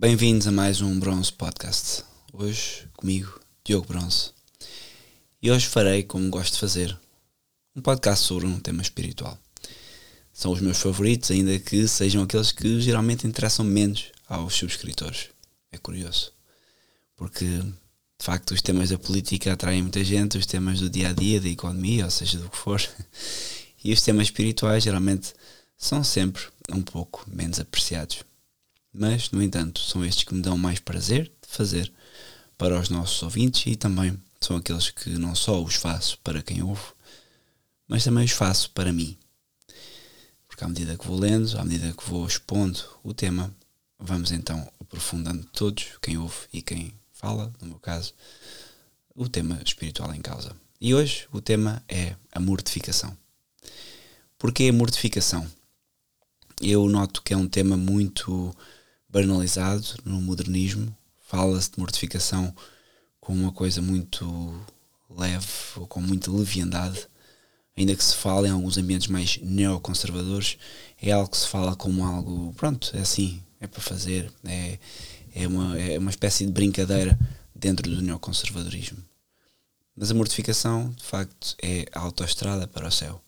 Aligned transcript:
Bem-vindos 0.00 0.46
a 0.46 0.50
mais 0.50 0.80
um 0.80 0.98
Bronze 0.98 1.30
Podcast. 1.30 2.04
Hoje 2.32 2.88
comigo, 2.96 3.38
Diogo 3.62 3.86
Bronze. 3.86 4.30
E 5.42 5.50
hoje 5.50 5.66
farei, 5.66 6.04
como 6.04 6.30
gosto 6.30 6.54
de 6.54 6.58
fazer, 6.58 6.98
um 7.76 7.82
podcast 7.82 8.24
sobre 8.24 8.46
um 8.46 8.58
tema 8.58 8.80
espiritual. 8.80 9.38
São 10.32 10.52
os 10.52 10.60
meus 10.62 10.78
favoritos, 10.78 11.30
ainda 11.30 11.58
que 11.58 11.86
sejam 11.86 12.22
aqueles 12.22 12.50
que 12.50 12.80
geralmente 12.80 13.26
interessam 13.26 13.62
menos 13.62 14.06
aos 14.26 14.54
subscritores. 14.54 15.28
É 15.70 15.76
curioso. 15.76 16.32
Porque, 17.14 17.44
de 17.44 18.24
facto, 18.24 18.54
os 18.54 18.62
temas 18.62 18.88
da 18.88 18.96
política 18.96 19.52
atraem 19.52 19.82
muita 19.82 20.02
gente, 20.02 20.38
os 20.38 20.46
temas 20.46 20.80
do 20.80 20.88
dia 20.88 21.10
a 21.10 21.12
dia, 21.12 21.42
da 21.42 21.48
economia, 21.50 22.06
ou 22.06 22.10
seja, 22.10 22.38
do 22.38 22.48
que 22.48 22.56
for. 22.56 22.80
E 23.84 23.92
os 23.92 24.00
temas 24.00 24.28
espirituais 24.28 24.82
geralmente 24.82 25.34
são 25.76 26.02
sempre 26.02 26.42
um 26.70 26.80
pouco 26.80 27.24
menos 27.30 27.60
apreciados. 27.60 28.29
Mas, 28.92 29.30
no 29.30 29.42
entanto, 29.42 29.80
são 29.80 30.04
estes 30.04 30.24
que 30.24 30.34
me 30.34 30.42
dão 30.42 30.58
mais 30.58 30.80
prazer 30.80 31.24
de 31.24 31.48
fazer 31.48 31.92
para 32.58 32.78
os 32.78 32.88
nossos 32.88 33.22
ouvintes 33.22 33.64
e 33.66 33.76
também 33.76 34.20
são 34.40 34.56
aqueles 34.56 34.90
que 34.90 35.10
não 35.10 35.34
só 35.34 35.62
os 35.62 35.74
faço 35.74 36.18
para 36.18 36.42
quem 36.42 36.62
ouve, 36.62 36.82
mas 37.86 38.04
também 38.04 38.24
os 38.24 38.32
faço 38.32 38.70
para 38.70 38.92
mim. 38.92 39.16
Porque 40.48 40.64
à 40.64 40.68
medida 40.68 40.96
que 40.96 41.06
vou 41.06 41.18
lendo, 41.18 41.58
à 41.58 41.64
medida 41.64 41.92
que 41.92 42.08
vou 42.08 42.26
expondo 42.26 42.80
o 43.02 43.14
tema, 43.14 43.54
vamos 43.98 44.32
então 44.32 44.70
aprofundando 44.80 45.44
todos, 45.52 45.86
quem 46.02 46.18
ouve 46.18 46.36
e 46.52 46.60
quem 46.60 46.92
fala, 47.12 47.52
no 47.60 47.68
meu 47.68 47.78
caso, 47.78 48.12
o 49.14 49.28
tema 49.28 49.60
espiritual 49.64 50.12
em 50.14 50.20
causa. 50.20 50.56
E 50.80 50.94
hoje 50.94 51.28
o 51.30 51.40
tema 51.40 51.82
é 51.88 52.16
a 52.32 52.40
mortificação. 52.40 53.16
Porquê 54.38 54.68
a 54.70 54.72
mortificação? 54.72 55.46
Eu 56.60 56.88
noto 56.88 57.22
que 57.22 57.34
é 57.34 57.36
um 57.36 57.46
tema 57.46 57.76
muito 57.76 58.56
banalizado 59.10 59.84
no 60.04 60.20
modernismo. 60.20 60.94
Fala-se 61.20 61.72
de 61.72 61.78
mortificação 61.78 62.54
como 63.20 63.42
uma 63.42 63.52
coisa 63.52 63.82
muito 63.82 64.26
leve 65.08 65.46
ou 65.76 65.86
com 65.86 66.00
muita 66.00 66.30
leviandade. 66.30 67.06
Ainda 67.76 67.94
que 67.94 68.04
se 68.04 68.14
fale 68.16 68.48
em 68.48 68.50
alguns 68.50 68.76
ambientes 68.78 69.08
mais 69.08 69.38
neoconservadores, 69.38 70.58
é 71.00 71.12
algo 71.12 71.30
que 71.30 71.36
se 71.36 71.48
fala 71.48 71.74
como 71.76 72.04
algo, 72.04 72.52
pronto, 72.54 72.90
é 72.94 73.00
assim, 73.00 73.42
é 73.60 73.66
para 73.66 73.80
fazer, 73.80 74.30
é, 74.44 74.78
é, 75.34 75.46
uma, 75.46 75.78
é 75.78 75.98
uma 75.98 76.10
espécie 76.10 76.44
de 76.44 76.52
brincadeira 76.52 77.18
dentro 77.54 77.88
do 77.88 78.02
neoconservadorismo. 78.02 78.98
Mas 79.96 80.10
a 80.10 80.14
mortificação, 80.14 80.90
de 80.90 81.04
facto, 81.04 81.56
é 81.62 81.86
a 81.92 82.00
autoestrada 82.00 82.66
para 82.66 82.88
o 82.88 82.92
céu. 82.92 83.22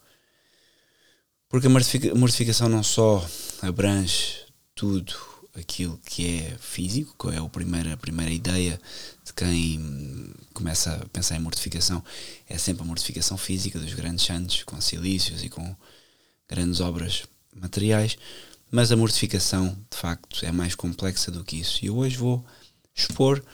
Porque 1.49 1.67
a 1.67 2.15
mortificação 2.15 2.69
não 2.69 2.83
só 2.83 3.27
abrange 3.62 4.47
tudo 4.75 5.31
aquilo 5.55 5.98
que 6.05 6.39
é 6.39 6.56
físico, 6.58 7.14
que 7.19 7.34
é 7.34 7.39
a 7.39 7.48
primeira, 7.48 7.92
a 7.92 7.97
primeira 7.97 8.33
ideia 8.33 8.81
de 9.25 9.33
quem 9.33 10.33
começa 10.55 10.94
a 10.94 11.09
pensar 11.09 11.36
em 11.36 11.41
mortificação, 11.41 12.03
é 12.48 12.56
sempre 12.56 12.83
a 12.83 12.86
mortificação 12.86 13.36
física 13.36 13.78
dos 13.78 13.92
grandes 13.94 14.25
santos, 14.25 14.62
com 14.64 14.81
silícios 14.81 15.44
e 15.44 15.48
com 15.48 15.77
grandes 16.48 16.81
obras 16.81 17.25
materiais, 17.55 18.17
mas 18.70 18.91
a 18.91 18.97
mortificação, 18.97 19.77
de 19.91 19.97
facto, 19.97 20.44
é 20.44 20.50
mais 20.50 20.75
complexa 20.75 21.31
do 21.31 21.44
que 21.44 21.56
isso. 21.56 21.81
E 21.83 21.89
eu 21.89 21.97
hoje 21.98 22.16
vou 22.16 22.44
expor 22.94 23.44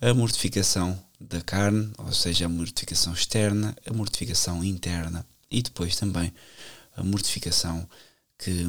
a 0.00 0.12
mortificação 0.12 1.00
da 1.20 1.40
carne, 1.40 1.92
ou 1.98 2.12
seja, 2.12 2.46
a 2.46 2.48
mortificação 2.48 3.12
externa, 3.12 3.76
a 3.88 3.92
mortificação 3.92 4.62
interna 4.64 5.24
e 5.50 5.62
depois 5.62 5.96
também 5.96 6.32
a 6.96 7.02
mortificação 7.02 7.88
que, 8.38 8.66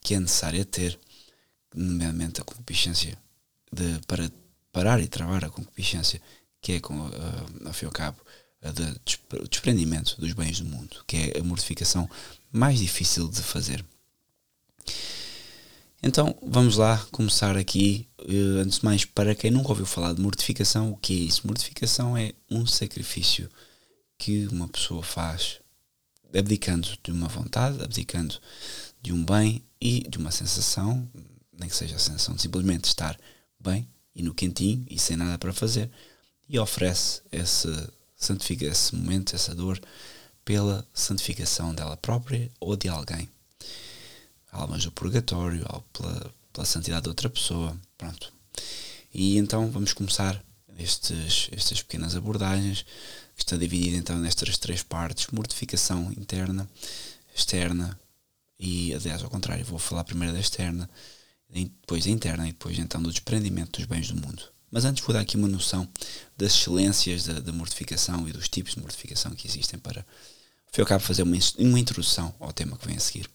que 0.00 0.14
é 0.14 0.20
necessária 0.20 0.64
ter, 0.64 0.98
nomeadamente 1.74 2.40
a 2.40 2.44
concupiscência, 2.44 3.16
de, 3.72 4.00
para 4.06 4.30
parar 4.72 5.00
e 5.00 5.08
travar 5.08 5.44
a 5.44 5.50
concupiscência, 5.50 6.20
que 6.60 6.72
é, 6.72 6.80
com, 6.80 6.94
uh, 6.94 7.66
ao 7.66 7.72
fim 7.72 7.84
e 7.84 7.86
ao 7.86 7.92
cabo, 7.92 8.18
o 9.40 9.48
desprendimento 9.48 10.20
dos 10.20 10.32
bens 10.32 10.60
do 10.60 10.66
mundo, 10.66 11.02
que 11.06 11.16
é 11.16 11.40
a 11.40 11.42
mortificação 11.42 12.08
mais 12.52 12.78
difícil 12.78 13.28
de 13.28 13.42
fazer. 13.42 13.84
Então 16.02 16.36
vamos 16.42 16.76
lá 16.76 16.98
começar 17.10 17.56
aqui. 17.56 18.08
Uh, 18.20 18.60
antes 18.60 18.78
de 18.78 18.84
mais, 18.84 19.04
para 19.04 19.34
quem 19.34 19.50
nunca 19.50 19.70
ouviu 19.70 19.86
falar 19.86 20.12
de 20.14 20.20
mortificação, 20.20 20.92
o 20.92 20.96
que 20.96 21.12
é 21.12 21.24
isso? 21.24 21.46
Mortificação 21.46 22.16
é 22.16 22.32
um 22.50 22.66
sacrifício 22.66 23.48
que 24.16 24.46
uma 24.48 24.68
pessoa 24.68 25.02
faz 25.02 25.60
abdicando 26.34 26.88
de 27.02 27.10
uma 27.10 27.28
vontade, 27.28 27.82
abdicando 27.82 28.38
de 29.02 29.12
um 29.12 29.24
bem 29.24 29.62
e 29.80 30.08
de 30.08 30.18
uma 30.18 30.30
sensação, 30.30 31.08
nem 31.52 31.68
que 31.68 31.76
seja 31.76 31.96
a 31.96 31.98
sensação 31.98 32.34
de 32.34 32.42
simplesmente 32.42 32.84
estar 32.84 33.18
bem 33.58 33.88
e 34.14 34.22
no 34.22 34.34
quentinho 34.34 34.84
e 34.88 34.98
sem 34.98 35.16
nada 35.16 35.38
para 35.38 35.52
fazer, 35.52 35.90
e 36.48 36.58
oferece 36.58 37.22
esse, 37.30 37.68
santifica 38.16 38.66
esse 38.66 38.94
momento, 38.94 39.34
essa 39.34 39.54
dor, 39.54 39.80
pela 40.44 40.86
santificação 40.92 41.74
dela 41.74 41.96
própria 41.96 42.50
ou 42.60 42.76
de 42.76 42.88
alguém. 42.88 43.28
Almas 44.50 44.84
do 44.84 44.92
purgatório, 44.92 45.64
ou 45.72 45.80
pela, 45.92 46.34
pela 46.52 46.66
santidade 46.66 47.04
de 47.04 47.08
outra 47.08 47.30
pessoa, 47.30 47.76
pronto. 47.96 48.32
E 49.14 49.38
então 49.38 49.70
vamos 49.70 49.92
começar 49.92 50.42
estes, 50.78 51.48
estas 51.52 51.80
pequenas 51.82 52.16
abordagens 52.16 52.84
que 53.36 53.42
está 53.42 53.56
dividida 53.56 53.96
então 53.96 54.18
nestas 54.18 54.58
três 54.58 54.82
partes: 54.82 55.28
mortificação 55.28 56.12
interna, 56.16 56.68
externa 57.34 57.98
e, 58.58 58.94
aliás, 58.94 59.22
ao 59.22 59.30
contrário, 59.30 59.64
vou 59.64 59.78
falar 59.78 60.04
primeiro 60.04 60.34
da 60.34 60.40
externa, 60.40 60.88
depois 61.52 62.06
interna 62.06 62.48
e 62.48 62.52
depois 62.52 62.78
então 62.78 63.02
do 63.02 63.10
desprendimento 63.10 63.78
dos 63.78 63.86
bens 63.86 64.08
do 64.08 64.16
mundo. 64.16 64.42
Mas 64.70 64.86
antes 64.86 65.04
vou 65.04 65.12
dar 65.12 65.20
aqui 65.20 65.36
uma 65.36 65.48
noção 65.48 65.86
das 66.36 66.54
excelências 66.54 67.24
da, 67.24 67.40
da 67.40 67.52
mortificação 67.52 68.26
e 68.26 68.32
dos 68.32 68.48
tipos 68.48 68.74
de 68.74 68.80
mortificação 68.80 69.32
que 69.32 69.46
existem 69.46 69.78
para, 69.78 70.06
ao 70.78 70.86
cabo, 70.86 71.04
fazer 71.04 71.22
uma, 71.22 71.36
uma 71.58 71.78
introdução 71.78 72.34
ao 72.40 72.52
tema 72.52 72.78
que 72.78 72.86
vem 72.86 72.96
a 72.96 73.00
seguir. 73.00 73.28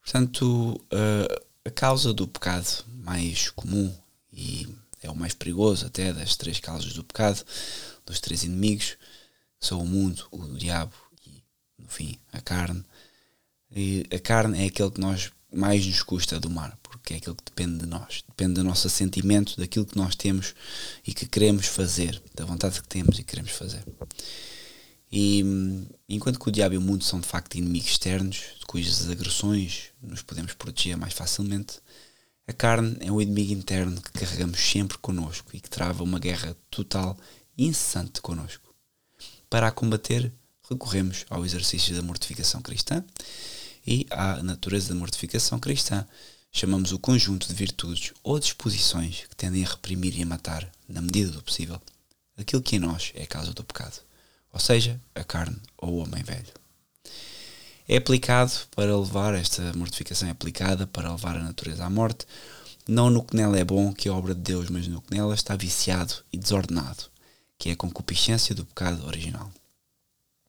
Portanto, 0.00 0.80
uh, 0.92 1.44
a 1.64 1.70
causa 1.70 2.14
do 2.14 2.26
pecado 2.26 2.84
mais 2.86 3.50
comum 3.50 3.94
e 4.32 4.66
é 5.02 5.10
o 5.10 5.16
mais 5.16 5.34
perigoso 5.34 5.86
até 5.86 6.12
das 6.12 6.36
três 6.36 6.58
causas 6.58 6.92
do 6.92 7.04
pecado, 7.04 7.44
dos 8.04 8.20
três 8.20 8.44
inimigos, 8.44 8.96
são 9.60 9.80
o 9.80 9.86
mundo, 9.86 10.26
o 10.30 10.46
diabo 10.56 10.94
e, 11.26 11.42
no 11.78 11.88
fim, 11.88 12.18
a 12.32 12.40
carne. 12.40 12.84
E 13.70 14.06
a 14.14 14.18
carne 14.18 14.62
é 14.62 14.66
aquele 14.66 14.90
que 14.90 15.00
nós 15.00 15.32
mais 15.56 15.86
nos 15.86 16.02
custa 16.02 16.40
domar, 16.40 16.78
porque 16.82 17.14
é 17.14 17.16
aquele 17.16 17.36
que 17.36 17.44
depende 17.44 17.78
de 17.78 17.86
nós, 17.86 18.22
depende 18.28 18.54
do 18.54 18.64
nosso 18.64 18.88
sentimento, 18.90 19.56
daquilo 19.56 19.86
que 19.86 19.96
nós 19.96 20.14
temos 20.14 20.54
e 21.06 21.14
que 21.14 21.26
queremos 21.26 21.66
fazer, 21.66 22.22
da 22.34 22.44
vontade 22.44 22.80
que 22.80 22.88
temos 22.88 23.18
e 23.18 23.22
queremos 23.22 23.52
fazer. 23.52 23.84
E 25.10 25.42
enquanto 26.08 26.38
que 26.38 26.48
o 26.48 26.52
diabo 26.52 26.74
e 26.74 26.78
o 26.78 26.80
mundo 26.80 27.04
são 27.04 27.20
de 27.20 27.26
facto 27.26 27.56
inimigos 27.56 27.90
externos, 27.90 28.36
de 28.58 28.66
cujas 28.66 29.08
agressões 29.08 29.90
nos 30.02 30.22
podemos 30.22 30.52
proteger 30.52 30.96
mais 30.96 31.14
facilmente, 31.14 31.80
a 32.46 32.52
carne 32.52 32.96
é 33.00 33.10
o 33.10 33.20
inimigo 33.20 33.52
interno 33.52 34.00
que 34.00 34.12
carregamos 34.12 34.60
sempre 34.60 34.98
connosco 34.98 35.50
e 35.54 35.60
que 35.60 35.70
trava 35.70 36.04
uma 36.04 36.18
guerra 36.18 36.56
total 36.70 37.16
e 37.56 37.66
incessante 37.66 38.20
connosco. 38.20 38.74
Para 39.48 39.68
a 39.68 39.72
combater, 39.72 40.32
recorremos 40.68 41.24
ao 41.30 41.44
exercício 41.44 41.94
da 41.94 42.02
mortificação 42.02 42.60
cristã 42.60 43.04
e 43.86 44.06
à 44.10 44.42
natureza 44.42 44.88
da 44.88 44.98
mortificação 44.98 45.58
cristã 45.58 46.06
chamamos 46.52 46.92
o 46.92 46.98
conjunto 46.98 47.46
de 47.46 47.54
virtudes 47.54 48.12
ou 48.22 48.38
disposições 48.38 49.24
que 49.28 49.36
tendem 49.36 49.64
a 49.64 49.68
reprimir 49.68 50.18
e 50.18 50.22
a 50.22 50.26
matar, 50.26 50.70
na 50.88 51.00
medida 51.00 51.30
do 51.30 51.42
possível, 51.42 51.80
aquilo 52.36 52.62
que 52.62 52.76
em 52.76 52.80
nós 52.80 53.12
é 53.14 53.22
a 53.22 53.26
causa 53.26 53.52
do 53.52 53.64
pecado, 53.64 54.00
ou 54.52 54.60
seja, 54.60 55.00
a 55.14 55.22
carne 55.22 55.58
ou 55.76 55.94
o 55.94 55.96
homem 55.98 56.22
velho 56.22 56.66
é 57.88 57.96
aplicado 57.96 58.52
para 58.74 58.96
levar, 58.96 59.34
esta 59.34 59.72
mortificação 59.74 60.28
é 60.28 60.32
aplicada 60.32 60.86
para 60.86 61.10
levar 61.10 61.36
a 61.36 61.42
natureza 61.42 61.84
à 61.84 61.90
morte, 61.90 62.26
não 62.88 63.10
no 63.10 63.22
que 63.22 63.36
nela 63.36 63.58
é 63.58 63.64
bom, 63.64 63.92
que 63.92 64.08
é 64.08 64.12
obra 64.12 64.34
de 64.34 64.40
Deus, 64.40 64.68
mas 64.68 64.88
no 64.88 65.00
que 65.00 65.14
nela 65.14 65.34
está 65.34 65.54
viciado 65.56 66.14
e 66.32 66.36
desordenado, 66.36 67.04
que 67.58 67.68
é 67.68 67.72
a 67.72 67.76
concupiscência 67.76 68.54
do 68.54 68.64
pecado 68.64 69.06
original. 69.06 69.50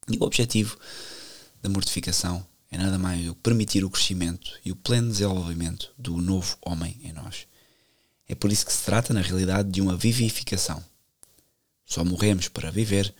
E 0.09 0.17
o 0.17 0.23
objetivo 0.23 0.77
da 1.61 1.69
mortificação 1.69 2.45
é 2.69 2.77
nada 2.77 2.97
mais 2.97 3.25
do 3.25 3.33
que 3.33 3.41
permitir 3.41 3.83
o 3.85 3.89
crescimento 3.89 4.59
e 4.63 4.71
o 4.71 4.75
pleno 4.75 5.09
desenvolvimento 5.09 5.93
do 5.97 6.17
novo 6.17 6.57
homem 6.61 6.99
em 7.03 7.13
nós. 7.13 7.47
É 8.27 8.35
por 8.35 8.51
isso 8.51 8.65
que 8.65 8.73
se 8.73 8.83
trata, 8.83 9.13
na 9.13 9.21
realidade, 9.21 9.69
de 9.71 9.81
uma 9.81 9.95
vivificação. 9.95 10.83
Só 11.85 12.03
morremos 12.03 12.49
para 12.49 12.69
viver 12.69 13.13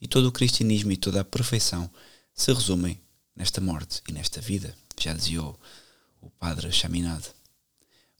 e 0.00 0.06
todo 0.06 0.26
o 0.26 0.32
cristianismo 0.32 0.92
e 0.92 0.96
toda 0.96 1.20
a 1.20 1.24
perfeição 1.24 1.90
se 2.34 2.52
resumem 2.52 3.00
nesta 3.34 3.60
morte 3.60 4.02
e 4.08 4.12
nesta 4.12 4.40
vida, 4.40 4.74
já 4.98 5.14
dizia 5.14 5.42
o, 5.42 5.58
padre 6.38 6.70
Chaminade. 6.70 7.28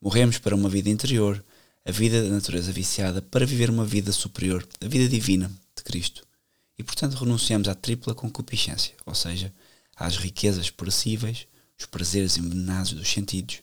Morremos 0.00 0.38
para 0.38 0.54
uma 0.54 0.68
vida 0.68 0.88
interior, 0.88 1.44
a 1.84 1.90
vida 1.90 2.22
da 2.22 2.30
natureza 2.30 2.72
viciada, 2.72 3.20
para 3.20 3.44
viver 3.44 3.68
uma 3.68 3.84
vida 3.84 4.12
superior, 4.12 4.66
a 4.80 4.88
vida 4.88 5.08
divina 5.08 5.50
de 5.76 5.82
Cristo. 5.82 6.26
E 6.78 6.82
portanto 6.82 7.14
renunciamos 7.14 7.68
à 7.68 7.74
tripla 7.74 8.14
concupiscência, 8.14 8.94
ou 9.04 9.14
seja, 9.14 9.52
às 10.00 10.16
riquezas 10.16 10.70
perecíveis, 10.70 11.46
os 11.78 11.84
prazeres 11.84 12.38
envenenados 12.38 12.94
dos 12.94 13.08
sentidos, 13.08 13.58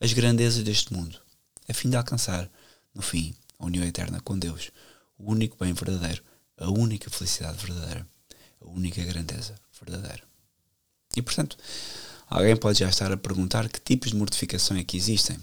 as 0.00 0.14
grandezas 0.14 0.64
deste 0.64 0.94
mundo, 0.94 1.20
a 1.68 1.74
fim 1.74 1.90
de 1.90 1.96
alcançar, 1.96 2.50
no 2.94 3.02
fim, 3.02 3.34
a 3.58 3.66
união 3.66 3.84
eterna 3.84 4.18
com 4.22 4.38
Deus, 4.38 4.70
o 5.18 5.30
único 5.30 5.62
bem 5.62 5.74
verdadeiro, 5.74 6.22
a 6.56 6.70
única 6.70 7.10
felicidade 7.10 7.58
verdadeira, 7.58 8.06
a 8.62 8.66
única 8.66 9.04
grandeza 9.04 9.56
verdadeira. 9.78 10.22
E 11.14 11.20
portanto, 11.20 11.58
alguém 12.30 12.56
pode 12.56 12.78
já 12.78 12.88
estar 12.88 13.12
a 13.12 13.16
perguntar 13.16 13.68
que 13.68 13.78
tipos 13.78 14.10
de 14.10 14.16
mortificação 14.16 14.74
é 14.76 14.82
que 14.82 14.96
existem. 14.96 15.36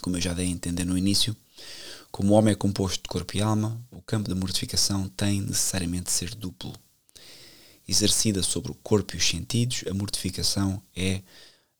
Como 0.00 0.16
eu 0.16 0.20
já 0.20 0.32
dei 0.32 0.46
a 0.46 0.50
entender 0.50 0.84
no 0.84 0.96
início, 0.96 1.36
como 2.10 2.32
o 2.32 2.36
homem 2.36 2.52
é 2.52 2.56
composto 2.56 3.02
de 3.02 3.08
corpo 3.08 3.36
e 3.36 3.42
alma, 3.42 3.78
o 3.90 4.00
campo 4.00 4.30
da 4.30 4.34
mortificação 4.34 5.10
tem 5.10 5.42
necessariamente 5.42 6.04
de 6.04 6.12
ser 6.12 6.34
duplo. 6.34 6.74
Exercida 7.88 8.42
sobre 8.42 8.72
o 8.72 8.74
corpo 8.74 9.14
e 9.14 9.18
os 9.18 9.28
sentidos, 9.28 9.84
a 9.88 9.94
mortificação 9.94 10.82
é 10.94 11.22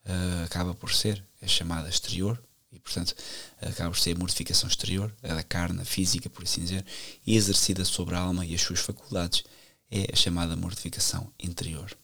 uh, 0.04 0.44
acaba 0.44 0.74
por 0.74 0.92
ser 0.92 1.22
é 1.40 1.46
chamada 1.46 1.88
exterior 1.88 2.40
e 2.72 2.78
portanto 2.78 3.14
acaba 3.60 3.90
por 3.90 3.98
ser 3.98 4.16
a 4.16 4.18
mortificação 4.18 4.68
exterior, 4.68 5.14
a 5.22 5.34
da 5.34 5.42
carne, 5.42 5.82
a 5.82 5.84
física, 5.84 6.30
por 6.30 6.44
assim 6.44 6.62
dizer, 6.62 6.84
e 7.26 7.36
exercida 7.36 7.84
sobre 7.84 8.14
a 8.14 8.20
alma 8.20 8.44
e 8.44 8.54
as 8.54 8.60
suas 8.60 8.80
faculdades 8.80 9.44
é 9.90 10.08
a 10.12 10.16
chamada 10.16 10.56
mortificação 10.56 11.30
interior. 11.38 11.96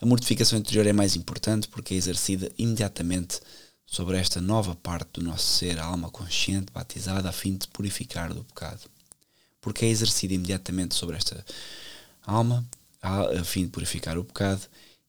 A 0.00 0.06
mortificação 0.06 0.58
interior 0.58 0.86
é 0.86 0.92
mais 0.92 1.14
importante 1.14 1.68
porque 1.68 1.94
é 1.94 1.96
exercida 1.96 2.50
imediatamente 2.56 3.40
sobre 3.84 4.16
esta 4.16 4.40
nova 4.40 4.74
parte 4.74 5.14
do 5.14 5.22
nosso 5.22 5.58
ser, 5.58 5.78
a 5.78 5.84
alma 5.84 6.10
consciente, 6.10 6.72
batizada, 6.72 7.28
a 7.28 7.32
fim 7.32 7.56
de 7.56 7.66
purificar 7.68 8.32
do 8.32 8.44
pecado. 8.44 8.88
Porque 9.60 9.84
é 9.84 9.88
exercida 9.88 10.32
imediatamente 10.32 10.94
sobre 10.94 11.16
esta 11.16 11.44
alma, 12.22 12.64
a, 13.00 13.44
fim 13.44 13.64
de 13.64 13.70
purificar 13.70 14.18
o 14.18 14.24
pecado 14.24 14.62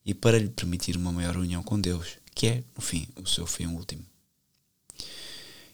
e 0.04 0.14
para 0.14 0.38
lhe 0.38 0.48
permitir 0.48 0.96
uma 0.96 1.12
maior 1.12 1.36
união 1.36 1.62
com 1.62 1.80
Deus, 1.80 2.18
que 2.34 2.46
é, 2.46 2.64
no 2.74 2.82
fim, 2.82 3.06
o 3.16 3.26
seu 3.26 3.46
fim 3.46 3.66
último. 3.66 4.04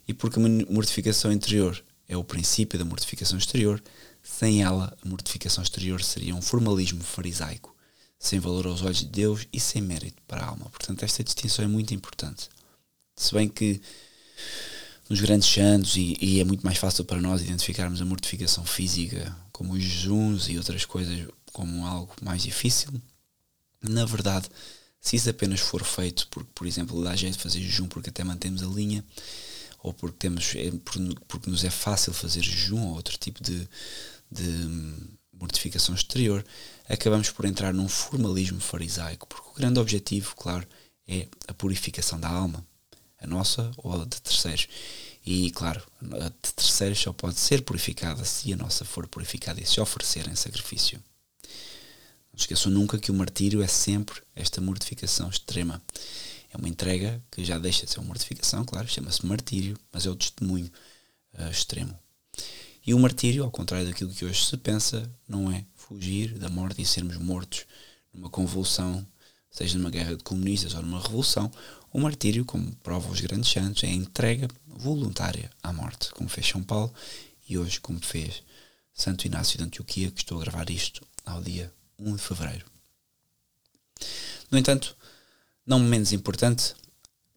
E 0.06 0.14
porque 0.14 0.38
a 0.38 0.72
mortificação 0.72 1.32
interior 1.32 1.82
é 2.08 2.16
o 2.16 2.24
princípio 2.24 2.78
da 2.78 2.84
mortificação 2.84 3.38
exterior, 3.38 3.82
sem 4.22 4.62
ela, 4.62 4.96
a 5.04 5.08
mortificação 5.08 5.62
exterior 5.62 6.02
seria 6.02 6.34
um 6.34 6.42
formalismo 6.42 7.02
farisaico, 7.02 7.74
sem 8.18 8.40
valor 8.40 8.66
aos 8.66 8.82
olhos 8.82 8.98
de 8.98 9.06
Deus 9.06 9.46
e 9.52 9.60
sem 9.60 9.80
mérito 9.82 10.22
para 10.26 10.42
a 10.42 10.46
alma. 10.46 10.66
Portanto, 10.70 11.04
esta 11.04 11.22
distinção 11.22 11.64
é 11.64 11.68
muito 11.68 11.94
importante. 11.94 12.48
Se 13.16 13.34
bem 13.34 13.48
que 13.48 13.80
nos 15.08 15.20
grandes 15.20 15.48
santos, 15.48 15.96
e, 15.96 16.16
e, 16.20 16.40
é 16.40 16.44
muito 16.44 16.64
mais 16.64 16.78
fácil 16.78 17.04
para 17.04 17.20
nós 17.20 17.40
identificarmos 17.40 18.02
a 18.02 18.04
mortificação 18.04 18.64
física 18.64 19.34
como 19.50 19.72
os 19.72 19.82
jejuns 19.82 20.48
e 20.48 20.58
outras 20.58 20.84
coisas 20.84 21.26
como 21.52 21.86
algo 21.86 22.14
mais 22.22 22.42
difícil, 22.42 22.90
na 23.82 24.04
verdade, 24.04 24.48
se 25.00 25.16
isso 25.16 25.30
apenas 25.30 25.60
for 25.60 25.84
feito 25.84 26.26
porque, 26.28 26.50
por 26.54 26.66
exemplo, 26.66 27.02
dá 27.02 27.14
jeito 27.14 27.36
de 27.36 27.42
fazer 27.42 27.60
jejum 27.60 27.86
porque 27.86 28.10
até 28.10 28.24
mantemos 28.24 28.62
a 28.62 28.66
linha, 28.66 29.04
ou 29.82 29.92
porque, 29.92 30.16
temos, 30.18 30.54
é, 30.56 30.72
porque 31.28 31.50
nos 31.50 31.64
é 31.64 31.70
fácil 31.70 32.12
fazer 32.12 32.42
jejum 32.42 32.88
ou 32.88 32.94
outro 32.94 33.16
tipo 33.16 33.42
de, 33.42 33.68
de 34.30 34.68
mortificação 35.32 35.94
exterior, 35.94 36.44
acabamos 36.88 37.30
por 37.30 37.44
entrar 37.44 37.72
num 37.72 37.88
formalismo 37.88 38.60
farisaico, 38.60 39.26
porque 39.28 39.48
o 39.50 39.54
grande 39.54 39.78
objetivo, 39.78 40.34
claro, 40.34 40.66
é 41.06 41.28
a 41.46 41.54
purificação 41.54 42.18
da 42.18 42.28
alma 42.28 42.66
a 43.20 43.26
nossa 43.26 43.70
ou 43.78 43.92
a 43.92 44.04
de 44.04 44.20
terceiros. 44.20 44.68
E 45.26 45.50
claro, 45.50 45.82
a 46.20 46.28
de 46.28 46.54
terceiros 46.54 46.98
só 46.98 47.12
pode 47.12 47.38
ser 47.38 47.62
purificada 47.62 48.24
se 48.24 48.52
a 48.52 48.56
nossa 48.56 48.84
for 48.84 49.06
purificada 49.06 49.60
e 49.60 49.66
se 49.66 49.80
oferecer 49.80 50.28
em 50.28 50.34
sacrifício. 50.34 51.02
Não 52.38 52.42
esqueçam 52.42 52.70
nunca 52.70 53.00
que 53.00 53.10
o 53.10 53.14
martírio 53.14 53.60
é 53.60 53.66
sempre 53.66 54.22
esta 54.32 54.60
mortificação 54.60 55.28
extrema. 55.28 55.82
É 56.52 56.56
uma 56.56 56.68
entrega 56.68 57.20
que 57.32 57.44
já 57.44 57.58
deixa 57.58 57.84
de 57.84 57.90
ser 57.90 57.98
uma 57.98 58.06
mortificação, 58.06 58.64
claro, 58.64 58.86
chama-se 58.86 59.26
martírio, 59.26 59.76
mas 59.92 60.06
é 60.06 60.10
o 60.10 60.14
testemunho 60.14 60.70
uh, 61.36 61.50
extremo. 61.50 61.98
E 62.86 62.94
o 62.94 62.98
martírio, 63.00 63.42
ao 63.42 63.50
contrário 63.50 63.88
daquilo 63.88 64.14
que 64.14 64.24
hoje 64.24 64.46
se 64.46 64.56
pensa, 64.56 65.10
não 65.28 65.50
é 65.50 65.64
fugir 65.74 66.38
da 66.38 66.48
morte 66.48 66.80
e 66.80 66.86
sermos 66.86 67.16
mortos 67.16 67.66
numa 68.14 68.30
convulsão, 68.30 69.04
seja 69.50 69.76
numa 69.76 69.90
guerra 69.90 70.14
de 70.14 70.22
comunistas 70.22 70.74
ou 70.74 70.82
numa 70.82 71.02
revolução, 71.02 71.50
o 71.92 71.98
martírio, 71.98 72.44
como 72.44 72.72
prova 72.76 73.10
os 73.10 73.20
grandes 73.20 73.50
santos, 73.50 73.82
é 73.82 73.88
a 73.88 73.92
entrega 73.92 74.46
voluntária 74.64 75.50
à 75.60 75.72
morte, 75.72 76.12
como 76.12 76.28
fez 76.28 76.46
São 76.46 76.62
Paulo 76.62 76.94
e 77.48 77.58
hoje 77.58 77.80
como 77.80 77.98
fez 77.98 78.44
Santo 78.94 79.26
Inácio 79.26 79.58
de 79.58 79.64
Antioquia, 79.64 80.12
que 80.12 80.20
estou 80.20 80.38
a 80.38 80.42
gravar 80.42 80.70
isto 80.70 81.04
ao 81.26 81.42
dia 81.42 81.76
1 81.98 82.16
de 82.16 82.22
fevereiro. 82.22 82.66
No 84.50 84.58
entanto, 84.58 84.96
não 85.66 85.78
menos 85.80 86.12
importante, 86.12 86.74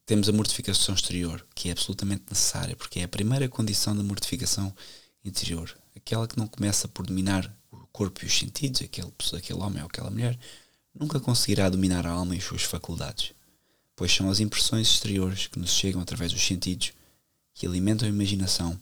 temos 0.06 0.30
a 0.30 0.32
mortificação 0.32 0.96
exterior, 0.96 1.46
que 1.54 1.70
é 1.70 1.72
absolutamente 1.72 2.26
necessária, 2.30 2.76
porque 2.76 3.00
é 3.00 3.04
a 3.04 3.08
primeira 3.08 3.48
condição 3.50 3.96
da 3.96 4.04
mortificação 4.04 4.74
interior, 5.24 5.78
aquela 5.96 6.28
que 6.28 6.38
não 6.38 6.48
começa 6.48 6.88
por 6.88 7.06
dominar 7.06 7.54
o 7.72 7.78
corpo 7.88 8.24
e 8.24 8.28
os 8.28 8.38
sentidos, 8.38 8.82
aquele, 8.82 9.12
aquele 9.36 9.60
homem 9.60 9.82
ou 9.82 9.88
aquela 9.88 10.10
mulher, 10.10 10.38
nunca 10.94 11.20
conseguirá 11.20 11.70
dominar 11.70 12.06
a 12.06 12.12
alma 12.12 12.36
e 12.36 12.38
as 12.38 12.44
suas 12.44 12.64
faculdades 12.64 13.34
pois 14.02 14.16
são 14.16 14.32
as 14.32 14.40
impressões 14.40 14.88
exteriores 14.88 15.46
que 15.46 15.60
nos 15.60 15.70
chegam 15.70 16.02
através 16.02 16.34
dos 16.34 16.44
sentidos, 16.44 16.92
que 17.54 17.68
alimentam 17.68 18.08
a 18.08 18.12
imaginação, 18.12 18.76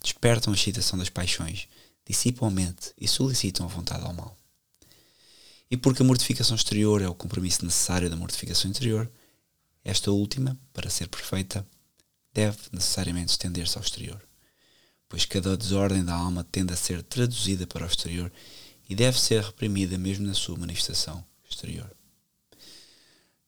despertam 0.00 0.52
a 0.52 0.56
excitação 0.56 0.96
das 0.96 1.08
paixões, 1.08 1.66
dissipam 2.06 2.46
a 2.46 2.50
mente 2.50 2.92
e 2.96 3.08
solicitam 3.08 3.66
a 3.66 3.68
vontade 3.68 4.04
ao 4.04 4.14
mal. 4.14 4.36
E 5.72 5.76
porque 5.78 6.02
a 6.02 6.04
mortificação 6.04 6.54
exterior 6.54 7.00
é 7.00 7.08
o 7.08 7.14
compromisso 7.14 7.64
necessário 7.64 8.10
da 8.10 8.14
mortificação 8.14 8.70
interior, 8.70 9.10
esta 9.82 10.10
última, 10.10 10.60
para 10.70 10.90
ser 10.90 11.08
perfeita, 11.08 11.66
deve 12.30 12.58
necessariamente 12.70 13.30
estender-se 13.30 13.78
ao 13.78 13.82
exterior, 13.82 14.22
pois 15.08 15.24
cada 15.24 15.56
desordem 15.56 16.04
da 16.04 16.12
alma 16.12 16.44
tende 16.44 16.74
a 16.74 16.76
ser 16.76 17.02
traduzida 17.02 17.66
para 17.66 17.84
o 17.84 17.86
exterior 17.86 18.30
e 18.86 18.94
deve 18.94 19.18
ser 19.18 19.42
reprimida 19.42 19.96
mesmo 19.96 20.26
na 20.26 20.34
sua 20.34 20.58
manifestação 20.58 21.24
exterior. 21.48 21.90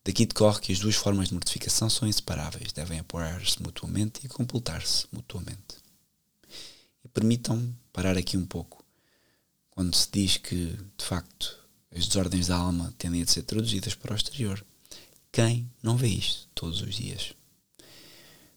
Daqui 0.02 0.24
decorre 0.24 0.62
que 0.62 0.72
as 0.72 0.78
duas 0.78 0.94
formas 0.94 1.28
de 1.28 1.34
mortificação 1.34 1.90
são 1.90 2.08
inseparáveis, 2.08 2.72
devem 2.72 3.00
apoiar-se 3.00 3.62
mutuamente 3.62 4.24
e 4.24 4.28
completar-se 4.28 5.06
mutuamente. 5.12 5.76
E 7.04 7.08
permitam 7.08 7.76
parar 7.92 8.16
aqui 8.16 8.38
um 8.38 8.46
pouco. 8.46 8.82
Quando 9.70 9.94
se 9.94 10.08
diz 10.10 10.38
que, 10.38 10.74
de 10.96 11.04
facto, 11.04 11.63
as 11.94 12.06
desordens 12.06 12.48
da 12.48 12.56
alma 12.56 12.92
tendem 12.98 13.22
a 13.22 13.26
ser 13.26 13.42
traduzidas 13.42 13.94
para 13.94 14.12
o 14.12 14.16
exterior, 14.16 14.64
quem 15.30 15.70
não 15.82 15.96
vê 15.96 16.08
isto 16.08 16.48
todos 16.54 16.80
os 16.80 16.96
dias? 16.96 17.34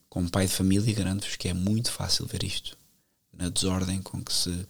Como 0.09 0.29
pai 0.29 0.47
de 0.47 0.53
família, 0.53 0.93
garanto-vos 0.93 1.35
que 1.35 1.47
é 1.47 1.53
muito 1.53 1.91
fácil 1.91 2.25
ver 2.25 2.43
isto. 2.43 2.77
Na 3.31 3.49
desordem 3.49 4.01
com 4.01 4.23
que 4.23 4.33
se 4.33 4.67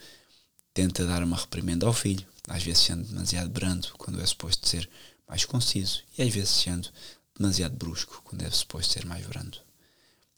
tenta 0.73 1.05
dar 1.05 1.23
uma 1.23 1.37
reprimenda 1.37 1.85
ao 1.85 1.93
filho, 1.93 2.27
às 2.47 2.63
vezes 2.63 2.83
sendo 2.83 3.07
demasiado 3.07 3.49
brando, 3.49 3.89
quando 3.97 4.21
é 4.21 4.25
suposto 4.25 4.67
ser 4.67 4.89
mais 5.27 5.45
conciso 5.45 6.03
e 6.17 6.21
às 6.21 6.33
vezes 6.33 6.49
sendo 6.49 6.89
demasiado 7.37 7.75
brusco, 7.75 8.21
quando 8.25 8.41
é 8.41 8.51
suposto 8.51 8.93
ser 8.93 9.05
mais 9.05 9.25
brando. 9.25 9.57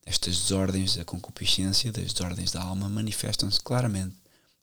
Estas 0.06 0.38
desordens 0.38 0.96
da 0.96 1.06
concupiscência, 1.06 1.92
das 1.92 2.14
desordens 2.14 2.52
da 2.52 2.62
alma, 2.62 2.90
manifestam-se 2.90 3.60
claramente 3.60 4.16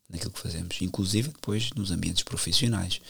naquilo 0.08 0.32
que 0.32 0.40
fazemos, 0.40 0.80
inclusive 0.80 1.28
depois 1.28 1.70
nos 1.72 1.90
ambientes 1.90 2.22
profissionais 2.22 3.00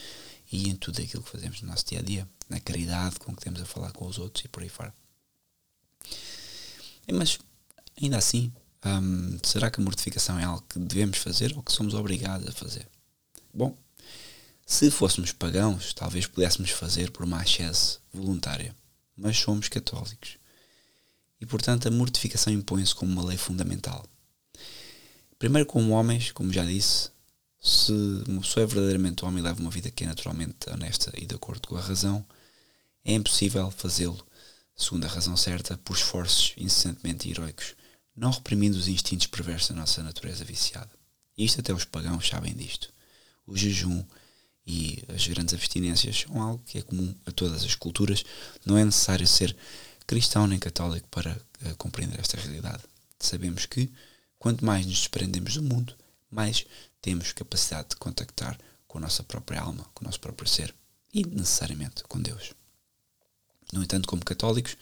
e 0.51 0.69
em 0.69 0.75
tudo 0.75 1.01
aquilo 1.01 1.23
que 1.23 1.29
fazemos 1.29 1.61
no 1.61 1.67
nosso 1.67 1.85
dia 1.85 1.99
a 1.99 2.01
dia, 2.01 2.27
na 2.49 2.59
caridade 2.59 3.19
com 3.19 3.35
que 3.35 3.41
temos 3.41 3.61
a 3.61 3.65
falar 3.65 3.91
com 3.91 4.07
os 4.07 4.17
outros 4.17 4.45
e 4.45 4.47
por 4.47 4.63
aí 4.63 4.69
fora. 4.69 4.93
Mas, 7.11 7.39
ainda 8.01 8.17
assim, 8.17 8.51
hum, 8.85 9.37
será 9.43 9.71
que 9.71 9.79
a 9.79 9.83
mortificação 9.83 10.37
é 10.39 10.43
algo 10.43 10.63
que 10.67 10.79
devemos 10.79 11.17
fazer 11.17 11.55
ou 11.55 11.63
que 11.63 11.71
somos 11.71 11.93
obrigados 11.93 12.47
a 12.47 12.51
fazer? 12.51 12.87
Bom, 13.53 13.77
se 14.65 14.91
fôssemos 14.91 15.31
pagãos, 15.31 15.93
talvez 15.93 16.27
pudéssemos 16.27 16.71
fazer 16.71 17.11
por 17.11 17.23
uma 17.23 17.41
ascese 17.41 17.99
voluntária, 18.13 18.75
mas 19.15 19.37
somos 19.37 19.69
católicos. 19.69 20.37
E, 21.39 21.45
portanto, 21.45 21.87
a 21.87 21.91
mortificação 21.91 22.51
impõe-se 22.51 22.93
como 22.93 23.11
uma 23.11 23.23
lei 23.23 23.37
fundamental. 23.37 24.05
Primeiro, 25.39 25.67
como 25.67 25.93
homens, 25.93 26.31
como 26.31 26.51
já 26.51 26.65
disse, 26.65 27.11
se 27.67 27.91
uma 28.27 28.41
pessoa 28.41 28.63
é 28.63 28.67
verdadeiramente 28.67 29.25
homem 29.25 29.39
e 29.39 29.43
leva 29.43 29.59
uma 29.59 29.69
vida 29.69 29.91
que 29.91 30.03
é 30.03 30.07
naturalmente 30.07 30.69
honesta 30.69 31.11
e 31.17 31.25
de 31.25 31.35
acordo 31.35 31.67
com 31.67 31.75
a 31.75 31.81
razão, 31.81 32.25
é 33.03 33.13
impossível 33.13 33.69
fazê-lo, 33.71 34.25
segundo 34.75 35.05
a 35.05 35.09
razão 35.09 35.35
certa, 35.35 35.77
por 35.77 35.95
esforços 35.95 36.53
incessantemente 36.57 37.29
heroicos, 37.29 37.75
não 38.15 38.31
reprimindo 38.31 38.77
os 38.77 38.87
instintos 38.87 39.27
perversos 39.27 39.69
da 39.69 39.75
nossa 39.75 40.01
natureza 40.01 40.45
viciada. 40.45 40.89
Isto 41.37 41.59
até 41.59 41.73
os 41.73 41.85
pagãos 41.85 42.27
sabem 42.27 42.55
disto. 42.55 42.91
O 43.45 43.55
jejum, 43.55 44.03
e 44.65 45.03
as 45.07 45.25
grandes 45.27 45.53
abstinências 45.53 46.21
são 46.21 46.41
algo 46.41 46.63
que 46.65 46.77
é 46.77 46.81
comum 46.81 47.15
a 47.25 47.31
todas 47.31 47.63
as 47.63 47.75
culturas. 47.75 48.25
Não 48.65 48.77
é 48.77 48.83
necessário 48.83 49.25
ser 49.25 49.55
cristão 50.05 50.45
nem 50.45 50.59
católico 50.59 51.07
para 51.09 51.39
uh, 51.65 51.75
compreender 51.77 52.19
esta 52.19 52.37
realidade. 52.37 52.83
Sabemos 53.19 53.65
que 53.65 53.89
quanto 54.37 54.65
mais 54.65 54.85
nos 54.85 54.99
desprendemos 54.99 55.55
do 55.55 55.63
mundo, 55.63 55.95
mais 56.29 56.65
temos 57.01 57.31
capacidade 57.31 57.89
de 57.89 57.95
contactar 57.97 58.57
com 58.87 58.97
a 58.97 59.01
nossa 59.01 59.23
própria 59.23 59.61
alma, 59.61 59.85
com 59.93 60.03
o 60.03 60.07
nosso 60.07 60.19
próprio 60.19 60.47
ser 60.47 60.73
e 61.13 61.25
necessariamente 61.25 62.03
com 62.03 62.21
Deus. 62.21 62.53
No 63.73 63.83
entanto, 63.83 64.07
como 64.07 64.23
católicos, 64.23 64.77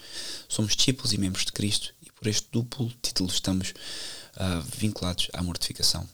somos 0.47 0.75
discípulos 0.75 1.13
e 1.13 1.17
membros 1.17 1.45
de 1.45 1.51
Cristo 1.51 1.93
e 2.01 2.11
por 2.11 2.27
este 2.27 2.47
duplo 2.51 2.91
título 3.01 3.29
estamos 3.29 3.71
uh, 3.71 4.61
vinculados 4.77 5.27
à 5.33 5.41
mortificação. 5.41 6.07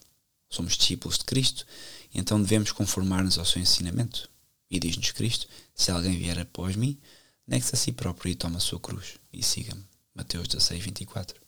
Somos 0.50 0.78
discípulos 0.78 1.18
de 1.18 1.26
Cristo 1.26 1.66
e 2.14 2.20
então 2.20 2.42
devemos 2.42 2.72
conformar-nos 2.72 3.38
ao 3.38 3.46
seu 3.46 3.62
ensinamento. 3.62 4.30
E 4.70 4.80
diz-nos 4.80 5.12
Cristo: 5.12 5.48
Se 5.76 5.92
alguém 5.92 6.18
vier 6.18 6.40
após 6.40 6.76
mim, 6.76 6.98
negue-se 7.46 7.76
a 7.76 7.78
si 7.78 7.92
próprio 7.92 8.32
e 8.32 8.36
toma 8.36 8.58
a 8.58 8.62
sua 8.62 8.80
cruz 8.80 9.16
e 9.34 9.44
siga-me. 9.44 9.84
Mateus 10.16 10.48
16, 10.48 10.84
24. 10.84 11.40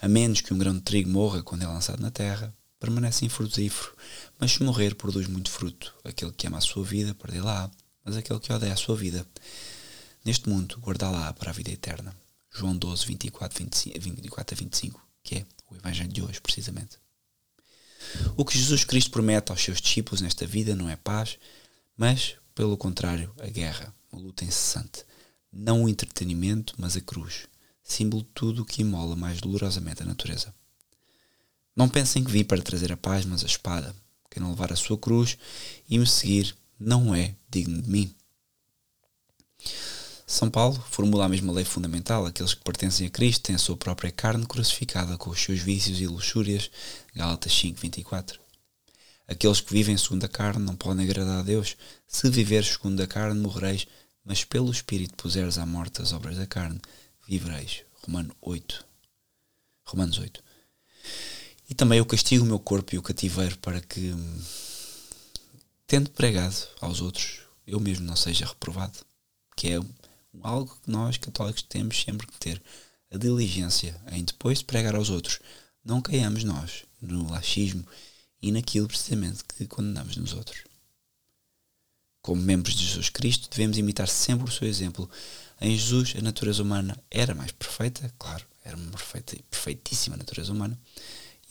A 0.00 0.08
menos 0.08 0.40
que 0.40 0.52
um 0.52 0.58
grão 0.58 0.74
de 0.74 0.82
trigo 0.82 1.08
morra 1.08 1.42
quando 1.42 1.62
é 1.62 1.66
lançado 1.66 2.00
na 2.00 2.10
terra, 2.10 2.54
permanece 2.84 3.24
infrutífero, 3.24 3.96
mas 4.38 4.52
se 4.52 4.62
morrer, 4.62 4.94
produz 4.94 5.26
muito 5.26 5.50
fruto. 5.50 5.94
Aquele 6.04 6.32
que 6.32 6.46
ama 6.46 6.58
a 6.58 6.60
sua 6.60 6.84
vida, 6.84 7.14
perdê-la, 7.14 7.70
mas 8.04 8.14
aquele 8.14 8.38
que 8.38 8.52
odeia 8.52 8.74
a 8.74 8.76
sua 8.76 8.94
vida, 8.94 9.26
neste 10.22 10.50
mundo, 10.50 10.78
guardá-la 10.80 11.32
para 11.32 11.50
a 11.50 11.54
vida 11.54 11.70
eterna. 11.70 12.14
João 12.52 12.76
12, 12.76 13.06
24, 13.06 13.58
25, 13.58 14.00
24 14.00 14.54
a 14.54 14.58
25, 14.58 15.08
que 15.22 15.36
é 15.36 15.46
o 15.70 15.76
Evangelho 15.76 16.12
de 16.12 16.22
hoje, 16.22 16.40
precisamente. 16.42 16.98
O 18.36 18.44
que 18.44 18.58
Jesus 18.58 18.84
Cristo 18.84 19.10
promete 19.10 19.50
aos 19.50 19.62
seus 19.62 19.80
discípulos 19.80 20.20
nesta 20.20 20.46
vida 20.46 20.76
não 20.76 20.90
é 20.90 20.96
paz, 20.96 21.38
mas, 21.96 22.36
pelo 22.54 22.76
contrário, 22.76 23.34
a 23.40 23.46
guerra, 23.46 23.94
uma 24.12 24.20
luta 24.20 24.44
incessante. 24.44 25.04
Não 25.50 25.84
o 25.84 25.88
entretenimento, 25.88 26.74
mas 26.76 26.96
a 26.96 27.00
cruz, 27.00 27.46
símbolo 27.82 28.22
de 28.22 28.28
tudo 28.34 28.62
o 28.62 28.64
que 28.66 28.82
imola 28.82 29.16
mais 29.16 29.40
dolorosamente 29.40 30.02
a 30.02 30.06
natureza. 30.06 30.54
Não 31.76 31.88
pensem 31.88 32.22
que 32.22 32.30
vim 32.30 32.44
para 32.44 32.62
trazer 32.62 32.92
a 32.92 32.96
paz, 32.96 33.24
mas 33.24 33.42
a 33.42 33.46
espada. 33.46 33.94
Quem 34.30 34.42
não 34.42 34.50
levar 34.50 34.72
a 34.72 34.76
sua 34.76 34.98
cruz 34.98 35.36
e 35.88 35.98
me 35.98 36.06
seguir 36.06 36.56
não 36.78 37.14
é 37.14 37.34
digno 37.48 37.80
de 37.80 37.88
mim. 37.88 38.14
São 40.26 40.50
Paulo 40.50 40.82
formula 40.90 41.26
a 41.26 41.28
mesma 41.28 41.52
lei 41.52 41.64
fundamental: 41.64 42.26
aqueles 42.26 42.54
que 42.54 42.64
pertencem 42.64 43.06
a 43.06 43.10
Cristo 43.10 43.42
têm 43.42 43.56
a 43.56 43.58
sua 43.58 43.76
própria 43.76 44.10
carne 44.10 44.46
crucificada 44.46 45.16
com 45.18 45.30
os 45.30 45.40
seus 45.40 45.60
vícios 45.60 46.00
e 46.00 46.06
luxúrias. 46.06 46.70
Gálatas 47.14 47.52
5, 47.52 47.80
24. 47.80 48.40
Aqueles 49.26 49.60
que 49.60 49.72
vivem 49.72 49.96
segundo 49.96 50.24
a 50.24 50.28
carne 50.28 50.64
não 50.64 50.76
podem 50.76 51.04
agradar 51.04 51.40
a 51.40 51.42
Deus. 51.42 51.76
Se 52.06 52.28
viveres 52.28 52.68
segundo 52.68 53.02
a 53.02 53.06
carne, 53.06 53.40
morrereis, 53.40 53.86
mas 54.24 54.44
pelo 54.44 54.70
Espírito 54.70 55.14
puseres 55.14 55.58
à 55.58 55.66
morte 55.66 56.02
as 56.02 56.12
obras 56.12 56.36
da 56.36 56.46
carne, 56.46 56.80
vivereis. 57.26 57.84
Romano 58.02 58.34
8. 58.40 58.84
Romanos 59.86 60.18
8. 60.18 60.42
E 61.68 61.74
também 61.74 61.98
eu 61.98 62.06
castigo 62.06 62.44
o 62.44 62.46
meu 62.46 62.58
corpo 62.58 62.94
e 62.94 62.98
o 62.98 63.02
cativeiro 63.02 63.58
para 63.58 63.80
que, 63.80 64.14
tendo 65.86 66.10
pregado 66.10 66.56
aos 66.80 67.00
outros, 67.00 67.40
eu 67.66 67.80
mesmo 67.80 68.06
não 68.06 68.16
seja 68.16 68.46
reprovado. 68.46 68.98
Que 69.56 69.70
é 69.70 69.80
algo 70.42 70.78
que 70.82 70.90
nós 70.90 71.16
católicos 71.16 71.62
temos 71.62 72.00
sempre 72.00 72.26
que 72.26 72.38
ter. 72.38 72.62
A 73.10 73.16
diligência 73.16 73.98
em 74.10 74.24
depois 74.24 74.58
de 74.58 74.64
pregar 74.64 74.94
aos 74.94 75.08
outros. 75.08 75.38
Não 75.84 76.02
caiamos 76.02 76.42
nós 76.44 76.84
no 77.00 77.30
laxismo 77.30 77.86
e 78.42 78.50
naquilo 78.50 78.88
precisamente 78.88 79.44
que 79.44 79.66
condenamos 79.66 80.16
nos 80.16 80.32
outros. 80.34 80.64
Como 82.20 82.42
membros 82.42 82.74
de 82.74 82.84
Jesus 82.84 83.08
Cristo, 83.08 83.48
devemos 83.50 83.78
imitar 83.78 84.08
sempre 84.08 84.48
o 84.48 84.52
seu 84.52 84.66
exemplo. 84.66 85.08
Em 85.60 85.76
Jesus, 85.76 86.14
a 86.18 86.22
natureza 86.22 86.62
humana 86.62 86.98
era 87.10 87.34
mais 87.34 87.52
perfeita, 87.52 88.12
claro, 88.18 88.44
era 88.64 88.76
uma 88.76 88.90
perfeita, 88.90 89.36
perfeitíssima 89.50 90.16
natureza 90.16 90.52
humana, 90.52 90.78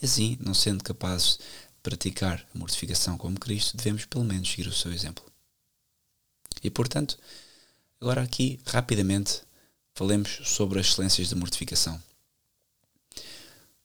assim, 0.06 0.38
não 0.40 0.54
sendo 0.54 0.84
capazes 0.84 1.38
de 1.38 1.44
praticar 1.82 2.46
a 2.54 2.58
mortificação 2.58 3.18
como 3.18 3.40
Cristo, 3.40 3.78
devemos 3.78 4.06
pelo 4.06 4.24
menos 4.24 4.50
seguir 4.50 4.68
o 4.68 4.74
seu 4.74 4.92
exemplo. 4.92 5.24
E 6.64 6.70
portanto, 6.70 7.18
agora 8.00 8.22
aqui, 8.22 8.60
rapidamente, 8.66 9.42
falemos 9.94 10.40
sobre 10.46 10.80
as 10.80 10.88
excelências 10.88 11.30
da 11.30 11.36
mortificação. 11.36 12.02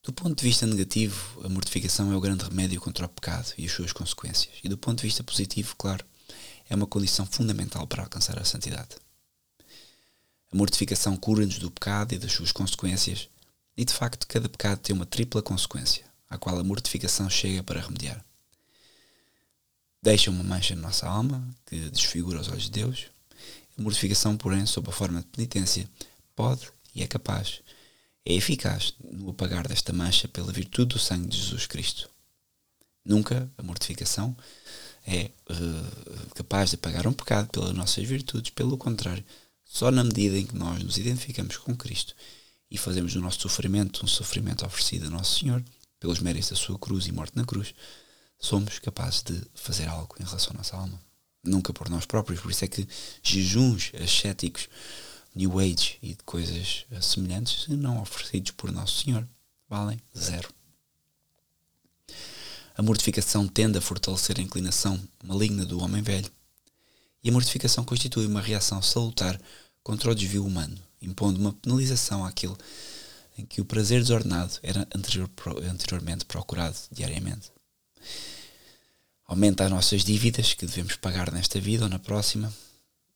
Do 0.03 0.13
ponto 0.13 0.37
de 0.37 0.49
vista 0.49 0.67
negativo, 0.67 1.45
a 1.45 1.49
mortificação 1.49 2.11
é 2.13 2.17
o 2.17 2.21
grande 2.21 2.45
remédio 2.45 2.81
contra 2.81 3.05
o 3.05 3.09
pecado 3.09 3.53
e 3.59 3.67
as 3.67 3.73
suas 3.73 3.93
consequências. 3.93 4.55
E 4.65 4.69
do 4.69 4.79
ponto 4.79 4.99
de 4.99 5.07
vista 5.07 5.23
positivo, 5.23 5.75
claro, 5.77 6.05
é 6.69 6.75
uma 6.75 6.87
condição 6.87 7.27
fundamental 7.27 7.87
para 7.87 8.05
alcançar 8.05 8.39
a 8.39 8.45
santidade. 8.45 8.97
A 10.51 10.57
mortificação 10.57 11.15
cura-nos 11.15 11.59
do 11.59 11.71
pecado 11.71 12.15
e 12.15 12.19
das 12.19 12.33
suas 12.33 12.53
consequências, 12.53 13.29
e 13.77 13.85
de 13.85 13.93
facto 13.93 14.27
cada 14.27 14.49
pecado 14.49 14.79
tem 14.79 14.97
uma 14.97 15.05
tripla 15.05 15.43
consequência, 15.43 16.07
à 16.29 16.39
qual 16.39 16.59
a 16.59 16.65
mortificação 16.65 17.29
chega 17.29 17.63
para 17.63 17.81
remediar. 17.81 18.25
Deixa 20.03 20.31
uma 20.31 20.45
mancha 20.45 20.75
na 20.75 20.83
nossa 20.83 21.09
alma, 21.09 21.47
que 21.67 21.91
desfigura 21.91 22.41
os 22.41 22.49
olhos 22.49 22.65
de 22.65 22.71
Deus. 22.71 23.07
A 23.77 23.83
mortificação, 23.83 24.37
porém, 24.37 24.65
sob 24.67 24.89
a 24.89 24.93
forma 24.93 25.21
de 25.21 25.27
penitência, 25.27 25.89
pode 26.35 26.71
e 26.95 27.03
é 27.03 27.07
capaz 27.07 27.61
é 28.25 28.35
eficaz 28.35 28.95
no 29.03 29.31
apagar 29.31 29.67
desta 29.67 29.93
mancha 29.93 30.29
pela 30.29 30.53
virtude 30.53 30.95
do 30.95 30.99
sangue 30.99 31.29
de 31.29 31.39
Jesus 31.39 31.67
Cristo. 31.67 32.11
Nunca 33.03 33.51
a 33.57 33.63
mortificação 33.63 34.37
é 35.07 35.31
uh, 35.49 36.35
capaz 36.35 36.71
de 36.71 36.77
apagar 36.77 37.07
um 37.07 37.13
pecado 37.13 37.49
pelas 37.49 37.73
nossas 37.73 38.05
virtudes, 38.05 38.51
pelo 38.51 38.77
contrário, 38.77 39.25
só 39.65 39.91
na 39.91 40.05
medida 40.05 40.37
em 40.39 40.45
que 40.45 40.55
nós 40.55 40.83
nos 40.83 40.99
identificamos 40.99 41.57
com 41.57 41.75
Cristo 41.75 42.15
e 42.71 42.77
fazemos 42.77 43.15
do 43.15 43.21
nosso 43.23 43.41
sofrimento 43.41 44.05
um 44.05 44.09
sofrimento 44.09 44.67
oferecido 44.67 45.07
a 45.07 45.11
Nosso 45.11 45.41
Senhor, 45.41 45.65
pelos 46.01 46.21
méritos 46.21 46.51
da 46.51 46.57
sua 46.57 46.79
cruz 46.79 47.07
e 47.07 47.13
morte 47.13 47.37
na 47.37 47.45
cruz, 47.45 47.75
somos 48.39 48.79
capazes 48.79 49.23
de 49.23 49.41
fazer 49.55 49.89
algo 49.89 50.15
em 50.21 50.25
relação 50.25 50.53
à 50.53 50.59
nossa 50.59 50.77
alma. 50.77 51.01
Nunca 51.45 51.73
por 51.73 51.89
nós 51.89 52.07
próprios, 52.07 52.41
por 52.41 52.51
isso 52.51 52.65
é 52.65 52.69
que 52.69 52.87
jejuns 53.23 53.93
ascéticos 54.01 54.69
New 55.35 55.59
Age 55.59 55.99
e 56.03 56.09
de 56.15 56.23
coisas 56.25 56.85
semelhantes, 57.01 57.69
não 57.69 58.01
oferecidos 58.01 58.51
por 58.53 58.73
Nosso 58.73 59.05
Senhor, 59.05 59.27
valem 59.69 60.01
zero. 60.17 60.49
A 62.77 62.83
mortificação 62.83 63.47
tende 63.47 63.79
a 63.79 63.81
fortalecer 63.81 64.39
a 64.39 64.43
inclinação 64.43 65.01
maligna 65.23 65.65
do 65.65 65.81
homem 65.81 66.03
velho, 66.03 66.31
e 67.23 67.29
a 67.29 67.33
mortificação 67.33 67.85
constitui 67.85 68.27
uma 68.27 68.41
reação 68.41 68.81
salutar 68.81 69.41
contra 69.83 70.11
o 70.11 70.15
desvio 70.15 70.45
humano, 70.45 70.79
impondo 71.01 71.41
uma 71.41 71.53
penalização 71.53 72.25
àquele 72.25 72.57
em 73.39 73.47
que 73.47 73.61
o 73.61 73.65
prazer 73.65 74.01
desordenado 74.01 74.59
era 74.63 74.87
anterior, 74.95 75.31
anteriormente 75.71 76.25
procurado 76.25 76.77
diariamente. 76.91 77.53
Aumenta 79.25 79.65
as 79.65 79.71
nossas 79.71 80.03
dívidas 80.05 80.55
que 80.55 80.67
devemos 80.67 80.97
pagar 80.97 81.31
nesta 81.31 81.61
vida 81.61 81.85
ou 81.85 81.89
na 81.89 81.99
próxima, 81.99 82.53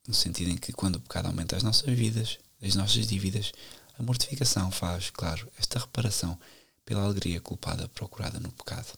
no 0.06 0.14
sentido 0.14 0.50
em 0.50 0.56
que 0.56 0.72
quando 0.72 0.96
o 0.96 1.00
pecado 1.00 1.26
aumenta 1.26 1.56
as 1.56 1.62
nossas 1.62 1.92
vidas, 1.92 2.38
as 2.62 2.74
nossas 2.76 3.06
dívidas, 3.06 3.52
a 3.98 4.02
mortificação 4.02 4.70
faz, 4.70 5.10
claro, 5.10 5.50
esta 5.58 5.78
reparação 5.78 6.38
pela 6.84 7.02
alegria 7.02 7.40
culpada 7.40 7.88
procurada 7.88 8.38
no 8.38 8.52
pecado. 8.52 8.92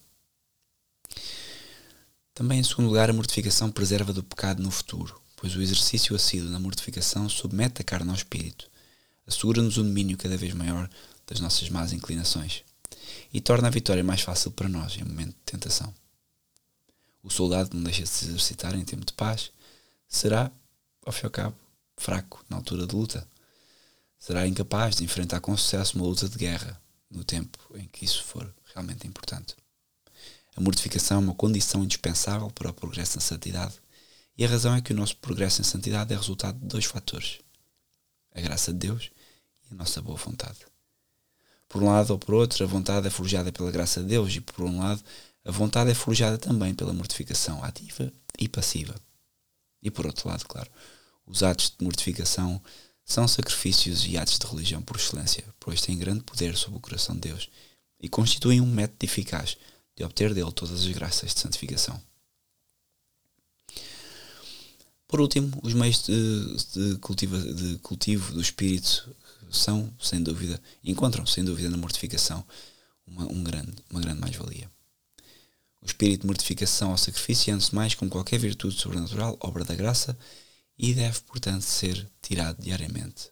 Também, 2.34 2.58
em 2.58 2.64
segundo 2.64 2.88
lugar, 2.88 3.08
a 3.08 3.12
mortificação 3.12 3.70
preserva 3.70 4.12
do 4.12 4.22
pecado 4.22 4.62
no 4.62 4.70
futuro, 4.70 5.20
pois 5.36 5.54
o 5.54 5.62
exercício 5.62 6.16
assíduo 6.16 6.50
na 6.50 6.58
mortificação 6.58 7.28
submete 7.28 7.80
a 7.80 7.84
carne 7.84 8.10
ao 8.10 8.16
espírito, 8.16 8.68
assegura-nos 9.26 9.78
um 9.78 9.84
domínio 9.84 10.18
cada 10.18 10.36
vez 10.36 10.52
maior 10.52 10.90
das 11.26 11.40
nossas 11.40 11.68
más 11.68 11.92
inclinações 11.92 12.64
e 13.32 13.40
torna 13.40 13.68
a 13.68 13.70
vitória 13.70 14.04
mais 14.04 14.20
fácil 14.20 14.50
para 14.50 14.68
nós 14.68 14.96
em 14.96 15.04
momento 15.04 15.30
de 15.30 15.42
tentação. 15.44 15.92
O 17.22 17.30
soldado 17.30 17.74
não 17.74 17.82
deixa 17.82 18.02
de 18.02 18.08
se 18.08 18.26
exercitar 18.26 18.74
em 18.74 18.84
tempo 18.84 19.04
de 19.04 19.12
paz, 19.12 19.50
será 20.06 20.52
ao 21.04 21.12
fim 21.12 21.22
e 21.22 21.26
ao 21.26 21.30
cabo, 21.30 21.56
fraco 21.96 22.44
na 22.48 22.56
altura 22.56 22.86
de 22.86 22.94
luta. 22.94 23.26
Será 24.18 24.46
incapaz 24.46 24.96
de 24.96 25.04
enfrentar 25.04 25.40
com 25.40 25.56
sucesso 25.56 25.96
uma 25.96 26.06
luta 26.06 26.28
de 26.28 26.36
guerra 26.36 26.80
no 27.10 27.24
tempo 27.24 27.58
em 27.76 27.86
que 27.88 28.04
isso 28.04 28.22
for 28.24 28.52
realmente 28.74 29.06
importante. 29.06 29.54
A 30.56 30.60
mortificação 30.60 31.18
é 31.18 31.20
uma 31.20 31.34
condição 31.34 31.82
indispensável 31.82 32.50
para 32.50 32.70
o 32.70 32.74
progresso 32.74 33.16
na 33.16 33.20
santidade, 33.20 33.74
e 34.36 34.44
a 34.44 34.48
razão 34.48 34.74
é 34.74 34.80
que 34.80 34.92
o 34.92 34.96
nosso 34.96 35.16
progresso 35.16 35.60
em 35.60 35.64
santidade 35.64 36.12
é 36.12 36.16
resultado 36.16 36.58
de 36.58 36.66
dois 36.66 36.84
fatores: 36.84 37.38
a 38.32 38.40
graça 38.40 38.72
de 38.72 38.78
Deus 38.78 39.10
e 39.64 39.74
a 39.74 39.76
nossa 39.76 40.00
boa 40.00 40.16
vontade. 40.16 40.58
Por 41.68 41.82
um 41.82 41.86
lado 41.86 42.10
ou 42.10 42.18
por 42.18 42.34
outro, 42.34 42.62
a 42.62 42.66
vontade 42.66 43.06
é 43.06 43.10
forjada 43.10 43.50
pela 43.50 43.70
graça 43.70 44.00
de 44.00 44.08
Deus, 44.08 44.34
e 44.34 44.40
por 44.40 44.64
um 44.64 44.78
lado, 44.78 45.02
a 45.44 45.50
vontade 45.50 45.90
é 45.90 45.94
forjada 45.94 46.38
também 46.38 46.74
pela 46.74 46.92
mortificação 46.92 47.62
ativa 47.62 48.12
e 48.38 48.48
passiva. 48.48 48.94
E 49.82 49.90
por 49.90 50.06
outro 50.06 50.28
lado, 50.28 50.44
claro, 50.46 50.70
os 51.26 51.42
atos 51.42 51.74
de 51.76 51.84
mortificação 51.84 52.60
são 53.04 53.28
sacrifícios 53.28 54.06
e 54.06 54.16
atos 54.16 54.38
de 54.38 54.46
religião 54.46 54.80
por 54.80 54.96
excelência, 54.96 55.44
pois 55.60 55.82
têm 55.82 55.98
grande 55.98 56.24
poder 56.24 56.56
sobre 56.56 56.78
o 56.78 56.80
coração 56.80 57.14
de 57.14 57.22
Deus 57.22 57.50
e 58.00 58.08
constituem 58.08 58.60
um 58.60 58.66
método 58.66 59.04
eficaz 59.04 59.56
de 59.96 60.04
obter 60.04 60.32
dele 60.32 60.52
todas 60.52 60.80
as 60.80 60.86
graças 60.88 61.34
de 61.34 61.40
santificação. 61.40 62.00
Por 65.06 65.20
último, 65.20 65.60
os 65.62 65.74
meios 65.74 66.02
de, 66.02 66.56
de, 66.72 66.94
de 66.94 67.78
cultivo 67.78 68.32
do 68.32 68.40
espírito 68.40 69.14
são, 69.54 69.92
sem 69.98 70.22
dúvida, 70.22 70.60
encontram, 70.82 71.24
sem 71.24 71.44
dúvida, 71.44 71.70
na 71.70 71.76
mortificação 71.76 72.44
uma, 73.06 73.24
um 73.30 73.42
grande, 73.42 73.74
uma 73.90 74.00
grande 74.00 74.20
mais-valia. 74.20 74.70
O 75.80 75.86
espírito 75.86 76.22
de 76.22 76.26
mortificação 76.26 76.90
ao 76.90 76.98
sacrifício, 76.98 77.54
antes 77.54 77.68
de 77.68 77.74
mais, 77.74 77.94
com 77.94 78.08
qualquer 78.08 78.38
virtude 78.38 78.78
sobrenatural, 78.78 79.36
obra 79.40 79.64
da 79.64 79.74
graça, 79.74 80.16
e 80.78 80.94
deve, 80.94 81.20
portanto, 81.20 81.62
ser 81.62 82.10
tirado 82.22 82.60
diariamente 82.60 83.30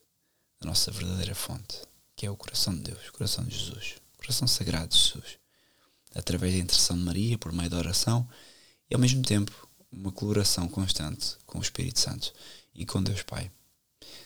da 0.61 0.69
nossa 0.69 0.91
verdadeira 0.91 1.35
fonte, 1.35 1.81
que 2.15 2.27
é 2.27 2.31
o 2.31 2.37
coração 2.37 2.75
de 2.75 2.83
Deus, 2.83 3.09
o 3.09 3.13
coração 3.13 3.45
de 3.45 3.57
Jesus, 3.57 3.97
o 4.15 4.19
coração 4.19 4.47
sagrado 4.47 4.95
de 4.95 4.99
Jesus, 4.99 5.39
através 6.15 6.53
da 6.53 6.61
intercessão 6.61 6.97
de 6.97 7.03
Maria, 7.05 7.39
por 7.39 7.53
meio 7.53 7.71
da 7.71 7.79
oração 7.79 8.29
e, 8.89 8.95
ao 8.95 9.01
mesmo 9.01 9.23
tempo, 9.23 9.69
uma 9.91 10.13
colaboração 10.13 10.69
constante 10.69 11.37
com 11.47 11.59
o 11.59 11.63
Espírito 11.63 12.01
Santo 12.01 12.33
e 12.75 12.87
com 12.87 13.03
Deus 13.03 13.23
Pai. 13.23 13.51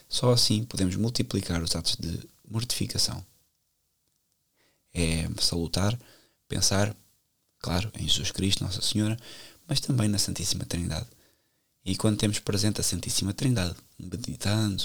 Só 0.09 0.31
assim 0.31 0.63
podemos 0.63 0.95
multiplicar 0.95 1.61
os 1.61 1.75
atos 1.75 1.95
de 1.95 2.19
mortificação. 2.49 3.23
É 4.93 5.27
salutar, 5.39 5.97
pensar, 6.47 6.95
claro, 7.59 7.91
em 7.95 8.07
Jesus 8.07 8.31
Cristo, 8.31 8.63
Nossa 8.63 8.81
Senhora, 8.81 9.17
mas 9.67 9.79
também 9.79 10.07
na 10.07 10.17
Santíssima 10.17 10.65
Trindade. 10.65 11.07
E 11.85 11.95
quando 11.95 12.17
temos 12.17 12.39
presente 12.39 12.81
a 12.81 12.83
Santíssima 12.83 13.33
Trindade, 13.33 13.75
meditando 13.99 14.83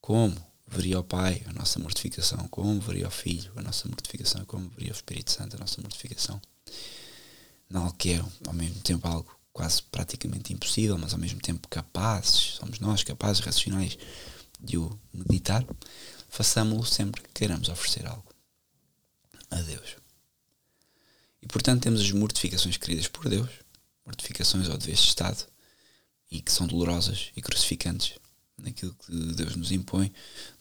como 0.00 0.36
veria 0.66 0.98
o 0.98 1.04
Pai 1.04 1.42
a 1.46 1.52
nossa 1.52 1.78
mortificação, 1.78 2.46
como 2.48 2.80
veria 2.80 3.08
o 3.08 3.10
Filho 3.10 3.52
a 3.56 3.62
nossa 3.62 3.88
mortificação, 3.88 4.44
como 4.44 4.68
veria 4.70 4.92
o 4.92 4.94
Espírito 4.94 5.30
Santo 5.30 5.56
a 5.56 5.60
nossa 5.60 5.80
mortificação, 5.80 6.40
não 7.68 7.90
que 7.90 8.12
é 8.12 8.24
ao 8.46 8.52
mesmo 8.52 8.80
tempo 8.80 9.06
algo 9.06 9.34
quase 9.52 9.82
praticamente 9.82 10.52
impossível, 10.52 10.96
mas 10.98 11.12
ao 11.12 11.18
mesmo 11.18 11.40
tempo 11.40 11.68
capazes, 11.68 12.56
somos 12.56 12.80
nós 12.80 13.02
capazes, 13.02 13.44
racionais, 13.44 13.98
de 14.58 14.78
o 14.78 14.98
meditar, 15.12 15.64
façamos-lo 16.28 16.86
sempre 16.86 17.20
que 17.20 17.28
queiramos 17.34 17.68
oferecer 17.68 18.06
algo 18.06 18.32
a 19.50 19.60
Deus. 19.60 19.96
E 21.42 21.46
portanto 21.46 21.82
temos 21.82 22.00
as 22.00 22.10
mortificações 22.12 22.76
queridas 22.76 23.08
por 23.08 23.28
Deus, 23.28 23.50
mortificações 24.06 24.68
ao 24.68 24.78
dever 24.78 24.94
de 24.94 25.02
Estado, 25.02 25.46
e 26.30 26.40
que 26.40 26.50
são 26.50 26.66
dolorosas 26.66 27.30
e 27.36 27.42
crucificantes 27.42 28.14
naquilo 28.56 28.94
que 28.94 29.12
Deus 29.34 29.56
nos 29.56 29.72
impõe, 29.72 30.12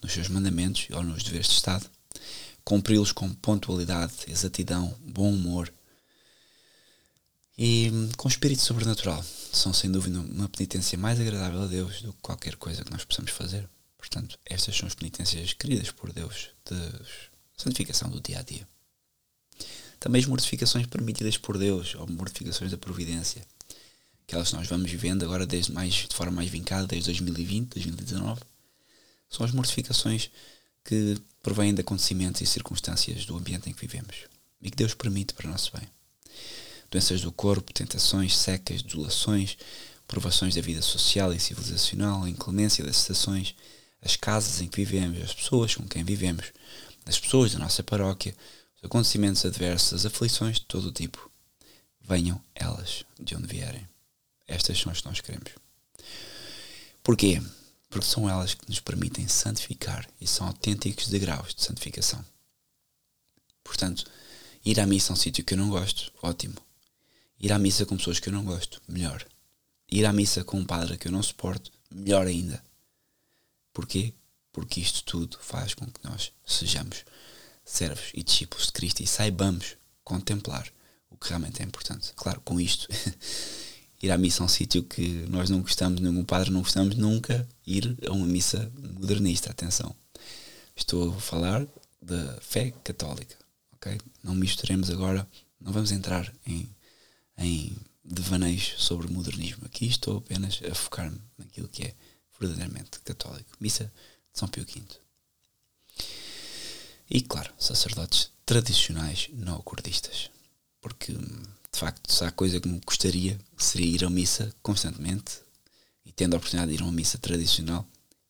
nos 0.01 0.11
seus 0.11 0.27
mandamentos 0.27 0.87
ou 0.91 1.03
nos 1.03 1.23
deveres 1.23 1.47
de 1.47 1.53
Estado. 1.53 1.89
Cumpri-los 2.63 3.11
com 3.11 3.33
pontualidade, 3.33 4.13
exatidão, 4.27 4.93
bom 5.01 5.31
humor 5.31 5.71
e 7.57 7.91
com 8.17 8.27
espírito 8.27 8.61
sobrenatural. 8.61 9.23
São 9.51 9.73
sem 9.73 9.91
dúvida 9.91 10.19
uma 10.19 10.49
penitência 10.49 10.97
mais 10.97 11.19
agradável 11.19 11.61
a 11.61 11.67
Deus 11.67 12.01
do 12.01 12.13
que 12.13 12.21
qualquer 12.21 12.55
coisa 12.55 12.83
que 12.83 12.91
nós 12.91 13.03
possamos 13.03 13.31
fazer. 13.31 13.67
Portanto, 13.97 14.39
estas 14.45 14.75
são 14.75 14.87
as 14.87 14.95
penitências 14.95 15.53
queridas 15.53 15.91
por 15.91 16.11
Deus 16.11 16.49
de 16.65 16.75
santificação 17.55 18.09
do 18.09 18.19
dia 18.19 18.39
a 18.39 18.41
dia. 18.41 18.67
Também 19.99 20.19
as 20.19 20.27
mortificações 20.27 20.87
permitidas 20.87 21.37
por 21.37 21.57
Deus, 21.57 21.93
ou 21.93 22.07
mortificações 22.07 22.71
da 22.71 22.77
providência, 22.77 23.45
aquelas 24.23 24.49
que 24.49 24.55
nós 24.55 24.67
vamos 24.67 24.89
vivendo 24.89 25.23
agora 25.23 25.45
desde 25.45 25.71
mais, 25.71 25.93
de 25.93 26.15
forma 26.15 26.31
mais 26.31 26.49
vincada, 26.49 26.87
desde 26.87 27.05
2020, 27.05 27.75
2019, 27.75 28.41
são 29.29 29.45
as 29.45 29.51
mortificações 29.51 30.31
que 30.83 31.21
provêm 31.43 31.73
de 31.73 31.81
acontecimentos 31.81 32.41
e 32.41 32.45
circunstâncias 32.47 33.25
do 33.25 33.37
ambiente 33.37 33.69
em 33.69 33.73
que 33.73 33.81
vivemos 33.81 34.25
e 34.61 34.71
que 34.71 34.77
Deus 34.77 34.95
permite 34.95 35.33
para 35.33 35.47
o 35.47 35.51
nosso 35.51 35.71
bem. 35.77 35.87
Doenças 36.91 37.21
do 37.21 37.31
corpo, 37.31 37.71
tentações, 37.71 38.35
secas, 38.35 38.81
desolações, 38.83 39.57
provações 40.05 40.55
da 40.55 40.61
vida 40.61 40.81
social 40.81 41.33
e 41.33 41.39
civilizacional, 41.39 42.25
a 42.25 42.29
inclemência 42.29 42.83
das 42.83 42.97
estações, 42.97 43.55
as 44.01 44.17
casas 44.17 44.59
em 44.59 44.67
que 44.67 44.83
vivemos, 44.83 45.21
as 45.21 45.33
pessoas 45.33 45.73
com 45.73 45.87
quem 45.87 46.03
vivemos, 46.03 46.51
as 47.05 47.17
pessoas 47.17 47.53
da 47.53 47.59
nossa 47.59 47.81
paróquia, 47.81 48.35
os 48.75 48.83
acontecimentos 48.83 49.45
adversos, 49.45 49.93
as 49.93 50.05
aflições 50.05 50.57
de 50.57 50.65
todo 50.65 50.89
o 50.89 50.91
tipo. 50.91 51.31
Venham 52.01 52.41
elas 52.53 53.05
de 53.17 53.37
onde 53.37 53.47
vierem. 53.47 53.87
Estas 54.45 54.77
são 54.77 54.91
as 54.91 54.99
que 54.99 55.07
nós 55.07 55.21
queremos. 55.21 55.51
Porquê? 57.01 57.41
Porque 57.89 58.05
são 58.05 58.29
elas 58.29 58.53
que 58.53 58.67
nos 58.67 58.81
permitem 58.81 59.29
santificar 59.29 60.05
e 60.19 60.27
são 60.27 60.45
autênticos 60.45 61.07
degraus 61.07 61.55
de 61.55 61.63
santificação. 61.63 62.23
Portanto, 63.63 64.03
ir 64.65 64.77
à 64.77 64.85
missa 64.85 65.11
a 65.11 65.15
um 65.15 65.15
sítio 65.15 65.45
que 65.45 65.53
eu 65.53 65.57
não 65.57 65.69
gosto, 65.69 66.11
ótimo. 66.21 66.55
Ir 67.41 67.51
à 67.51 67.57
missa 67.57 67.87
com 67.87 67.97
pessoas 67.97 68.19
que 68.19 68.29
eu 68.29 68.33
não 68.33 68.45
gosto, 68.45 68.79
melhor. 68.87 69.25
Ir 69.91 70.05
à 70.05 70.13
missa 70.13 70.43
com 70.43 70.59
um 70.59 70.65
padre 70.65 70.95
que 70.95 71.07
eu 71.07 71.11
não 71.11 71.23
suporto, 71.23 71.71
melhor 71.89 72.27
ainda. 72.27 72.63
Porquê? 73.73 74.13
Porque 74.51 74.79
isto 74.79 75.03
tudo 75.03 75.39
faz 75.41 75.73
com 75.73 75.87
que 75.87 76.03
nós 76.03 76.31
sejamos 76.45 77.03
servos 77.65 78.11
e 78.13 78.21
discípulos 78.21 78.67
de 78.67 78.73
Cristo 78.73 79.01
e 79.01 79.07
saibamos 79.07 79.75
contemplar 80.03 80.71
o 81.09 81.17
que 81.17 81.29
realmente 81.29 81.63
é 81.63 81.65
importante. 81.65 82.13
Claro, 82.15 82.41
com 82.41 82.61
isto, 82.61 82.87
ir 84.03 84.11
à 84.11 84.17
missa 84.19 84.43
a 84.43 84.45
um 84.45 84.49
sítio 84.49 84.83
que 84.83 85.25
nós 85.27 85.49
não 85.49 85.61
gostamos, 85.61 85.99
nenhum 85.99 86.23
padre 86.23 86.51
não 86.51 86.61
gostamos, 86.61 86.95
nunca 86.95 87.47
ir 87.65 87.97
a 88.07 88.11
uma 88.11 88.27
missa 88.27 88.71
modernista. 88.77 89.49
Atenção, 89.49 89.95
estou 90.75 91.09
a 91.09 91.19
falar 91.19 91.65
da 91.99 92.39
fé 92.39 92.71
católica, 92.83 93.35
ok? 93.73 93.99
Não 94.23 94.35
misturemos 94.35 94.91
agora, 94.91 95.27
não 95.59 95.73
vamos 95.73 95.91
entrar 95.91 96.31
em, 96.45 96.69
em 97.43 97.75
devaneios 98.03 98.75
sobre 98.77 99.07
o 99.07 99.11
modernismo. 99.11 99.65
Aqui 99.65 99.85
estou 99.87 100.17
apenas 100.17 100.59
a 100.69 100.73
focar-me 100.73 101.19
naquilo 101.37 101.67
que 101.67 101.83
é 101.83 101.95
verdadeiramente 102.39 102.99
católico. 103.01 103.51
Missa 103.59 103.85
de 104.33 104.39
São 104.39 104.47
Pio 104.47 104.65
V. 104.65 104.81
E, 107.09 107.21
claro, 107.21 107.53
sacerdotes 107.59 108.31
tradicionais 108.45 109.29
não 109.33 109.57
acordistas. 109.57 110.29
Porque, 110.79 111.13
de 111.13 111.79
facto, 111.79 112.11
se 112.11 112.23
há 112.23 112.31
coisa 112.31 112.59
que 112.59 112.67
me 112.67 112.79
gostaria, 112.85 113.39
seria 113.57 113.95
ir 113.95 114.05
a 114.05 114.09
missa 114.09 114.53
constantemente 114.63 115.41
e 116.05 116.11
tendo 116.11 116.33
a 116.33 116.37
oportunidade 116.37 116.71
de 116.71 116.77
ir 116.77 116.81
a 116.81 116.85
uma 116.85 116.91
missa 116.91 117.17
tradicional, 117.17 117.87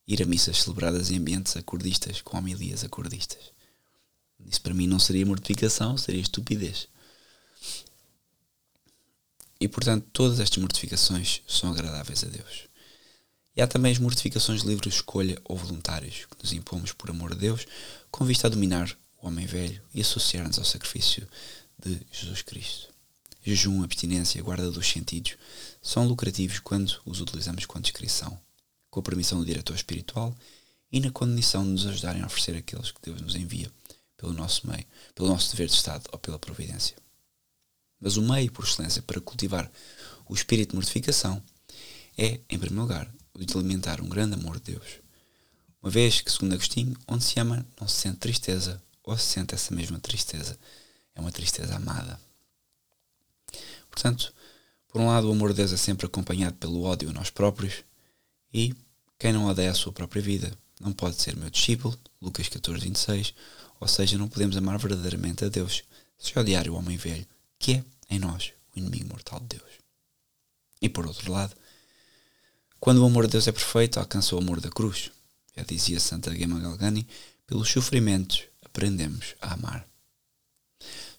ir 0.08 0.22
a 0.22 0.26
missas 0.26 0.64
celebradas 0.64 1.12
em 1.12 1.18
ambientes 1.18 1.56
acordistas, 1.56 2.22
com 2.22 2.38
homilias 2.38 2.84
acordistas. 2.84 3.52
Isso 4.46 4.62
para 4.62 4.74
mim 4.74 4.88
não 4.88 5.00
seria 5.00 5.26
mortificação, 5.26 5.98
seria 5.98 6.22
estupidez. 6.22 6.88
E 9.62 9.68
portanto, 9.68 10.08
todas 10.12 10.40
estas 10.40 10.58
mortificações 10.58 11.44
são 11.48 11.70
agradáveis 11.70 12.24
a 12.24 12.28
Deus. 12.28 12.64
E 13.56 13.62
há 13.62 13.68
também 13.68 13.92
as 13.92 14.00
mortificações 14.00 14.64
de 14.64 14.68
livre 14.68 14.90
escolha 14.90 15.40
ou 15.44 15.56
voluntários, 15.56 16.26
que 16.26 16.42
nos 16.42 16.52
impomos 16.52 16.94
por 16.94 17.12
amor 17.12 17.32
a 17.32 17.36
Deus, 17.36 17.68
com 18.10 18.26
vista 18.26 18.48
a 18.48 18.50
dominar 18.50 18.98
o 19.22 19.28
homem 19.28 19.46
velho 19.46 19.80
e 19.94 20.02
associar-nos 20.02 20.58
ao 20.58 20.66
sacrifício 20.66 21.28
de 21.78 22.02
Jesus 22.12 22.42
Cristo. 22.42 22.90
Jejum, 23.46 23.84
abstinência, 23.84 24.42
guarda 24.42 24.72
dos 24.72 24.88
sentidos 24.90 25.36
são 25.80 26.08
lucrativos 26.08 26.58
quando 26.58 27.00
os 27.06 27.22
utilizamos 27.22 27.68
com 27.68 27.80
discrição, 27.80 28.40
com 28.90 29.00
a 29.00 29.04
permissão 29.04 29.38
do 29.38 29.46
diretor 29.46 29.76
espiritual 29.76 30.36
e 30.92 31.00
na 31.00 31.12
condição 31.12 31.64
de 31.64 31.70
nos 31.70 31.86
ajudarem 31.86 32.24
a 32.24 32.26
oferecer 32.26 32.56
aqueles 32.56 32.90
que 32.90 33.02
Deus 33.04 33.22
nos 33.22 33.36
envia 33.36 33.72
pelo 34.18 34.34
nosso 34.34 34.68
meio, 34.68 34.86
pelo 35.14 35.30
nosso 35.30 35.52
dever 35.52 35.68
de 35.68 35.74
Estado 35.74 36.10
ou 36.12 36.18
pela 36.18 36.40
providência. 36.40 37.01
Mas 38.02 38.18
o 38.18 38.22
meio, 38.22 38.52
por 38.52 38.66
excelência, 38.66 39.02
para 39.02 39.22
cultivar 39.22 39.72
o 40.28 40.34
espírito 40.34 40.72
de 40.72 40.76
mortificação 40.76 41.42
é, 42.18 42.40
em 42.50 42.60
primeiro 42.60 42.82
lugar, 42.82 43.14
o 43.34 43.40
de 43.40 43.56
alimentar 43.56 44.02
um 44.02 44.10
grande 44.10 44.34
amor 44.34 44.60
de 44.60 44.74
Deus. 44.74 45.00
Uma 45.82 45.90
vez 45.90 46.22
que, 46.22 46.32
segundo 46.32 46.54
Agostinho, 46.54 46.96
onde 47.08 47.24
se 47.24 47.40
ama 47.40 47.66
não 47.80 47.88
se 47.88 48.02
sente 48.02 48.18
tristeza, 48.18 48.82
ou 49.04 49.18
se 49.18 49.26
sente 49.26 49.56
essa 49.56 49.74
mesma 49.74 50.00
tristeza. 50.00 50.58
É 51.16 51.22
uma 51.22 51.32
tristeza 51.32 51.76
amada. 51.76 52.20
Portanto, 53.90 54.34
por 54.88 55.02
um 55.02 55.08
lado, 55.08 55.28
o 55.28 55.32
amor 55.32 55.50
de 55.50 55.58
Deus 55.58 55.74
é 55.74 55.78
sempre 55.78 56.06
acompanhado 56.06 56.56
pelo 56.58 56.84
ódio 56.84 57.10
a 57.10 57.14
nós 57.14 57.30
próprios, 57.30 57.84
e 58.54 58.76
quem 59.18 59.32
não 59.34 59.46
odeia 59.46 59.72
a 59.72 59.76
sua 59.76 59.94
própria 59.94 60.22
vida 60.22 60.52
não 60.80 60.92
pode 60.92 61.16
ser 61.22 61.36
meu 61.36 61.50
discípulo, 61.50 61.98
Lucas 62.22 62.50
14, 62.50 62.84
26, 62.84 63.34
ou 63.80 63.88
seja, 63.88 64.18
não 64.18 64.28
podemos 64.28 64.58
amar 64.58 64.78
verdadeiramente 64.78 65.46
a 65.46 65.50
Deus 65.50 65.84
se 66.18 66.38
odiar 66.38 66.68
o 66.70 66.76
homem 66.76 66.98
velho, 66.98 67.26
que 67.62 67.74
é, 67.74 67.84
em 68.10 68.20
nós, 68.20 68.54
o 68.76 68.80
inimigo 68.80 69.10
mortal 69.10 69.40
de 69.40 69.58
Deus. 69.58 69.72
E 70.82 70.90
por 70.90 71.06
outro 71.06 71.32
lado, 71.32 71.56
quando 72.80 73.04
o 73.04 73.06
amor 73.06 73.28
de 73.28 73.34
Deus 73.34 73.48
é 73.48 73.52
perfeito, 73.52 74.00
alcança 74.00 74.36
o 74.36 74.40
amor 74.40 74.60
da 74.60 74.70
cruz. 74.70 75.12
Já 75.56 75.64
dizia 75.64 76.00
Santa 76.00 76.36
Gema 76.36 76.60
Galgani, 76.60 77.08
pelos 77.46 77.70
sofrimentos 77.70 78.46
aprendemos 78.64 79.36
a 79.40 79.54
amar. 79.54 79.88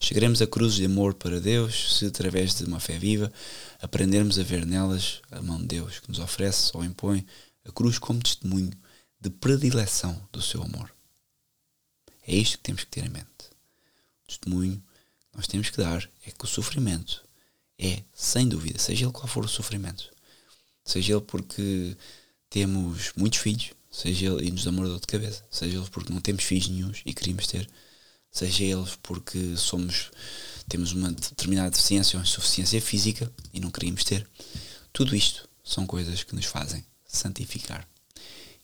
Chegaremos 0.00 0.42
a 0.42 0.46
cruzes 0.48 0.78
de 0.78 0.86
amor 0.86 1.14
para 1.14 1.40
Deus 1.40 1.98
se, 1.98 2.06
através 2.06 2.56
de 2.56 2.64
uma 2.64 2.80
fé 2.80 2.98
viva, 2.98 3.32
aprendermos 3.80 4.36
a 4.36 4.42
ver 4.42 4.66
nelas 4.66 5.22
a 5.30 5.40
mão 5.40 5.60
de 5.60 5.66
Deus 5.66 6.00
que 6.00 6.08
nos 6.08 6.18
oferece 6.18 6.72
ou 6.74 6.84
impõe 6.84 7.24
a 7.64 7.70
cruz 7.70 7.98
como 7.98 8.20
testemunho 8.20 8.72
de 9.20 9.30
predileção 9.30 10.20
do 10.32 10.42
seu 10.42 10.60
amor. 10.60 10.92
É 12.26 12.34
isto 12.34 12.56
que 12.58 12.64
temos 12.64 12.82
que 12.82 12.90
ter 12.90 13.04
em 13.04 13.10
mente. 13.10 13.26
O 14.24 14.26
testemunho 14.26 14.82
nós 15.34 15.46
temos 15.46 15.70
que 15.70 15.78
dar 15.78 16.08
é 16.26 16.30
que 16.30 16.44
o 16.44 16.48
sofrimento 16.48 17.24
é, 17.78 18.02
sem 18.14 18.48
dúvida, 18.48 18.78
seja 18.78 19.04
ele 19.04 19.12
qual 19.12 19.26
for 19.26 19.44
o 19.44 19.48
sofrimento, 19.48 20.12
Seja 20.84 21.12
ele 21.14 21.22
porque 21.22 21.96
temos 22.50 23.12
muitos 23.16 23.38
filhos, 23.38 23.70
seja 23.90 24.26
ele 24.26 24.48
e 24.48 24.50
nos 24.50 24.64
dá 24.64 24.70
dor 24.70 25.00
de 25.00 25.06
cabeça, 25.06 25.44
seja 25.50 25.78
ele 25.78 25.90
porque 25.90 26.12
não 26.12 26.20
temos 26.20 26.42
filhos 26.42 26.68
nenhums 26.68 27.02
e 27.06 27.14
queríamos 27.14 27.46
ter, 27.46 27.68
seja 28.30 28.64
eles 28.64 28.96
porque 29.02 29.56
somos 29.56 30.10
temos 30.68 30.92
uma 30.92 31.12
determinada 31.12 31.70
deficiência 31.70 32.16
ou 32.16 32.22
insuficiência 32.22 32.80
física 32.80 33.30
e 33.52 33.60
não 33.60 33.70
queríamos 33.70 34.04
ter. 34.04 34.26
Tudo 34.92 35.14
isto 35.14 35.48
são 35.62 35.86
coisas 35.86 36.22
que 36.22 36.34
nos 36.34 36.46
fazem 36.46 36.84
santificar. 37.04 37.86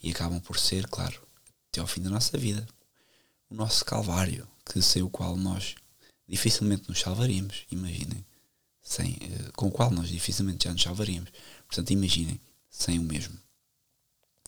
E 0.03 0.11
acabam 0.11 0.41
por 0.41 0.59
ser, 0.59 0.87
claro, 0.87 1.21
até 1.69 1.81
ao 1.81 1.87
fim 1.87 2.01
da 2.01 2.09
nossa 2.09 2.39
vida, 2.39 2.67
o 3.51 3.55
nosso 3.55 3.85
calvário, 3.85 4.47
que 4.65 4.81
sem 4.81 5.03
o 5.03 5.11
qual 5.11 5.37
nós 5.37 5.75
dificilmente 6.29 6.89
nos 6.89 7.01
salvaríamos, 7.01 7.65
imaginem, 7.71 8.25
sem, 8.83 9.13
uh, 9.13 9.53
com 9.55 9.69
o 9.69 9.71
qual 9.71 9.91
nós 9.91 10.09
dificilmente 10.09 10.65
já 10.65 10.73
nos 10.73 10.83
salvaríamos. 10.83 11.31
Portanto, 11.67 11.91
imaginem, 11.91 12.41
sem 12.71 12.99
o 12.99 13.03
mesmo. 13.03 13.37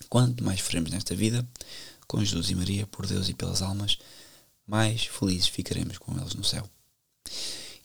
Quanto 0.09 0.45
mais 0.45 0.61
faremos 0.61 0.91
nesta 0.91 1.15
vida, 1.15 1.47
com 2.07 2.25
Jesus 2.25 2.51
e 2.51 2.55
Maria, 2.55 2.87
por 2.87 3.07
Deus 3.07 3.29
e 3.29 3.35
pelas 3.35 3.63
almas, 3.63 3.99
mais 4.67 5.05
felizes 5.05 5.49
ficaremos 5.49 5.99
com 5.99 6.17
eles 6.19 6.35
no 6.35 6.45
céu. 6.45 6.69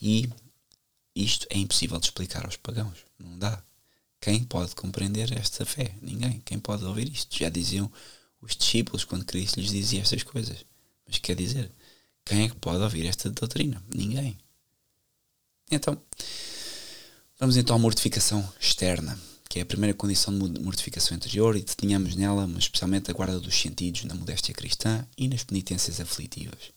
E 0.01 0.29
isto 1.15 1.47
é 1.49 1.57
impossível 1.57 1.99
de 1.99 2.07
explicar 2.07 2.45
aos 2.45 2.57
pagãos. 2.57 2.99
Não 3.17 3.37
dá. 3.37 3.63
Quem 4.19 4.43
pode 4.43 4.75
compreender 4.75 5.31
esta 5.37 5.65
fé? 5.65 5.95
Ninguém. 6.01 6.41
Quem 6.43 6.59
pode 6.59 6.83
ouvir 6.83 7.11
isto? 7.11 7.37
Já 7.37 7.49
diziam 7.49 7.91
os 8.41 8.55
discípulos 8.55 9.03
quando 9.03 9.25
Cristo 9.25 9.59
lhes 9.59 9.71
dizia 9.71 10.01
estas 10.01 10.23
coisas. 10.23 10.65
Mas 11.07 11.17
quer 11.19 11.35
dizer, 11.35 11.71
quem 12.25 12.45
é 12.45 12.49
que 12.49 12.55
pode 12.55 12.83
ouvir 12.83 13.05
esta 13.05 13.29
doutrina? 13.29 13.81
Ninguém. 13.93 14.35
Então, 15.71 15.95
vamos 17.39 17.55
então 17.55 17.75
à 17.75 17.79
mortificação 17.79 18.47
externa, 18.59 19.17
que 19.47 19.59
é 19.59 19.61
a 19.61 19.65
primeira 19.65 19.93
condição 19.95 20.37
de 20.37 20.59
mortificação 20.59 21.15
interior 21.15 21.55
e 21.55 21.61
detenhamos 21.61 22.15
nela, 22.15 22.47
mas 22.47 22.63
especialmente 22.63 23.11
a 23.11 23.13
guarda 23.13 23.39
dos 23.39 23.55
sentidos 23.55 24.03
na 24.05 24.15
modéstia 24.15 24.53
cristã 24.53 25.07
e 25.15 25.27
nas 25.27 25.43
penitências 25.43 25.99
aflitivas. 25.99 26.73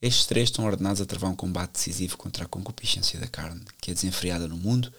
Estes 0.00 0.24
três 0.24 0.48
estão 0.48 0.64
ordenados 0.64 1.02
a 1.02 1.06
travar 1.06 1.30
um 1.30 1.36
combate 1.36 1.72
decisivo 1.72 2.16
contra 2.16 2.44
a 2.44 2.48
concupiscência 2.48 3.20
da 3.20 3.28
carne, 3.28 3.60
que 3.82 3.90
é 3.90 3.94
desenfreada 3.94 4.48
no 4.48 4.56
mundo, 4.56 4.90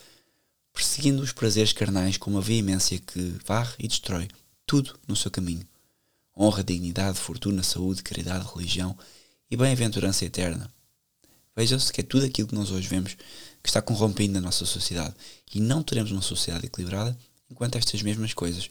perseguindo 0.71 1.23
os 1.23 1.31
prazeres 1.31 1.73
carnais 1.73 2.17
com 2.17 2.29
uma 2.29 2.41
veemência 2.41 2.99
que 2.99 3.35
varre 3.45 3.73
e 3.79 3.87
destrói 3.87 4.27
tudo 4.65 4.97
no 5.07 5.15
seu 5.15 5.31
caminho. 5.31 5.67
Honra, 6.37 6.63
dignidade, 6.63 7.17
fortuna, 7.17 7.61
saúde, 7.63 8.03
caridade, 8.03 8.47
religião 8.53 8.97
e 9.49 9.57
bem-aventurança 9.57 10.25
eterna. 10.25 10.71
Vejam-se 11.55 11.91
que 11.91 12.01
é 12.01 12.03
tudo 12.03 12.25
aquilo 12.25 12.47
que 12.47 12.55
nós 12.55 12.71
hoje 12.71 12.87
vemos 12.87 13.15
que 13.61 13.69
está 13.69 13.81
corrompendo 13.81 14.37
a 14.37 14.41
nossa 14.41 14.65
sociedade. 14.65 15.13
E 15.53 15.59
não 15.59 15.83
teremos 15.83 16.11
uma 16.11 16.21
sociedade 16.21 16.65
equilibrada 16.65 17.17
enquanto 17.49 17.77
estas 17.77 18.01
mesmas 18.01 18.33
coisas, 18.33 18.69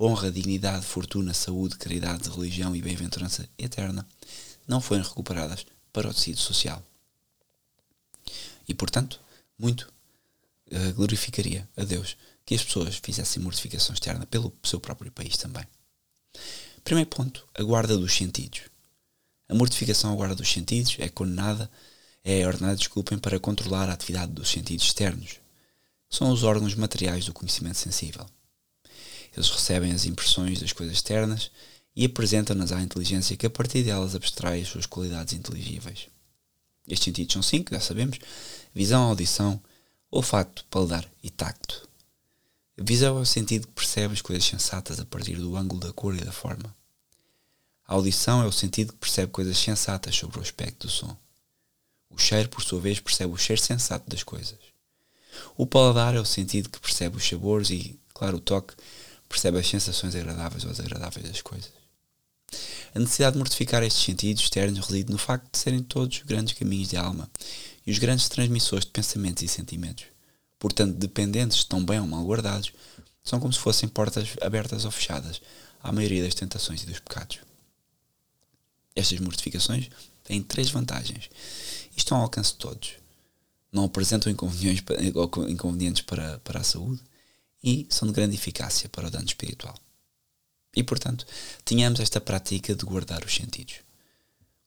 honra, 0.00 0.30
dignidade, 0.30 0.86
fortuna, 0.86 1.34
saúde, 1.34 1.76
caridade, 1.76 2.30
religião 2.30 2.74
e 2.74 2.80
bem-aventurança 2.80 3.48
eterna, 3.58 4.06
não 4.66 4.80
forem 4.80 5.02
recuperadas 5.02 5.66
para 5.92 6.08
o 6.08 6.14
tecido 6.14 6.38
social. 6.38 6.82
E, 8.68 8.72
portanto, 8.72 9.20
muito 9.58 9.92
uh, 10.70 10.94
glorificaria 10.94 11.68
a 11.76 11.82
Deus 11.82 12.16
que 12.46 12.54
as 12.54 12.64
pessoas 12.64 12.96
fizessem 12.96 13.42
mortificação 13.42 13.92
externa 13.92 14.24
pelo 14.26 14.56
seu 14.62 14.80
próprio 14.80 15.10
país 15.10 15.36
também. 15.36 15.64
Primeiro 16.84 17.08
ponto, 17.08 17.46
a 17.54 17.62
guarda 17.62 17.96
dos 17.96 18.12
sentidos. 18.12 18.62
A 19.48 19.54
mortificação 19.54 20.12
à 20.12 20.16
guarda 20.16 20.34
dos 20.34 20.50
sentidos 20.50 20.96
é 20.98 21.08
condenada, 21.08 21.70
é 22.24 22.44
ordenada, 22.46 22.76
desculpem, 22.76 23.18
para 23.18 23.38
controlar 23.38 23.88
a 23.88 23.92
atividade 23.92 24.32
dos 24.32 24.50
sentidos 24.50 24.86
externos. 24.86 25.36
São 26.10 26.30
os 26.30 26.42
órgãos 26.42 26.74
materiais 26.74 27.24
do 27.24 27.32
conhecimento 27.32 27.78
sensível. 27.78 28.26
Eles 29.34 29.48
recebem 29.48 29.92
as 29.92 30.06
impressões 30.06 30.60
das 30.60 30.72
coisas 30.72 30.96
externas 30.96 31.52
e 31.94 32.04
apresentam-nas 32.04 32.72
à 32.72 32.82
inteligência 32.82 33.36
que 33.36 33.46
a 33.46 33.50
partir 33.50 33.84
delas 33.84 34.16
abstrai 34.16 34.60
as 34.60 34.68
suas 34.68 34.84
qualidades 34.84 35.34
inteligíveis. 35.34 36.08
Estes 36.88 37.04
sentidos 37.04 37.32
são 37.32 37.42
cinco, 37.42 37.72
já 37.72 37.80
sabemos: 37.80 38.18
visão, 38.74 39.04
audição, 39.04 39.62
olfato, 40.10 40.64
paladar 40.68 41.08
e 41.22 41.30
tacto. 41.30 41.88
Visão 42.78 43.18
é 43.18 43.20
o 43.20 43.26
sentido 43.26 43.66
que 43.66 43.74
percebe 43.74 44.14
as 44.14 44.22
coisas 44.22 44.44
sensatas 44.44 44.98
a 44.98 45.04
partir 45.04 45.36
do 45.36 45.56
ângulo 45.56 45.80
da 45.80 45.92
cor 45.92 46.14
e 46.16 46.24
da 46.24 46.32
forma. 46.32 46.74
A 47.86 47.94
audição 47.94 48.42
é 48.42 48.46
o 48.46 48.52
sentido 48.52 48.94
que 48.94 48.98
percebe 48.98 49.30
coisas 49.30 49.58
sensatas 49.58 50.16
sobre 50.16 50.38
o 50.38 50.42
aspecto 50.42 50.86
do 50.86 50.90
som. 50.90 51.14
O 52.08 52.18
cheiro, 52.18 52.48
por 52.48 52.62
sua 52.62 52.80
vez, 52.80 52.98
percebe 52.98 53.32
o 53.32 53.36
cheiro 53.36 53.60
sensato 53.60 54.08
das 54.08 54.22
coisas. 54.22 54.58
O 55.56 55.66
paladar 55.66 56.14
é 56.14 56.20
o 56.20 56.24
sentido 56.24 56.70
que 56.70 56.80
percebe 56.80 57.16
os 57.16 57.28
sabores 57.28 57.68
e, 57.70 57.98
claro, 58.14 58.38
o 58.38 58.40
toque 58.40 58.74
percebe 59.28 59.58
as 59.58 59.66
sensações 59.66 60.14
agradáveis 60.14 60.64
ou 60.64 60.70
desagradáveis 60.70 61.26
das 61.26 61.42
coisas. 61.42 61.70
A 62.94 62.98
necessidade 62.98 63.34
de 63.34 63.38
mortificar 63.38 63.82
estes 63.82 64.04
sentidos 64.04 64.42
externos 64.42 64.86
reside 64.86 65.10
no 65.10 65.18
facto 65.18 65.50
de 65.52 65.58
serem 65.58 65.82
todos 65.82 66.22
grandes 66.22 66.54
caminhos 66.54 66.88
de 66.88 66.96
alma 66.96 67.30
e 67.86 67.90
os 67.90 67.98
grandes 67.98 68.28
transmissores 68.28 68.84
de 68.84 68.90
pensamentos 68.90 69.42
e 69.42 69.48
sentimentos. 69.48 70.06
Portanto, 70.62 70.94
dependentes 70.94 71.58
de 71.58 71.66
tão 71.66 71.84
bem 71.84 71.98
ou 71.98 72.06
mal 72.06 72.24
guardados, 72.24 72.72
são 73.24 73.40
como 73.40 73.52
se 73.52 73.58
fossem 73.58 73.88
portas 73.88 74.28
abertas 74.40 74.84
ou 74.84 74.92
fechadas 74.92 75.42
à 75.82 75.90
maioria 75.90 76.22
das 76.22 76.36
tentações 76.36 76.84
e 76.84 76.86
dos 76.86 77.00
pecados. 77.00 77.40
Estas 78.94 79.18
mortificações 79.18 79.90
têm 80.22 80.40
três 80.40 80.70
vantagens 80.70 81.28
e 81.96 81.98
estão 81.98 82.16
ao 82.16 82.22
alcance 82.22 82.52
de 82.52 82.58
todos. 82.58 82.92
Não 83.72 83.86
apresentam 83.86 84.30
inconvenientes 84.30 86.04
para, 86.04 86.38
para 86.38 86.60
a 86.60 86.64
saúde 86.64 87.02
e 87.60 87.84
são 87.90 88.06
de 88.06 88.14
grande 88.14 88.36
eficácia 88.36 88.88
para 88.88 89.08
o 89.08 89.10
dano 89.10 89.26
espiritual. 89.26 89.74
E, 90.76 90.84
portanto, 90.84 91.26
tínhamos 91.64 91.98
esta 91.98 92.20
prática 92.20 92.72
de 92.72 92.84
guardar 92.84 93.24
os 93.24 93.34
sentidos. 93.34 93.80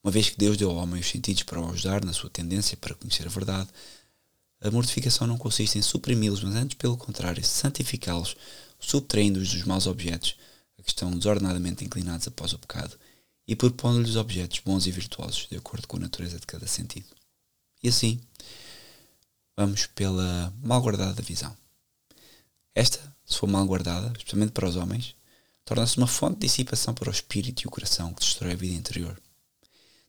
Uma 0.04 0.12
vez 0.12 0.30
que 0.30 0.38
Deus 0.38 0.58
deu 0.58 0.72
ao 0.72 0.76
homem 0.76 1.00
os 1.00 1.10
sentidos 1.10 1.44
para 1.44 1.62
o 1.62 1.72
ajudar 1.72 2.04
na 2.04 2.12
sua 2.12 2.30
tendência 2.30 2.76
para 2.76 2.96
conhecer 2.96 3.26
a 3.26 3.30
verdade, 3.30 3.70
a 4.62 4.72
mortificação 4.72 5.28
não 5.28 5.38
consiste 5.38 5.78
em 5.78 5.82
suprimi-los, 5.82 6.44
mas 6.44 6.56
antes, 6.56 6.78
pelo 6.78 6.98
contrário, 6.98 7.44
santificá-los, 7.44 8.36
subtraindo-os 8.80 9.52
dos 9.52 9.63
maus 9.63 9.88
objetos 9.88 10.38
a 10.80 10.84
que 10.84 10.89
estão 10.89 11.12
desordenadamente 11.12 11.84
inclinados 11.84 12.28
após 12.28 12.54
o 12.54 12.60
pecado 12.60 12.98
e 13.48 13.56
propondo-lhes 13.56 14.15
objetos 14.15 14.60
bons 14.60 14.88
e 14.88 14.91
virtuosos, 14.91 15.48
de 15.50 15.58
acordo 15.58 15.88
com 15.88 15.98
a 15.98 16.02
natureza 16.02 16.39
de 16.39 16.48
cada 16.48 16.68
sentido. 16.68 17.08
E 17.84 17.88
assim, 17.88 18.20
vamos 19.56 19.86
pela 19.88 20.52
mal 20.63 20.82
guardada 20.82 21.22
visão. 21.22 21.56
Esta, 22.74 23.00
se 23.26 23.38
for 23.38 23.48
mal 23.48 23.65
guardada, 23.65 24.12
especialmente 24.18 24.52
para 24.52 24.68
os 24.68 24.76
homens, 24.76 25.15
torna-se 25.63 25.98
uma 25.98 26.08
fonte 26.08 26.39
de 26.39 26.48
dissipação 26.48 26.94
para 26.94 27.10
o 27.10 27.13
espírito 27.13 27.62
e 27.62 27.68
o 27.68 27.72
coração 27.72 28.13
que 28.13 28.22
destrói 28.22 28.54
a 28.54 28.56
vida 28.56 28.74
interior. 28.74 29.22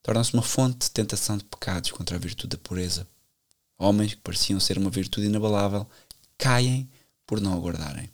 Torna-se 0.02 0.34
uma 0.34 0.42
fonte 0.42 0.86
de 0.86 0.90
tentação 0.90 1.36
de 1.36 1.44
pecados 1.44 1.90
contra 1.90 2.16
a 2.16 2.18
virtude 2.18 2.56
da 2.56 2.62
pureza. 2.62 3.06
Homens 3.78 4.14
que 4.14 4.20
pareciam 4.20 4.58
ser 4.58 4.78
uma 4.78 4.90
virtude 4.90 5.26
inabalável 5.26 5.86
caem 6.38 6.88
por 7.26 7.40
não 7.40 7.52
aguardarem. 7.52 8.10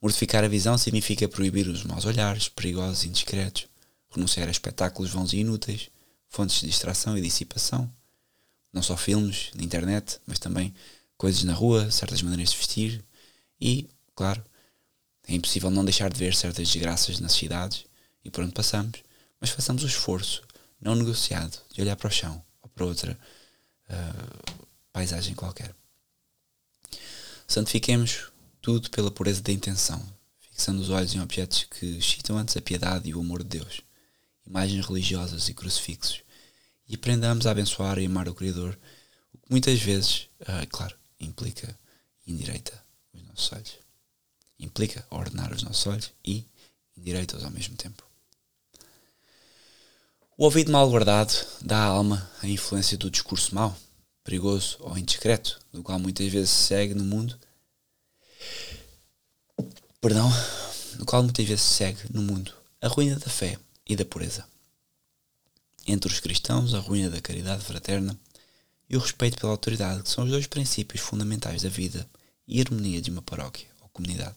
Mortificar 0.00 0.44
a 0.44 0.48
visão 0.48 0.78
significa 0.78 1.28
proibir 1.28 1.66
os 1.66 1.82
maus 1.82 2.04
olhares, 2.04 2.48
perigosos 2.48 3.02
e 3.02 3.08
indiscretos, 3.08 3.66
renunciar 4.10 4.46
a 4.46 4.50
espetáculos 4.50 5.10
vãos 5.10 5.32
e 5.32 5.38
inúteis, 5.38 5.90
fontes 6.28 6.60
de 6.60 6.68
distração 6.68 7.18
e 7.18 7.20
dissipação, 7.22 7.92
não 8.72 8.82
só 8.82 8.96
filmes, 8.96 9.50
na 9.54 9.64
internet, 9.64 10.20
mas 10.26 10.38
também 10.38 10.72
coisas 11.16 11.42
na 11.42 11.52
rua, 11.52 11.90
certas 11.90 12.22
maneiras 12.22 12.52
de 12.52 12.56
vestir. 12.56 13.04
E, 13.60 13.88
claro, 14.14 14.44
é 15.26 15.34
impossível 15.34 15.70
não 15.70 15.84
deixar 15.84 16.10
de 16.12 16.18
ver 16.18 16.34
certas 16.34 16.68
desgraças 16.68 17.18
nas 17.18 17.32
cidades 17.32 17.84
e 18.24 18.30
por 18.30 18.44
onde 18.44 18.52
passamos, 18.52 19.02
mas 19.40 19.50
façamos 19.50 19.82
o 19.82 19.86
esforço, 19.86 20.42
não 20.80 20.94
negociado, 20.94 21.58
de 21.72 21.82
olhar 21.82 21.96
para 21.96 22.08
o 22.08 22.12
chão 22.12 22.40
ou 22.62 22.68
para 22.68 22.84
outra 22.84 23.18
uh, 23.90 24.58
paisagem 24.92 25.34
qualquer. 25.34 25.74
Santifiquemos 27.46 28.30
tudo 28.60 28.90
pela 28.90 29.10
pureza 29.10 29.40
da 29.42 29.52
intenção, 29.52 30.04
fixando 30.40 30.80
os 30.80 30.90
olhos 30.90 31.14
em 31.14 31.20
objetos 31.20 31.64
que 31.64 31.98
excitam 31.98 32.36
antes 32.36 32.56
a 32.56 32.62
piedade 32.62 33.08
e 33.08 33.14
o 33.14 33.20
amor 33.20 33.42
de 33.42 33.58
Deus, 33.58 33.80
imagens 34.46 34.86
religiosas 34.86 35.48
e 35.48 35.54
crucifixos, 35.54 36.22
e 36.88 36.94
aprendamos 36.94 37.46
a 37.46 37.50
abençoar 37.50 37.98
e 37.98 38.06
amar 38.06 38.28
o 38.28 38.34
Criador, 38.34 38.78
o 39.32 39.38
que 39.38 39.50
muitas 39.50 39.80
vezes, 39.80 40.28
uh, 40.42 40.66
claro, 40.70 40.96
implica 41.20 41.78
indireita 42.26 42.82
os 43.14 43.22
nossos 43.22 43.52
olhos 43.52 43.88
implica 44.58 45.06
ordenar 45.10 45.52
os 45.52 45.62
nossos 45.62 45.86
olhos 45.86 46.12
e 46.24 46.44
endireitos 46.96 47.44
ao 47.44 47.50
mesmo 47.50 47.76
tempo. 47.76 48.07
O 50.40 50.44
ouvido 50.44 50.70
mal 50.70 50.88
guardado 50.88 51.34
dá 51.60 51.78
à 51.78 51.86
alma 51.86 52.30
a 52.40 52.46
influência 52.46 52.96
do 52.96 53.10
discurso 53.10 53.52
mau, 53.52 53.76
perigoso 54.22 54.76
ou 54.78 54.96
indiscreto, 54.96 55.58
do 55.72 55.82
qual 55.82 55.98
muitas 55.98 56.30
vezes 56.30 56.50
se 56.50 56.68
segue 56.68 56.94
no 56.94 57.02
mundo. 57.02 57.36
Perdão, 60.00 60.30
no 60.96 61.04
qual 61.04 61.24
muitas 61.24 61.44
vezes 61.44 61.62
se 61.62 61.74
segue 61.74 62.02
no 62.12 62.22
mundo 62.22 62.54
a 62.80 62.86
ruína 62.86 63.18
da 63.18 63.28
fé 63.28 63.58
e 63.84 63.96
da 63.96 64.04
pureza. 64.04 64.46
Entre 65.84 66.12
os 66.12 66.20
cristãos, 66.20 66.72
a 66.72 66.78
ruína 66.78 67.10
da 67.10 67.20
caridade 67.20 67.64
fraterna 67.64 68.16
e 68.88 68.96
o 68.96 69.00
respeito 69.00 69.38
pela 69.38 69.50
autoridade, 69.50 70.04
que 70.04 70.08
são 70.08 70.22
os 70.22 70.30
dois 70.30 70.46
princípios 70.46 71.00
fundamentais 71.00 71.62
da 71.62 71.68
vida 71.68 72.08
e 72.46 72.60
harmonia 72.60 73.02
de 73.02 73.10
uma 73.10 73.22
paróquia 73.22 73.66
comunidade. 73.92 74.36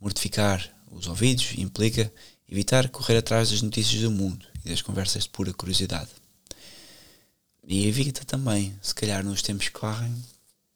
Mortificar 0.00 0.76
os 0.90 1.06
ouvidos 1.06 1.52
implica 1.56 2.12
evitar 2.48 2.88
correr 2.88 3.18
atrás 3.18 3.50
das 3.50 3.62
notícias 3.62 4.00
do 4.00 4.10
mundo 4.10 4.46
e 4.64 4.68
das 4.70 4.80
conversas 4.80 5.24
de 5.24 5.28
pura 5.28 5.52
curiosidade. 5.52 6.10
E 7.66 7.86
evita 7.86 8.24
também, 8.24 8.74
se 8.80 8.94
calhar 8.94 9.22
nos 9.22 9.42
tempos 9.42 9.66
que 9.66 9.78
correm, 9.78 10.14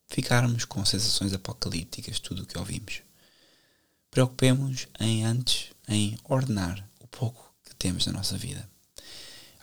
ficarmos 0.06 0.66
com 0.66 0.84
sensações 0.84 1.32
apocalípticas 1.32 2.20
tudo 2.20 2.42
o 2.42 2.46
que 2.46 2.58
ouvimos. 2.58 3.00
Preocupemos 4.10 4.86
em 5.00 5.24
antes 5.24 5.70
em 5.88 6.18
ordenar 6.24 6.86
o 7.00 7.06
pouco 7.06 7.50
que 7.64 7.74
temos 7.74 8.04
na 8.04 8.12
nossa 8.12 8.36
vida. 8.36 8.68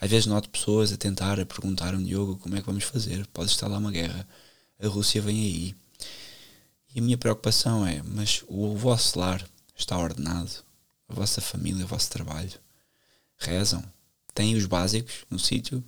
Às 0.01 0.09
vezes 0.09 0.25
noto 0.25 0.49
pessoas 0.49 0.91
a 0.91 0.97
tentar, 0.97 1.39
a 1.39 1.45
perguntar 1.45 1.93
um 1.93 2.01
Diogo 2.01 2.37
como 2.37 2.55
é 2.55 2.61
que 2.61 2.65
vamos 2.65 2.83
fazer, 2.83 3.27
pode 3.27 3.51
estar 3.51 3.67
lá 3.67 3.77
uma 3.77 3.91
guerra, 3.91 4.27
a 4.81 4.87
Rússia 4.87 5.21
vem 5.21 5.39
aí. 5.39 5.75
E 6.95 6.99
a 6.99 7.03
minha 7.03 7.17
preocupação 7.17 7.85
é, 7.85 8.01
mas 8.01 8.43
o 8.47 8.75
vosso 8.75 9.19
lar 9.19 9.47
está 9.77 9.95
ordenado, 9.97 10.63
a 11.09 11.13
vossa 11.13 11.41
família, 11.41 11.83
o 11.83 11.87
vosso 11.87 12.09
trabalho, 12.09 12.59
rezam, 13.37 13.83
têm 14.33 14.55
os 14.55 14.65
básicos 14.65 15.25
no 15.29 15.39
sítio, 15.39 15.83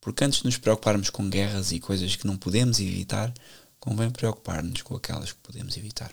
porque 0.00 0.24
antes 0.24 0.38
de 0.38 0.46
nos 0.46 0.56
preocuparmos 0.56 1.10
com 1.10 1.28
guerras 1.28 1.72
e 1.72 1.80
coisas 1.80 2.16
que 2.16 2.26
não 2.26 2.36
podemos 2.36 2.78
evitar, 2.78 3.34
convém 3.78 4.10
preocupar-nos 4.10 4.80
com 4.82 4.94
aquelas 4.94 5.32
que 5.32 5.38
podemos 5.40 5.76
evitar. 5.76 6.12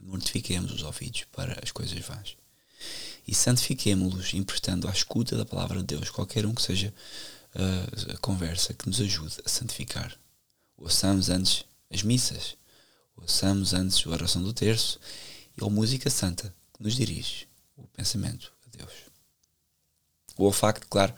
Mortifiquemos 0.00 0.72
os 0.72 0.82
ouvidos 0.82 1.24
para 1.30 1.60
as 1.62 1.70
coisas 1.70 1.98
vãs. 2.00 2.36
E 3.28 3.34
santifiquemo-los 3.34 4.34
emprestando 4.34 4.88
à 4.88 4.90
escuta 4.90 5.36
da 5.36 5.44
palavra 5.44 5.78
de 5.78 5.84
Deus, 5.94 6.10
qualquer 6.10 6.44
um 6.44 6.54
que 6.54 6.62
seja 6.62 6.92
uh, 7.54 8.12
a 8.14 8.16
conversa 8.16 8.74
que 8.74 8.88
nos 8.88 9.00
ajude 9.00 9.36
a 9.44 9.48
santificar. 9.48 10.16
Ouçamos 10.76 11.28
antes 11.28 11.64
as 11.88 12.02
missas, 12.02 12.56
ouçamos 13.16 13.74
antes 13.74 14.04
a 14.04 14.10
oração 14.10 14.42
do 14.42 14.52
terço 14.52 14.98
e 15.56 15.64
a 15.64 15.70
música 15.70 16.10
santa 16.10 16.52
nos 16.82 16.94
dirige 16.94 17.46
o 17.76 17.86
pensamento 17.86 18.52
a 18.66 18.76
Deus. 18.76 18.92
O 20.36 20.44
olfacto, 20.44 20.86
claro, 20.88 21.14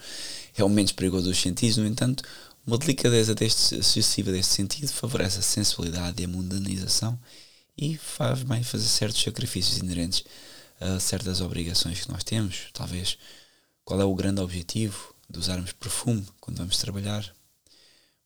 é 0.56 0.62
o 0.62 0.68
menos 0.68 0.92
perigoso 0.92 1.28
dos 1.28 1.40
sentidos, 1.40 1.76
no 1.76 1.86
entanto, 1.86 2.22
uma 2.66 2.78
delicadeza 2.78 3.34
deste, 3.34 3.76
excessiva 3.76 4.32
deste 4.32 4.54
sentido 4.54 4.88
favorece 4.88 5.38
a 5.38 5.42
sensibilidade 5.42 6.20
e 6.20 6.24
a 6.24 6.28
mundanização 6.28 7.18
e 7.76 7.96
faz 7.96 8.42
bem 8.42 8.62
fazer 8.62 8.86
certos 8.86 9.22
sacrifícios 9.22 9.78
inerentes 9.78 10.24
a 10.80 10.98
certas 10.98 11.40
obrigações 11.40 12.00
que 12.00 12.10
nós 12.10 12.24
temos. 12.24 12.68
Talvez 12.72 13.18
qual 13.84 14.00
é 14.00 14.04
o 14.04 14.14
grande 14.14 14.40
objetivo 14.40 15.14
de 15.28 15.38
usarmos 15.38 15.72
perfume 15.72 16.26
quando 16.40 16.58
vamos 16.58 16.78
trabalhar? 16.78 17.34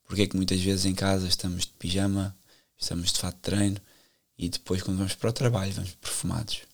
Porque 0.05 0.23
é 0.23 0.27
que 0.27 0.35
muitas 0.35 0.61
vezes 0.61 0.85
em 0.85 0.95
casa 0.95 1.27
estamos 1.27 1.65
de 1.65 1.73
pijama, 1.73 2.35
estamos 2.77 3.11
de 3.11 3.19
fato 3.19 3.35
de 3.35 3.41
treino 3.41 3.81
e 4.37 4.49
depois 4.49 4.81
quando 4.81 4.97
vamos 4.97 5.15
para 5.15 5.29
o 5.29 5.33
trabalho 5.33 5.73
vamos 5.73 5.95
perfumados? 5.95 6.68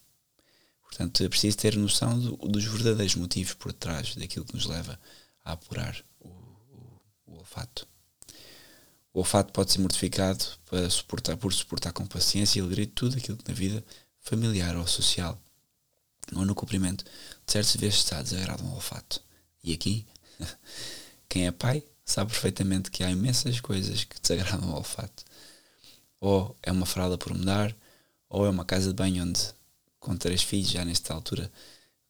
Portanto, 0.96 1.26
é 1.26 1.28
preciso 1.28 1.58
ter 1.58 1.76
noção 1.76 2.18
do, 2.18 2.38
dos 2.38 2.64
verdadeiros 2.64 3.16
motivos 3.16 3.54
por 3.54 3.74
trás 3.74 4.16
daquilo 4.16 4.46
que 4.46 4.56
nos 4.56 4.66
leva 4.66 4.98
a 5.44 5.52
apurar 5.52 6.02
o, 6.22 6.30
o, 6.30 7.02
o 7.26 7.38
olfato. 7.40 7.86
O 9.14 9.20
olfato 9.20 9.52
pode 9.52 9.74
ser 9.74 9.80
mortificado 9.80 10.46
para 10.66 10.90
suportar, 10.90 11.36
por 11.36 11.54
suportar 11.54 11.92
com 11.92 12.06
paciência 12.08 12.60
e 12.60 12.62
alegria 12.62 12.88
tudo 12.88 13.18
aquilo 13.18 13.38
que 13.38 13.52
na 13.52 13.54
vida 13.54 13.84
familiar 14.22 14.78
ou 14.78 14.88
social 14.88 15.38
ou 16.34 16.46
no 16.46 16.56
cumprimento 16.56 17.04
de 17.46 17.52
certos 17.52 17.76
Estado 17.76 18.24
desagradam 18.24 18.66
ao 18.70 18.76
olfato. 18.76 19.22
E 19.62 19.74
aqui, 19.74 20.08
quem 21.28 21.46
é 21.46 21.52
pai 21.52 21.84
sabe 22.06 22.32
perfeitamente 22.32 22.90
que 22.90 23.04
há 23.04 23.12
imensas 23.12 23.60
coisas 23.60 24.06
que 24.06 24.20
desagradam 24.22 24.70
ao 24.70 24.78
olfato. 24.78 25.26
Ou 26.22 26.56
é 26.64 26.72
uma 26.72 26.86
fralda 26.86 27.18
por 27.18 27.34
mudar, 27.34 27.76
ou 28.30 28.46
é 28.46 28.50
uma 28.50 28.64
casa 28.64 28.88
de 28.88 28.94
banho 28.94 29.24
onde, 29.24 29.42
com 30.06 30.16
três 30.16 30.44
filhos, 30.44 30.70
já 30.70 30.86
nesta 30.86 31.16
altura, 31.16 31.52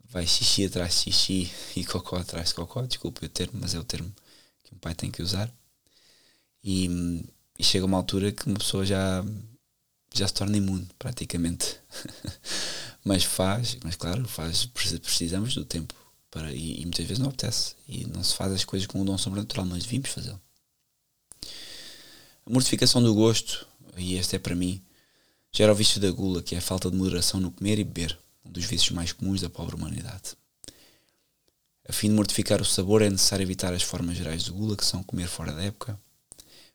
vai 0.04 0.28
xixi 0.28 0.66
atrás 0.66 0.96
de 0.96 1.14
xixi 1.14 1.52
e 1.78 1.86
cocó 1.86 2.18
atrás 2.18 2.50
de 2.50 2.56
cocó. 2.56 2.86
Desculpe 2.86 3.26
o 3.26 3.30
termo, 3.30 3.58
mas 3.62 3.74
é 3.74 3.80
o 3.80 3.86
termo 3.86 4.14
que 4.64 4.76
um 4.76 4.78
pai 4.78 4.94
tem 4.94 5.10
que 5.10 5.22
usar. 5.22 5.50
E, 6.62 7.24
e 7.58 7.64
chega 7.64 7.86
uma 7.86 7.96
altura 7.96 8.34
que 8.34 8.48
uma 8.48 8.58
pessoa 8.58 8.86
já, 8.86 9.24
já 10.14 10.28
se 10.28 10.34
torna 10.34 10.58
imune, 10.58 10.86
praticamente. 11.00 11.80
mas 13.06 13.24
faz, 13.24 13.78
mas 13.82 13.96
claro, 13.96 14.28
faz, 14.28 14.66
precisamos 14.66 15.56
do 15.56 15.64
tempo 15.64 15.96
para, 16.30 16.52
e, 16.52 16.82
e, 16.82 16.86
muitas 16.86 17.06
vezes 17.06 17.20
não 17.20 17.30
apetece 17.30 17.76
e 17.88 18.06
não 18.08 18.22
se 18.22 18.36
faz 18.36 18.52
as 18.52 18.66
coisas 18.66 18.88
com 18.88 19.02
um 19.02 19.06
dom 19.06 19.18
sobrenatural, 19.18 19.66
mas 19.66 19.84
devíamos 19.84 20.10
fazê-lo. 20.10 20.42
A 22.46 22.50
mortificação 22.50 23.02
do 23.02 23.14
gosto, 23.14 23.66
e 23.96 24.16
este 24.16 24.36
é 24.36 24.40
para 24.40 24.54
mim, 24.54 24.84
gera 25.56 25.72
o 25.72 25.76
vício 25.76 26.02
da 26.02 26.12
gula, 26.12 26.44
que 26.44 26.54
é 26.54 26.58
a 26.58 26.62
falta 26.62 26.92
de 26.92 26.98
moderação 26.98 27.40
no 27.40 27.50
comer 27.50 27.80
e 27.80 27.84
beber, 27.84 28.18
um 28.46 28.52
dos 28.52 28.66
vícios 28.66 28.92
mais 28.92 29.12
comuns 29.14 29.42
da 29.42 29.50
pobre 29.50 29.76
humanidade. 29.76 30.36
A 31.88 31.94
fim 31.94 32.10
de 32.10 32.16
mortificar 32.16 32.62
o 32.62 32.66
sabor 32.66 33.02
é 33.02 33.10
necessário 33.10 33.44
evitar 33.44 33.74
as 33.74 33.84
formas 33.84 34.18
gerais 34.18 34.44
de 34.44 34.52
gula, 34.52 34.76
que 34.76 34.86
são 34.86 35.02
comer 35.02 35.28
fora 35.28 35.54
da 35.54 35.64
época, 35.64 35.98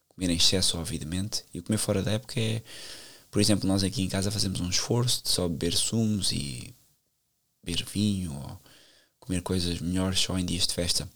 comer 0.08 0.30
em 0.30 0.36
excesso 0.36 0.76
ou 0.76 0.82
avidamente, 0.82 1.44
e 1.52 1.58
o 1.58 1.62
comer 1.62 1.78
fora 1.78 2.02
da 2.02 2.12
época 2.12 2.40
é 2.40 2.62
por 3.30 3.40
exemplo, 3.40 3.68
nós 3.68 3.84
aqui 3.84 4.02
em 4.02 4.08
casa 4.08 4.30
fazemos 4.30 4.60
um 4.60 4.68
esforço 4.68 5.22
de 5.22 5.28
só 5.28 5.48
beber 5.48 5.72
sumos 5.72 6.32
e 6.32 6.74
beber 7.62 7.84
vinho 7.84 8.32
ou 8.34 8.60
comer 9.20 9.40
coisas 9.40 9.78
melhores 9.80 10.18
só 10.18 10.36
em 10.36 10.44
dias 10.44 10.66
de 10.66 10.74
festa. 10.74 11.08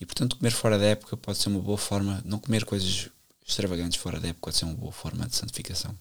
E 0.00 0.06
portanto, 0.06 0.36
comer 0.36 0.52
fora 0.52 0.78
da 0.78 0.86
época 0.86 1.16
pode 1.16 1.38
ser 1.38 1.48
uma 1.48 1.60
boa 1.60 1.78
forma, 1.78 2.22
não 2.24 2.38
comer 2.38 2.64
coisas 2.64 3.08
extravagantes 3.44 4.00
fora 4.00 4.20
da 4.20 4.28
época 4.28 4.46
pode 4.46 4.56
ser 4.56 4.66
uma 4.66 4.74
boa 4.74 4.92
forma 4.92 5.26
de 5.26 5.34
santificação. 5.34 5.98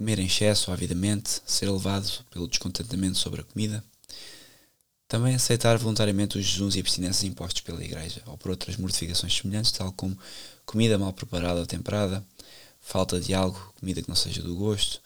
Comer 0.00 0.18
em 0.18 0.24
excesso, 0.24 0.72
avidamente, 0.72 1.42
ser 1.44 1.70
levado 1.70 2.24
pelo 2.30 2.48
descontentamento 2.48 3.18
sobre 3.18 3.42
a 3.42 3.44
comida. 3.44 3.84
Também 5.06 5.34
aceitar 5.34 5.76
voluntariamente 5.76 6.38
os 6.38 6.46
jejuns 6.46 6.74
e 6.74 6.80
abstinências 6.80 7.22
impostos 7.22 7.60
pela 7.60 7.84
Igreja, 7.84 8.22
ou 8.24 8.38
por 8.38 8.50
outras 8.50 8.78
mortificações 8.78 9.36
semelhantes, 9.36 9.72
tal 9.72 9.92
como 9.92 10.18
comida 10.64 10.96
mal 10.96 11.12
preparada 11.12 11.60
ou 11.60 11.66
temperada, 11.66 12.24
falta 12.80 13.20
de 13.20 13.34
algo, 13.34 13.74
comida 13.78 14.00
que 14.00 14.08
não 14.08 14.16
seja 14.16 14.40
do 14.40 14.56
gosto 14.56 15.02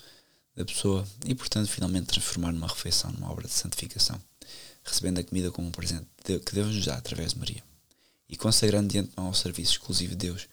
da 0.54 0.64
pessoa 0.64 1.04
e, 1.26 1.34
portanto, 1.34 1.68
finalmente 1.68 2.06
transformar 2.06 2.52
numa 2.52 2.68
refeição, 2.68 3.10
numa 3.10 3.32
obra 3.32 3.48
de 3.48 3.52
santificação, 3.52 4.22
recebendo 4.84 5.18
a 5.18 5.24
comida 5.24 5.50
como 5.50 5.66
um 5.66 5.72
presente 5.72 6.06
que 6.22 6.54
Deus 6.54 6.72
nos 6.72 6.84
dá 6.84 6.94
através 6.94 7.32
de 7.32 7.40
Maria 7.40 7.64
e 8.28 8.36
consagrando 8.36 8.90
diante 8.90 9.08
de 9.08 9.14
ao 9.16 9.34
serviço 9.34 9.72
exclusivo 9.72 10.12
de 10.12 10.28
Deus 10.28 10.46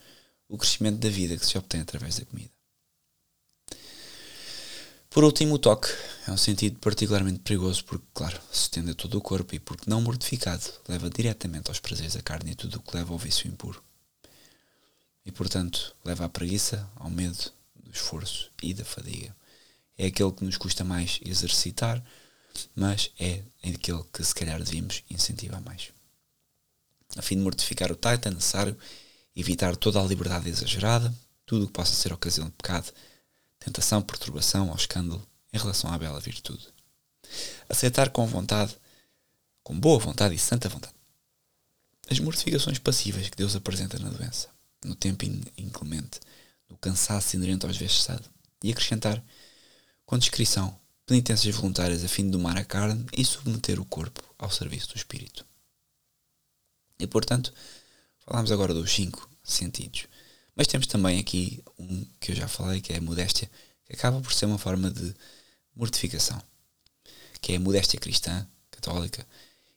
o 0.49 0.57
crescimento 0.57 0.97
da 0.97 1.09
vida 1.09 1.37
que 1.37 1.45
se 1.45 1.59
obtém 1.59 1.81
através 1.81 2.17
da 2.17 2.25
comida. 2.25 2.49
Por 5.11 5.25
último, 5.25 5.55
o 5.55 5.59
toque 5.59 5.89
é 6.25 6.31
um 6.31 6.37
sentido 6.37 6.79
particularmente 6.79 7.39
perigoso 7.39 7.83
porque, 7.83 8.05
claro, 8.13 8.39
se 8.49 8.61
estende 8.61 8.91
a 8.91 8.95
todo 8.95 9.17
o 9.17 9.21
corpo 9.21 9.53
e 9.53 9.59
porque 9.59 9.89
não 9.89 10.01
mortificado 10.01 10.63
leva 10.87 11.09
diretamente 11.09 11.67
aos 11.67 11.81
prazeres 11.81 12.13
da 12.13 12.21
carne 12.21 12.51
e 12.51 12.55
tudo 12.55 12.77
o 12.77 12.81
que 12.81 12.95
leva 12.95 13.11
ao 13.11 13.19
vício 13.19 13.45
impuro 13.45 13.83
e, 15.25 15.29
portanto, 15.29 15.93
leva 16.05 16.23
à 16.23 16.29
preguiça, 16.29 16.89
ao 16.95 17.09
medo, 17.09 17.51
do 17.75 17.91
esforço 17.91 18.49
e 18.63 18.73
da 18.73 18.85
fadiga. 18.85 19.35
É 19.97 20.05
aquele 20.05 20.31
que 20.31 20.45
nos 20.45 20.55
custa 20.55 20.85
mais 20.85 21.19
exercitar, 21.25 22.01
mas 22.73 23.11
é 23.19 23.43
aquele 23.67 24.03
que 24.13 24.23
se 24.23 24.33
calhar 24.33 24.63
devíamos 24.63 25.03
incentivar 25.09 25.61
mais. 25.61 25.89
A 27.17 27.21
fim 27.21 27.35
de 27.35 27.41
mortificar 27.41 27.91
o 27.91 27.97
taito 27.97 28.29
é 28.29 28.31
necessário 28.31 28.77
evitar 29.35 29.75
toda 29.75 29.99
a 29.99 30.07
liberdade 30.07 30.47
exagerada, 30.47 31.13
tudo 31.45 31.65
o 31.65 31.67
que 31.67 31.73
possa 31.73 31.93
ser 31.93 32.13
ocasião 32.13 32.47
de 32.47 32.53
pecado, 32.53 32.93
tentação, 33.61 34.01
perturbação 34.01 34.69
ou 34.69 34.75
escândalo 34.75 35.25
em 35.53 35.57
relação 35.57 35.93
à 35.93 35.97
bela 35.97 36.19
virtude. 36.19 36.67
Aceitar 37.69 38.09
com 38.09 38.27
vontade, 38.27 38.75
com 39.63 39.79
boa 39.79 39.97
vontade 39.97 40.35
e 40.35 40.39
santa 40.39 40.67
vontade, 40.67 40.95
as 42.09 42.19
mortificações 42.19 42.77
passivas 42.77 43.29
que 43.29 43.37
Deus 43.37 43.55
apresenta 43.55 43.97
na 43.97 44.09
doença 44.09 44.49
no 44.83 44.95
tempo 44.95 45.25
inclemente, 45.57 46.19
no 46.69 46.77
cansaço 46.77 47.35
inerente 47.35 47.65
aos 47.65 47.77
vestes 47.77 48.07
de 48.07 48.67
e 48.67 48.71
acrescentar, 48.71 49.23
com 50.05 50.17
descrição, 50.17 50.77
penitências 51.05 51.55
voluntárias 51.55 52.03
a 52.03 52.07
fim 52.07 52.25
de 52.25 52.31
domar 52.31 52.57
a 52.57 52.65
carne 52.65 53.05
e 53.15 53.23
submeter 53.23 53.79
o 53.79 53.85
corpo 53.85 54.23
ao 54.37 54.51
serviço 54.51 54.89
do 54.89 54.95
espírito. 54.95 55.45
E 56.99 57.07
portanto, 57.07 57.53
falámos 58.19 58.51
agora 58.51 58.73
dos 58.73 58.91
cinco 58.91 59.29
sentidos. 59.43 60.07
Mas 60.55 60.67
temos 60.67 60.87
também 60.87 61.19
aqui 61.19 61.63
um 61.77 62.05
que 62.19 62.31
eu 62.31 62.35
já 62.35 62.47
falei, 62.47 62.81
que 62.81 62.93
é 62.93 62.97
a 62.97 63.01
modéstia, 63.01 63.49
que 63.85 63.93
acaba 63.93 64.19
por 64.21 64.33
ser 64.33 64.45
uma 64.45 64.57
forma 64.57 64.91
de 64.91 65.13
mortificação, 65.75 66.41
que 67.41 67.53
é 67.53 67.55
a 67.55 67.59
modéstia 67.59 67.99
cristã, 67.99 68.47
católica. 68.69 69.25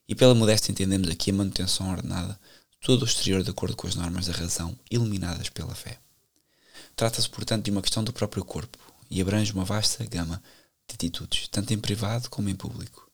E 0.09 0.15
pela 0.15 0.35
modéstia 0.35 0.73
entendemos 0.73 1.09
aqui 1.09 1.31
a 1.31 1.35
manutenção 1.35 1.91
ordenada 1.91 2.39
todo 2.81 3.03
o 3.03 3.07
exterior 3.07 3.43
de 3.43 3.51
acordo 3.51 3.75
com 3.77 3.87
as 3.87 3.95
normas 3.95 4.27
da 4.27 4.33
razão, 4.33 4.79
iluminadas 4.91 5.49
pela 5.49 5.75
fé. 5.75 5.99
Trata-se, 6.95 7.29
portanto, 7.29 7.65
de 7.65 7.71
uma 7.71 7.81
questão 7.81 8.05
do 8.05 8.13
próprio 8.13 8.45
corpo 8.45 8.79
e 9.11 9.21
abrange 9.21 9.53
uma 9.53 9.65
vasta 9.65 10.05
gama 10.05 10.43
de 10.87 10.95
atitudes, 10.95 11.49
tanto 11.49 11.73
em 11.73 11.79
privado 11.79 12.29
como 12.29 12.49
em 12.49 12.55
público. 12.55 13.11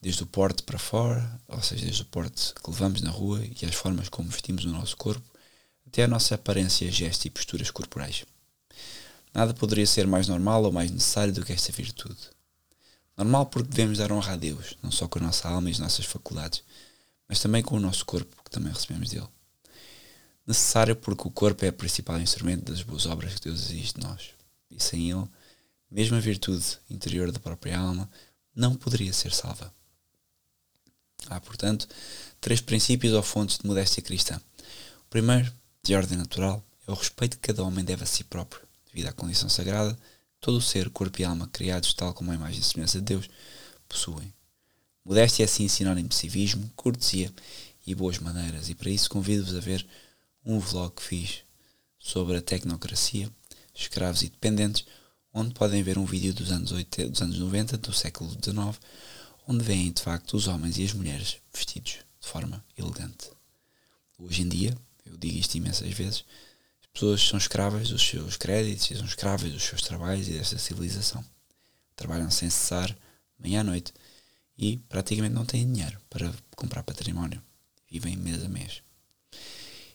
Desde 0.00 0.22
o 0.22 0.26
porte 0.26 0.62
para 0.62 0.78
fora, 0.78 1.40
ou 1.48 1.60
seja, 1.60 1.84
desde 1.84 2.02
o 2.02 2.06
porte 2.06 2.54
que 2.54 2.70
levamos 2.70 3.00
na 3.00 3.10
rua 3.10 3.42
e 3.44 3.66
as 3.66 3.74
formas 3.74 4.08
como 4.08 4.28
vestimos 4.28 4.64
o 4.64 4.68
nosso 4.68 4.96
corpo, 4.96 5.26
até 5.96 6.04
a 6.04 6.08
nossa 6.08 6.34
aparência, 6.34 6.92
gestos 6.92 7.24
e 7.24 7.30
posturas 7.30 7.70
corporais. 7.70 8.26
Nada 9.32 9.54
poderia 9.54 9.86
ser 9.86 10.06
mais 10.06 10.28
normal 10.28 10.62
ou 10.64 10.70
mais 10.70 10.90
necessário 10.90 11.32
do 11.32 11.42
que 11.42 11.54
esta 11.54 11.72
virtude. 11.72 12.18
Normal 13.16 13.46
porque 13.46 13.70
devemos 13.70 13.96
dar 13.96 14.12
honra 14.12 14.34
a 14.34 14.36
Deus, 14.36 14.76
não 14.82 14.90
só 14.90 15.08
com 15.08 15.18
a 15.18 15.22
nossa 15.22 15.48
alma 15.48 15.70
e 15.70 15.72
as 15.72 15.78
nossas 15.78 16.04
faculdades, 16.04 16.62
mas 17.26 17.40
também 17.40 17.62
com 17.62 17.76
o 17.76 17.80
nosso 17.80 18.04
corpo, 18.04 18.44
que 18.44 18.50
também 18.50 18.70
recebemos 18.70 19.08
dele. 19.08 19.26
Necessário 20.46 20.94
porque 20.94 21.26
o 21.26 21.30
corpo 21.30 21.64
é 21.64 21.70
o 21.70 21.72
principal 21.72 22.20
instrumento 22.20 22.70
das 22.70 22.82
boas 22.82 23.06
obras 23.06 23.32
que 23.32 23.48
Deus 23.48 23.70
exige 23.70 23.94
de 23.94 24.00
nós. 24.00 24.32
E 24.70 24.82
sem 24.82 25.10
ele, 25.10 25.26
mesmo 25.90 26.18
a 26.18 26.20
virtude 26.20 26.76
interior 26.90 27.32
da 27.32 27.40
própria 27.40 27.78
alma 27.78 28.06
não 28.54 28.74
poderia 28.74 29.14
ser 29.14 29.32
salva. 29.32 29.72
Há, 31.30 31.40
portanto, 31.40 31.88
três 32.38 32.60
princípios 32.60 33.14
ou 33.14 33.22
fontes 33.22 33.56
de 33.56 33.66
modéstia 33.66 34.02
cristã. 34.02 34.38
O 35.00 35.08
primeiro, 35.08 35.50
de 35.86 35.94
ordem 35.94 36.18
natural, 36.18 36.64
é 36.88 36.90
o 36.90 36.94
respeito 36.94 37.38
que 37.38 37.46
cada 37.46 37.62
homem 37.62 37.84
deve 37.84 38.02
a 38.02 38.06
si 38.06 38.24
próprio, 38.24 38.66
devido 38.88 39.06
à 39.06 39.12
condição 39.12 39.48
sagrada, 39.48 39.96
todo 40.40 40.56
o 40.56 40.60
ser, 40.60 40.90
corpo 40.90 41.20
e 41.20 41.24
alma, 41.24 41.48
criados 41.52 41.94
tal 41.94 42.12
como 42.12 42.32
a 42.32 42.34
imagem 42.34 42.58
e 42.58 42.64
semelhança 42.64 42.98
de 42.98 43.04
Deus, 43.04 43.30
possuem. 43.88 44.34
Modéstia 45.04 45.44
é 45.44 45.46
assim 45.46 45.68
sinónimo 45.68 46.08
de 46.08 46.16
civismo, 46.16 46.68
cortesia 46.74 47.32
e 47.86 47.94
boas 47.94 48.18
maneiras, 48.18 48.68
e 48.68 48.74
para 48.74 48.90
isso 48.90 49.08
convido-vos 49.08 49.54
a 49.54 49.60
ver 49.60 49.86
um 50.44 50.58
vlog 50.58 50.92
que 50.92 51.02
fiz 51.04 51.42
sobre 52.00 52.36
a 52.36 52.42
tecnocracia, 52.42 53.30
escravos 53.72 54.22
e 54.22 54.28
dependentes, 54.28 54.84
onde 55.32 55.54
podem 55.54 55.84
ver 55.84 55.98
um 55.98 56.04
vídeo 56.04 56.34
dos 56.34 56.50
anos, 56.50 56.72
80, 56.72 57.10
dos 57.10 57.22
anos 57.22 57.38
90 57.38 57.78
do 57.78 57.92
século 57.92 58.28
XIX, 58.30 58.76
onde 59.46 59.62
veem 59.62 59.92
de 59.92 60.02
facto 60.02 60.36
os 60.36 60.48
homens 60.48 60.78
e 60.78 60.84
as 60.84 60.92
mulheres 60.92 61.36
vestidos 61.54 61.98
de 62.20 62.26
forma 62.26 62.64
elegante. 62.76 63.30
Hoje 64.18 64.42
em 64.42 64.48
dia, 64.48 64.76
eu 65.06 65.16
digo 65.16 65.38
isto 65.38 65.56
imensas 65.56 65.92
vezes, 65.92 66.24
as 66.82 66.86
pessoas 66.92 67.22
são 67.22 67.38
escravas 67.38 67.88
dos 67.88 68.02
seus 68.02 68.36
créditos, 68.36 68.86
são 68.96 69.06
escravas 69.06 69.52
dos 69.52 69.62
seus 69.62 69.82
trabalhos 69.82 70.28
e 70.28 70.32
desta 70.32 70.58
civilização. 70.58 71.24
Trabalham 71.94 72.30
sem 72.30 72.50
cessar, 72.50 72.96
manhã 73.38 73.60
à 73.60 73.64
noite, 73.64 73.92
e 74.58 74.78
praticamente 74.88 75.34
não 75.34 75.44
têm 75.44 75.70
dinheiro 75.70 76.00
para 76.08 76.32
comprar 76.56 76.82
património. 76.82 77.42
Vivem 77.90 78.16
mês 78.16 78.42
a 78.42 78.48
mês. 78.48 78.82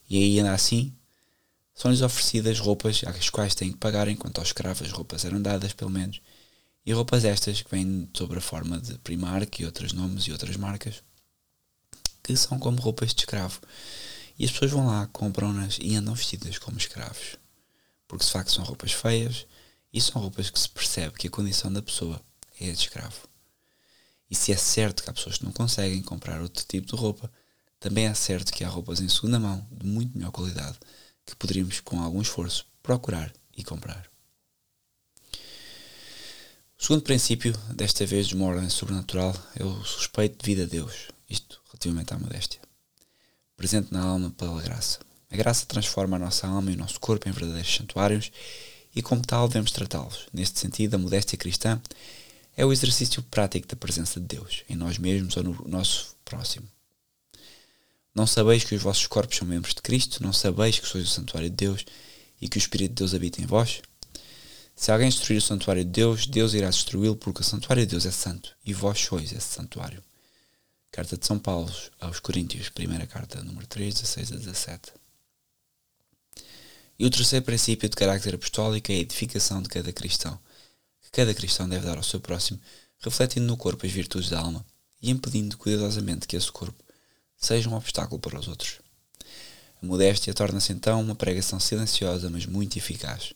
E 0.10 0.18
aí, 0.18 0.38
ainda 0.40 0.54
assim, 0.54 0.94
são-lhes 1.74 2.02
oferecidas 2.02 2.60
roupas 2.60 3.02
às 3.06 3.30
quais 3.30 3.56
têm 3.56 3.72
que 3.72 3.78
pagar, 3.78 4.08
enquanto 4.08 4.40
aos 4.40 4.50
escravos 4.50 4.84
as 4.86 4.92
roupas 4.92 5.26
eram 5.26 5.42
dadas, 5.42 5.74
pelo 5.74 5.90
menos. 5.90 6.22
E 6.86 6.94
roupas 6.94 7.26
estas 7.26 7.62
que 7.62 7.72
vêm 7.72 8.10
sob 8.14 8.36
a 8.36 8.42
forma 8.42 8.80
de 8.80 8.98
Primark 9.00 9.60
e 9.60 9.66
outros 9.66 9.94
nomes 9.94 10.26
e 10.26 10.32
outras 10.32 10.56
marcas, 10.58 11.04
que 12.24 12.36
são 12.36 12.60
como 12.60 12.80
roupas 12.82 13.14
de 13.14 13.22
escravo. 13.22 13.60
E 14.42 14.46
as 14.46 14.50
pessoas 14.50 14.72
vão 14.72 14.88
lá, 14.88 15.06
compram-nas 15.14 15.78
e 15.80 15.96
andam 15.96 16.16
vestidas 16.16 16.58
como 16.58 16.76
escravos. 16.76 17.38
Porque 18.08 18.26
de 18.26 18.32
facto 18.32 18.52
são 18.52 18.64
roupas 18.64 18.92
feias 18.92 19.46
e 19.94 20.02
são 20.02 20.20
roupas 20.20 20.50
que 20.50 20.60
se 20.60 20.68
percebe 20.68 21.16
que 21.16 21.28
a 21.28 21.30
condição 21.30 21.72
da 21.72 21.80
pessoa 21.80 22.20
é 22.60 22.66
de 22.66 22.80
escravo. 22.80 23.20
E 24.32 24.36
se 24.36 24.52
é 24.52 24.58
certo 24.58 25.04
que 25.04 25.10
há 25.12 25.14
pessoas 25.14 25.38
que 25.38 25.46
não 25.46 25.52
conseguem 25.52 26.02
comprar 26.02 26.42
outro 26.42 26.66
tipo 26.68 26.88
de 26.88 27.00
roupa, 27.00 27.32
também 27.80 28.08
é 28.08 28.14
certo 28.16 28.52
que 28.52 28.64
há 28.64 28.68
roupas 28.68 29.00
em 29.00 29.08
segunda 29.08 29.40
mão 29.40 29.64
de 29.72 29.86
muito 29.86 30.18
melhor 30.18 30.32
qualidade 30.32 30.80
que 31.24 31.36
poderíamos, 31.36 31.80
com 31.80 32.02
algum 32.02 32.20
esforço, 32.20 32.66
procurar 32.82 33.32
e 33.56 33.64
comprar. 33.64 34.10
O 36.80 36.84
segundo 36.84 37.04
princípio, 37.04 37.56
desta 37.76 38.08
vez 38.08 38.26
de 38.26 38.34
uma 38.34 38.48
ordem 38.48 38.72
sobrenatural, 38.72 39.36
é 39.56 39.64
o 39.64 39.82
respeito 39.82 40.44
devido 40.44 40.64
a 40.64 40.66
Deus, 40.66 41.10
isto 41.30 41.62
relativamente 41.68 42.12
à 42.12 42.18
modéstia. 42.18 42.71
Presente 43.62 43.94
na 43.94 44.02
alma 44.02 44.32
pela 44.32 44.60
graça. 44.60 44.98
A 45.30 45.38
graça 45.38 45.68
transforma 45.68 46.16
a 46.16 46.20
nossa 46.20 46.48
alma 46.48 46.72
e 46.72 46.74
o 46.74 46.78
nosso 46.78 47.00
corpo 47.00 47.30
em 47.30 47.32
verdadeiros 47.32 47.72
santuários 47.72 48.32
e, 48.96 49.04
como 49.04 49.22
tal, 49.22 49.48
devemos 49.48 49.70
tratá-los. 49.70 50.26
Neste 50.34 50.60
sentido, 50.60 50.96
a 50.96 50.98
modéstia 50.98 51.38
cristã 51.38 51.80
é 52.58 52.66
o 52.66 52.74
exercício 52.74 53.22
prático 53.22 53.68
da 53.68 53.76
presença 53.76 54.20
de 54.20 54.26
Deus 54.26 54.64
em 54.68 54.76
nós 54.76 54.98
mesmos 54.98 55.38
ou 55.38 55.44
no 55.44 55.68
nosso 55.68 56.16
próximo. 56.26 56.68
Não 58.16 58.26
sabeis 58.26 58.64
que 58.64 58.74
os 58.74 58.82
vossos 58.82 59.06
corpos 59.06 59.38
são 59.38 59.48
membros 59.48 59.76
de 59.76 59.82
Cristo? 59.84 60.24
Não 60.24 60.34
sabeis 60.34 60.80
que 60.80 60.88
sois 60.88 61.04
o 61.04 61.12
santuário 61.12 61.48
de 61.48 61.56
Deus 61.56 61.86
e 62.42 62.50
que 62.50 62.58
o 62.58 62.64
Espírito 62.66 62.90
de 62.90 62.96
Deus 62.96 63.14
habita 63.14 63.44
em 63.44 63.46
vós? 63.46 63.84
Se 64.76 64.92
alguém 64.92 65.10
destruir 65.10 65.38
o 65.38 65.42
santuário 65.42 65.86
de 65.86 65.92
Deus, 65.92 66.26
Deus 66.26 66.56
irá 66.56 66.72
destruí-lo, 66.72 67.16
porque 67.16 67.42
o 67.42 67.46
santuário 67.46 67.86
de 67.86 67.92
Deus 67.92 68.08
é 68.08 68.12
santo 68.12 68.56
e 68.66 68.74
vós 68.74 69.00
sois 69.00 69.32
esse 69.32 69.54
santuário. 69.54 70.02
Carta 70.92 71.16
de 71.18 71.26
São 71.26 71.40
Paulo 71.40 71.74
aos 72.02 72.20
Coríntios, 72.20 72.68
primeira 72.68 73.08
carta, 73.08 73.42
número 73.42 73.66
3, 73.66 73.94
16 73.94 74.34
a 74.34 74.36
17. 74.36 74.92
E 77.00 77.06
o 77.06 77.10
terceiro 77.10 77.46
princípio 77.46 77.88
de 77.88 77.96
caráter 77.96 78.36
apostólico 78.36 78.92
é 78.92 78.96
a 78.96 79.00
edificação 79.00 79.62
de 79.62 79.70
cada 79.70 79.94
cristão, 79.94 80.38
que 81.02 81.10
cada 81.10 81.34
cristão 81.34 81.68
deve 81.70 81.86
dar 81.86 81.96
ao 81.96 82.04
seu 82.04 82.20
próximo, 82.20 82.60
refletindo 83.00 83.48
no 83.48 83.56
corpo 83.56 83.86
as 83.86 83.92
virtudes 83.92 84.30
da 84.30 84.40
alma 84.42 84.66
e 85.02 85.10
impedindo 85.10 85.58
cuidadosamente 85.58 86.28
que 86.28 86.36
esse 86.36 86.52
corpo 86.52 86.84
seja 87.38 87.70
um 87.70 87.76
obstáculo 87.76 88.20
para 88.20 88.38
os 88.38 88.50
outros. 88.50 88.80
A 89.82 89.86
modéstia 89.86 90.34
torna-se 90.34 90.74
então 90.74 91.00
uma 91.00 91.16
pregação 91.16 91.58
silenciosa, 91.58 92.30
mas 92.30 92.46
muito 92.46 92.78
eficaz. 92.78 93.34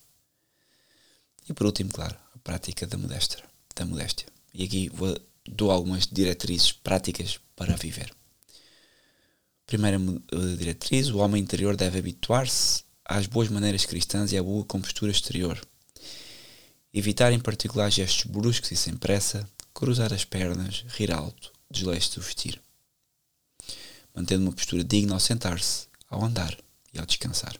E 1.47 1.53
por 1.53 1.65
último, 1.67 1.89
claro, 1.89 2.17
a 2.35 2.37
prática 2.39 2.85
da 2.85 2.97
modéstia. 2.97 3.41
Da 3.73 3.85
modéstia. 3.85 4.27
E 4.53 4.65
aqui 4.65 4.89
vou, 4.89 5.17
dou 5.47 5.71
algumas 5.71 6.07
diretrizes 6.07 6.71
práticas 6.71 7.39
para 7.55 7.75
viver. 7.75 8.11
Primeira 9.65 9.97
eh, 9.97 10.55
diretriz: 10.57 11.09
o 11.09 11.17
homem 11.17 11.41
interior 11.41 11.75
deve 11.75 11.99
habituar-se 11.99 12.83
às 13.03 13.27
boas 13.27 13.49
maneiras 13.49 13.85
cristãs 13.85 14.31
e 14.31 14.37
à 14.37 14.43
boa 14.43 14.63
compostura 14.65 15.11
exterior. 15.11 15.59
Evitar 16.93 17.31
em 17.33 17.39
particular 17.39 17.91
gestos 17.91 18.31
bruscos 18.31 18.71
e 18.71 18.75
sem 18.75 18.95
pressa, 18.95 19.47
cruzar 19.73 20.13
as 20.13 20.23
pernas, 20.23 20.85
rir 20.87 21.11
alto, 21.11 21.51
desleixo 21.69 22.19
de 22.19 22.25
vestir 22.25 22.61
mantendo 24.15 24.43
uma 24.43 24.53
postura 24.53 24.83
digna 24.83 25.13
ao 25.13 25.19
sentar-se, 25.19 25.87
ao 26.09 26.23
andar 26.23 26.57
e 26.93 26.97
ao 26.97 27.05
descansar. 27.05 27.55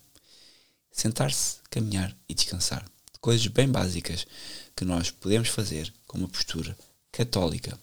Sentar-se, 0.89 1.57
caminhar 1.69 2.15
e 2.29 2.33
descansar. 2.33 2.85
Coisas 3.19 3.45
bem 3.47 3.67
básicas 3.67 4.25
que 4.75 4.85
nós 4.85 5.11
podemos 5.11 5.49
fazer 5.49 5.93
com 6.07 6.17
uma 6.17 6.29
postura 6.29 6.77
católica. 7.15 7.80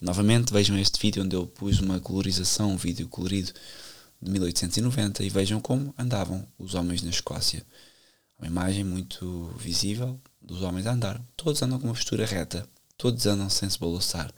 E 0.00 0.04
novamente 0.04 0.52
vejam 0.52 0.76
este 0.78 1.00
vídeo 1.00 1.22
onde 1.22 1.36
eu 1.36 1.46
pus 1.46 1.78
uma 1.78 2.00
colorização, 2.00 2.72
um 2.72 2.76
vídeo 2.76 3.08
colorido 3.08 3.52
de 4.20 4.30
1890 4.30 5.22
e 5.22 5.28
vejam 5.30 5.60
como 5.60 5.94
andavam 5.96 6.46
os 6.58 6.74
homens 6.74 7.02
na 7.02 7.10
Escócia. 7.10 7.64
Uma 8.38 8.48
imagem 8.48 8.82
muito 8.82 9.54
visível 9.56 10.20
dos 10.42 10.62
homens 10.62 10.86
a 10.86 10.92
andar. 10.92 11.22
Todos 11.36 11.62
andam 11.62 11.78
com 11.78 11.86
uma 11.86 11.94
postura 11.94 12.26
reta, 12.26 12.68
todos 12.96 13.24
andam 13.26 13.48
sem 13.48 13.70
se 13.70 13.78
balançar, 13.78 14.32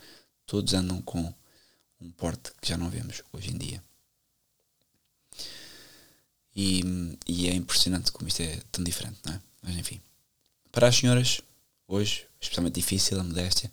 todos 0.45 0.75
andam 0.75 1.01
com 1.01 1.33
um 2.01 2.11
porte 2.11 2.53
que 2.61 2.69
já 2.69 2.77
não 2.77 2.91
vemos 2.91 3.23
hoje 3.33 3.51
em 3.51 3.57
dia. 3.57 3.83
E, 6.55 6.83
e 7.27 7.49
é 7.49 7.55
impressionante 7.55 8.13
como 8.13 8.29
isto 8.29 8.41
é 8.43 8.61
tão 8.71 8.85
diferente, 8.85 9.19
não 9.25 9.35
é? 9.35 9.41
Mas 9.63 9.77
enfim. 9.77 10.01
Para 10.71 10.89
as 10.89 10.97
senhoras, 10.97 11.41
hoje, 11.89 12.27
especialmente 12.41 12.75
difícil, 12.75 13.19
a 13.19 13.25
modéstia, 13.25 13.71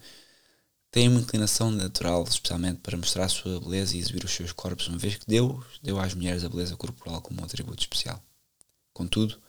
têm 0.93 1.09
uma 1.09 1.21
inclinação 1.21 1.71
natural, 1.71 2.23
especialmente 2.23 2.79
para 2.81 2.95
mostrar 2.95 3.25
a 3.25 3.29
sua 3.29 3.59
beleza 3.59 3.97
e 3.97 3.99
exibir 3.99 4.23
os 4.23 4.31
seus 4.31 4.51
corpos, 4.51 4.87
uma 4.87 4.97
vez 4.99 5.15
que 5.15 5.25
Deus 5.25 5.65
deu 5.81 5.99
às 5.99 6.13
mulheres 6.13 6.43
a 6.43 6.49
beleza 6.49 6.77
corporal 6.77 7.19
como 7.19 7.41
um 7.41 7.43
atributo 7.43 7.81
especial. 7.81 8.23
Contudo, 8.93 9.41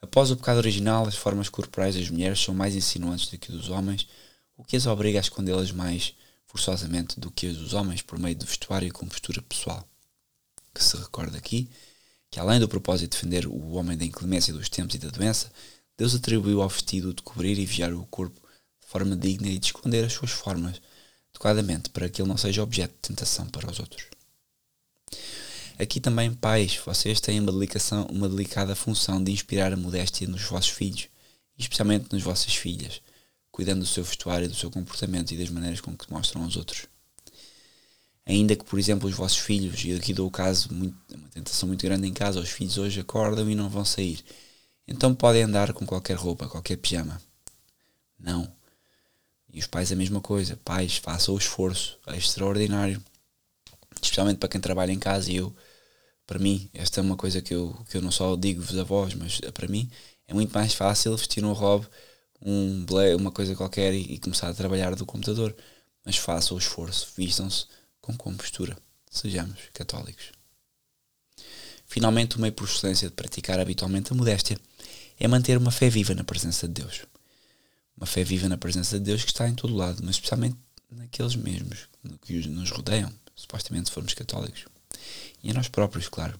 após 0.00 0.30
o 0.30 0.36
pecado 0.36 0.56
original, 0.56 1.06
as 1.06 1.16
formas 1.16 1.50
corporais 1.50 1.94
das 1.94 2.08
mulheres 2.08 2.40
são 2.40 2.54
mais 2.54 2.74
insinuantes 2.74 3.28
do 3.28 3.36
que 3.36 3.52
dos 3.52 3.68
homens, 3.68 4.08
o 4.56 4.64
que 4.64 4.74
as 4.74 4.86
obriga 4.86 5.18
a 5.18 5.20
escondê-las 5.20 5.70
mais 5.70 6.14
forçosamente 6.46 7.20
do 7.20 7.30
que 7.30 7.46
as 7.46 7.58
dos 7.58 7.74
homens 7.74 8.00
por 8.00 8.18
meio 8.18 8.34
do 8.34 8.46
vestuário 8.46 8.88
e 8.88 8.90
compostura 8.90 9.42
pessoal. 9.42 9.86
Que 10.72 10.82
se 10.82 10.96
recorda 10.96 11.36
aqui 11.36 11.68
que, 12.30 12.40
além 12.40 12.58
do 12.58 12.66
propósito 12.66 13.10
de 13.10 13.16
defender 13.16 13.46
o 13.46 13.72
homem 13.72 13.98
da 13.98 14.04
inclemência 14.06 14.54
dos 14.54 14.70
tempos 14.70 14.94
e 14.94 14.98
da 14.98 15.10
doença, 15.10 15.52
Deus 15.94 16.14
atribuiu 16.14 16.62
ao 16.62 16.70
vestido 16.70 17.12
de 17.12 17.22
cobrir 17.22 17.58
e 17.58 17.66
vigiar 17.66 17.92
o 17.92 18.06
corpo 18.06 18.43
de 18.84 18.90
forma 18.90 19.16
digna 19.16 19.48
e 19.48 19.58
de 19.58 19.66
esconder 19.66 20.04
as 20.04 20.12
suas 20.12 20.30
formas 20.30 20.80
adequadamente 21.30 21.90
para 21.90 22.08
que 22.08 22.22
ele 22.22 22.28
não 22.28 22.36
seja 22.36 22.62
objeto 22.62 22.92
de 22.92 23.08
tentação 23.08 23.46
para 23.46 23.70
os 23.70 23.80
outros. 23.80 24.06
Aqui 25.78 25.98
também, 25.98 26.32
pais, 26.32 26.76
vocês 26.76 27.20
têm 27.20 27.40
uma, 27.40 27.52
uma 28.10 28.28
delicada 28.28 28.76
função 28.76 29.22
de 29.22 29.32
inspirar 29.32 29.72
a 29.72 29.76
modéstia 29.76 30.28
nos 30.28 30.42
vossos 30.42 30.70
filhos, 30.70 31.08
especialmente 31.58 32.12
nas 32.12 32.22
vossas 32.22 32.54
filhas, 32.54 33.00
cuidando 33.50 33.80
do 33.80 33.86
seu 33.86 34.04
vestuário, 34.04 34.48
do 34.48 34.54
seu 34.54 34.70
comportamento 34.70 35.32
e 35.32 35.36
das 35.36 35.50
maneiras 35.50 35.80
com 35.80 35.96
que 35.96 36.10
mostram 36.12 36.44
aos 36.44 36.56
outros. 36.56 36.86
Ainda 38.24 38.56
que, 38.56 38.64
por 38.64 38.78
exemplo, 38.78 39.08
os 39.08 39.14
vossos 39.14 39.38
filhos, 39.38 39.84
e 39.84 39.92
aqui 39.92 40.14
dou 40.14 40.28
o 40.28 40.30
caso, 40.30 40.72
muito, 40.72 40.96
uma 41.14 41.28
tentação 41.28 41.66
muito 41.66 41.84
grande 41.84 42.06
em 42.06 42.12
casa, 42.12 42.40
os 42.40 42.48
filhos 42.48 42.78
hoje 42.78 43.00
acordam 43.00 43.50
e 43.50 43.54
não 43.54 43.68
vão 43.68 43.84
sair. 43.84 44.24
Então 44.86 45.14
podem 45.14 45.42
andar 45.42 45.72
com 45.72 45.84
qualquer 45.84 46.14
roupa, 46.16 46.48
qualquer 46.48 46.76
pijama. 46.76 47.20
Não. 48.18 48.50
E 49.54 49.60
os 49.60 49.68
pais 49.68 49.92
a 49.92 49.96
mesma 49.96 50.20
coisa. 50.20 50.58
Pais, 50.64 50.96
façam 50.96 51.34
o 51.34 51.38
esforço 51.38 51.96
é 52.08 52.16
extraordinário. 52.16 53.00
Especialmente 54.02 54.38
para 54.38 54.48
quem 54.48 54.60
trabalha 54.60 54.90
em 54.92 54.98
casa 54.98 55.30
e 55.30 55.36
eu, 55.36 55.54
para 56.26 56.38
mim, 56.38 56.68
esta 56.74 57.00
é 57.00 57.02
uma 57.02 57.16
coisa 57.16 57.40
que 57.40 57.54
eu, 57.54 57.72
que 57.88 57.96
eu 57.96 58.02
não 58.02 58.10
só 58.10 58.34
digo-vos 58.34 58.76
a 58.76 58.82
vós, 58.82 59.14
mas 59.14 59.40
para 59.52 59.68
mim 59.68 59.88
é 60.26 60.34
muito 60.34 60.52
mais 60.52 60.74
fácil 60.74 61.16
vestir 61.16 61.44
um 61.44 61.52
robe 61.52 61.86
um 62.44 62.84
uma 63.16 63.30
coisa 63.30 63.54
qualquer 63.54 63.94
e, 63.94 64.14
e, 64.14 64.18
começar 64.18 64.48
a 64.48 64.54
trabalhar 64.54 64.94
do 64.94 65.06
computador. 65.06 65.56
Mas 66.04 66.16
façam 66.16 66.56
o 66.56 66.60
esforço, 66.60 67.12
vistam-se 67.16 67.66
com 68.00 68.14
compostura. 68.16 68.76
Sejamos 69.10 69.58
católicos. 69.72 70.32
Finalmente, 71.86 72.36
o 72.36 72.40
meio 72.40 72.52
por 72.52 72.68
excelência 72.68 73.08
de 73.08 73.14
praticar 73.14 73.60
habitualmente 73.60 74.12
a 74.12 74.16
modéstia 74.16 74.58
é 75.18 75.28
manter 75.28 75.56
uma 75.56 75.70
fé 75.70 75.88
viva 75.88 76.14
na 76.14 76.24
presença 76.24 76.66
de 76.66 76.74
Deus. 76.82 77.02
Uma 77.96 78.06
fé 78.06 78.24
viva 78.24 78.48
na 78.48 78.58
presença 78.58 78.98
de 78.98 79.04
Deus 79.04 79.22
que 79.22 79.30
está 79.30 79.48
em 79.48 79.54
todo 79.54 79.74
lado, 79.74 80.02
mas 80.02 80.16
especialmente 80.16 80.56
naqueles 80.90 81.36
mesmos 81.36 81.88
que 82.22 82.46
nos 82.48 82.70
rodeiam, 82.70 83.12
supostamente 83.34 83.88
se 83.88 83.94
formos 83.94 84.14
católicos. 84.14 84.64
E 85.42 85.50
a 85.50 85.54
nós 85.54 85.68
próprios, 85.68 86.08
claro. 86.08 86.38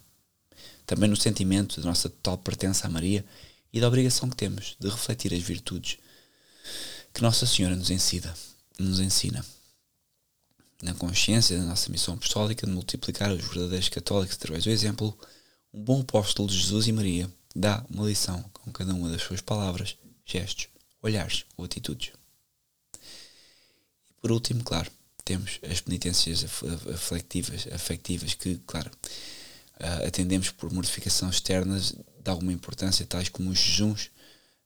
Também 0.87 1.09
no 1.09 1.17
sentimento 1.17 1.81
da 1.81 1.87
nossa 1.87 2.09
total 2.09 2.39
pertença 2.39 2.87
a 2.87 2.91
Maria 2.91 3.25
e 3.73 3.81
da 3.81 3.89
obrigação 3.89 4.29
que 4.29 4.37
temos 4.37 4.77
de 4.79 4.89
refletir 4.89 5.33
as 5.33 5.43
virtudes 5.43 5.99
que 7.13 7.23
Nossa 7.23 7.47
Senhora 7.47 7.77
nos 7.77 7.91
ensina. 7.91 8.35
Nos 8.79 9.01
ensina. 9.01 9.45
Na 10.83 10.93
consciência 10.95 11.57
da 11.57 11.65
nossa 11.65 11.91
missão 11.91 12.15
apostólica 12.15 12.67
de 12.67 12.73
multiplicar 12.73 13.33
os 13.33 13.43
verdadeiros 13.43 13.89
católicos 13.89 14.37
através 14.37 14.65
do 14.65 14.71
exemplo, 14.71 15.17
um 15.73 15.83
bom 15.83 16.01
apóstolo 16.01 16.49
de 16.49 16.59
Jesus 16.59 16.87
e 16.89 16.93
Maria 16.93 17.31
dá 17.55 17.85
uma 17.89 18.07
lição 18.07 18.43
com 18.53 18.73
cada 18.73 18.93
uma 18.93 19.09
das 19.09 19.23
suas 19.23 19.41
palavras, 19.41 19.97
gestos, 20.27 20.69
olhares 21.05 21.45
ou 21.57 21.65
atitudes. 21.65 22.13
E 24.11 24.15
por 24.21 24.33
último, 24.33 24.65
claro, 24.65 24.91
temos 25.25 25.59
as 25.71 25.81
penitências 25.81 26.45
afectivas, 26.93 27.67
afectivas 27.73 28.35
que, 28.35 28.57
claro, 28.67 28.91
atendemos 30.07 30.51
por 30.51 30.73
mortificação 30.73 31.29
externas 31.29 31.93
de 31.93 32.31
alguma 32.31 32.53
importância, 32.53 33.07
tais 33.07 33.29
como 33.29 33.51
os 33.51 33.59
jejuns, 33.59 34.11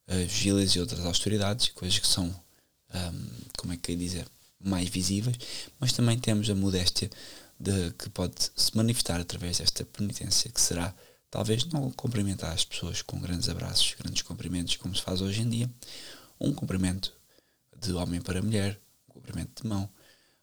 as 0.07 0.31
vigílias 0.31 0.71
e 0.73 0.81
outras 0.81 1.05
austeridades, 1.05 1.69
coisas 1.71 1.99
que 1.99 2.07
são, 2.07 2.27
um, 2.27 3.31
como 3.57 3.73
é 3.73 3.77
que 3.77 3.93
eu 3.93 3.97
dizer, 3.97 4.27
mais 4.61 4.89
visíveis, 4.89 5.37
mas 5.79 5.93
também 5.93 6.19
temos 6.19 6.49
a 6.51 6.55
modéstia 6.55 7.11
de, 7.59 7.91
que 7.93 8.09
pode 8.11 8.35
se 8.57 8.77
manifestar 8.77 9.21
através 9.21 9.59
desta 9.59 9.85
penitência, 9.85 10.51
que 10.51 10.61
será 10.61 10.95
talvez 11.31 11.65
não 11.67 11.91
cumprimentar 11.91 12.53
as 12.53 12.65
pessoas 12.65 13.03
com 13.03 13.21
grandes 13.21 13.49
abraços, 13.49 13.95
grandes 13.99 14.23
cumprimentos, 14.23 14.77
como 14.77 14.95
se 14.95 15.03
faz 15.03 15.21
hoje 15.21 15.43
em 15.43 15.49
dia, 15.49 15.71
um 16.41 16.53
cumprimento 16.53 17.13
de 17.81 17.93
homem 17.93 18.21
para 18.21 18.43
mulher, 18.43 18.81
um 19.09 19.15
cumprimento 19.15 19.63
de 19.63 19.69
mão, 19.69 19.89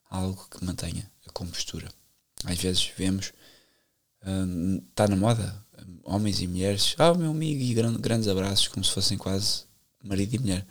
algo 0.10 0.48
que 0.50 0.64
mantenha 0.64 1.10
a 1.28 1.32
compostura. 1.32 1.90
Às 2.44 2.60
vezes 2.60 2.92
vemos, 2.98 3.34
está 4.90 5.06
uh, 5.06 5.10
na 5.10 5.16
moda, 5.16 5.66
homens 6.04 6.42
e 6.42 6.48
mulheres, 6.48 6.96
ah, 6.98 7.14
meu 7.14 7.32
amigo, 7.32 7.62
e 7.62 7.74
grandes 8.00 8.28
abraços, 8.28 8.68
como 8.68 8.84
se 8.84 8.92
fossem 8.92 9.18
quase 9.18 9.64
marido 10.04 10.36
e 10.36 10.40
mulher. 10.40 10.68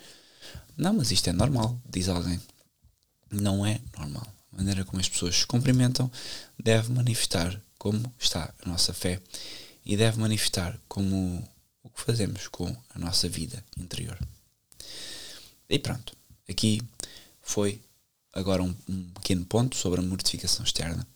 Não, 0.77 0.93
mas 0.93 1.11
isto 1.11 1.29
é 1.29 1.33
normal, 1.33 1.81
diz 1.89 2.09
alguém. 2.09 2.41
Não 3.31 3.65
é 3.67 3.81
normal. 3.99 4.27
A 4.53 4.57
maneira 4.57 4.85
como 4.85 5.01
as 5.01 5.09
pessoas 5.09 5.37
se 5.37 5.47
cumprimentam 5.47 6.11
deve 6.59 6.93
manifestar 6.93 7.61
como 7.79 8.13
está 8.19 8.55
a 8.65 8.69
nossa 8.69 8.95
fé 8.95 9.21
e 9.85 9.97
deve 9.97 10.19
manifestar 10.19 10.79
como 10.89 11.47
o 11.83 11.91
que 11.91 12.01
fazemos 12.01 12.49
com 12.49 12.75
a 12.95 12.99
nossa 12.99 13.29
vida 13.29 13.65
interior. 13.77 14.19
E 15.69 15.79
pronto, 15.79 16.15
aqui 16.49 16.83
foi 17.41 17.81
agora 18.33 18.63
um, 18.63 18.75
um 18.89 19.11
pequeno 19.15 19.45
ponto 19.47 19.77
sobre 19.77 20.01
a 20.01 20.03
mortificação 20.03 20.65
externa. 20.65 21.07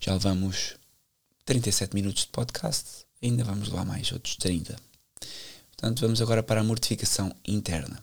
Já 0.00 0.12
levamos 0.14 0.76
37 1.44 1.94
minutos 1.94 2.22
de 2.22 2.28
podcast, 2.28 3.06
ainda 3.22 3.44
vamos 3.44 3.68
levar 3.68 3.84
mais 3.84 4.10
outros 4.10 4.36
30. 4.36 4.76
Portanto, 5.70 6.00
vamos 6.00 6.20
agora 6.20 6.42
para 6.42 6.60
a 6.60 6.64
mortificação 6.64 7.34
interna. 7.46 8.02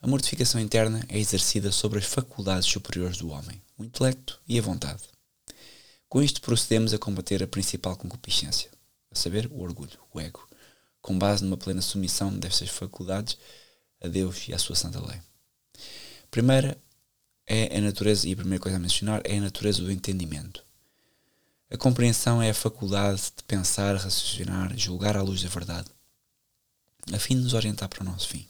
A 0.00 0.06
mortificação 0.06 0.60
interna 0.60 1.04
é 1.08 1.18
exercida 1.18 1.72
sobre 1.72 1.98
as 1.98 2.04
faculdades 2.04 2.68
superiores 2.68 3.18
do 3.18 3.30
homem, 3.30 3.60
o 3.76 3.82
intelecto 3.82 4.40
e 4.46 4.58
a 4.58 4.62
vontade. 4.62 5.02
Com 6.08 6.22
isto 6.22 6.40
procedemos 6.40 6.94
a 6.94 6.98
combater 6.98 7.42
a 7.42 7.48
principal 7.48 7.96
concupiscência, 7.96 8.70
a 9.10 9.16
saber, 9.16 9.48
o 9.50 9.60
orgulho, 9.62 9.98
o 10.14 10.20
ego, 10.20 10.46
com 11.02 11.18
base 11.18 11.42
numa 11.42 11.56
plena 11.56 11.82
submissão 11.82 12.32
destas 12.32 12.68
faculdades 12.68 13.36
a 14.06 14.08
Deus 14.08 14.48
e 14.48 14.54
à 14.54 14.58
sua 14.58 14.76
santa 14.76 15.04
lei. 15.04 15.20
Primeira 16.30 16.76
é 17.46 17.76
a 17.76 17.80
natureza, 17.80 18.28
e 18.28 18.32
a 18.32 18.36
primeira 18.36 18.60
coisa 18.60 18.76
a 18.76 18.80
mencionar 18.80 19.22
é 19.24 19.38
a 19.38 19.40
natureza 19.40 19.82
do 19.82 19.92
entendimento. 19.92 20.64
A 21.70 21.76
compreensão 21.76 22.40
é 22.40 22.50
a 22.50 22.54
faculdade 22.54 23.20
de 23.36 23.42
pensar, 23.44 23.96
raciocinar, 23.96 24.76
julgar 24.76 25.16
à 25.16 25.22
luz 25.22 25.42
da 25.42 25.48
verdade, 25.48 25.88
a 27.12 27.18
fim 27.18 27.36
de 27.36 27.42
nos 27.42 27.54
orientar 27.54 27.88
para 27.88 28.02
o 28.02 28.04
nosso 28.04 28.28
fim. 28.28 28.46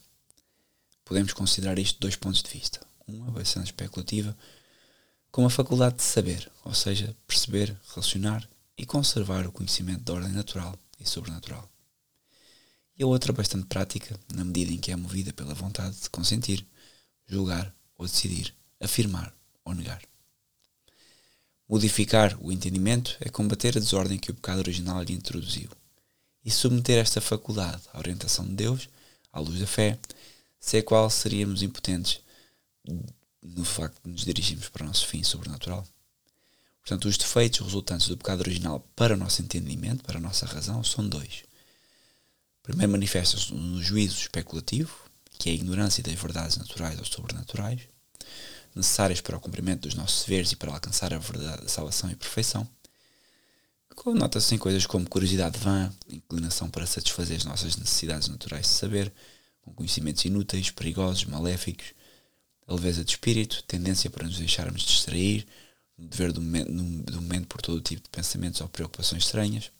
Podemos 1.04 1.32
considerar 1.32 1.78
isto 1.78 1.94
de 1.94 2.00
dois 2.00 2.16
pontos 2.16 2.42
de 2.42 2.50
vista. 2.50 2.80
Uma 3.06 3.30
bastante 3.30 3.66
especulativa, 3.66 4.36
como 5.30 5.46
a 5.46 5.50
faculdade 5.50 5.96
de 5.96 6.02
saber, 6.02 6.50
ou 6.64 6.74
seja, 6.74 7.14
perceber, 7.26 7.76
relacionar 7.94 8.48
e 8.76 8.84
conservar 8.84 9.46
o 9.46 9.52
conhecimento 9.52 10.02
da 10.02 10.14
ordem 10.14 10.32
natural 10.32 10.76
e 10.98 11.08
sobrenatural. 11.08 11.70
E 12.98 13.02
a 13.02 13.06
outra 13.06 13.32
bastante 13.32 13.66
prática, 13.66 14.18
na 14.34 14.44
medida 14.44 14.72
em 14.72 14.78
que 14.78 14.90
é 14.90 14.96
movida 14.96 15.32
pela 15.32 15.54
vontade 15.54 15.96
de 16.00 16.08
consentir, 16.08 16.66
julgar 17.26 17.74
ou 17.98 18.06
decidir, 18.06 18.54
afirmar 18.80 19.34
ou 19.64 19.74
negar. 19.74 20.02
Modificar 21.68 22.38
o 22.40 22.52
entendimento 22.52 23.16
é 23.20 23.28
combater 23.28 23.76
a 23.76 23.80
desordem 23.80 24.18
que 24.18 24.30
o 24.30 24.34
pecado 24.34 24.58
original 24.58 25.02
lhe 25.02 25.12
introduziu 25.12 25.68
e 26.44 26.50
submeter 26.50 26.98
esta 26.98 27.20
faculdade 27.20 27.82
à 27.92 27.98
orientação 27.98 28.46
de 28.46 28.54
Deus, 28.54 28.88
à 29.32 29.40
luz 29.40 29.58
da 29.58 29.66
fé, 29.66 29.98
sem 30.60 30.78
a 30.78 30.82
qual 30.82 31.10
seríamos 31.10 31.62
impotentes 31.62 32.20
no 33.42 33.64
facto 33.64 34.00
de 34.04 34.10
nos 34.10 34.24
dirigirmos 34.24 34.68
para 34.68 34.84
o 34.84 34.86
nosso 34.86 35.06
fim 35.06 35.24
sobrenatural. 35.24 35.86
Portanto, 36.80 37.08
os 37.08 37.18
defeitos 37.18 37.60
resultantes 37.60 38.06
do 38.06 38.16
pecado 38.16 38.40
original 38.40 38.78
para 38.94 39.14
o 39.14 39.16
nosso 39.16 39.42
entendimento, 39.42 40.04
para 40.04 40.18
a 40.18 40.20
nossa 40.20 40.46
razão, 40.46 40.84
são 40.84 41.08
dois. 41.08 41.42
Primeiro, 42.66 42.90
manifestam-se 42.90 43.54
no 43.54 43.80
juízo 43.80 44.18
especulativo, 44.18 44.92
que 45.38 45.48
é 45.48 45.52
a 45.52 45.54
ignorância 45.54 46.02
das 46.02 46.14
verdades 46.14 46.56
naturais 46.56 46.98
ou 46.98 47.04
sobrenaturais, 47.04 47.82
necessárias 48.74 49.20
para 49.20 49.36
o 49.36 49.40
cumprimento 49.40 49.82
dos 49.82 49.94
nossos 49.94 50.24
deveres 50.24 50.50
e 50.50 50.56
para 50.56 50.72
alcançar 50.72 51.14
a 51.14 51.18
verdade, 51.18 51.70
salvação 51.70 52.10
e 52.10 52.16
perfeição. 52.16 52.68
Nota-se 54.06 54.52
em 54.52 54.58
coisas 54.58 54.84
como 54.84 55.08
curiosidade 55.08 55.58
vã, 55.60 55.92
inclinação 56.08 56.68
para 56.68 56.84
satisfazer 56.86 57.36
as 57.36 57.44
nossas 57.44 57.76
necessidades 57.76 58.26
naturais 58.26 58.66
de 58.66 58.72
saber, 58.72 59.12
com 59.62 59.72
conhecimentos 59.72 60.24
inúteis, 60.24 60.68
perigosos, 60.70 61.24
maléficos, 61.24 61.94
a 62.66 62.74
leveza 62.74 63.04
de 63.04 63.12
espírito, 63.12 63.62
tendência 63.62 64.10
para 64.10 64.26
nos 64.26 64.38
deixarmos 64.38 64.82
distrair, 64.82 65.46
no 65.96 66.08
dever 66.08 66.32
do 66.32 66.42
momento, 66.42 66.72
do 67.12 67.22
momento 67.22 67.46
por 67.46 67.62
todo 67.62 67.76
o 67.76 67.80
tipo 67.80 68.02
de 68.02 68.10
pensamentos 68.10 68.60
ou 68.60 68.68
preocupações 68.68 69.24
estranhas. 69.24 69.70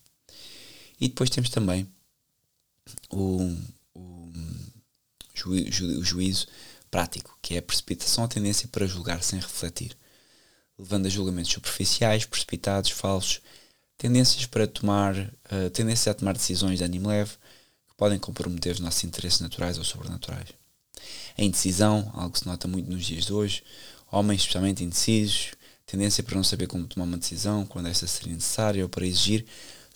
E 1.01 1.09
depois 1.09 1.29
temos 1.29 1.51
também 1.51 1.87
o, 3.11 3.57
o, 3.95 4.33
ju, 5.35 5.71
ju, 5.71 5.99
o 5.99 6.05
juízo 6.05 6.47
prático, 6.91 7.37
que 7.43 7.55
é 7.55 7.59
a 7.59 7.63
precipitação 7.63 8.25
a 8.25 8.29
tendência 8.29 8.69
para 8.69 8.87
julgar 8.87 9.23
sem 9.23 9.39
refletir, 9.39 9.97
levando 10.79 11.07
a 11.07 11.11
julgamentos 11.11 11.53
superficiais, 11.53 12.25
precipitados, 12.25 12.91
falsos, 12.91 13.41
tendências 13.99 14.47
para 14.47 14.67
tomar, 14.67 15.17
uh, 15.17 15.71
tendência 15.73 16.13
a 16.13 16.15
tomar 16.15 16.35
decisões 16.35 16.79
de 16.79 16.85
ânimo 16.85 17.09
leve, 17.09 17.33
podem 17.97 18.19
comprometer 18.19 18.73
os 18.73 18.81
nossos 18.81 19.05
interesses 19.05 19.41
naturais 19.41 19.79
ou 19.79 19.85
sobrenaturais. 19.85 20.49
A 21.37 21.43
indecisão, 21.43 22.11
algo 22.15 22.31
que 22.31 22.41
se 22.41 22.47
nota 22.47 22.69
muito 22.69 22.91
nos 22.91 23.05
dias 23.05 23.27
de 23.27 23.33
hoje, 23.33 23.63
homens 24.11 24.41
especialmente 24.41 24.85
indecisos, 24.85 25.53
tendência 25.87 26.23
para 26.23 26.37
não 26.37 26.45
saber 26.45 26.67
como 26.67 26.87
tomar 26.87 27.05
uma 27.05 27.19
decisão, 27.19 27.65
quando 27.65 27.89
esta 27.89 28.07
seria 28.07 28.35
necessária, 28.35 28.83
ou 28.83 28.89
para 28.89 29.07
exigir 29.07 29.47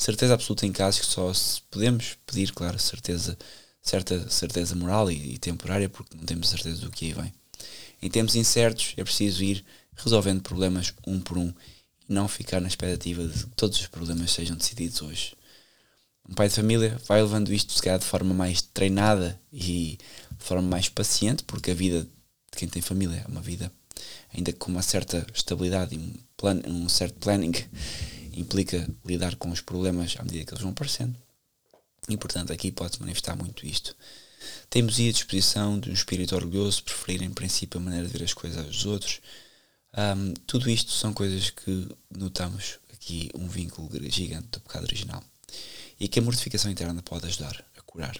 certeza 0.02 0.34
absoluta 0.34 0.66
em 0.66 0.72
casos 0.72 1.00
que 1.00 1.06
só 1.06 1.32
podemos 1.70 2.16
pedir, 2.26 2.52
claro, 2.52 2.78
certeza, 2.78 3.36
certa 3.82 4.28
certeza 4.30 4.74
moral 4.74 5.10
e, 5.10 5.34
e 5.34 5.38
temporária, 5.38 5.88
porque 5.88 6.16
não 6.16 6.24
temos 6.24 6.48
certeza 6.48 6.80
do 6.80 6.90
que 6.90 7.06
aí 7.06 7.12
vem. 7.12 7.32
Em 8.02 8.10
tempos 8.10 8.34
incertos 8.34 8.94
é 8.96 9.04
preciso 9.04 9.44
ir 9.44 9.64
resolvendo 9.96 10.42
problemas 10.42 10.94
um 11.06 11.20
por 11.20 11.36
um 11.36 11.52
e 12.08 12.12
não 12.12 12.26
ficar 12.26 12.60
na 12.60 12.68
expectativa 12.68 13.26
de 13.26 13.44
que 13.44 13.56
todos 13.56 13.78
os 13.78 13.86
problemas 13.86 14.32
sejam 14.32 14.56
decididos 14.56 15.02
hoje 15.02 15.32
um 16.30 16.34
pai 16.34 16.48
de 16.48 16.54
família 16.54 16.96
vai 17.08 17.20
levando 17.20 17.52
isto 17.52 17.72
se 17.72 17.82
calhar 17.82 17.98
de 17.98 18.04
forma 18.04 18.32
mais 18.32 18.62
treinada 18.62 19.38
e 19.52 19.98
de 20.38 20.44
forma 20.44 20.62
mais 20.62 20.88
paciente, 20.88 21.42
porque 21.42 21.72
a 21.72 21.74
vida 21.74 22.02
de 22.02 22.58
quem 22.58 22.68
tem 22.68 22.80
família 22.80 23.24
é 23.26 23.28
uma 23.28 23.40
vida 23.40 23.70
ainda 24.32 24.52
com 24.52 24.70
uma 24.70 24.80
certa 24.80 25.26
estabilidade 25.34 25.96
e 25.96 25.98
um, 25.98 26.14
plan, 26.36 26.62
um 26.66 26.88
certo 26.88 27.18
planning 27.18 27.52
implica 28.34 28.88
lidar 29.04 29.36
com 29.36 29.50
os 29.50 29.60
problemas 29.60 30.16
à 30.18 30.22
medida 30.22 30.44
que 30.44 30.52
eles 30.52 30.62
vão 30.62 30.72
aparecendo. 30.72 31.14
E 32.08 32.16
portanto 32.16 32.52
aqui 32.52 32.70
pode-se 32.70 33.00
manifestar 33.00 33.36
muito 33.36 33.66
isto. 33.66 33.94
Temos 34.68 34.98
aí 34.98 35.08
a 35.08 35.12
disposição 35.12 35.78
de 35.78 35.90
um 35.90 35.92
espírito 35.92 36.34
orgulhoso, 36.34 36.82
preferir 36.82 37.22
em 37.22 37.30
princípio 37.30 37.78
a 37.78 37.82
maneira 37.82 38.06
de 38.06 38.12
ver 38.12 38.24
as 38.24 38.32
coisas 38.32 38.64
dos 38.64 38.86
outros. 38.86 39.20
Um, 39.96 40.32
tudo 40.46 40.70
isto 40.70 40.92
são 40.92 41.12
coisas 41.12 41.50
que 41.50 41.88
notamos 42.10 42.78
aqui 42.92 43.30
um 43.34 43.48
vínculo 43.48 43.90
gigante 44.08 44.48
do 44.52 44.60
pecado 44.60 44.84
original 44.84 45.22
e 45.98 46.08
que 46.08 46.18
a 46.18 46.22
mortificação 46.22 46.70
interna 46.70 47.02
pode 47.02 47.26
ajudar 47.26 47.64
a 47.76 47.82
curar. 47.82 48.16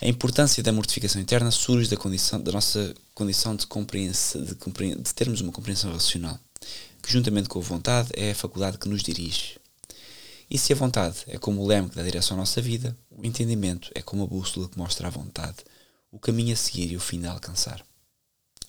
A 0.00 0.06
importância 0.06 0.62
da 0.62 0.72
mortificação 0.72 1.20
interna 1.20 1.50
surge 1.50 1.88
da, 1.88 1.96
condição, 1.96 2.40
da 2.40 2.52
nossa 2.52 2.94
condição 3.14 3.54
de, 3.54 3.66
compreensão, 3.66 4.42
de, 4.42 4.54
de 4.54 5.14
termos 5.14 5.40
uma 5.40 5.52
compreensão 5.52 5.92
racional, 5.92 6.38
que 7.04 7.12
juntamente 7.12 7.50
com 7.50 7.58
a 7.58 7.62
vontade 7.62 8.08
é 8.14 8.30
a 8.30 8.34
faculdade 8.34 8.78
que 8.78 8.88
nos 8.88 9.02
dirige. 9.02 9.58
E 10.50 10.56
se 10.56 10.72
a 10.72 10.76
vontade 10.76 11.18
é 11.26 11.36
como 11.36 11.60
o 11.60 11.66
leme 11.66 11.90
que 11.90 11.96
dá 11.96 12.02
direção 12.02 12.34
à 12.34 12.40
nossa 12.40 12.62
vida, 12.62 12.96
o 13.10 13.26
entendimento 13.26 13.90
é 13.94 14.00
como 14.00 14.24
a 14.24 14.26
bússola 14.26 14.70
que 14.70 14.78
mostra 14.78 15.08
a 15.08 15.10
vontade, 15.10 15.58
o 16.10 16.18
caminho 16.18 16.54
a 16.54 16.56
seguir 16.56 16.90
e 16.90 16.96
o 16.96 17.00
fim 17.00 17.22
a 17.26 17.32
alcançar. 17.32 17.84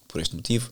Por 0.05 0.19
este 0.19 0.35
motivo, 0.35 0.69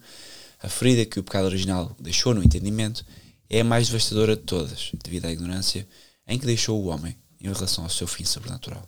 a 0.61 0.67
ferida 0.67 1.05
que 1.05 1.19
o 1.19 1.23
pecado 1.23 1.45
original 1.45 1.95
deixou 1.97 2.33
no 2.33 2.43
entendimento 2.43 3.05
é 3.49 3.61
a 3.61 3.63
mais 3.63 3.87
devastadora 3.87 4.35
de 4.35 4.43
todas, 4.43 4.91
devido 5.01 5.25
à 5.25 5.31
ignorância 5.31 5.87
em 6.27 6.37
que 6.37 6.45
deixou 6.45 6.83
o 6.83 6.87
homem 6.87 7.17
em 7.39 7.45
relação 7.45 7.85
ao 7.85 7.89
seu 7.89 8.07
fim 8.07 8.25
sobrenatural. 8.25 8.85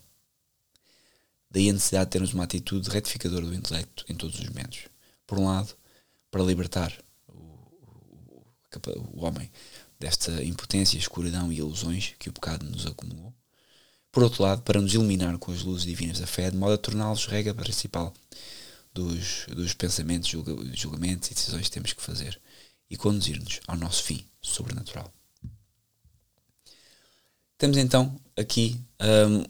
Daí 1.49 1.69
a 1.69 1.73
necessidade 1.73 2.07
de 2.07 2.11
termos 2.11 2.33
uma 2.33 2.43
atitude 2.43 2.89
retificadora 2.89 3.45
do 3.45 3.53
intelecto 3.53 4.03
em 4.09 4.15
todos 4.15 4.37
os 4.37 4.49
momentos. 4.49 4.79
Por 5.25 5.39
um 5.39 5.45
lado, 5.45 5.73
para 6.29 6.43
libertar 6.43 6.91
o, 9.13 9.25
homem 9.25 9.51
desta 9.99 10.43
impotência, 10.43 10.97
escuridão 10.97 11.51
e 11.51 11.57
ilusões 11.57 12.13
que 12.19 12.29
o 12.29 12.33
pecado 12.33 12.65
nos 12.65 12.85
acumulou. 12.85 13.33
Por 14.11 14.23
outro 14.23 14.43
lado, 14.43 14.61
para 14.61 14.81
nos 14.81 14.93
iluminar 14.93 15.37
com 15.37 15.51
as 15.51 15.61
luzes 15.61 15.85
divinas 15.85 16.19
da 16.19 16.27
fé, 16.27 16.49
de 16.49 16.57
modo 16.57 16.73
a 16.73 16.77
torná-los 16.77 17.25
regra 17.25 17.53
principal 17.53 18.13
dos, 18.93 19.45
dos 19.49 19.73
pensamentos, 19.73 20.29
julgamentos 20.73 21.29
e 21.29 21.33
decisões 21.33 21.65
que 21.65 21.71
temos 21.71 21.93
que 21.93 22.01
fazer 22.01 22.39
e 22.89 22.95
conduzir-nos 22.95 23.59
ao 23.67 23.75
nosso 23.75 24.03
fim 24.03 24.25
sobrenatural. 24.41 25.11
Temos 27.57 27.77
então 27.77 28.19
aqui 28.35 28.79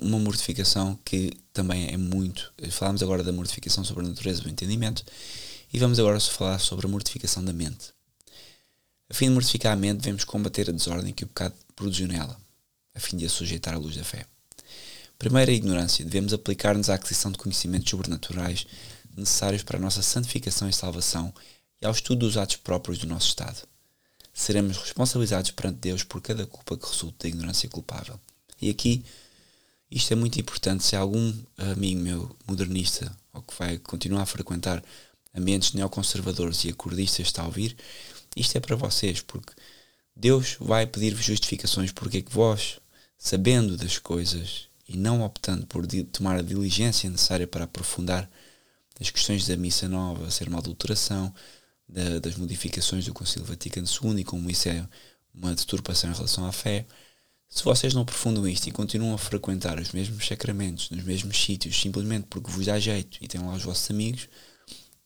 um, 0.01 0.07
uma 0.07 0.19
mortificação 0.19 0.97
que 1.03 1.31
também 1.51 1.91
é 1.91 1.97
muito. 1.97 2.53
Falámos 2.69 3.01
agora 3.01 3.23
da 3.23 3.31
mortificação 3.31 3.83
sobre 3.83 4.05
a 4.05 4.09
natureza 4.09 4.41
do 4.41 4.49
entendimento 4.49 5.03
e 5.73 5.79
vamos 5.79 5.99
agora 5.99 6.19
falar 6.19 6.59
sobre 6.59 6.85
a 6.85 6.89
mortificação 6.89 7.43
da 7.43 7.51
mente. 7.51 7.94
A 9.09 9.13
fim 9.13 9.27
de 9.27 9.33
mortificar 9.33 9.73
a 9.73 9.75
mente, 9.75 10.01
devemos 10.01 10.23
combater 10.23 10.69
a 10.69 10.73
desordem 10.73 11.13
que 11.13 11.23
o 11.23 11.27
pecado 11.27 11.53
produziu 11.75 12.07
nela, 12.07 12.39
a 12.93 12.99
fim 12.99 13.17
de 13.17 13.25
a 13.25 13.29
sujeitar 13.29 13.75
à 13.75 13.77
luz 13.77 13.95
da 13.95 14.03
fé. 14.03 14.25
Primeiro, 15.17 15.51
a 15.51 15.53
ignorância. 15.53 16.03
Devemos 16.03 16.33
aplicar-nos 16.33 16.89
à 16.89 16.95
aquisição 16.95 17.31
de 17.31 17.37
conhecimentos 17.37 17.89
sobrenaturais 17.89 18.65
necessários 19.15 19.63
para 19.63 19.77
a 19.77 19.81
nossa 19.81 20.01
santificação 20.01 20.67
e 20.67 20.73
salvação 20.73 21.33
e 21.81 21.85
ao 21.85 21.91
estudo 21.91 22.25
dos 22.25 22.35
atos 22.35 22.57
próprios 22.57 22.97
do 22.97 23.07
nosso 23.07 23.27
Estado. 23.27 23.61
Seremos 24.33 24.77
responsabilizados 24.77 25.51
perante 25.51 25.77
Deus 25.77 26.03
por 26.03 26.21
cada 26.21 26.45
culpa 26.45 26.75
que 26.75 26.85
resulte 26.85 27.15
da 27.19 27.29
ignorância 27.29 27.69
culpável. 27.69 28.19
E 28.61 28.69
aqui, 28.69 29.05
isto 29.89 30.11
é 30.11 30.15
muito 30.15 30.39
importante. 30.39 30.83
Se 30.83 30.95
algum 30.95 31.33
amigo 31.57 32.01
meu 32.01 32.35
modernista 32.45 33.15
ou 33.31 33.41
que 33.41 33.53
vai 33.57 33.77
continuar 33.77 34.23
a 34.23 34.25
frequentar 34.25 34.83
ambientes 35.33 35.73
neoconservadores 35.73 36.65
e 36.65 36.69
acordistas 36.69 37.27
está 37.27 37.43
a 37.43 37.45
ouvir, 37.45 37.77
isto 38.35 38.57
é 38.57 38.59
para 38.59 38.75
vocês, 38.75 39.21
porque 39.21 39.53
Deus 40.15 40.57
vai 40.59 40.85
pedir-vos 40.85 41.25
justificações 41.25 41.91
porque 41.91 42.17
é 42.17 42.21
que 42.21 42.31
vós, 42.31 42.79
sabendo 43.17 43.77
das 43.77 43.97
coisas 43.97 44.67
e 44.87 44.97
não 44.97 45.23
optando 45.23 45.65
por 45.65 45.85
tomar 46.11 46.37
a 46.37 46.41
diligência 46.41 47.09
necessária 47.09 47.47
para 47.47 47.65
aprofundar 47.65 48.29
as 48.99 49.09
questões 49.09 49.47
da 49.47 49.57
missa 49.57 49.87
nova, 49.89 50.31
ser 50.31 50.47
uma 50.47 50.59
adulteração, 50.59 51.33
da, 51.87 52.19
das 52.19 52.35
modificações 52.35 53.05
do 53.05 53.13
Concílio 53.13 53.45
Vaticano 53.45 53.87
II 53.87 54.19
e 54.19 54.23
como 54.23 54.49
isso 54.49 54.69
é 54.69 54.87
uma 55.33 55.53
deturpação 55.53 56.09
em 56.09 56.13
relação 56.13 56.45
à 56.45 56.51
fé, 56.51 56.85
se 57.47 57.63
vocês 57.63 57.93
não 57.93 58.01
aprofundam 58.01 58.47
isto 58.47 58.67
e 58.67 58.71
continuam 58.71 59.13
a 59.13 59.17
frequentar 59.17 59.79
os 59.79 59.91
mesmos 59.91 60.25
sacramentos, 60.25 60.89
nos 60.89 61.03
mesmos 61.03 61.41
sítios, 61.41 61.79
simplesmente 61.79 62.27
porque 62.29 62.51
vos 62.51 62.65
dá 62.65 62.79
jeito 62.79 63.17
e 63.21 63.27
têm 63.27 63.41
lá 63.41 63.53
os 63.53 63.63
vossos 63.63 63.89
amigos, 63.89 64.27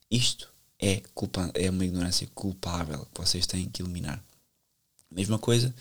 isto 0.10 0.49
é, 0.80 1.02
culpa, 1.14 1.52
é 1.54 1.70
uma 1.70 1.86
ignorância 1.86 2.28
culpável 2.34 3.06
que 3.14 3.22
vocês 3.22 3.46
têm 3.46 3.70
que 3.70 3.82
eliminar. 3.82 4.24
Mesma 5.12 5.38
coisa 5.38 5.74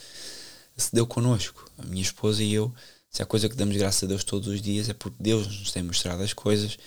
se 0.76 0.94
deu 0.94 1.06
connosco, 1.06 1.70
a 1.76 1.82
minha 1.84 2.02
esposa 2.02 2.42
e 2.42 2.52
eu. 2.52 2.72
Se 3.10 3.22
há 3.22 3.26
coisa 3.26 3.48
que 3.48 3.56
damos 3.56 3.76
graças 3.76 4.02
a 4.04 4.06
Deus 4.06 4.22
todos 4.22 4.48
os 4.48 4.60
dias 4.60 4.88
é 4.88 4.94
porque 4.94 5.16
Deus 5.20 5.46
nos 5.46 5.72
tem 5.72 5.82
mostrado 5.82 6.22
as 6.22 6.32
coisas 6.32 6.78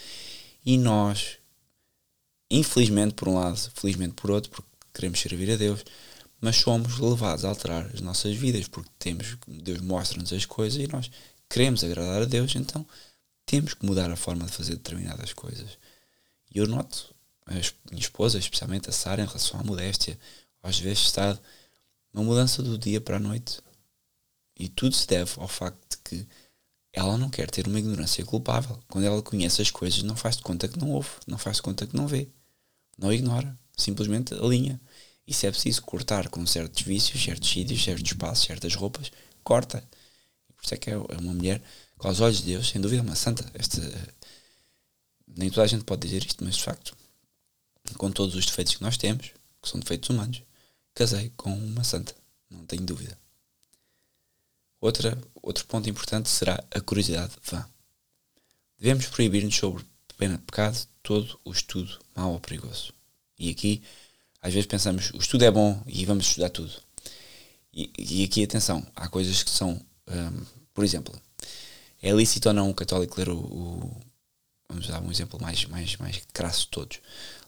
e 0.65 0.77
nós, 0.77 1.37
infelizmente 2.49 3.15
por 3.15 3.27
um 3.27 3.35
lado, 3.35 3.57
felizmente 3.75 4.13
por 4.13 4.31
outro, 4.31 4.51
porque 4.51 4.69
queremos 4.93 5.19
servir 5.19 5.51
a 5.51 5.55
Deus, 5.57 5.83
mas 6.39 6.57
somos 6.57 6.99
levados 6.99 7.43
a 7.43 7.49
alterar 7.49 7.89
as 7.93 8.01
nossas 8.01 8.35
vidas 8.35 8.67
porque 8.67 8.89
temos, 8.99 9.37
Deus 9.47 9.81
mostra-nos 9.81 10.31
as 10.31 10.45
coisas 10.45 10.81
e 10.81 10.87
nós 10.87 11.09
queremos 11.49 11.83
agradar 11.83 12.21
a 12.21 12.25
Deus, 12.25 12.55
então 12.55 12.85
temos 13.45 13.73
que 13.73 13.85
mudar 13.85 14.11
a 14.11 14.15
forma 14.15 14.45
de 14.45 14.51
fazer 14.51 14.75
determinadas 14.75 15.33
coisas. 15.33 15.77
E 16.53 16.59
eu 16.59 16.67
noto 16.67 17.13
a 17.45 17.53
minha 17.53 18.01
esposa, 18.01 18.37
especialmente 18.37 18.89
a 18.89 18.93
Sara, 18.93 19.21
em 19.21 19.25
relação 19.25 19.59
à 19.59 19.63
modéstia, 19.63 20.17
às 20.61 20.79
vezes 20.79 21.05
está 21.05 21.37
uma 22.13 22.23
mudança 22.23 22.61
do 22.61 22.77
dia 22.77 23.01
para 23.01 23.17
a 23.17 23.19
noite. 23.19 23.59
E 24.55 24.69
tudo 24.69 24.95
se 24.95 25.07
deve 25.07 25.31
ao 25.37 25.47
facto 25.47 25.79
de 25.89 25.97
que 25.97 26.27
ela 26.93 27.17
não 27.17 27.29
quer 27.29 27.49
ter 27.49 27.67
uma 27.67 27.79
ignorância 27.79 28.23
culpável. 28.25 28.77
Quando 28.87 29.05
ela 29.05 29.21
conhece 29.21 29.61
as 29.61 29.71
coisas, 29.71 30.03
não 30.03 30.15
faz 30.15 30.37
de 30.37 30.43
conta 30.43 30.67
que 30.67 30.77
não 30.77 30.91
ouve, 30.91 31.09
não 31.25 31.37
faz 31.37 31.57
de 31.57 31.63
conta 31.63 31.87
que 31.87 31.95
não 31.95 32.07
vê. 32.07 32.27
Não 32.97 33.11
ignora, 33.11 33.57
simplesmente 33.77 34.33
alinha. 34.33 34.79
E 35.25 35.33
se 35.33 35.47
é 35.47 35.51
preciso 35.51 35.81
cortar 35.83 36.29
com 36.29 36.45
certos 36.45 36.83
vícios, 36.83 37.23
certos 37.23 37.49
sítios, 37.49 37.83
certos 37.83 38.11
espaços, 38.11 38.45
certas 38.45 38.75
roupas, 38.75 39.11
corta. 39.43 39.81
Por 40.55 40.65
isso 40.65 40.73
é 40.73 40.77
que 40.77 40.91
é 40.91 40.97
uma 40.97 41.33
mulher 41.33 41.61
com 41.97 42.09
os 42.09 42.19
olhos 42.19 42.39
de 42.39 42.45
Deus, 42.45 42.69
sem 42.69 42.81
dúvida, 42.81 43.01
uma 43.01 43.15
santa. 43.15 43.49
Esta, 43.53 43.81
nem 45.27 45.49
toda 45.49 45.63
a 45.63 45.67
gente 45.67 45.85
pode 45.85 46.01
dizer 46.01 46.25
isto, 46.25 46.43
mas 46.43 46.57
de 46.57 46.63
facto 46.63 46.95
com 47.97 48.11
todos 48.11 48.35
os 48.35 48.45
defeitos 48.45 48.75
que 48.75 48.81
nós 48.81 48.97
temos, 48.97 49.31
que 49.61 49.69
são 49.69 49.79
defeitos 49.79 50.09
humanos, 50.09 50.41
casei 50.93 51.31
com 51.35 51.53
uma 51.53 51.83
santa, 51.83 52.15
não 52.49 52.65
tenho 52.65 52.83
dúvida. 52.83 53.17
Outra, 54.79 55.17
outro 55.41 55.65
ponto 55.65 55.89
importante 55.89 56.29
será 56.29 56.63
a 56.71 56.81
curiosidade 56.81 57.33
vã. 57.43 57.65
Devemos 58.79 59.05
proibir-nos 59.07 59.55
sobre 59.55 59.85
pena 60.21 60.37
de 60.37 60.43
pecado 60.43 60.87
todo 61.01 61.39
o 61.43 61.51
estudo 61.51 61.99
mau 62.15 62.33
ou 62.33 62.39
perigoso. 62.39 62.93
E 63.39 63.49
aqui, 63.49 63.81
às 64.39 64.53
vezes 64.53 64.67
pensamos, 64.67 65.09
o 65.15 65.17
estudo 65.17 65.43
é 65.43 65.49
bom 65.49 65.81
e 65.87 66.05
vamos 66.05 66.27
estudar 66.27 66.49
tudo. 66.49 66.71
E, 67.73 67.91
e 67.97 68.23
aqui, 68.23 68.43
atenção, 68.43 68.85
há 68.95 69.07
coisas 69.07 69.41
que 69.41 69.49
são, 69.49 69.81
um, 70.07 70.45
por 70.75 70.83
exemplo, 70.83 71.19
é 72.03 72.11
lícito 72.11 72.49
ou 72.49 72.53
não 72.53 72.69
um 72.69 72.73
católico 72.73 73.17
ler 73.17 73.29
o, 73.29 73.37
o, 73.37 74.01
vamos 74.69 74.87
dar 74.87 75.01
um 75.01 75.09
exemplo 75.09 75.41
mais, 75.41 75.65
mais, 75.65 75.95
mais 75.97 76.21
crasso 76.31 76.61
de 76.61 76.67
todos, 76.67 76.99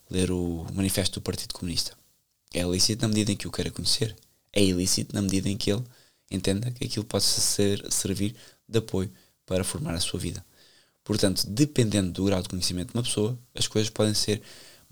ler 0.09 0.31
o 0.31 0.65
Manifesto 0.73 1.19
do 1.19 1.23
Partido 1.23 1.53
Comunista. 1.53 1.97
É 2.53 2.61
ilícito 2.61 3.01
na 3.01 3.07
medida 3.07 3.31
em 3.31 3.35
que 3.35 3.47
o 3.47 3.51
queira 3.51 3.71
conhecer. 3.71 4.15
É 4.51 4.63
ilícito 4.63 5.13
na 5.13 5.21
medida 5.21 5.49
em 5.49 5.57
que 5.57 5.71
ele 5.71 5.83
entenda 6.29 6.71
que 6.71 6.85
aquilo 6.85 7.05
possa 7.05 7.41
ser, 7.41 7.91
servir 7.91 8.35
de 8.67 8.79
apoio 8.79 9.11
para 9.45 9.63
formar 9.63 9.93
a 9.93 9.99
sua 9.99 10.19
vida. 10.19 10.45
Portanto, 11.03 11.45
dependendo 11.47 12.11
do 12.11 12.25
grau 12.25 12.41
de 12.41 12.49
conhecimento 12.49 12.91
de 12.91 12.97
uma 12.97 13.03
pessoa, 13.03 13.37
as 13.53 13.67
coisas 13.67 13.89
podem 13.89 14.13
ser 14.13 14.41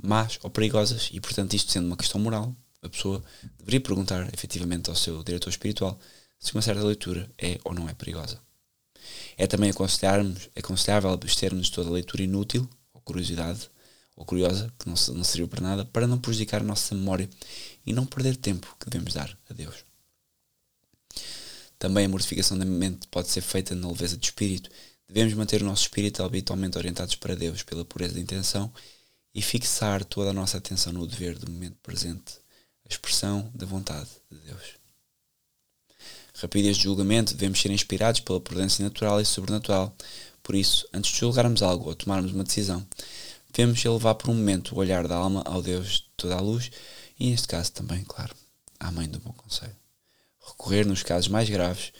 más 0.02 0.40
ou 0.42 0.50
perigosas 0.50 1.10
e, 1.14 1.22
portanto, 1.22 1.54
isto 1.54 1.72
sendo 1.72 1.88
uma 1.88 1.96
questão 1.96 2.20
moral, 2.20 2.56
a 2.82 2.90
pessoa 2.90 3.24
deveria 3.60 3.80
perguntar 3.80 4.34
efetivamente 4.34 4.90
ao 4.90 4.96
seu 4.96 5.24
diretor 5.24 5.50
espiritual 5.50 6.00
se 6.40 6.54
uma 6.54 6.62
certa 6.62 6.84
leitura 6.84 7.30
é 7.38 7.60
ou 7.64 7.74
não 7.74 7.88
é 7.88 7.94
perigosa. 7.94 8.40
É 9.38 9.48
também 9.48 9.70
aconselhável 9.70 11.12
abstermos 11.12 11.70
toda 11.70 11.90
leitura 11.90 12.24
inútil 12.24 12.68
ou 12.94 13.02
curiosidade 13.02 13.70
ou 14.22 14.26
curiosa, 14.26 14.72
que 14.78 14.88
não, 14.88 14.96
não 15.16 15.24
serviu 15.24 15.48
para 15.48 15.62
nada, 15.62 15.84
para 15.84 16.06
não 16.06 16.20
prejudicar 16.20 16.62
a 16.62 16.64
nossa 16.64 16.94
memória 16.94 17.28
e 17.86 17.92
não 17.92 18.06
perder 18.06 18.36
tempo 18.38 18.76
que 18.80 18.88
devemos 18.88 19.14
dar 19.14 19.36
a 19.50 19.54
Deus. 19.54 19.84
Também 21.80 22.06
a 22.06 22.10
mortificação 22.10 22.56
da 22.56 22.64
mente 22.64 23.08
pode 23.08 23.30
ser 23.30 23.42
feita 23.42 23.74
na 23.74 23.88
leveza 23.88 24.16
de 24.16 24.28
espírito. 24.28 24.70
Devemos 25.08 25.34
manter 25.34 25.64
o 25.64 25.66
nosso 25.66 25.82
espírito 25.84 26.22
habitualmente 26.22 26.78
orientados 26.78 27.16
para 27.16 27.36
Deus 27.36 27.64
pela 27.64 27.84
pureza 27.84 28.14
de 28.14 28.20
intenção 28.20 28.72
e 29.34 29.42
fixar 29.42 30.06
toda 30.06 30.30
a 30.30 30.34
nossa 30.34 30.60
atenção 30.60 30.94
no 30.94 31.08
dever 31.08 31.40
do 31.40 31.52
momento 31.52 31.78
presente, 31.82 32.34
a 32.86 32.90
expressão 32.90 33.50
da 33.56 33.66
vontade 33.66 34.10
de 34.30 34.38
Deus. 34.38 34.76
Rapidez 36.36 36.78
de 36.78 36.84
julgamento, 36.84 37.34
devemos 37.34 37.60
ser 37.60 37.72
inspirados 37.72 38.22
pela 38.22 38.40
prudência 38.40 38.84
natural 38.84 39.20
e 39.20 39.26
sobrenatural. 39.26 39.96
Por 40.44 40.56
isso, 40.56 40.88
antes 40.94 41.12
de 41.12 41.20
julgarmos 41.20 41.64
algo 41.64 41.90
ou 41.90 41.96
tomarmos 41.96 42.32
uma 42.32 42.44
decisão, 42.44 42.86
devemos 43.52 43.84
elevar 43.84 44.16
por 44.16 44.30
um 44.30 44.36
momento 44.36 44.76
o 44.76 44.80
olhar 44.80 45.08
da 45.08 45.16
alma 45.16 45.44
ao 45.46 45.62
Deus 45.62 45.88
de 45.88 46.10
toda 46.16 46.36
a 46.36 46.42
luz 46.42 46.72
e, 47.20 47.30
neste 47.30 47.48
caso, 47.48 47.72
também, 47.72 48.04
claro, 48.04 48.34
à 48.80 48.92
Mãe 48.92 49.08
do 49.08 49.20
Bom 49.20 49.34
Conselho. 49.34 49.76
Recorrer, 50.46 50.86
nos 50.86 51.04
casos 51.04 51.28
mais 51.28 51.50
graves, 51.50 51.92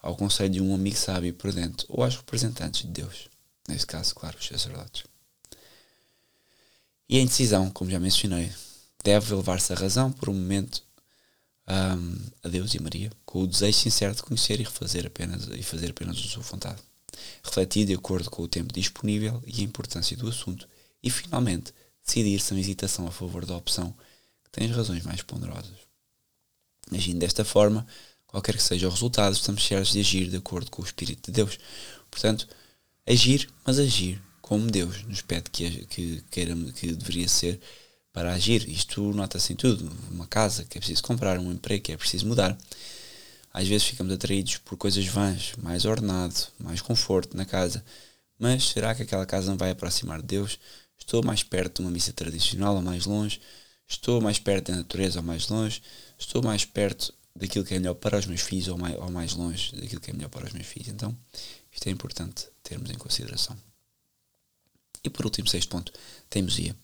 ao 0.00 0.16
conselho 0.16 0.50
de 0.50 0.60
um 0.60 0.74
amigo 0.74 0.96
sábio 0.96 1.28
e 1.28 1.32
prudente 1.32 1.84
ou 1.88 2.02
aos 2.02 2.16
representantes 2.16 2.82
de 2.82 2.88
Deus, 2.88 3.28
neste 3.68 3.86
caso, 3.86 4.14
claro, 4.14 4.36
os 4.38 4.46
sacerdotes. 4.46 5.04
E 7.08 7.18
a 7.18 7.20
indecisão, 7.20 7.70
como 7.70 7.90
já 7.90 7.98
mencionei, 7.98 8.50
deve 9.04 9.34
elevar-se 9.34 9.72
a 9.72 9.76
razão 9.76 10.12
por 10.12 10.28
um 10.30 10.34
momento 10.34 10.82
um, 11.68 12.16
a 12.42 12.48
Deus 12.48 12.74
e 12.74 12.82
Maria, 12.82 13.10
com 13.24 13.42
o 13.42 13.46
desejo 13.46 13.78
sincero 13.78 14.14
de 14.14 14.22
conhecer 14.22 14.60
e 14.60 14.64
refazer 14.64 15.06
apenas 15.06 15.48
e 15.48 15.62
fazer 15.62 15.90
apenas 15.90 16.16
a 16.16 16.22
sua 16.22 16.42
vontade, 16.42 16.80
refletir 17.42 17.86
de 17.86 17.94
acordo 17.94 18.30
com 18.30 18.42
o 18.42 18.48
tempo 18.48 18.72
disponível 18.72 19.42
e 19.46 19.60
a 19.60 19.64
importância 19.64 20.16
do 20.16 20.28
assunto 20.28 20.68
e, 21.02 21.10
finalmente, 21.10 21.72
decidir 22.04 22.40
sem 22.40 22.58
hesitação 22.58 23.06
a 23.06 23.10
favor 23.10 23.46
da 23.46 23.56
opção 23.56 23.94
que 24.44 24.50
tem 24.50 24.68
as 24.68 24.76
razões 24.76 25.04
mais 25.04 25.22
ponderosas. 25.22 25.78
Agindo 26.92 27.20
desta 27.20 27.44
forma, 27.44 27.86
qualquer 28.26 28.56
que 28.56 28.62
seja 28.62 28.88
o 28.88 28.90
resultado, 28.90 29.32
estamos 29.32 29.64
certos 29.64 29.92
de 29.92 30.00
agir 30.00 30.28
de 30.28 30.36
acordo 30.36 30.70
com 30.70 30.82
o 30.82 30.84
Espírito 30.84 31.30
de 31.30 31.36
Deus. 31.36 31.58
Portanto, 32.10 32.48
agir, 33.06 33.48
mas 33.64 33.78
agir 33.78 34.20
como 34.40 34.70
Deus 34.70 35.04
nos 35.04 35.22
pede 35.22 35.48
que, 35.50 35.86
que, 35.86 36.24
queira, 36.30 36.56
que 36.72 36.92
deveria 36.92 37.28
ser 37.28 37.60
para 38.12 38.32
agir. 38.32 38.68
Isto 38.68 39.12
nota-se 39.12 39.52
em 39.52 39.56
tudo. 39.56 39.90
Uma 40.10 40.26
casa 40.26 40.64
que 40.64 40.76
é 40.76 40.80
preciso 40.80 41.02
comprar, 41.02 41.38
um 41.38 41.52
emprego 41.52 41.84
que 41.84 41.92
é 41.92 41.96
preciso 41.96 42.26
mudar. 42.26 42.58
Às 43.52 43.68
vezes 43.68 43.86
ficamos 43.86 44.12
atraídos 44.12 44.56
por 44.58 44.76
coisas 44.76 45.06
vãs, 45.06 45.52
mais 45.58 45.84
ordenado, 45.84 46.34
mais 46.58 46.80
conforto 46.80 47.36
na 47.36 47.44
casa. 47.44 47.84
Mas 48.38 48.70
será 48.70 48.94
que 48.94 49.02
aquela 49.02 49.26
casa 49.26 49.50
não 49.50 49.56
vai 49.56 49.70
aproximar 49.70 50.20
de 50.20 50.26
Deus? 50.26 50.58
Estou 51.10 51.24
mais 51.24 51.42
perto 51.42 51.74
de 51.74 51.80
uma 51.82 51.90
missa 51.90 52.12
tradicional 52.12 52.76
ou 52.76 52.82
mais 52.82 53.04
longe? 53.04 53.40
Estou 53.88 54.20
mais 54.20 54.38
perto 54.38 54.70
da 54.70 54.76
natureza 54.76 55.18
ou 55.18 55.24
mais 55.24 55.48
longe? 55.48 55.82
Estou 56.16 56.40
mais 56.40 56.64
perto 56.64 57.12
daquilo 57.34 57.64
que 57.64 57.74
é 57.74 57.80
melhor 57.80 57.94
para 57.94 58.16
os 58.16 58.26
meus 58.26 58.42
filhos 58.42 58.68
ou 58.68 58.78
mais, 58.78 58.96
ou 58.96 59.10
mais 59.10 59.34
longe 59.34 59.74
daquilo 59.74 60.00
que 60.00 60.12
é 60.12 60.14
melhor 60.14 60.28
para 60.28 60.46
os 60.46 60.52
meus 60.52 60.68
filhos? 60.68 60.86
Então, 60.86 61.12
isto 61.72 61.88
é 61.88 61.90
importante 61.90 62.46
termos 62.62 62.88
em 62.90 62.94
consideração. 62.94 63.58
E 65.02 65.10
por 65.10 65.24
último, 65.24 65.48
sexto 65.48 65.68
ponto, 65.68 65.92
teimosia. 66.28 66.76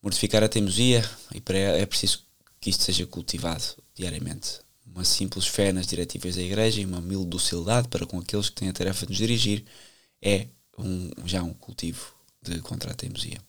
Mortificar 0.00 0.44
a 0.44 0.48
teimosia, 0.48 1.02
e 1.34 1.40
para 1.40 1.58
é 1.58 1.84
preciso 1.86 2.24
que 2.60 2.70
isto 2.70 2.84
seja 2.84 3.04
cultivado 3.08 3.64
diariamente. 3.92 4.60
Uma 4.86 5.04
simples 5.04 5.48
fé 5.48 5.72
nas 5.72 5.88
diretivas 5.88 6.36
da 6.36 6.42
Igreja 6.42 6.80
e 6.80 6.86
uma 6.86 6.98
humilde 6.98 7.26
docilidade 7.26 7.88
para 7.88 8.06
com 8.06 8.20
aqueles 8.20 8.50
que 8.50 8.54
têm 8.54 8.68
a 8.68 8.72
tarefa 8.72 9.04
de 9.04 9.10
nos 9.10 9.18
dirigir 9.18 9.64
é 10.22 10.46
um, 10.78 11.10
já 11.26 11.42
um 11.42 11.52
cultivo 11.52 12.14
de 12.50 12.60
contra 12.60 12.92
a 12.92 12.94
teimosia. 12.94 13.40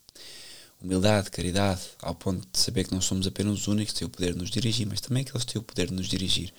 Humildade, 0.82 1.32
caridade, 1.32 1.82
ao 2.02 2.14
ponto 2.14 2.48
de 2.52 2.60
saber 2.60 2.86
que 2.86 2.94
não 2.94 3.02
somos 3.02 3.26
apenas 3.26 3.60
os 3.60 3.68
únicos 3.68 3.94
que 3.94 4.00
têm 4.00 4.08
o 4.08 4.12
poder 4.12 4.34
de 4.34 4.40
nos 4.40 4.50
dirigir, 4.50 4.86
mas 4.86 5.02
também 5.02 5.24
que 5.24 5.32
têm 5.32 5.60
o 5.60 5.64
poder 5.64 5.88
de 5.88 5.94
nos 5.94 6.08
dirigir 6.08 6.54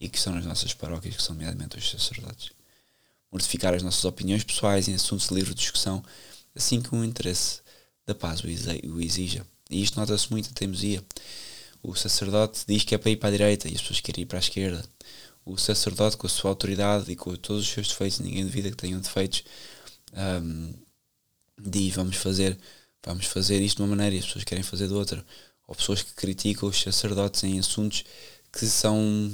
e 0.00 0.08
que 0.08 0.18
são 0.18 0.34
nas 0.34 0.44
nossas 0.44 0.74
paróquias, 0.74 1.16
que 1.16 1.22
são 1.22 1.34
nomeadamente 1.34 1.78
os 1.78 1.90
sacerdotes. 1.90 2.50
Mortificar 3.30 3.74
as 3.74 3.82
nossas 3.82 4.04
opiniões 4.04 4.42
pessoais 4.42 4.88
em 4.88 4.94
assuntos 4.94 5.28
de 5.28 5.34
livre 5.34 5.54
discussão, 5.54 6.02
assim 6.54 6.80
como 6.82 7.02
o 7.02 7.04
interesse 7.04 7.60
da 8.06 8.14
paz 8.14 8.42
o 8.42 9.00
exija. 9.00 9.46
E 9.70 9.82
isto 9.82 9.98
nota-se 9.98 10.30
muito 10.30 10.50
a 10.50 10.52
teimosia. 10.52 11.02
O 11.82 11.94
sacerdote 11.94 12.64
diz 12.66 12.82
que 12.82 12.94
é 12.94 12.98
para 12.98 13.10
ir 13.10 13.16
para 13.16 13.28
a 13.28 13.32
direita 13.32 13.68
e 13.68 13.74
as 13.74 13.80
pessoas 13.80 14.00
querem 14.00 14.22
ir 14.22 14.26
para 14.26 14.38
a 14.38 14.40
esquerda. 14.40 14.84
O 15.44 15.56
sacerdote, 15.56 16.16
com 16.16 16.26
a 16.26 16.30
sua 16.30 16.50
autoridade 16.50 17.10
e 17.10 17.16
com 17.16 17.34
todos 17.36 17.62
os 17.62 17.70
seus 17.70 17.88
defeitos, 17.88 18.18
ninguém 18.18 18.44
duvida 18.44 18.70
que 18.70 18.76
tenham 18.76 19.00
defeitos, 19.00 19.44
um, 20.12 20.74
diz 21.64 21.94
vamos 21.94 22.16
fazer, 22.16 22.58
vamos 23.04 23.26
fazer 23.26 23.60
isto 23.60 23.76
de 23.76 23.82
uma 23.82 23.88
maneira 23.88 24.16
e 24.16 24.18
as 24.18 24.26
pessoas 24.26 24.44
querem 24.44 24.64
fazer 24.64 24.88
de 24.88 24.94
outra. 24.94 25.24
Ou 25.66 25.74
pessoas 25.74 26.02
que 26.02 26.12
criticam 26.14 26.68
os 26.68 26.80
sacerdotes 26.80 27.44
em 27.44 27.58
assuntos 27.58 28.04
que 28.52 28.66
são 28.66 29.30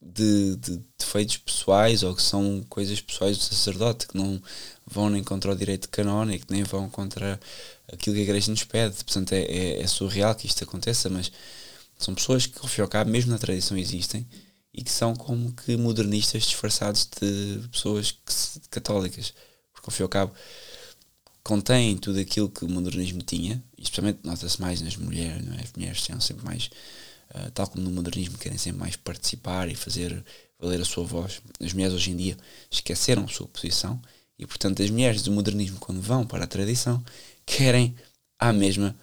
de, 0.00 0.56
de 0.56 0.82
defeitos 0.98 1.36
pessoais 1.36 2.02
ou 2.02 2.14
que 2.14 2.22
são 2.22 2.64
coisas 2.68 3.00
pessoais 3.00 3.36
do 3.36 3.44
sacerdote, 3.44 4.08
que 4.08 4.16
não 4.16 4.42
vão 4.86 5.10
nem 5.10 5.22
contra 5.22 5.52
o 5.52 5.56
direito 5.56 5.88
canónico, 5.88 6.46
nem 6.50 6.62
vão 6.64 6.88
contra 6.88 7.38
aquilo 7.92 8.14
que 8.14 8.20
a 8.20 8.24
igreja 8.24 8.50
nos 8.50 8.64
pede. 8.64 8.96
Portanto, 9.04 9.32
é, 9.32 9.42
é, 9.42 9.82
é 9.82 9.86
surreal 9.86 10.34
que 10.34 10.46
isto 10.46 10.64
aconteça, 10.64 11.08
mas 11.10 11.30
são 11.98 12.14
pessoas 12.14 12.46
que, 12.46 12.58
ao 12.60 12.66
fim 12.66 12.80
e 12.80 12.82
ao 12.82 12.88
cabo, 12.88 13.10
mesmo 13.10 13.30
na 13.30 13.38
tradição 13.38 13.76
existem 13.76 14.26
e 14.72 14.82
que 14.82 14.90
são 14.90 15.14
como 15.14 15.52
que 15.52 15.76
modernistas 15.76 16.44
disfarçados 16.44 17.06
de 17.20 17.68
pessoas 17.68 18.14
católicas. 18.70 19.34
Porque, 19.72 19.90
ao 19.90 19.92
fim 19.92 20.02
e 20.02 20.04
ao 20.04 20.08
cabo, 20.08 20.32
contêm 21.42 21.96
tudo 21.96 22.18
aquilo 22.18 22.48
que 22.48 22.64
o 22.64 22.68
modernismo 22.68 23.22
tinha, 23.22 23.62
especialmente 23.78 24.20
nota-se 24.24 24.60
mais 24.60 24.80
nas 24.80 24.96
mulheres, 24.96 25.44
não 25.44 25.54
é? 25.54 25.62
as 25.62 25.72
mulheres 25.72 26.02
são 26.02 26.20
sempre 26.20 26.44
mais, 26.44 26.70
uh, 27.34 27.50
tal 27.52 27.66
como 27.66 27.84
no 27.84 27.90
modernismo, 27.90 28.38
querem 28.38 28.58
sempre 28.58 28.80
mais 28.80 28.96
participar 28.96 29.68
e 29.68 29.74
fazer 29.74 30.24
valer 30.58 30.80
a 30.80 30.84
sua 30.84 31.04
voz. 31.04 31.40
As 31.60 31.72
mulheres 31.72 31.94
hoje 31.94 32.10
em 32.10 32.16
dia 32.16 32.36
esqueceram 32.70 33.24
a 33.24 33.28
sua 33.28 33.48
posição 33.48 34.00
e, 34.38 34.46
portanto, 34.46 34.82
as 34.82 34.90
mulheres 34.90 35.22
do 35.22 35.32
modernismo, 35.32 35.78
quando 35.78 36.00
vão 36.00 36.26
para 36.26 36.44
a 36.44 36.46
tradição, 36.46 37.02
querem 37.46 37.94
à 38.38 38.52
mesma 38.52 38.94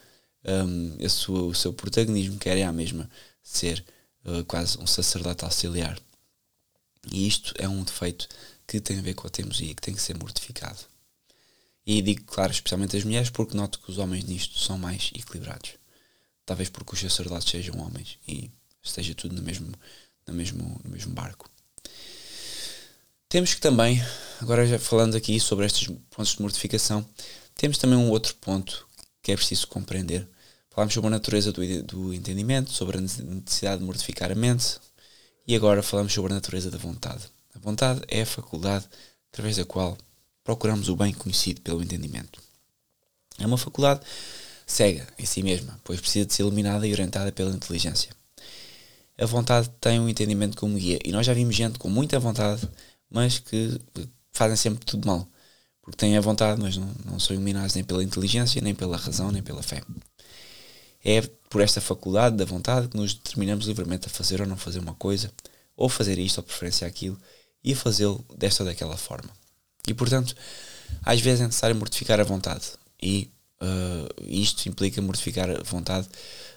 um, 0.46 1.06
a 1.06 1.10
sua, 1.10 1.44
o 1.44 1.54
seu 1.54 1.74
protagonismo, 1.74 2.38
querem 2.38 2.64
à 2.64 2.72
mesma 2.72 3.10
ser 3.44 3.84
uh, 4.26 4.44
quase 4.46 4.78
um 4.80 4.88
sacerdote 4.88 5.44
auxiliar. 5.44 6.00
E 7.12 7.28
isto 7.28 7.54
é 7.58 7.68
um 7.68 7.84
defeito 7.84 8.28
que 8.66 8.80
tem 8.80 9.00
a 9.00 9.02
ver 9.02 9.14
com 9.14 9.28
a 9.28 9.30
teimosia, 9.30 9.74
que 9.74 9.82
tem 9.82 9.94
que 9.94 10.02
ser 10.02 10.18
mortificado. 10.18 10.80
E 11.90 12.02
digo, 12.02 12.26
claro, 12.26 12.52
especialmente 12.52 12.98
as 12.98 13.06
mulheres, 13.06 13.30
porque 13.30 13.56
noto 13.56 13.80
que 13.80 13.90
os 13.90 13.98
homens 13.98 14.26
nisto 14.26 14.60
são 14.60 14.78
mais 14.78 15.10
equilibrados. 15.16 15.76
Talvez 16.46 16.68
porque 16.70 16.94
os 16.94 17.00
sacerdotes 17.00 17.50
sejam 17.50 17.80
homens 17.80 18.20
e 18.28 18.52
esteja 18.84 19.16
tudo 19.16 19.34
no 19.34 19.42
mesmo, 19.42 19.72
no 20.28 20.34
mesmo, 20.34 20.82
no 20.84 20.92
mesmo 20.92 21.14
barco. 21.14 21.50
Temos 23.30 23.54
que 23.54 23.62
também, 23.62 24.04
agora 24.42 24.68
já 24.68 24.78
falando 24.78 25.16
aqui 25.16 25.40
sobre 25.40 25.66
estes 25.66 25.88
pontos 26.10 26.36
de 26.36 26.42
mortificação, 26.42 27.08
temos 27.56 27.78
também 27.78 27.98
um 27.98 28.10
outro 28.10 28.36
ponto 28.36 28.86
que 29.24 29.32
é 29.32 29.36
preciso 29.38 29.68
compreender. 29.68 30.28
Falámos 30.70 30.94
sobre 30.94 31.08
a 31.08 31.12
natureza 31.12 31.54
do, 31.54 31.84
do 31.84 32.14
entendimento, 32.14 32.70
sobre 32.70 32.98
a 32.98 33.02
necessidade 33.02 33.80
de 33.80 33.86
mortificar 33.86 34.30
a 34.30 34.36
mente 34.36 34.78
e 35.48 35.56
agora 35.56 35.82
falamos 35.82 36.12
sobre 36.12 36.34
a 36.34 36.36
natureza 36.36 36.70
da 36.70 36.78
vontade. 36.78 37.24
A 37.56 37.60
vontade 37.60 38.02
é 38.10 38.24
a 38.24 38.26
faculdade 38.26 38.86
através 39.32 39.56
da 39.56 39.64
qual 39.64 39.98
procuramos 40.48 40.88
o 40.88 40.96
bem 40.96 41.14
conhecido 41.14 41.60
pelo 41.60 41.84
entendimento. 41.84 42.42
É 43.38 43.46
uma 43.46 43.58
faculdade 43.58 44.00
cega 44.66 45.06
em 45.20 45.26
si 45.26 45.44
mesma, 45.44 45.78
pois 45.84 46.00
precisa 46.00 46.26
de 46.26 46.34
ser 46.34 46.44
iluminada 46.44 46.88
e 46.88 46.94
orientada 46.94 47.34
pela 47.34 47.52
inteligência. 47.52 48.12
A 49.18 49.26
vontade 49.26 49.70
tem 49.82 50.00
um 50.00 50.08
entendimento 50.08 50.56
como 50.56 50.78
guia, 50.78 51.00
e 51.04 51.12
nós 51.12 51.26
já 51.26 51.34
vimos 51.34 51.54
gente 51.54 51.78
com 51.78 51.90
muita 51.90 52.18
vontade 52.18 52.66
mas 53.10 53.40
que 53.40 53.78
fazem 54.32 54.56
sempre 54.56 54.86
tudo 54.86 55.06
mal. 55.06 55.28
Porque 55.82 55.98
têm 55.98 56.16
a 56.16 56.22
vontade, 56.22 56.62
mas 56.62 56.78
não, 56.78 56.94
não 57.04 57.20
são 57.20 57.36
iluminados 57.36 57.76
nem 57.76 57.84
pela 57.84 58.04
inteligência, 58.04 58.62
nem 58.62 58.74
pela 58.74 58.96
razão, 58.96 59.32
nem 59.32 59.44
pela 59.44 59.62
fé. 59.62 59.82
É 61.04 61.22
por 61.50 61.60
esta 61.60 61.82
faculdade 61.82 62.38
da 62.38 62.46
vontade 62.46 62.88
que 62.88 62.96
nos 62.96 63.14
determinamos 63.14 63.66
livremente 63.66 64.08
a 64.08 64.10
fazer 64.10 64.40
ou 64.40 64.48
não 64.48 64.56
fazer 64.56 64.80
uma 64.80 64.96
coisa, 64.96 65.30
ou 65.76 65.90
fazer 65.90 66.18
isto 66.20 66.38
ou 66.38 66.44
preferência 66.44 66.88
aquilo, 66.88 67.20
e 67.62 67.76
fazê-lo 67.76 68.24
desta 68.38 68.64
ou 68.64 68.70
daquela 68.70 68.96
forma. 68.96 69.30
E 69.88 69.94
portanto, 69.94 70.36
às 71.04 71.20
vezes 71.22 71.42
é 71.42 71.46
necessário 71.46 71.76
mortificar 71.76 72.20
a 72.20 72.24
vontade. 72.24 72.66
E 73.02 73.32
uh, 73.62 74.24
isto 74.24 74.68
implica 74.68 75.02
mortificar 75.02 75.50
a 75.50 75.64
vontade 75.64 76.08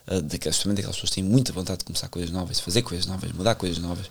uh, 0.07 0.21
daquelas, 0.21 0.57
daquelas 0.63 0.95
pessoas 0.95 1.09
que 1.09 1.15
têm 1.15 1.23
muita 1.23 1.53
vontade 1.53 1.79
de 1.79 1.85
começar 1.85 2.09
coisas 2.09 2.31
novas, 2.31 2.59
fazer 2.59 2.81
coisas 2.81 3.05
novas, 3.05 3.31
mudar 3.31 3.55
coisas 3.55 3.77
novas 3.77 4.09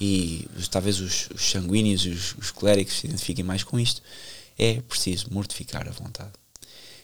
e 0.00 0.48
talvez 0.70 0.98
os, 0.98 1.28
os 1.34 1.50
sanguíneos, 1.50 2.04
os, 2.06 2.34
os 2.36 2.50
clérigos 2.50 2.94
se 2.94 3.06
identifiquem 3.06 3.44
mais 3.44 3.62
com 3.62 3.78
isto, 3.78 4.02
é 4.58 4.80
preciso 4.80 5.26
mortificar 5.30 5.86
a 5.86 5.90
vontade, 5.90 6.32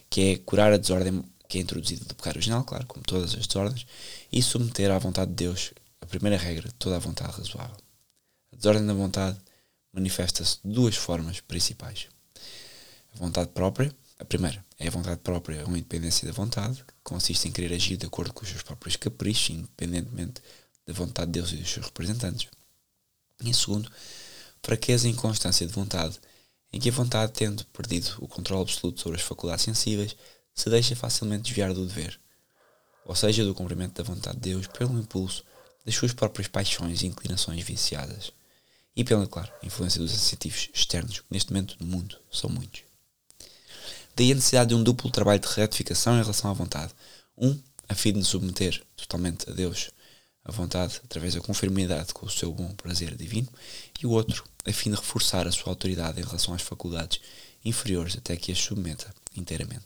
que 0.09 0.21
é 0.21 0.37
curar 0.39 0.73
a 0.73 0.79
desordem 0.79 1.23
que 1.49 1.59
é 1.59 1.61
introduzida 1.61 2.05
do 2.05 2.15
pecado 2.15 2.37
original, 2.37 2.65
claro, 2.65 2.87
como 2.87 3.05
todas 3.05 3.35
as 3.35 3.47
desordens, 3.47 3.87
e 4.33 4.43
submeter 4.43 4.91
à 4.91 4.99
vontade 4.99 5.31
de 5.31 5.37
Deus 5.37 5.73
a 6.01 6.07
primeira 6.07 6.37
regra 6.37 6.69
toda 6.79 6.97
a 6.97 6.99
vontade 6.99 7.33
razoável. 7.33 7.77
A 8.53 8.57
desordem 8.57 8.87
da 8.87 8.95
vontade 8.95 9.37
manifesta-se 9.97 10.59
de 10.63 10.73
duas 10.73 10.95
formas 10.95 11.41
principais. 11.41 12.07
A 13.15 13.19
vontade 13.19 13.49
própria, 13.49 13.91
a 14.19 14.25
primeira 14.25 14.65
é 14.79 14.89
a 14.89 14.91
vontade 14.91 15.21
própria, 15.21 15.65
uma 15.65 15.79
independência 15.79 16.27
da 16.29 16.35
vontade, 16.35 16.85
que 16.85 16.95
consiste 17.03 17.49
em 17.49 17.53
querer 17.53 17.75
agir 17.75 17.97
de 17.97 18.05
acordo 18.05 18.33
com 18.35 18.45
os 18.45 18.51
seus 18.51 18.63
próprios 18.63 18.97
caprichos, 18.97 19.57
independentemente 19.57 20.43
da 20.87 20.93
vontade 20.93 21.33
de 21.33 21.41
Deus 21.41 21.53
e 21.53 21.57
dos 21.57 21.71
seus 21.71 21.87
representantes. 21.87 22.47
E 23.43 23.53
segundo, 23.55 23.91
fraqueza 24.63 25.09
e 25.09 25.13
inconstância 25.13 25.67
de 25.67 25.73
vontade, 25.73 26.21
em 26.73 26.79
que 26.79 26.91
a 26.91 26.93
vontade, 26.93 27.33
tendo 27.33 27.65
perdido 27.67 28.17
o 28.19 28.29
controle 28.29 28.63
absoluto 28.63 29.01
sobre 29.01 29.19
as 29.19 29.25
faculdades 29.25 29.65
sensíveis, 29.65 30.15
se 30.55 30.69
deixa 30.69 30.95
facilmente 30.95 31.45
desviar 31.45 31.73
do 31.73 31.87
dever, 31.87 32.21
ou 33.05 33.15
seja, 33.15 33.45
do 33.45 33.55
cumprimento 33.55 34.03
da 34.03 34.03
vontade 34.03 34.37
de 34.37 34.51
Deus 34.51 34.67
pelo 34.67 34.99
impulso 34.99 35.43
das 35.85 35.95
suas 35.95 36.13
próprias 36.13 36.49
paixões 36.49 37.03
e 37.03 37.07
inclinações 37.07 37.63
viciadas, 37.63 38.33
e 38.97 39.05
pela, 39.05 39.27
claro, 39.27 39.53
influência 39.63 40.01
dos 40.01 40.15
incentivos 40.15 40.71
externos, 40.73 41.21
que 41.21 41.27
neste 41.31 41.53
momento 41.53 41.77
no 41.79 41.87
mundo 41.87 42.19
são 42.33 42.49
muitos. 42.49 42.83
Daí 44.17 44.33
a 44.33 44.35
necessidade 44.35 44.71
de 44.71 44.75
um 44.75 44.83
duplo 44.83 45.11
trabalho 45.11 45.39
de 45.39 45.47
retificação 45.47 46.15
em 46.15 46.23
relação 46.23 46.51
à 46.51 46.55
vontade. 46.55 46.95
Um, 47.37 47.59
a 47.87 47.95
fim 47.95 48.13
de 48.13 48.25
submeter 48.25 48.83
totalmente 48.97 49.49
a 49.51 49.53
Deus 49.53 49.91
a 50.43 50.53
vontade 50.53 51.01
através 51.05 51.35
da 51.35 51.41
conformidade 51.41 52.15
com 52.15 52.25
o 52.25 52.31
seu 52.31 52.53
bom 52.53 52.73
prazer 52.77 53.15
divino, 53.17 53.49
e 54.01 54.07
o 54.07 54.11
outro 54.11 54.45
a 54.65 54.73
fim 54.73 54.91
de 54.91 54.97
reforçar 54.97 55.47
a 55.47 55.53
sua 55.53 55.71
autoridade 55.71 56.21
em 56.21 56.25
relação 56.25 56.55
às 56.55 56.63
faculdades 56.63 57.21
inferiores 57.65 58.17
até 58.17 58.37
que 58.37 58.53
as 58.53 58.59
submeta 58.59 59.13
inteiramente. 59.37 59.85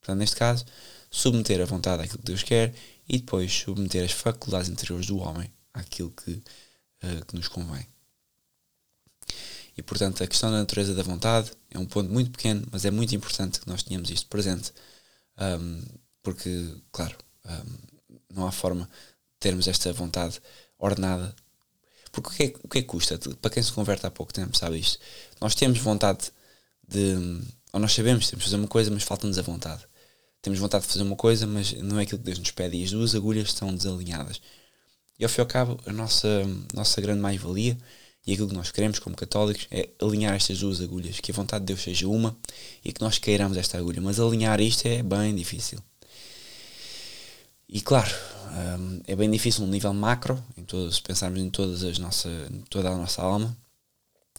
Portanto, 0.00 0.18
neste 0.18 0.36
caso, 0.36 0.64
submeter 1.10 1.60
a 1.60 1.64
vontade 1.64 2.04
àquilo 2.04 2.18
que 2.18 2.24
Deus 2.24 2.42
quer 2.42 2.72
e 3.08 3.18
depois 3.18 3.52
submeter 3.52 4.04
as 4.04 4.12
faculdades 4.12 4.70
interiores 4.70 5.06
do 5.08 5.18
homem 5.18 5.52
àquilo 5.74 6.10
que, 6.10 6.30
uh, 6.30 7.26
que 7.26 7.34
nos 7.34 7.48
convém. 7.48 7.86
E 9.76 9.82
portanto, 9.82 10.22
a 10.22 10.26
questão 10.26 10.50
da 10.50 10.58
natureza 10.58 10.94
da 10.94 11.02
vontade 11.02 11.52
é 11.70 11.78
um 11.78 11.86
ponto 11.86 12.10
muito 12.10 12.30
pequeno, 12.30 12.66
mas 12.72 12.84
é 12.84 12.90
muito 12.90 13.14
importante 13.14 13.60
que 13.60 13.68
nós 13.68 13.82
tenhamos 13.82 14.10
isto 14.10 14.26
presente, 14.28 14.72
um, 15.38 15.82
porque, 16.22 16.74
claro, 16.90 17.16
um, 17.44 18.34
não 18.34 18.46
há 18.46 18.52
forma 18.52 18.88
termos 19.38 19.68
esta 19.68 19.92
vontade 19.92 20.40
ordenada 20.78 21.34
Porque 22.12 22.28
o 22.28 22.32
que, 22.32 22.42
é, 22.44 22.54
o 22.64 22.68
que 22.68 22.78
é 22.78 22.82
que 22.82 22.88
custa? 22.88 23.18
Para 23.40 23.50
quem 23.50 23.62
se 23.62 23.72
converte 23.72 24.06
há 24.06 24.10
pouco 24.10 24.32
tempo, 24.32 24.56
sabe 24.56 24.78
isto? 24.78 24.98
Nós 25.40 25.54
temos 25.54 25.78
vontade 25.78 26.30
de. 26.88 27.14
Ou 27.72 27.80
nós 27.80 27.92
sabemos 27.92 28.28
temos 28.28 28.44
de 28.44 28.50
fazer 28.50 28.56
uma 28.56 28.68
coisa, 28.68 28.90
mas 28.90 29.02
falta-nos 29.02 29.38
a 29.38 29.42
vontade. 29.42 29.84
Temos 30.42 30.58
vontade 30.58 30.86
de 30.86 30.92
fazer 30.92 31.02
uma 31.04 31.16
coisa, 31.16 31.46
mas 31.46 31.72
não 31.74 31.98
é 31.98 32.04
aquilo 32.04 32.18
que 32.18 32.24
Deus 32.24 32.38
nos 32.38 32.50
pede. 32.52 32.76
E 32.78 32.84
as 32.84 32.90
duas 32.90 33.14
agulhas 33.14 33.48
estão 33.48 33.74
desalinhadas. 33.74 34.40
E 35.18 35.24
ao 35.24 35.30
fim 35.30 35.40
e 35.40 35.42
ao 35.42 35.46
cabo, 35.46 35.80
a 35.86 35.92
nossa, 35.92 36.28
nossa 36.74 37.00
grande 37.00 37.20
mais-valia 37.20 37.76
e 38.26 38.32
aquilo 38.32 38.48
que 38.48 38.54
nós 38.54 38.72
queremos 38.72 38.98
como 38.98 39.14
católicos 39.14 39.68
é 39.70 39.88
alinhar 40.02 40.34
estas 40.34 40.58
duas 40.58 40.80
agulhas. 40.80 41.20
Que 41.20 41.30
a 41.30 41.34
vontade 41.34 41.64
de 41.64 41.72
Deus 41.72 41.82
seja 41.82 42.08
uma 42.08 42.36
e 42.84 42.92
que 42.92 43.00
nós 43.00 43.18
queiramos 43.18 43.56
esta 43.56 43.78
agulha. 43.78 44.00
Mas 44.00 44.18
alinhar 44.18 44.60
isto 44.60 44.86
é 44.86 45.02
bem 45.02 45.34
difícil. 45.34 45.78
E 47.68 47.80
claro, 47.80 48.12
um, 48.78 49.00
é 49.06 49.14
bem 49.14 49.30
difícil 49.30 49.64
no 49.64 49.70
nível 49.70 49.92
macro, 49.92 50.42
em 50.56 50.64
todo, 50.64 50.90
se 50.92 51.00
pensarmos 51.02 51.40
em 51.40 51.50
todas 51.50 51.84
as 51.84 51.98
nossa, 51.98 52.28
toda 52.68 52.90
a 52.90 52.96
nossa 52.96 53.22
alma, 53.22 53.56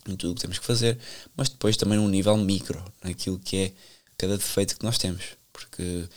em 0.08 0.16
tudo 0.16 0.32
o 0.32 0.36
que 0.36 0.42
temos 0.42 0.60
que 0.60 0.66
fazer, 0.66 0.98
mas 1.36 1.50
depois 1.50 1.78
também 1.78 1.98
no 1.98 2.08
nível 2.08 2.36
micro, 2.38 2.84
naquilo 3.04 3.40
que 3.40 3.58
é 3.58 3.74
cada 4.18 4.38
defeito 4.38 4.78
que 4.78 4.86
nós 4.86 4.98
temos. 4.98 5.24
Porque 5.54 6.08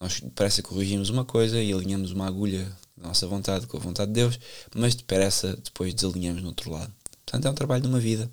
nós 0.00 0.20
parece 0.34 0.62
que 0.62 0.68
corrigimos 0.68 1.08
uma 1.08 1.24
coisa 1.24 1.60
e 1.60 1.72
alinhamos 1.72 2.12
uma 2.12 2.26
agulha 2.26 2.64
da 2.96 3.08
nossa 3.08 3.26
vontade 3.26 3.66
com 3.66 3.76
a 3.76 3.80
vontade 3.80 4.12
de 4.12 4.14
Deus, 4.14 4.38
mas 4.74 4.94
depressa 4.94 5.56
depois 5.56 5.94
desalinhamos 5.94 6.42
no 6.42 6.48
outro 6.48 6.70
lado. 6.70 6.92
Portanto, 7.26 7.46
é 7.46 7.50
um 7.50 7.54
trabalho 7.54 7.82
de 7.82 7.88
uma 7.88 7.98
vida. 7.98 8.30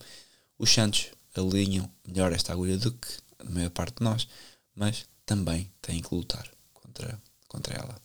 Os 0.57 0.71
santos 0.71 1.07
alinham 1.35 1.89
melhor 2.07 2.31
esta 2.31 2.53
agulha 2.53 2.77
do 2.77 2.91
que 2.91 3.07
a 3.39 3.49
maior 3.49 3.71
parte 3.71 3.97
de 3.97 4.03
nós, 4.03 4.27
mas 4.75 5.05
também 5.25 5.69
têm 5.81 6.01
que 6.01 6.13
lutar 6.13 6.47
contra, 6.73 7.19
contra 7.47 7.73
ela. 7.73 7.99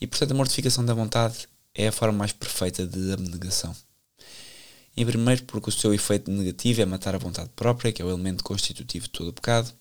E 0.00 0.06
portanto 0.06 0.30
a 0.30 0.34
mortificação 0.34 0.84
da 0.84 0.94
vontade 0.94 1.46
é 1.74 1.88
a 1.88 1.92
forma 1.92 2.16
mais 2.18 2.32
perfeita 2.32 2.86
de 2.86 3.12
abnegação. 3.12 3.74
Em 4.96 5.06
primeiro, 5.06 5.44
porque 5.44 5.68
o 5.68 5.72
seu 5.72 5.94
efeito 5.94 6.30
negativo 6.30 6.80
é 6.80 6.86
matar 6.86 7.14
a 7.14 7.18
vontade 7.18 7.50
própria, 7.54 7.92
que 7.92 8.02
é 8.02 8.04
o 8.04 8.10
elemento 8.10 8.42
constitutivo 8.42 9.06
de 9.06 9.10
todo 9.10 9.28
o 9.28 9.32
pecado, 9.32 9.72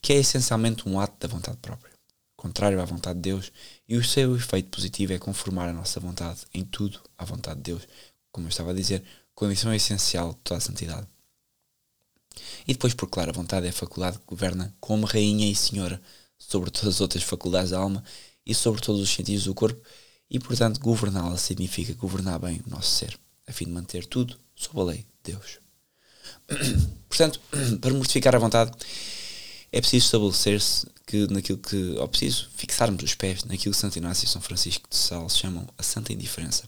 que 0.00 0.12
é 0.12 0.16
essencialmente 0.16 0.88
um 0.88 1.00
ato 1.00 1.14
da 1.18 1.28
vontade 1.28 1.58
própria, 1.58 1.92
contrário 2.36 2.80
à 2.80 2.84
vontade 2.84 3.18
de 3.18 3.22
Deus, 3.22 3.52
e 3.88 3.96
o 3.96 4.04
seu 4.04 4.36
efeito 4.36 4.68
positivo 4.68 5.12
é 5.12 5.18
conformar 5.18 5.68
a 5.68 5.72
nossa 5.72 5.98
vontade 5.98 6.40
em 6.54 6.64
tudo 6.64 7.00
à 7.18 7.24
vontade 7.24 7.56
de 7.56 7.72
Deus, 7.72 7.82
como 8.32 8.46
eu 8.46 8.50
estava 8.50 8.70
a 8.70 8.74
dizer, 8.74 9.04
condição 9.34 9.72
essencial 9.72 10.30
de 10.30 10.38
toda 10.42 10.58
a 10.58 10.60
santidade. 10.60 11.06
E 12.66 12.72
depois, 12.72 12.94
porque, 12.94 13.12
claro, 13.12 13.30
a 13.30 13.34
vontade 13.34 13.66
é 13.66 13.70
a 13.70 13.72
faculdade 13.72 14.18
que 14.18 14.24
governa 14.26 14.74
como 14.80 15.06
rainha 15.06 15.50
e 15.50 15.54
senhora 15.54 16.00
sobre 16.38 16.70
todas 16.70 16.96
as 16.96 17.00
outras 17.00 17.22
faculdades 17.22 17.70
da 17.70 17.78
alma 17.78 18.02
e 18.44 18.54
sobre 18.54 18.80
todos 18.80 19.00
os 19.00 19.10
sentidos 19.10 19.44
do 19.44 19.54
corpo, 19.54 19.80
e 20.28 20.38
portanto 20.38 20.80
governá-la 20.80 21.36
significa 21.36 21.92
governar 21.94 22.38
bem 22.38 22.60
o 22.66 22.70
nosso 22.70 22.90
ser, 22.90 23.18
a 23.46 23.52
fim 23.52 23.66
de 23.66 23.70
manter 23.70 24.06
tudo 24.06 24.38
sob 24.54 24.80
a 24.80 24.84
lei 24.84 24.98
de 24.98 25.32
Deus. 25.32 25.58
portanto, 27.08 27.40
para 27.80 27.92
mortificar 27.92 28.34
a 28.34 28.38
vontade, 28.38 28.72
é 29.70 29.80
preciso 29.80 30.06
estabelecer-se 30.06 30.86
que 31.06 31.26
naquilo 31.28 31.58
que, 31.58 31.94
ou 31.98 32.08
preciso 32.08 32.48
fixarmos 32.56 33.02
os 33.02 33.14
pés 33.14 33.44
naquilo 33.44 33.74
que 33.74 33.80
Santo 33.80 33.96
Inácio 33.96 34.24
e 34.24 34.28
São 34.28 34.40
Francisco 34.40 34.88
de 34.88 34.96
Sales 34.96 35.36
chamam 35.36 35.66
a 35.76 35.82
santa 35.82 36.12
indiferença. 36.12 36.64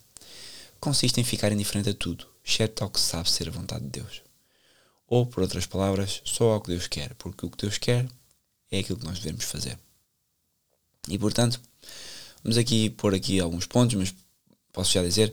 Consiste 0.85 1.18
em 1.18 1.24
ficar 1.24 1.51
indiferente 1.51 1.89
a 1.89 1.95
tudo, 1.95 2.26
exceto 2.45 2.85
ao 2.85 2.91
que 2.91 3.01
sabe 3.01 3.30
ser 3.30 3.49
a 3.49 3.51
vontade 3.51 3.85
de 3.85 3.89
Deus. 3.89 4.20
Ou, 5.07 5.24
por 5.24 5.43
outras 5.43 5.64
palavras, 5.64 6.20
só 6.26 6.53
ao 6.53 6.61
que 6.61 6.68
Deus 6.68 6.87
quer, 6.87 7.14
porque 7.14 7.47
o 7.47 7.51
que 7.51 7.57
Deus 7.57 7.78
quer 7.78 8.07
é 8.70 8.80
aquilo 8.80 8.99
que 8.99 9.07
nós 9.07 9.18
devemos 9.18 9.45
fazer. 9.45 9.78
E 11.09 11.18
portanto, 11.18 11.59
vamos 12.43 12.59
aqui 12.59 12.91
pôr 12.91 13.14
aqui 13.14 13.41
alguns 13.41 13.64
pontos, 13.64 13.95
mas 13.95 14.14
posso 14.74 14.93
já 14.93 15.03
dizer, 15.03 15.32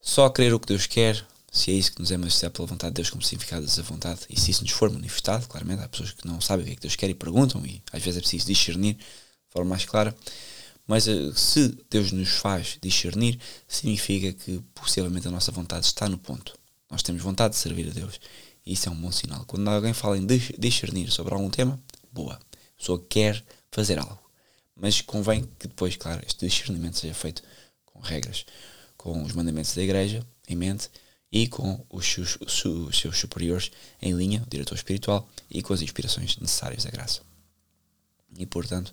só 0.00 0.30
querer 0.30 0.54
o 0.54 0.60
que 0.60 0.68
Deus 0.68 0.86
quer, 0.86 1.26
se 1.50 1.72
é 1.72 1.74
isso 1.74 1.90
que 1.90 1.98
nos 2.00 2.12
é 2.12 2.16
manifestado 2.16 2.52
pela 2.52 2.68
vontade 2.68 2.92
de 2.92 3.02
Deus 3.02 3.10
como 3.10 3.24
significado 3.24 3.66
dessa 3.66 3.82
vontade, 3.82 4.20
e 4.30 4.38
se 4.38 4.52
isso 4.52 4.62
nos 4.62 4.70
for 4.70 4.88
manifestado, 4.88 5.48
claramente 5.48 5.82
há 5.82 5.88
pessoas 5.88 6.12
que 6.12 6.24
não 6.24 6.40
sabem 6.40 6.62
o 6.62 6.66
que 6.66 6.72
é 6.72 6.76
que 6.76 6.82
Deus 6.82 6.94
quer 6.94 7.10
e 7.10 7.14
perguntam, 7.14 7.66
e 7.66 7.82
às 7.90 8.00
vezes 8.00 8.18
é 8.18 8.20
preciso 8.20 8.46
discernir 8.46 8.94
de 8.94 9.04
forma 9.48 9.70
mais 9.70 9.84
clara, 9.84 10.16
mas 10.86 11.08
eh, 11.08 11.32
se 11.34 11.76
Deus 11.90 12.12
nos 12.12 12.30
faz 12.30 12.78
discernir, 12.80 13.38
significa 13.66 14.32
que 14.32 14.62
possivelmente 14.74 15.26
a 15.26 15.30
nossa 15.30 15.50
vontade 15.50 15.86
está 15.86 16.08
no 16.08 16.18
ponto. 16.18 16.58
Nós 16.90 17.02
temos 17.02 17.22
vontade 17.22 17.54
de 17.54 17.60
servir 17.60 17.88
a 17.88 17.92
Deus. 17.92 18.20
E 18.64 18.72
isso 18.72 18.88
é 18.88 18.92
um 18.92 19.00
bom 19.00 19.10
sinal. 19.10 19.44
Quando 19.46 19.68
alguém 19.68 19.92
fala 19.92 20.16
em 20.16 20.26
discernir 20.58 21.10
sobre 21.10 21.34
algum 21.34 21.50
tema, 21.50 21.80
boa. 22.12 22.34
A 22.34 22.78
pessoa 22.78 23.04
quer 23.08 23.44
fazer 23.70 23.98
algo. 23.98 24.20
Mas 24.74 25.00
convém 25.00 25.48
que 25.58 25.66
depois, 25.66 25.96
claro, 25.96 26.22
este 26.26 26.46
discernimento 26.46 26.98
seja 26.98 27.14
feito 27.14 27.42
com 27.84 28.00
regras, 28.00 28.44
com 28.96 29.22
os 29.22 29.32
mandamentos 29.32 29.74
da 29.74 29.82
igreja 29.82 30.24
em 30.48 30.54
mente 30.54 30.90
e 31.32 31.48
com 31.48 31.84
os 31.90 32.06
seus, 32.06 32.38
os 32.40 32.98
seus 32.98 33.18
superiores 33.18 33.70
em 34.00 34.12
linha, 34.12 34.42
o 34.46 34.50
diretor 34.50 34.74
espiritual, 34.74 35.28
e 35.50 35.62
com 35.62 35.72
as 35.72 35.82
inspirações 35.82 36.36
necessárias 36.36 36.84
da 36.84 36.90
graça. 36.90 37.22
E, 38.38 38.44
portanto, 38.46 38.92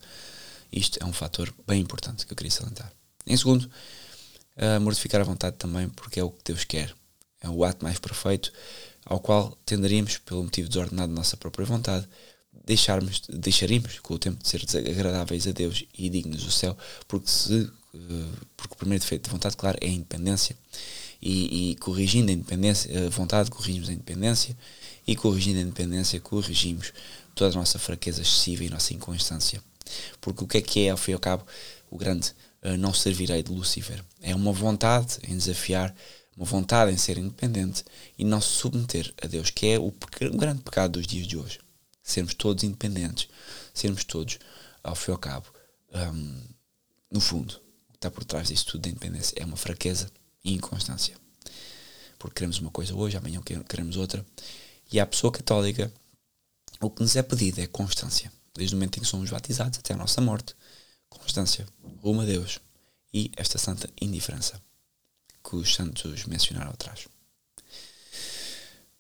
isto 0.73 0.97
é 1.01 1.05
um 1.05 1.13
fator 1.13 1.53
bem 1.67 1.81
importante 1.81 2.25
que 2.25 2.33
eu 2.33 2.37
queria 2.37 2.51
salientar. 2.51 2.91
Em 3.25 3.37
segundo, 3.37 3.69
uh, 4.57 4.81
mortificar 4.81 5.21
a 5.21 5.23
vontade 5.23 5.55
também, 5.57 5.87
porque 5.89 6.19
é 6.19 6.23
o 6.23 6.31
que 6.31 6.41
Deus 6.43 6.63
quer. 6.63 6.93
É 7.41 7.49
o 7.49 7.63
ato 7.63 7.83
mais 7.83 7.99
perfeito 7.99 8.51
ao 9.05 9.19
qual 9.19 9.57
tenderíamos, 9.65 10.17
pelo 10.17 10.43
motivo 10.43 10.69
desordenado 10.69 11.11
da 11.11 11.17
nossa 11.17 11.35
própria 11.35 11.65
vontade, 11.65 12.07
deixarmos, 12.65 13.21
deixaríamos 13.27 13.99
com 13.99 14.13
o 14.13 14.19
tempo 14.19 14.41
de 14.41 14.47
ser 14.47 14.65
desagradáveis 14.65 15.45
a 15.47 15.51
Deus 15.51 15.85
e 15.97 16.09
dignos 16.09 16.43
do 16.43 16.51
céu, 16.51 16.77
porque 17.07 17.29
se 17.29 17.69
eh, 17.93 18.35
porque 18.57 18.73
o 18.73 18.77
primeiro 18.77 19.03
defeito 19.03 19.25
de 19.25 19.29
vontade, 19.29 19.55
claro, 19.55 19.77
é 19.81 19.87
a 19.87 19.91
independência. 19.91 20.57
E, 21.21 21.71
e, 21.71 21.75
corrigindo 21.77 22.31
a 22.31 22.33
independência, 22.33 23.07
a 23.07 23.09
vontade, 23.09 23.49
corrigimos 23.49 23.87
a 23.89 23.93
independência, 23.93 24.57
e 25.07 25.15
corrigindo 25.15 25.59
a 25.59 25.61
independência, 25.61 26.19
corrigimos 26.19 26.91
toda 27.33 27.53
a 27.53 27.59
nossa 27.59 27.79
fraqueza 27.79 28.21
excessiva 28.21 28.63
e 28.63 28.67
a 28.67 28.71
nossa 28.71 28.93
inconstância. 28.93 29.63
Porque 30.21 30.43
o 30.43 30.47
que 30.47 30.57
é 30.57 30.61
que 30.61 30.87
é, 30.87 30.89
ao 30.89 30.97
fim 30.97 31.11
e 31.11 31.13
ao 31.13 31.19
cabo, 31.19 31.45
o 31.89 31.97
grande 31.97 32.33
uh, 32.63 32.77
não 32.77 32.93
servirei 32.93 33.43
de 33.43 33.51
Lúcifer? 33.51 34.03
É 34.21 34.35
uma 34.35 34.51
vontade 34.51 35.17
em 35.27 35.37
desafiar, 35.37 35.95
uma 36.35 36.45
vontade 36.45 36.91
em 36.91 36.97
ser 36.97 37.17
independente 37.17 37.83
e 38.17 38.23
não 38.23 38.41
se 38.41 38.49
submeter 38.49 39.13
a 39.21 39.27
Deus, 39.27 39.49
que 39.49 39.67
é 39.67 39.79
o, 39.79 39.87
o 39.87 40.37
grande 40.37 40.61
pecado 40.61 40.93
dos 40.93 41.07
dias 41.07 41.27
de 41.27 41.37
hoje 41.37 41.59
sermos 42.03 42.33
todos 42.33 42.63
independentes, 42.63 43.29
sermos 43.73 44.03
todos, 44.03 44.37
ao 44.83 44.95
fim 44.95 45.11
e 45.11 45.13
ao 45.13 45.17
cabo, 45.17 45.47
um, 45.93 46.41
no 47.09 47.21
fundo, 47.21 47.53
o 47.87 47.91
que 47.93 47.97
está 47.97 48.11
por 48.11 48.25
trás 48.25 48.49
disso 48.49 48.65
tudo 48.65 48.81
da 48.81 48.89
independência 48.89 49.35
é 49.39 49.45
uma 49.45 49.55
fraqueza 49.55 50.11
e 50.43 50.53
inconstância. 50.53 51.15
Porque 52.19 52.35
queremos 52.35 52.59
uma 52.59 52.69
coisa 52.69 52.93
hoje, 52.93 53.15
amanhã 53.15 53.41
queremos 53.41 53.95
outra. 53.95 54.25
E 54.91 54.99
à 54.99 55.05
pessoa 55.05 55.31
católica, 55.31 55.91
o 56.81 56.89
que 56.89 57.01
nos 57.01 57.15
é 57.15 57.23
pedido 57.23 57.61
é 57.61 57.67
constância. 57.67 58.31
Desde 58.55 58.75
o 58.75 58.77
momento 58.77 58.97
em 58.97 59.01
que 59.01 59.07
somos 59.07 59.29
batizados 59.29 59.79
até 59.79 59.93
a 59.93 59.97
nossa 59.97 60.21
morte. 60.21 60.55
Constância, 61.09 61.65
rumo 62.01 62.21
a 62.21 62.25
Deus 62.25 62.59
e 63.13 63.31
esta 63.37 63.57
santa 63.57 63.89
indiferença 64.01 64.61
que 65.43 65.55
os 65.55 65.73
santos 65.73 66.25
mencionaram 66.25 66.71
atrás. 66.71 67.07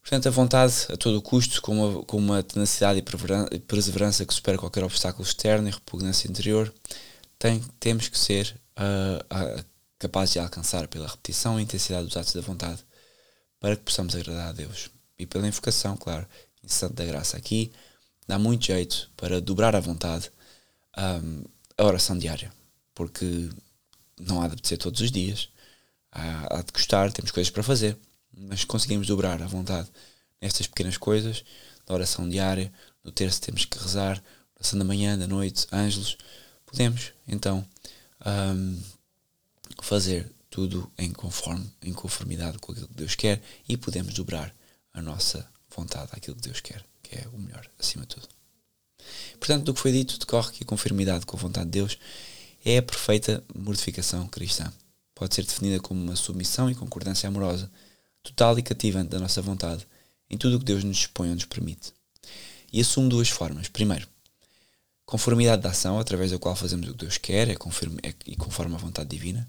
Portanto, 0.01 0.27
a 0.27 0.31
vontade 0.31 0.73
a 0.89 0.97
todo 0.97 1.21
custo, 1.21 1.61
com 1.61 1.79
uma, 1.79 2.03
com 2.03 2.17
uma 2.17 2.43
tenacidade 2.43 3.03
e 3.51 3.59
perseverança 3.59 4.25
que 4.25 4.33
supera 4.33 4.57
qualquer 4.57 4.83
obstáculo 4.83 5.23
externo 5.23 5.67
e 5.67 5.71
repugnância 5.71 6.27
interior, 6.27 6.71
tem, 7.39 7.61
temos 7.79 8.09
que 8.09 8.19
ser 8.19 8.55
uh, 8.77 9.59
uh, 9.59 9.65
capazes 9.97 10.33
de 10.33 10.39
alcançar 10.39 10.87
pela 10.87 11.07
repetição 11.07 11.59
e 11.59 11.63
intensidade 11.63 12.05
dos 12.05 12.17
atos 12.17 12.33
da 12.33 12.41
vontade 12.41 12.85
para 13.59 13.77
que 13.77 13.83
possamos 13.83 14.13
agradar 14.13 14.49
a 14.49 14.51
Deus. 14.51 14.89
E 15.17 15.25
pela 15.25 15.47
invocação, 15.47 15.95
claro, 15.95 16.27
incessante 16.61 16.95
da 16.95 17.05
graça. 17.05 17.37
Aqui 17.37 17.71
dá 18.27 18.39
muito 18.39 18.65
jeito 18.65 19.09
para 19.17 19.41
dobrar 19.41 19.75
a 19.75 19.79
vontade 19.79 20.31
um, 20.97 21.43
a 21.77 21.83
oração 21.83 22.17
diária, 22.17 22.51
porque 22.93 23.49
não 24.19 24.41
há 24.41 24.47
de 24.47 24.67
ser 24.67 24.77
todos 24.77 25.01
os 25.01 25.11
dias, 25.11 25.49
há, 26.11 26.57
há 26.57 26.61
de 26.61 26.71
gostar, 26.71 27.11
temos 27.11 27.31
coisas 27.31 27.51
para 27.51 27.63
fazer 27.63 27.97
mas 28.35 28.65
conseguimos 28.65 29.07
dobrar 29.07 29.41
a 29.41 29.47
vontade 29.47 29.89
nestas 30.41 30.67
pequenas 30.67 30.97
coisas, 30.97 31.43
da 31.85 31.93
oração 31.93 32.27
diária, 32.27 32.71
no 33.03 33.11
terço 33.11 33.41
temos 33.41 33.65
que 33.65 33.77
rezar, 33.77 34.21
oração 34.55 34.79
da 34.79 34.85
manhã, 34.85 35.17
da 35.17 35.27
noite, 35.27 35.67
ângelos, 35.71 36.17
podemos 36.65 37.13
então 37.27 37.65
um, 38.25 38.81
fazer 39.81 40.31
tudo 40.49 40.91
em 40.97 41.11
conforme, 41.11 41.69
em 41.81 41.93
conformidade 41.93 42.57
com 42.59 42.71
aquilo 42.71 42.87
que 42.87 42.93
Deus 42.93 43.15
quer 43.15 43.41
e 43.67 43.77
podemos 43.77 44.13
dobrar 44.13 44.53
a 44.93 45.01
nossa 45.01 45.47
vontade 45.75 46.09
àquilo 46.11 46.35
que 46.35 46.43
Deus 46.43 46.61
quer, 46.61 46.83
é 47.13 47.27
o 47.33 47.39
melhor 47.39 47.67
acima 47.79 48.05
de 48.05 48.15
tudo. 48.15 48.27
Portanto, 49.39 49.65
do 49.65 49.73
que 49.73 49.79
foi 49.79 49.91
dito, 49.91 50.17
decorre 50.17 50.51
que 50.51 50.63
a 50.63 50.67
conformidade 50.67 51.25
com 51.25 51.35
a 51.35 51.39
vontade 51.39 51.65
de 51.65 51.71
Deus 51.71 51.97
é 52.63 52.77
a 52.77 52.83
perfeita 52.83 53.43
mortificação 53.53 54.27
cristã. 54.27 54.71
Pode 55.13 55.35
ser 55.35 55.43
definida 55.45 55.79
como 55.79 56.01
uma 56.01 56.15
submissão 56.15 56.69
e 56.69 56.75
concordância 56.75 57.27
amorosa 57.27 57.69
total 58.21 58.57
e 58.57 58.63
cativante 58.63 59.09
da 59.09 59.19
nossa 59.19 59.41
vontade 59.41 59.85
em 60.29 60.37
tudo 60.37 60.55
o 60.55 60.59
que 60.59 60.65
Deus 60.65 60.83
nos 60.83 60.97
expõe 60.97 61.29
ou 61.29 61.35
nos 61.35 61.45
permite. 61.45 61.93
E 62.71 62.81
assume 62.81 63.09
duas 63.09 63.29
formas. 63.29 63.67
Primeiro, 63.67 64.07
conformidade 65.05 65.61
da 65.61 65.69
ação, 65.69 65.99
através 65.99 66.31
da 66.31 66.39
qual 66.39 66.55
fazemos 66.55 66.87
o 66.87 66.93
que 66.93 66.99
Deus 66.99 67.17
quer 67.17 67.49
é 67.49 67.55
conforme, 67.55 67.99
é, 68.01 68.13
e 68.25 68.35
conforme 68.35 68.73
a 68.75 68.77
vontade 68.77 69.09
divina. 69.09 69.47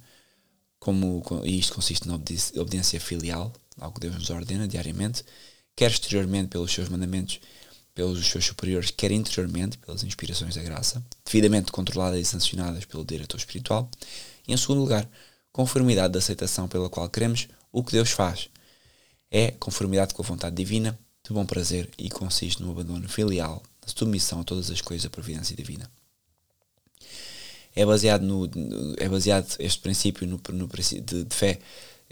como, 0.78 1.22
e 1.44 1.58
isto 1.58 1.72
consiste 1.74 2.06
na 2.06 2.16
obediência 2.16 3.00
filial, 3.00 3.52
algo 3.78 3.94
que 3.94 4.06
Deus 4.06 4.14
nos 4.16 4.28
ordena 4.28 4.68
diariamente, 4.68 5.24
quer 5.76 5.90
exteriormente 5.90 6.48
pelos 6.48 6.72
seus 6.72 6.88
mandamentos, 6.88 7.40
pelos 7.94 8.26
seus 8.26 8.44
superiores, 8.44 8.90
quer 8.90 9.10
interiormente 9.10 9.78
pelas 9.78 10.02
inspirações 10.02 10.54
da 10.54 10.62
graça, 10.62 11.04
devidamente 11.24 11.70
controladas 11.70 12.20
e 12.20 12.24
sancionadas 12.24 12.84
pelo 12.84 13.04
diretor 13.04 13.36
espiritual, 13.36 13.88
e 14.46 14.52
em 14.52 14.56
segundo 14.56 14.80
lugar, 14.80 15.08
conformidade 15.52 16.12
da 16.12 16.18
aceitação 16.18 16.68
pela 16.68 16.90
qual 16.90 17.08
queremos 17.08 17.48
o 17.72 17.82
que 17.82 17.92
Deus 17.92 18.10
faz. 18.10 18.48
É 19.30 19.52
conformidade 19.52 20.14
com 20.14 20.22
a 20.22 20.26
vontade 20.26 20.56
divina, 20.56 20.98
de 21.26 21.32
bom 21.32 21.46
prazer 21.46 21.90
e 21.96 22.10
consiste 22.10 22.62
no 22.62 22.70
abandono 22.70 23.08
filial, 23.08 23.62
na 23.80 23.88
submissão 23.88 24.40
a 24.40 24.44
todas 24.44 24.70
as 24.70 24.80
coisas 24.80 25.04
da 25.04 25.10
providência 25.10 25.56
divina. 25.56 25.90
É 27.74 27.84
baseado, 27.84 28.22
no, 28.22 28.48
é 28.98 29.08
baseado 29.08 29.56
este 29.58 29.80
princípio 29.80 30.26
no, 30.26 30.40
no 30.52 30.68
de, 30.68 31.24
de 31.24 31.34
fé 31.34 31.58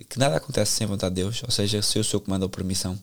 que 0.08 0.18
nada 0.18 0.36
acontece 0.36 0.72
sem 0.72 0.86
vontade 0.86 1.14
de 1.14 1.22
Deus, 1.22 1.42
ou 1.44 1.50
seja, 1.50 1.82
se 1.82 1.98
o 1.98 2.04
seu 2.04 2.20
comando 2.20 2.44
ou 2.44 2.48
permissão, 2.48 2.98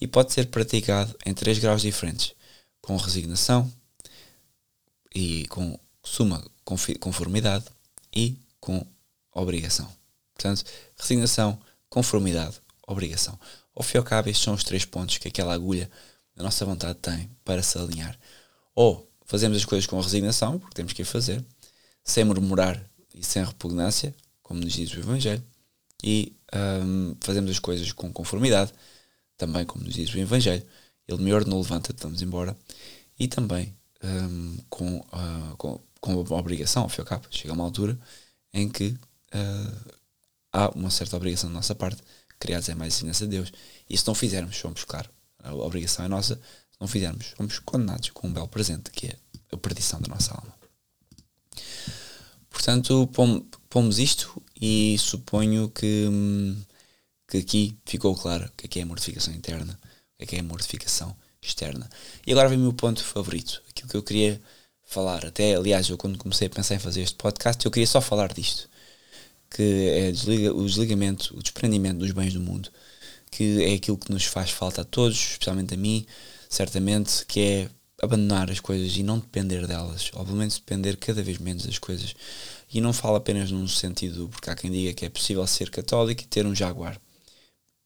e 0.00 0.06
pode 0.06 0.32
ser 0.32 0.46
praticado 0.46 1.16
em 1.24 1.34
três 1.34 1.58
graus 1.58 1.82
diferentes, 1.82 2.34
com 2.80 2.96
resignação 2.96 3.70
e 5.14 5.46
com 5.48 5.78
suma 6.02 6.44
conformidade 7.00 7.64
e 8.14 8.36
com 8.60 8.86
obrigação. 9.32 9.90
Portanto, 10.34 10.64
resignação, 10.96 11.58
conformidade, 11.88 12.60
obrigação. 12.86 13.38
Ao 13.74 13.82
fim 13.82 13.96
e 13.96 13.98
ao 13.98 14.04
cabo, 14.04 14.28
estes 14.28 14.44
são 14.44 14.54
os 14.54 14.64
três 14.64 14.84
pontos 14.84 15.18
que 15.18 15.28
aquela 15.28 15.54
agulha 15.54 15.90
da 16.34 16.42
nossa 16.44 16.64
vontade 16.64 16.98
tem 17.00 17.30
para 17.44 17.62
se 17.62 17.78
alinhar. 17.78 18.18
Ou 18.74 19.10
fazemos 19.24 19.56
as 19.56 19.64
coisas 19.64 19.86
com 19.86 20.00
resignação, 20.00 20.58
porque 20.58 20.74
temos 20.74 20.92
que 20.92 21.04
fazer, 21.04 21.44
sem 22.04 22.24
murmurar 22.24 22.82
e 23.14 23.24
sem 23.24 23.44
repugnância, 23.44 24.14
como 24.42 24.60
nos 24.60 24.72
diz 24.72 24.92
o 24.92 25.00
Evangelho, 25.00 25.44
e 26.02 26.36
um, 26.84 27.16
fazemos 27.20 27.50
as 27.50 27.58
coisas 27.58 27.92
com 27.92 28.12
conformidade, 28.12 28.72
também 29.38 29.64
como 29.64 29.84
nos 29.84 29.94
diz 29.94 30.12
o 30.12 30.18
Evangelho. 30.18 30.66
Ele 31.06 31.22
me 31.22 31.32
ordenou, 31.32 31.62
levanta-te, 31.62 32.02
vamos 32.02 32.20
embora. 32.20 32.54
E 33.18 33.26
também 33.26 33.74
um, 34.02 34.58
com, 34.68 34.98
uh, 34.98 35.56
com, 35.56 35.80
com 36.00 36.20
uma 36.20 36.36
obrigação, 36.36 36.82
ao 36.82 36.88
fim 36.88 37.00
e 37.00 37.02
ao 37.02 37.06
cabo, 37.06 37.26
chega 37.30 37.54
uma 37.54 37.64
altura 37.64 37.98
em 38.52 38.68
que 38.68 38.88
uh, 38.88 39.94
há 40.52 40.68
uma 40.70 40.90
certa 40.90 41.16
obrigação 41.16 41.48
da 41.48 41.54
nossa 41.54 41.74
parte, 41.74 42.02
criados 42.38 42.68
é 42.68 42.74
mais 42.74 42.94
semelhança 42.94 43.24
de 43.26 43.30
Deus. 43.30 43.52
E 43.88 43.96
se 43.96 44.06
não 44.06 44.14
fizermos, 44.14 44.56
somos, 44.56 44.84
claro, 44.84 45.08
a 45.42 45.54
obrigação 45.54 46.04
é 46.04 46.08
nossa, 46.08 46.34
se 46.36 46.80
não 46.80 46.88
fizermos, 46.88 47.32
somos 47.36 47.58
condenados 47.60 48.10
com 48.10 48.28
um 48.28 48.32
belo 48.32 48.48
presente, 48.48 48.90
que 48.90 49.06
é 49.06 49.16
a 49.52 49.56
perdição 49.56 50.00
da 50.00 50.08
nossa 50.08 50.34
alma. 50.34 50.54
Portanto, 52.50 53.08
pomos 53.70 53.98
isto 53.98 54.42
e 54.60 54.96
suponho 54.98 55.68
que, 55.70 56.08
que 57.28 57.38
aqui 57.38 57.78
ficou 57.84 58.16
claro 58.16 58.46
o 58.46 58.52
que 58.56 58.66
é, 58.66 58.68
que 58.68 58.78
é 58.80 58.82
a 58.82 58.86
mortificação 58.86 59.34
interna, 59.34 59.78
o 59.82 60.18
que 60.18 60.24
é, 60.24 60.26
que 60.26 60.36
é 60.36 60.40
a 60.40 60.42
mortificação 60.42 61.14
externa. 61.40 61.88
E 62.26 62.32
agora 62.32 62.48
vem 62.48 62.58
o 62.58 62.62
meu 62.62 62.72
ponto 62.72 63.04
favorito, 63.04 63.62
aquilo 63.68 63.88
que 63.88 63.96
eu 63.96 64.02
queria 64.02 64.40
falar. 64.84 65.26
Até, 65.26 65.54
aliás, 65.54 65.88
eu 65.88 65.98
quando 65.98 66.18
comecei 66.18 66.46
a 66.46 66.50
pensar 66.50 66.74
em 66.74 66.78
fazer 66.78 67.02
este 67.02 67.16
podcast, 67.16 67.64
eu 67.64 67.70
queria 67.70 67.86
só 67.86 68.00
falar 68.00 68.32
disto. 68.32 68.68
Que 69.50 69.88
é 69.90 70.12
desliga, 70.12 70.54
o 70.54 70.66
desligamento, 70.66 71.36
o 71.36 71.42
desprendimento 71.42 71.98
dos 71.98 72.12
bens 72.12 72.34
do 72.34 72.40
mundo, 72.40 72.70
que 73.30 73.62
é 73.64 73.74
aquilo 73.74 73.96
que 73.96 74.10
nos 74.10 74.24
faz 74.24 74.50
falta 74.50 74.82
a 74.82 74.84
todos, 74.84 75.16
especialmente 75.16 75.74
a 75.74 75.76
mim, 75.76 76.06
certamente, 76.48 77.24
que 77.26 77.40
é 77.40 77.70
abandonar 78.02 78.50
as 78.50 78.60
coisas 78.60 78.96
e 78.96 79.02
não 79.02 79.18
depender 79.18 79.66
delas, 79.66 80.10
menos 80.28 80.54
depender 80.54 80.96
cada 80.96 81.22
vez 81.22 81.38
menos 81.38 81.66
das 81.66 81.78
coisas. 81.78 82.14
E 82.72 82.80
não 82.80 82.92
falo 82.92 83.16
apenas 83.16 83.50
num 83.50 83.66
sentido, 83.66 84.28
porque 84.28 84.50
há 84.50 84.54
quem 84.54 84.70
diga 84.70 84.92
que 84.92 85.06
é 85.06 85.08
possível 85.08 85.46
ser 85.46 85.70
católico 85.70 86.22
e 86.22 86.26
ter 86.26 86.46
um 86.46 86.54
jaguar. 86.54 87.00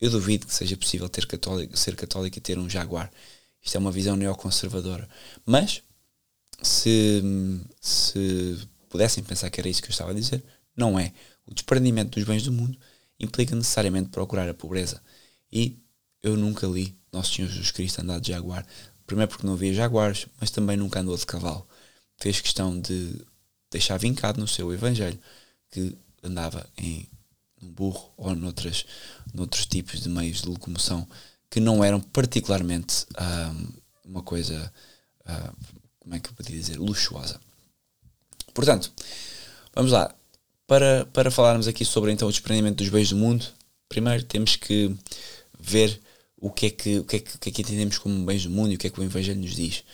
Eu 0.03 0.11
duvido 0.11 0.49
que 0.49 0.53
seja 0.53 0.77
possível 0.77 1.09
ter 1.09 1.27
católico, 1.27 1.77
ser 1.77 1.95
católico 1.95 2.37
e 2.37 2.41
ter 2.41 2.59
um 2.59 2.69
jaguar. 2.69 3.09
Isto 3.63 3.77
é 3.77 3.79
uma 3.79 3.93
visão 3.93 4.17
neoconservadora. 4.17 5.09
Mas, 5.47 5.81
se, 6.61 7.23
se 7.81 8.69
pudessem 8.89 9.23
pensar 9.23 9.49
que 9.49 9.61
era 9.61 9.69
isso 9.69 9.81
que 9.81 9.87
eu 9.87 9.93
estava 9.93 10.11
a 10.11 10.15
dizer, 10.15 10.43
não 10.77 10.99
é. 10.99 11.13
O 11.47 11.55
desprendimento 11.55 12.19
dos 12.19 12.25
bens 12.25 12.43
do 12.43 12.51
mundo 12.51 12.77
implica 13.21 13.55
necessariamente 13.55 14.09
procurar 14.09 14.49
a 14.49 14.55
pobreza. 14.55 15.01
E 15.53 15.79
eu 16.21 16.37
nunca 16.37 16.67
li 16.67 16.99
Nosso 17.13 17.35
Senhor 17.35 17.49
Jesus 17.49 17.71
Cristo 17.71 18.01
andar 18.01 18.19
de 18.19 18.33
jaguar. 18.33 18.67
Primeiro 19.07 19.31
porque 19.31 19.47
não 19.47 19.55
havia 19.55 19.73
jaguares, 19.73 20.27
mas 20.41 20.51
também 20.51 20.77
nunca 20.77 20.99
andou 20.99 21.17
de 21.17 21.25
cavalo. 21.25 21.65
Fez 22.17 22.41
questão 22.41 22.81
de 22.81 23.25
deixar 23.71 23.99
vincado 23.99 24.41
no 24.41 24.49
seu 24.49 24.73
Evangelho 24.73 25.19
que 25.71 25.97
andava 26.25 26.69
em 26.77 27.09
um 27.63 27.71
burro 27.71 28.13
ou 28.17 28.35
noutras, 28.35 28.85
noutros 29.33 29.67
tipos 29.67 30.01
de 30.01 30.09
meios 30.09 30.43
de 30.43 30.49
locomoção 30.49 31.07
que 31.49 31.61
não 31.61 31.85
eram 31.85 32.01
particularmente 32.01 33.07
um, 33.21 34.11
uma 34.11 34.23
coisa, 34.23 34.73
uh, 35.21 35.57
como 36.01 36.15
é 36.15 36.21
que 36.21 36.31
eu 36.31 36.35
podia 36.35 36.57
dizer, 36.57 36.79
luxuosa. 36.79 37.39
Portanto, 38.55 38.91
vamos 39.75 39.93
lá. 39.93 40.15
Para, 40.67 41.07
para 41.13 41.31
falarmos 41.31 41.69
aqui 41.69 41.85
sobre 41.85 42.11
então 42.11 42.29
o 42.29 42.31
desprendimento 42.31 42.77
dos 42.77 42.89
bens 42.89 43.11
do 43.11 43.17
mundo, 43.17 43.47
primeiro 43.89 44.25
temos 44.25 44.57
que 44.57 44.97
ver 45.59 46.01
o 46.39 46.51
que 46.51 46.67
é 46.67 46.71
que, 46.71 46.99
o 46.99 47.05
que, 47.05 47.17
é 47.17 47.19
que, 47.21 47.39
que, 47.39 47.49
é 47.51 47.53
que 47.53 47.63
entendemos 47.63 47.99
como 47.99 48.25
bens 48.25 48.45
do 48.45 48.51
mundo 48.51 48.73
e 48.73 48.77
o 48.77 48.79
que 48.79 48.87
é 48.87 48.91
que 48.91 49.01
o 49.01 49.05
Evangelho 49.05 49.41
nos 49.41 49.55
diz. 49.55 49.85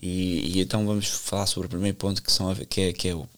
E, 0.00 0.56
e 0.56 0.60
então 0.60 0.86
vamos 0.86 1.06
falar 1.06 1.46
sobre 1.46 1.66
o 1.66 1.70
primeiro 1.70 1.96
ponto 1.96 2.22
que, 2.22 2.32
são, 2.32 2.54
que, 2.54 2.80
é, 2.80 2.92
que 2.92 3.08
é 3.08 3.14
o 3.14 3.28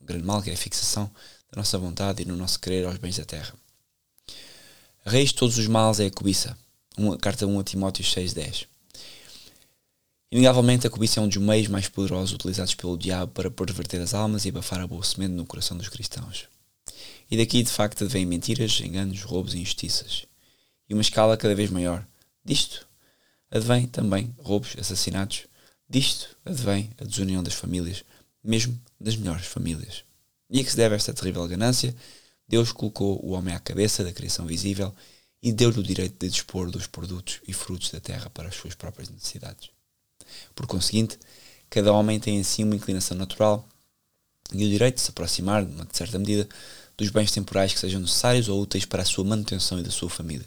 grande 0.00 0.24
mal, 0.24 0.42
que 0.42 0.50
é 0.50 0.54
a 0.54 0.56
fixação 0.56 1.10
da 1.50 1.58
nossa 1.58 1.78
vontade 1.78 2.22
e 2.22 2.24
no 2.24 2.36
nosso 2.36 2.60
querer 2.60 2.86
aos 2.86 2.98
bens 2.98 3.16
da 3.16 3.24
terra. 3.24 3.54
A 5.04 5.10
raiz 5.10 5.30
de 5.30 5.36
todos 5.36 5.58
os 5.58 5.66
males 5.66 6.00
é 6.00 6.06
a 6.06 6.10
cobiça. 6.10 6.56
Uma, 6.96 7.16
carta 7.16 7.46
1 7.46 7.60
a 7.60 7.64
Timóteo 7.64 8.04
6.10 8.04 8.66
Inegavelmente 10.32 10.86
a 10.86 10.90
cobiça 10.90 11.18
é 11.18 11.22
um 11.22 11.28
dos 11.28 11.38
meios 11.38 11.66
mais 11.66 11.88
poderosos 11.88 12.32
utilizados 12.32 12.74
pelo 12.74 12.96
diabo 12.96 13.32
para 13.32 13.50
perverter 13.50 14.00
as 14.00 14.14
almas 14.14 14.44
e 14.44 14.50
abafar 14.50 14.80
a 14.80 14.86
boa 14.86 15.02
semente 15.02 15.32
no 15.32 15.44
coração 15.44 15.76
dos 15.76 15.88
cristãos. 15.88 16.46
E 17.28 17.36
daqui 17.36 17.62
de 17.62 17.70
facto 17.70 18.04
advêm 18.04 18.26
mentiras, 18.26 18.80
enganos, 18.80 19.22
roubos 19.22 19.54
e 19.54 19.58
injustiças 19.58 20.26
e 20.88 20.94
uma 20.94 21.02
escala 21.02 21.36
cada 21.36 21.54
vez 21.54 21.70
maior. 21.70 22.06
Disto 22.44 22.86
advém 23.50 23.86
também 23.86 24.34
roubos, 24.38 24.76
assassinatos. 24.78 25.46
Disto 25.88 26.36
advém 26.44 26.90
a 27.00 27.04
desunião 27.04 27.42
das 27.42 27.54
famílias, 27.54 28.04
mesmo 28.42 28.80
das 29.00 29.16
melhores 29.16 29.46
famílias. 29.46 30.04
E 30.50 30.60
a 30.60 30.64
que 30.64 30.70
se 30.70 30.76
deve 30.76 30.96
esta 30.96 31.14
terrível 31.14 31.46
ganância? 31.46 31.94
Deus 32.48 32.72
colocou 32.72 33.24
o 33.24 33.30
homem 33.30 33.54
à 33.54 33.60
cabeça 33.60 34.02
da 34.02 34.12
criação 34.12 34.44
visível 34.44 34.92
e 35.42 35.52
deu-lhe 35.52 35.78
o 35.78 35.82
direito 35.82 36.18
de 36.18 36.28
dispor 36.28 36.70
dos 36.70 36.86
produtos 36.86 37.40
e 37.46 37.52
frutos 37.52 37.90
da 37.90 38.00
terra 38.00 38.28
para 38.30 38.48
as 38.48 38.56
suas 38.56 38.74
próprias 38.74 39.08
necessidades. 39.08 39.70
Por 40.54 40.66
conseguinte, 40.66 41.18
cada 41.70 41.92
homem 41.92 42.18
tem 42.18 42.38
em 42.38 42.42
si 42.42 42.64
uma 42.64 42.74
inclinação 42.74 43.16
natural 43.16 43.66
e 44.52 44.64
o 44.64 44.68
direito 44.68 44.96
de 44.96 45.02
se 45.02 45.10
aproximar, 45.10 45.64
de 45.64 45.96
certa 45.96 46.18
medida, 46.18 46.48
dos 46.96 47.08
bens 47.10 47.30
temporais 47.30 47.72
que 47.72 47.78
sejam 47.78 48.00
necessários 48.00 48.48
ou 48.48 48.60
úteis 48.60 48.84
para 48.84 49.02
a 49.02 49.06
sua 49.06 49.24
manutenção 49.24 49.78
e 49.78 49.82
da 49.84 49.90
sua 49.90 50.10
família. 50.10 50.46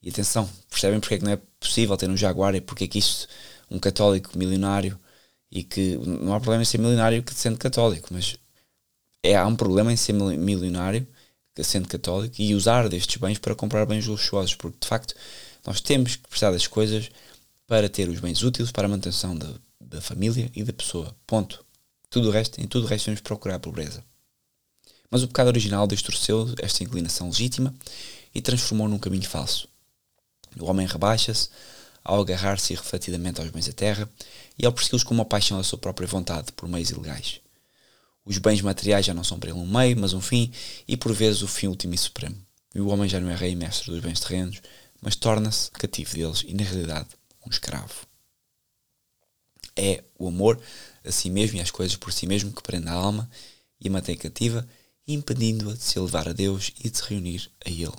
E 0.00 0.10
atenção, 0.10 0.48
percebem 0.70 1.00
porque 1.00 1.16
é 1.16 1.18
que 1.18 1.24
não 1.24 1.32
é 1.32 1.40
possível 1.58 1.96
ter 1.96 2.08
um 2.08 2.16
Jaguar 2.16 2.54
e 2.54 2.60
porque 2.60 2.84
é 2.84 2.88
que 2.88 2.98
isto, 2.98 3.26
um 3.68 3.78
católico 3.80 4.38
milionário, 4.38 4.98
e 5.50 5.64
que 5.64 5.96
não 5.96 6.34
há 6.34 6.40
problema 6.40 6.62
em 6.62 6.66
ser 6.66 6.78
milionário 6.78 7.22
que 7.22 7.34
sendo 7.34 7.58
católico, 7.58 8.08
mas 8.12 8.36
é, 9.26 9.36
há 9.36 9.46
um 9.46 9.56
problema 9.56 9.92
em 9.92 9.96
ser 9.96 10.12
milionário 10.12 11.06
sendo 11.62 11.88
católico 11.88 12.36
e 12.38 12.54
usar 12.54 12.88
destes 12.88 13.16
bens 13.16 13.38
para 13.38 13.54
comprar 13.54 13.86
bens 13.86 14.06
luxuosos, 14.06 14.54
porque 14.54 14.78
de 14.80 14.86
facto 14.86 15.14
nós 15.66 15.80
temos 15.80 16.16
que 16.16 16.28
precisar 16.28 16.50
das 16.50 16.66
coisas 16.66 17.10
para 17.66 17.88
ter 17.88 18.08
os 18.08 18.20
bens 18.20 18.42
úteis 18.42 18.70
para 18.70 18.86
a 18.86 18.88
manutenção 18.88 19.36
da, 19.36 19.48
da 19.80 20.00
família 20.00 20.50
e 20.54 20.62
da 20.62 20.72
pessoa. 20.72 21.16
Ponto. 21.26 21.64
Tudo 22.10 22.28
o 22.28 22.30
resto, 22.30 22.60
em 22.60 22.66
tudo 22.66 22.84
o 22.84 22.86
resto, 22.88 23.06
vamos 23.06 23.20
procurar 23.20 23.56
a 23.56 23.60
pobreza. 23.60 24.04
Mas 25.10 25.22
o 25.22 25.28
pecado 25.28 25.48
original 25.48 25.86
distorceu 25.86 26.54
esta 26.60 26.84
inclinação 26.84 27.28
legítima 27.28 27.74
e 28.34 28.40
transformou 28.40 28.88
num 28.88 28.98
caminho 28.98 29.28
falso. 29.28 29.68
O 30.58 30.66
homem 30.66 30.86
rebaixa-se 30.86 31.48
ao 32.04 32.20
agarrar-se 32.20 32.72
irrefletidamente 32.72 33.40
aos 33.40 33.50
bens 33.50 33.66
da 33.66 33.72
terra 33.72 34.08
e 34.58 34.64
ao 34.64 34.72
persegui-los 34.72 35.02
com 35.02 35.14
uma 35.14 35.24
paixão 35.24 35.58
da 35.58 35.64
sua 35.64 35.78
própria 35.78 36.06
vontade 36.06 36.52
por 36.52 36.68
meios 36.68 36.90
ilegais. 36.90 37.40
Os 38.26 38.38
bens 38.38 38.60
materiais 38.60 39.06
já 39.06 39.14
não 39.14 39.22
são 39.22 39.38
para 39.38 39.50
ele 39.50 39.58
um 39.58 39.66
meio, 39.66 39.96
mas 39.96 40.12
um 40.12 40.20
fim, 40.20 40.52
e 40.86 40.96
por 40.96 41.12
vezes 41.12 41.42
o 41.42 41.48
fim 41.48 41.68
último 41.68 41.94
e 41.94 41.98
supremo. 41.98 42.36
E 42.74 42.80
o 42.80 42.88
homem 42.88 43.08
já 43.08 43.20
não 43.20 43.30
é 43.30 43.36
rei 43.36 43.52
e 43.52 43.56
mestre 43.56 43.92
dos 43.92 44.00
bens 44.00 44.18
terrenos, 44.18 44.60
mas 45.00 45.14
torna-se 45.14 45.70
cativo 45.70 46.12
deles 46.14 46.42
e, 46.44 46.52
na 46.52 46.64
realidade, 46.64 47.08
um 47.46 47.50
escravo. 47.50 47.94
É 49.76 50.02
o 50.18 50.26
amor 50.26 50.60
a 51.04 51.12
si 51.12 51.30
mesmo 51.30 51.58
e 51.58 51.60
às 51.60 51.70
coisas 51.70 51.96
por 51.96 52.12
si 52.12 52.26
mesmo 52.26 52.52
que 52.52 52.62
prende 52.62 52.88
a 52.88 52.92
alma 52.92 53.30
e 53.80 53.88
a 53.88 53.90
mantém 53.92 54.16
cativa, 54.16 54.66
impedindo-a 55.06 55.74
de 55.74 55.82
se 55.82 55.96
elevar 55.96 56.28
a 56.28 56.32
Deus 56.32 56.72
e 56.82 56.90
de 56.90 56.98
se 56.98 57.04
reunir 57.04 57.48
a 57.64 57.70
Ele. 57.70 57.92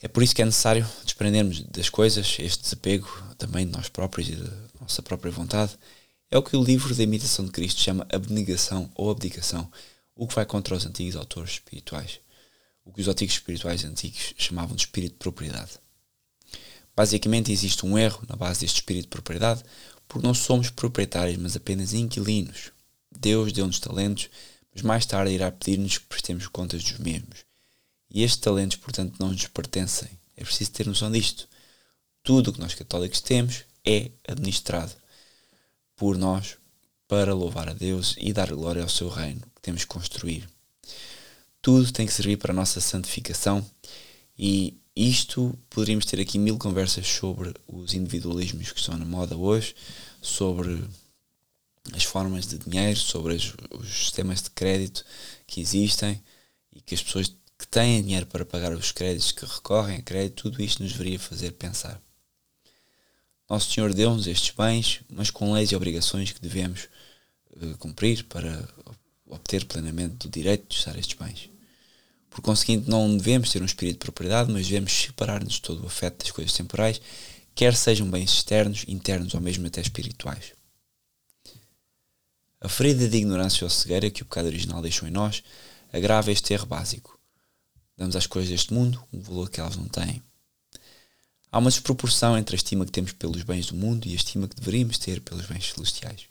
É 0.00 0.08
por 0.08 0.22
isso 0.22 0.34
que 0.34 0.40
é 0.40 0.44
necessário 0.46 0.88
desprendermos 1.04 1.60
das 1.64 1.90
coisas, 1.90 2.36
este 2.38 2.62
desapego 2.62 3.08
também 3.36 3.66
de 3.66 3.72
nós 3.72 3.88
próprios 3.88 4.28
e 4.28 4.36
da 4.36 4.50
nossa 4.80 5.02
própria 5.02 5.30
vontade. 5.30 5.76
É 6.30 6.36
o 6.36 6.42
que 6.42 6.54
o 6.54 6.62
livro 6.62 6.94
da 6.94 7.02
imitação 7.02 7.46
de 7.46 7.50
Cristo 7.50 7.80
chama 7.80 8.06
abnegação 8.12 8.90
ou 8.94 9.10
abdicação, 9.10 9.70
o 10.14 10.28
que 10.28 10.34
vai 10.34 10.44
contra 10.44 10.76
os 10.76 10.84
antigos 10.84 11.16
autores 11.16 11.52
espirituais, 11.52 12.20
o 12.84 12.92
que 12.92 13.00
os 13.00 13.08
antigos 13.08 13.36
espirituais 13.36 13.82
antigos 13.82 14.34
chamavam 14.36 14.76
de 14.76 14.82
espírito 14.82 15.12
de 15.12 15.18
propriedade. 15.18 15.78
Basicamente 16.94 17.50
existe 17.50 17.86
um 17.86 17.96
erro 17.96 18.26
na 18.28 18.36
base 18.36 18.60
deste 18.60 18.76
espírito 18.76 19.04
de 19.04 19.08
propriedade, 19.08 19.62
porque 20.06 20.26
não 20.26 20.34
somos 20.34 20.68
proprietários, 20.68 21.38
mas 21.38 21.56
apenas 21.56 21.94
inquilinos. 21.94 22.72
Deus 23.10 23.50
deu-nos 23.50 23.80
talentos, 23.80 24.28
mas 24.74 24.82
mais 24.82 25.06
tarde 25.06 25.32
irá 25.32 25.50
pedir-nos 25.50 25.96
que 25.96 26.06
prestemos 26.06 26.46
contas 26.46 26.82
dos 26.82 26.98
mesmos. 26.98 27.38
E 28.10 28.22
estes 28.22 28.40
talentos, 28.40 28.76
portanto, 28.76 29.16
não 29.18 29.28
nos 29.32 29.46
pertencem. 29.46 30.10
É 30.36 30.44
preciso 30.44 30.72
ter 30.72 30.86
noção 30.86 31.10
disto. 31.10 31.48
Tudo 32.22 32.50
o 32.50 32.52
que 32.52 32.60
nós 32.60 32.74
católicos 32.74 33.22
temos 33.22 33.64
é 33.82 34.10
administrado 34.26 34.94
por 35.98 36.16
nós 36.16 36.56
para 37.06 37.34
louvar 37.34 37.68
a 37.68 37.74
Deus 37.74 38.14
e 38.18 38.32
dar 38.32 38.50
glória 38.54 38.82
ao 38.82 38.88
seu 38.88 39.08
reino 39.08 39.40
que 39.54 39.60
temos 39.60 39.82
que 39.82 39.88
construir. 39.88 40.48
Tudo 41.60 41.92
tem 41.92 42.06
que 42.06 42.12
servir 42.12 42.38
para 42.38 42.52
a 42.52 42.54
nossa 42.54 42.80
santificação 42.80 43.64
e 44.38 44.78
isto 44.94 45.58
poderíamos 45.68 46.06
ter 46.06 46.20
aqui 46.20 46.38
mil 46.38 46.56
conversas 46.56 47.06
sobre 47.06 47.52
os 47.66 47.94
individualismos 47.94 48.70
que 48.70 48.78
estão 48.78 48.96
na 48.96 49.04
moda 49.04 49.36
hoje, 49.36 49.74
sobre 50.22 50.84
as 51.92 52.04
formas 52.04 52.46
de 52.46 52.58
dinheiro, 52.58 52.98
sobre 52.98 53.34
as, 53.34 53.52
os 53.70 53.88
sistemas 53.88 54.42
de 54.42 54.50
crédito 54.50 55.04
que 55.46 55.60
existem 55.60 56.22
e 56.74 56.80
que 56.80 56.94
as 56.94 57.02
pessoas 57.02 57.28
que 57.58 57.66
têm 57.66 58.02
dinheiro 58.02 58.26
para 58.26 58.44
pagar 58.44 58.72
os 58.72 58.92
créditos, 58.92 59.32
que 59.32 59.44
recorrem 59.44 59.96
a 59.96 60.02
crédito, 60.02 60.44
tudo 60.44 60.62
isto 60.62 60.82
nos 60.82 60.92
deveria 60.92 61.18
fazer 61.18 61.52
pensar. 61.52 62.00
Nosso 63.48 63.72
Senhor 63.72 63.94
deu-nos 63.94 64.26
estes 64.26 64.54
bens, 64.54 65.00
mas 65.08 65.30
com 65.30 65.52
leis 65.52 65.72
e 65.72 65.76
obrigações 65.76 66.32
que 66.32 66.40
devemos 66.40 66.88
uh, 67.56 67.78
cumprir 67.78 68.24
para 68.24 68.68
obter 69.26 69.64
plenamente 69.64 70.26
o 70.26 70.30
direito 70.30 70.68
de 70.68 70.78
usar 70.78 70.98
estes 70.98 71.16
bens. 71.16 71.50
Por 72.28 72.42
conseguinte, 72.42 72.88
não 72.88 73.16
devemos 73.16 73.50
ter 73.50 73.62
um 73.62 73.66
espírito 73.66 73.94
de 73.94 74.04
propriedade, 74.04 74.52
mas 74.52 74.66
devemos 74.66 74.92
separar-nos 74.92 75.54
de 75.54 75.62
todo 75.62 75.82
o 75.82 75.86
afeto 75.86 76.24
das 76.24 76.30
coisas 76.30 76.52
temporais, 76.52 77.00
quer 77.54 77.74
sejam 77.74 78.08
bens 78.10 78.32
externos, 78.32 78.84
internos 78.86 79.34
ou 79.34 79.40
mesmo 79.40 79.66
até 79.66 79.80
espirituais. 79.80 80.52
A 82.60 82.68
ferida 82.68 83.08
de 83.08 83.16
ignorância 83.16 83.64
ou 83.64 83.70
cegueira 83.70 84.10
que 84.10 84.22
o 84.22 84.26
pecado 84.26 84.46
original 84.46 84.82
deixou 84.82 85.08
em 85.08 85.12
nós 85.12 85.42
agrava 85.92 86.30
este 86.30 86.52
erro 86.52 86.66
básico. 86.66 87.18
Damos 87.96 88.14
às 88.14 88.26
coisas 88.26 88.50
deste 88.50 88.74
mundo 88.74 89.02
um 89.12 89.20
valor 89.20 89.48
que 89.48 89.60
elas 89.60 89.76
não 89.76 89.88
têm. 89.88 90.22
Há 91.50 91.58
uma 91.58 91.70
desproporção 91.70 92.36
entre 92.36 92.54
a 92.54 92.58
estima 92.58 92.84
que 92.84 92.92
temos 92.92 93.12
pelos 93.12 93.42
bens 93.42 93.66
do 93.66 93.74
mundo 93.74 94.06
e 94.06 94.12
a 94.12 94.16
estima 94.16 94.46
que 94.46 94.56
deveríamos 94.56 94.98
ter 94.98 95.20
pelos 95.20 95.46
bens 95.46 95.72
celestiais. 95.72 96.26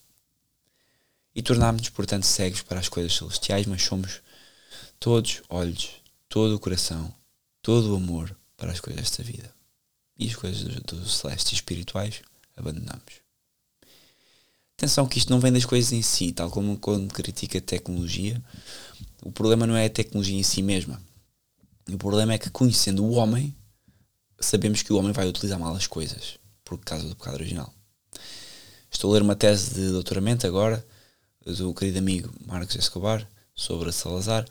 E 1.34 1.41
tornámos-nos, 1.41 1.89
portanto, 1.89 2.26
cegos 2.26 2.61
para 2.61 2.80
as 2.80 2.89
coisas 2.89 3.15
celestiais, 3.15 3.65
mas 3.65 3.84
somos 3.84 4.22
todos 4.99 5.41
olhos, 5.49 5.89
todo 6.30 6.55
o 6.55 6.59
coração, 6.59 7.13
todo 7.61 7.93
o 7.93 7.95
amor 7.95 8.36
para 8.55 8.72
as 8.72 8.80
coisas 8.80 9.01
desta 9.01 9.24
vida. 9.24 9.53
E 10.18 10.28
as 10.28 10.36
coisas 10.36 10.63
dos 10.63 10.99
do 10.99 11.09
celestes 11.09 11.51
e 11.51 11.55
espirituais 11.55 12.22
abandonamos. 12.55 13.28
Atenção 14.78 15.07
que 15.07 15.18
isto 15.18 15.32
não 15.32 15.39
vem 15.39 15.51
das 15.51 15.65
coisas 15.65 15.91
em 15.91 16.03
si, 16.03 16.32
tal 16.32 16.51
como 16.51 16.78
quando 16.78 17.11
critica 17.11 17.57
a 17.57 17.61
tecnologia, 17.61 18.41
o 19.24 19.32
problema 19.32 19.65
não 19.65 19.76
é 19.76 19.86
a 19.86 19.89
tecnologia 19.89 20.38
em 20.38 20.43
si 20.43 20.61
mesma. 20.61 21.01
O 21.89 21.97
problema 21.97 22.34
é 22.34 22.38
que 22.38 22.49
conhecendo 22.49 23.03
o 23.03 23.11
homem, 23.11 23.55
sabemos 24.39 24.81
que 24.81 24.93
o 24.93 24.97
homem 24.97 25.11
vai 25.11 25.27
utilizar 25.27 25.59
mal 25.59 25.75
as 25.75 25.88
coisas, 25.88 26.38
por 26.63 26.77
causa 26.79 27.07
do 27.07 27.15
pecado 27.15 27.35
original. 27.35 27.73
Estou 28.91 29.11
a 29.11 29.13
ler 29.13 29.21
uma 29.21 29.35
tese 29.35 29.73
de 29.73 29.89
doutoramento 29.89 30.45
agora, 30.45 30.85
do 31.45 31.73
querido 31.73 31.99
amigo 31.99 32.33
Marcos 32.45 32.75
Escobar, 32.75 33.27
sobre 33.55 33.91
Salazar, 33.91 34.45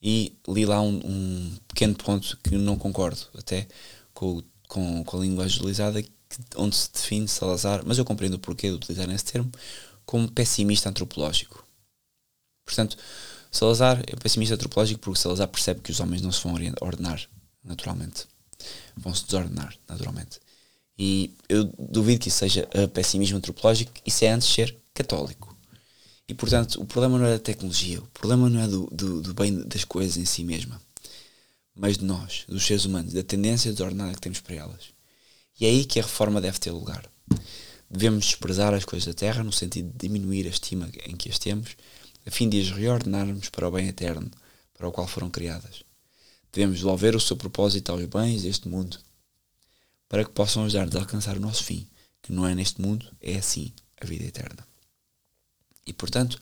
e 0.00 0.36
li 0.46 0.64
lá 0.64 0.80
um, 0.80 1.00
um 1.04 1.56
pequeno 1.66 1.94
ponto 1.94 2.38
que 2.42 2.56
não 2.56 2.78
concordo 2.78 3.20
até 3.36 3.66
com, 4.14 4.42
com, 4.68 5.04
com 5.04 5.16
a 5.18 5.20
linguagem 5.20 5.56
utilizada, 5.58 6.02
onde 6.56 6.76
se 6.76 6.92
define 6.92 7.28
Salazar, 7.28 7.82
mas 7.84 7.98
eu 7.98 8.04
compreendo 8.04 8.34
o 8.34 8.38
porquê 8.38 8.68
de 8.68 8.76
utilizar 8.76 9.10
esse 9.10 9.24
termo, 9.24 9.50
como 10.06 10.30
pessimista 10.30 10.88
antropológico. 10.88 11.64
Portanto, 12.64 12.96
Salazar 13.50 14.02
é 14.06 14.16
pessimista 14.16 14.54
antropológico 14.54 15.00
porque 15.00 15.18
Salazar 15.18 15.48
percebe 15.48 15.80
que 15.80 15.90
os 15.90 16.00
homens 16.00 16.22
não 16.22 16.30
se 16.30 16.42
vão 16.42 16.54
ordenar 16.80 17.28
naturalmente 17.64 18.26
vão 18.96 19.14
se 19.14 19.24
desordenar, 19.24 19.74
naturalmente. 19.88 20.40
E 20.98 21.32
eu 21.48 21.64
duvido 21.78 22.20
que 22.20 22.28
isso 22.28 22.38
seja 22.38 22.68
pessimismo 22.92 23.36
antropológico, 23.36 23.92
isso 24.04 24.24
é 24.24 24.30
antes 24.30 24.48
ser 24.48 24.76
católico. 24.92 25.56
E 26.28 26.34
portanto, 26.34 26.80
o 26.80 26.84
problema 26.84 27.18
não 27.18 27.26
é 27.26 27.32
da 27.32 27.38
tecnologia, 27.38 28.00
o 28.00 28.06
problema 28.08 28.50
não 28.50 28.60
é 28.60 28.68
do, 28.68 28.86
do, 28.92 29.22
do 29.22 29.34
bem 29.34 29.62
das 29.62 29.84
coisas 29.84 30.16
em 30.16 30.24
si 30.24 30.44
mesma, 30.44 30.80
mas 31.74 31.96
de 31.96 32.04
nós, 32.04 32.44
dos 32.48 32.66
seres 32.66 32.84
humanos, 32.84 33.12
da 33.14 33.22
tendência 33.22 33.72
desordenada 33.72 34.12
que 34.12 34.20
temos 34.20 34.40
para 34.40 34.56
elas. 34.56 34.92
E 35.58 35.64
é 35.64 35.68
aí 35.70 35.84
que 35.84 35.98
a 35.98 36.02
reforma 36.02 36.40
deve 36.40 36.58
ter 36.58 36.70
lugar. 36.70 37.08
Devemos 37.90 38.26
desprezar 38.26 38.74
as 38.74 38.84
coisas 38.84 39.06
da 39.06 39.14
terra 39.14 39.42
no 39.42 39.52
sentido 39.52 39.90
de 39.90 40.08
diminuir 40.08 40.46
a 40.46 40.50
estima 40.50 40.90
em 41.06 41.16
que 41.16 41.30
as 41.30 41.38
temos, 41.38 41.76
a 42.26 42.30
fim 42.30 42.48
de 42.48 42.60
as 42.60 42.70
reordenarmos 42.70 43.48
para 43.48 43.66
o 43.66 43.70
bem 43.70 43.88
eterno 43.88 44.30
para 44.74 44.88
o 44.88 44.92
qual 44.92 45.08
foram 45.08 45.30
criadas. 45.30 45.82
Devemos 46.58 46.78
devolver 46.78 47.14
o 47.14 47.20
seu 47.20 47.36
propósito 47.36 47.92
aos 47.92 48.04
bens 48.06 48.42
deste 48.42 48.66
mundo, 48.66 48.98
para 50.08 50.24
que 50.24 50.32
possam 50.32 50.64
ajudar-nos 50.64 50.96
a 50.96 50.98
alcançar 50.98 51.36
o 51.36 51.40
nosso 51.40 51.62
fim, 51.62 51.88
que 52.20 52.32
não 52.32 52.44
é 52.44 52.52
neste 52.52 52.82
mundo, 52.82 53.08
é 53.20 53.36
assim 53.36 53.72
a 53.96 54.04
vida 54.04 54.24
eterna. 54.24 54.66
E 55.86 55.92
portanto, 55.92 56.36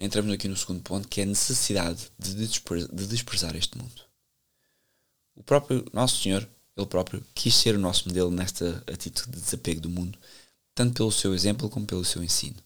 entramos 0.00 0.32
aqui 0.32 0.48
no 0.48 0.56
segundo 0.56 0.82
ponto, 0.82 1.06
que 1.06 1.20
é 1.20 1.22
a 1.22 1.28
necessidade 1.28 2.10
de 2.18 2.34
desprezar, 2.34 2.92
de 2.92 3.06
desprezar 3.06 3.54
este 3.54 3.78
mundo. 3.78 4.02
O 5.36 5.44
próprio 5.44 5.86
Nosso 5.92 6.20
Senhor, 6.20 6.44
Ele 6.76 6.86
próprio, 6.86 7.24
quis 7.36 7.54
ser 7.54 7.76
o 7.76 7.80
nosso 7.80 8.08
modelo 8.08 8.32
nesta 8.32 8.82
atitude 8.92 9.30
de 9.30 9.42
desapego 9.42 9.80
do 9.80 9.90
mundo, 9.90 10.18
tanto 10.74 10.94
pelo 10.94 11.12
seu 11.12 11.32
exemplo 11.32 11.70
como 11.70 11.86
pelo 11.86 12.04
seu 12.04 12.20
ensino. 12.20 12.56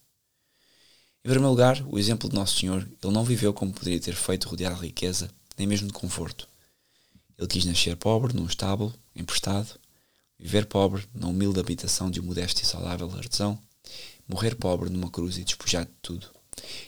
Em 1.22 1.28
primeiro 1.28 1.50
lugar, 1.50 1.84
o 1.86 1.98
exemplo 1.98 2.26
de 2.26 2.34
Nosso 2.34 2.58
Senhor, 2.58 2.88
Ele 3.04 3.12
não 3.12 3.22
viveu 3.22 3.52
como 3.52 3.70
poderia 3.70 4.00
ter 4.00 4.14
feito 4.14 4.48
rodeado 4.48 4.76
de 4.76 4.86
riqueza, 4.86 5.30
nem 5.58 5.66
mesmo 5.66 5.88
de 5.88 5.92
conforto. 5.92 6.48
Ele 7.36 7.48
quis 7.48 7.64
nascer 7.64 7.96
pobre 7.96 8.32
num 8.32 8.46
estábulo, 8.46 8.94
emprestado, 9.14 9.78
viver 10.38 10.66
pobre 10.66 11.04
na 11.14 11.26
humilde 11.26 11.58
habitação 11.60 12.10
de 12.10 12.20
um 12.20 12.24
modesto 12.24 12.62
e 12.62 12.66
saudável 12.66 13.10
artesão, 13.16 13.60
morrer 14.26 14.54
pobre 14.54 14.88
numa 14.90 15.10
cruz 15.10 15.36
e 15.36 15.44
despojado 15.44 15.90
de 15.90 15.96
tudo, 16.00 16.28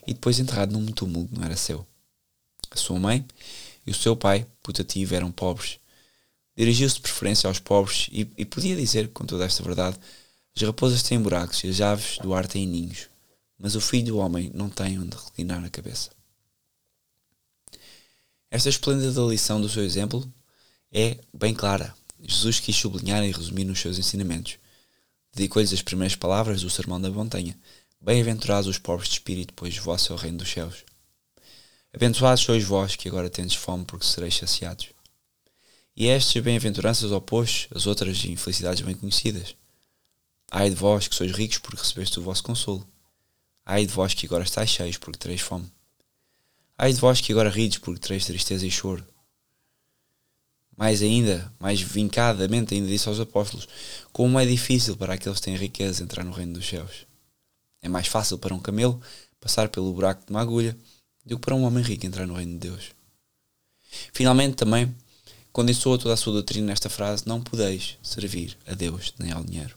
e 0.06 0.14
depois 0.14 0.38
enterrado 0.38 0.72
num 0.72 0.86
túmulo 0.86 1.28
que 1.28 1.34
não 1.34 1.44
era 1.44 1.56
seu. 1.56 1.86
A 2.70 2.76
sua 2.76 2.98
mãe 2.98 3.26
e 3.86 3.90
o 3.90 3.94
seu 3.94 4.16
pai, 4.16 4.46
putativo, 4.62 5.14
eram 5.14 5.32
pobres. 5.32 5.78
Dirigiu-se 6.56 6.96
de 6.96 7.00
preferência 7.00 7.48
aos 7.48 7.58
pobres 7.58 8.08
e, 8.12 8.28
e, 8.36 8.44
podia 8.44 8.76
dizer, 8.76 9.08
com 9.08 9.24
toda 9.24 9.44
esta 9.44 9.62
verdade, 9.62 9.98
as 10.54 10.62
raposas 10.62 11.02
têm 11.02 11.20
buracos 11.20 11.64
e 11.64 11.68
as 11.68 11.80
aves 11.80 12.18
do 12.18 12.34
ar 12.34 12.46
têm 12.46 12.66
ninhos, 12.66 13.08
mas 13.58 13.74
o 13.74 13.80
filho 13.80 14.06
do 14.06 14.18
homem 14.18 14.50
não 14.54 14.68
tem 14.68 14.98
onde 14.98 15.16
reclinar 15.16 15.64
a 15.64 15.70
cabeça. 15.70 16.10
Esta 18.50 18.68
esplêndida 18.68 19.20
lição 19.22 19.60
do 19.60 19.68
seu 19.68 19.84
exemplo 19.84 20.28
é 20.90 21.20
bem 21.32 21.54
clara. 21.54 21.94
Jesus 22.20 22.58
quis 22.58 22.74
sublinhar 22.74 23.22
e 23.22 23.30
resumir 23.30 23.62
nos 23.62 23.78
seus 23.78 23.96
ensinamentos. 23.96 24.58
Dedicou-lhes 25.32 25.72
as 25.72 25.82
primeiras 25.82 26.16
palavras 26.16 26.62
do 26.62 26.68
Sermão 26.68 27.00
da 27.00 27.08
Montanha. 27.10 27.56
Bem-aventurados 28.00 28.66
os 28.66 28.76
pobres 28.76 29.08
de 29.08 29.14
espírito, 29.14 29.54
pois 29.54 29.76
vosso 29.76 30.12
é 30.12 30.16
o 30.16 30.18
reino 30.18 30.38
dos 30.38 30.50
céus. 30.50 30.84
Abençoados 31.94 32.42
sois 32.42 32.64
vós 32.64 32.96
que 32.96 33.08
agora 33.08 33.30
tendes 33.30 33.54
fome, 33.54 33.84
porque 33.84 34.04
sereis 34.04 34.36
saciados. 34.36 34.88
E 35.94 36.08
estas 36.08 36.42
bem-aventuranças 36.42 37.12
opôs 37.12 37.68
as 37.72 37.86
outras 37.86 38.24
infelicidades 38.24 38.82
bem 38.82 38.96
conhecidas. 38.96 39.54
Ai 40.50 40.70
de 40.70 40.74
vós 40.74 41.06
que 41.06 41.14
sois 41.14 41.30
ricos, 41.30 41.58
porque 41.58 41.82
recebeste 41.82 42.18
o 42.18 42.22
vosso 42.22 42.42
consolo. 42.42 42.84
Ai 43.64 43.86
de 43.86 43.92
vós 43.92 44.12
que 44.12 44.26
agora 44.26 44.42
estáis 44.42 44.70
cheios, 44.70 44.96
porque 44.96 45.18
tereis 45.18 45.40
fome. 45.40 45.70
Ai 46.82 46.94
de 46.94 46.98
vós 46.98 47.20
que 47.20 47.30
agora 47.30 47.50
rides 47.50 47.76
porque 47.76 48.00
tereis 48.00 48.24
tristeza 48.24 48.66
e 48.66 48.70
choro. 48.70 49.06
Mais 50.74 51.02
ainda, 51.02 51.52
mais 51.60 51.78
vincadamente 51.78 52.72
ainda 52.72 52.88
disse 52.88 53.06
aos 53.06 53.20
apóstolos, 53.20 53.68
como 54.10 54.40
é 54.40 54.46
difícil 54.46 54.96
para 54.96 55.12
aqueles 55.12 55.38
que 55.38 55.44
têm 55.44 55.56
riqueza 55.56 56.02
entrar 56.02 56.24
no 56.24 56.32
reino 56.32 56.54
dos 56.54 56.66
céus. 56.66 57.06
É 57.82 57.88
mais 57.90 58.06
fácil 58.06 58.38
para 58.38 58.54
um 58.54 58.58
camelo 58.58 58.98
passar 59.38 59.68
pelo 59.68 59.92
buraco 59.92 60.24
de 60.24 60.30
uma 60.30 60.40
agulha 60.40 60.74
do 61.22 61.36
que 61.36 61.44
para 61.44 61.54
um 61.54 61.64
homem 61.64 61.84
rico 61.84 62.06
entrar 62.06 62.26
no 62.26 62.32
reino 62.32 62.52
de 62.52 62.68
Deus. 62.70 62.92
Finalmente 64.14 64.56
também 64.56 64.90
condensou 65.52 65.98
toda 65.98 66.14
a 66.14 66.16
sua 66.16 66.32
doutrina 66.32 66.68
nesta 66.68 66.88
frase, 66.88 67.24
não 67.26 67.42
podeis 67.42 67.98
servir 68.02 68.56
a 68.66 68.72
Deus 68.72 69.12
nem 69.18 69.32
ao 69.32 69.44
dinheiro. 69.44 69.76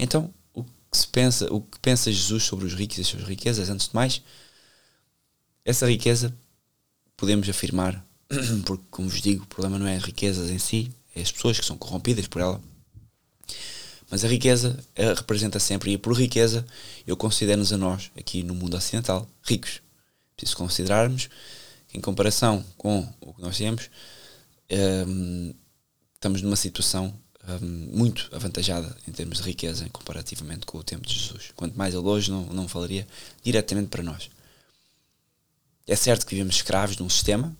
Então, 0.00 0.34
o 0.52 0.64
que 0.64 0.98
se 0.98 1.06
pensa, 1.06 1.46
o 1.54 1.60
que 1.60 1.78
pensa 1.78 2.10
Jesus 2.10 2.42
sobre 2.42 2.66
os 2.66 2.74
ricos 2.74 2.98
e 2.98 3.02
as 3.02 3.06
suas 3.06 3.22
riquezas, 3.22 3.70
antes 3.70 3.86
de 3.86 3.94
mais, 3.94 4.20
essa 5.66 5.84
riqueza, 5.90 6.32
podemos 7.16 7.48
afirmar, 7.48 8.02
porque, 8.64 8.84
como 8.88 9.08
vos 9.08 9.20
digo, 9.20 9.42
o 9.42 9.46
problema 9.48 9.80
não 9.80 9.86
é 9.88 9.96
as 9.96 10.04
riquezas 10.04 10.48
em 10.48 10.60
si, 10.60 10.92
é 11.12 11.20
as 11.20 11.32
pessoas 11.32 11.58
que 11.58 11.66
são 11.66 11.76
corrompidas 11.76 12.28
por 12.28 12.40
ela. 12.40 12.62
Mas 14.08 14.24
a 14.24 14.28
riqueza 14.28 14.78
a 14.96 15.14
representa 15.14 15.58
sempre, 15.58 15.90
e 15.90 15.98
por 15.98 16.16
riqueza 16.16 16.64
eu 17.04 17.16
considero-nos 17.16 17.72
a 17.72 17.76
nós, 17.76 18.12
aqui 18.16 18.44
no 18.44 18.54
mundo 18.54 18.76
ocidental, 18.76 19.28
ricos. 19.42 19.82
Preciso 20.36 20.56
considerarmos 20.56 21.28
que, 21.88 21.98
em 21.98 22.00
comparação 22.00 22.64
com 22.76 23.00
o 23.20 23.34
que 23.34 23.42
nós 23.42 23.58
temos, 23.58 23.90
um, 25.08 25.52
estamos 26.14 26.42
numa 26.42 26.54
situação 26.54 27.12
um, 27.60 27.66
muito 27.96 28.28
avantajada 28.32 28.96
em 29.08 29.10
termos 29.10 29.38
de 29.38 29.44
riqueza 29.44 29.88
comparativamente 29.90 30.64
com 30.64 30.78
o 30.78 30.84
tempo 30.84 31.08
de 31.08 31.14
Jesus. 31.14 31.50
Quanto 31.56 31.76
mais 31.76 31.92
a 31.92 31.98
longe, 31.98 32.30
não, 32.30 32.44
não 32.46 32.68
falaria 32.68 33.04
diretamente 33.42 33.88
para 33.88 34.04
nós. 34.04 34.30
É 35.86 35.94
certo 35.94 36.26
que 36.26 36.34
vivemos 36.34 36.56
escravos 36.56 36.96
de 36.96 37.02
um 37.02 37.08
sistema 37.08 37.56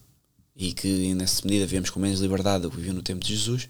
e 0.54 0.72
que, 0.72 1.14
nessa 1.14 1.42
medida, 1.44 1.66
vivemos 1.66 1.90
com 1.90 2.00
menos 2.00 2.20
liberdade 2.20 2.62
do 2.62 2.70
que 2.70 2.76
viveu 2.76 2.94
no 2.94 3.02
tempo 3.02 3.24
de 3.24 3.34
Jesus, 3.34 3.68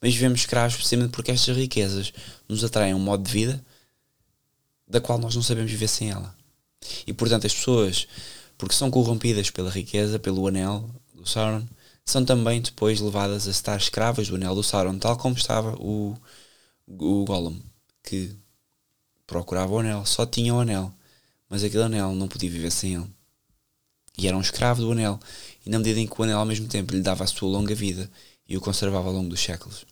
mas 0.00 0.12
vivemos 0.12 0.40
escravos 0.40 0.76
precisamente 0.76 1.12
porque 1.12 1.30
estas 1.30 1.56
riquezas 1.56 2.12
nos 2.48 2.62
atraem 2.62 2.94
um 2.94 2.98
modo 2.98 3.22
de 3.22 3.32
vida 3.32 3.64
da 4.86 5.00
qual 5.00 5.18
nós 5.18 5.34
não 5.34 5.42
sabemos 5.42 5.70
viver 5.70 5.88
sem 5.88 6.10
ela. 6.10 6.36
E, 7.06 7.12
portanto, 7.12 7.46
as 7.46 7.54
pessoas, 7.54 8.06
porque 8.58 8.74
são 8.74 8.90
corrompidas 8.90 9.50
pela 9.50 9.70
riqueza, 9.70 10.18
pelo 10.18 10.46
anel 10.46 10.90
do 11.14 11.26
Sauron, 11.26 11.66
são 12.04 12.24
também 12.24 12.60
depois 12.60 13.00
levadas 13.00 13.48
a 13.48 13.50
estar 13.50 13.76
escravas 13.76 14.28
do 14.28 14.34
anel 14.34 14.54
do 14.54 14.62
Sauron, 14.62 14.98
tal 14.98 15.16
como 15.16 15.36
estava 15.36 15.74
o, 15.80 16.14
o 16.86 17.24
Gollum, 17.24 17.58
que 18.02 18.36
procurava 19.26 19.72
o 19.72 19.78
anel, 19.78 20.04
só 20.04 20.26
tinha 20.26 20.54
o 20.54 20.60
anel, 20.60 20.92
mas 21.48 21.64
aquele 21.64 21.84
anel 21.84 22.14
não 22.14 22.28
podia 22.28 22.50
viver 22.50 22.70
sem 22.70 22.94
ele. 22.94 23.10
E 24.16 24.28
era 24.28 24.36
um 24.36 24.40
escravo 24.40 24.80
do 24.80 24.92
anel, 24.92 25.18
e 25.64 25.70
na 25.70 25.78
medida 25.78 26.00
em 26.00 26.06
que 26.06 26.20
o 26.20 26.24
anel 26.24 26.38
ao 26.38 26.46
mesmo 26.46 26.68
tempo 26.68 26.94
lhe 26.94 27.00
dava 27.00 27.24
a 27.24 27.26
sua 27.26 27.48
longa 27.48 27.74
vida 27.74 28.10
e 28.48 28.56
o 28.56 28.60
conservava 28.60 29.08
ao 29.08 29.14
longo 29.14 29.28
dos 29.28 29.40
séculos. 29.40 29.84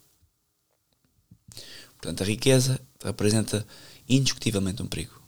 Portanto, 1.92 2.22
a 2.22 2.26
riqueza 2.26 2.80
representa 3.02 3.66
indiscutivelmente 4.08 4.82
um 4.82 4.86
perigo. 4.86 5.20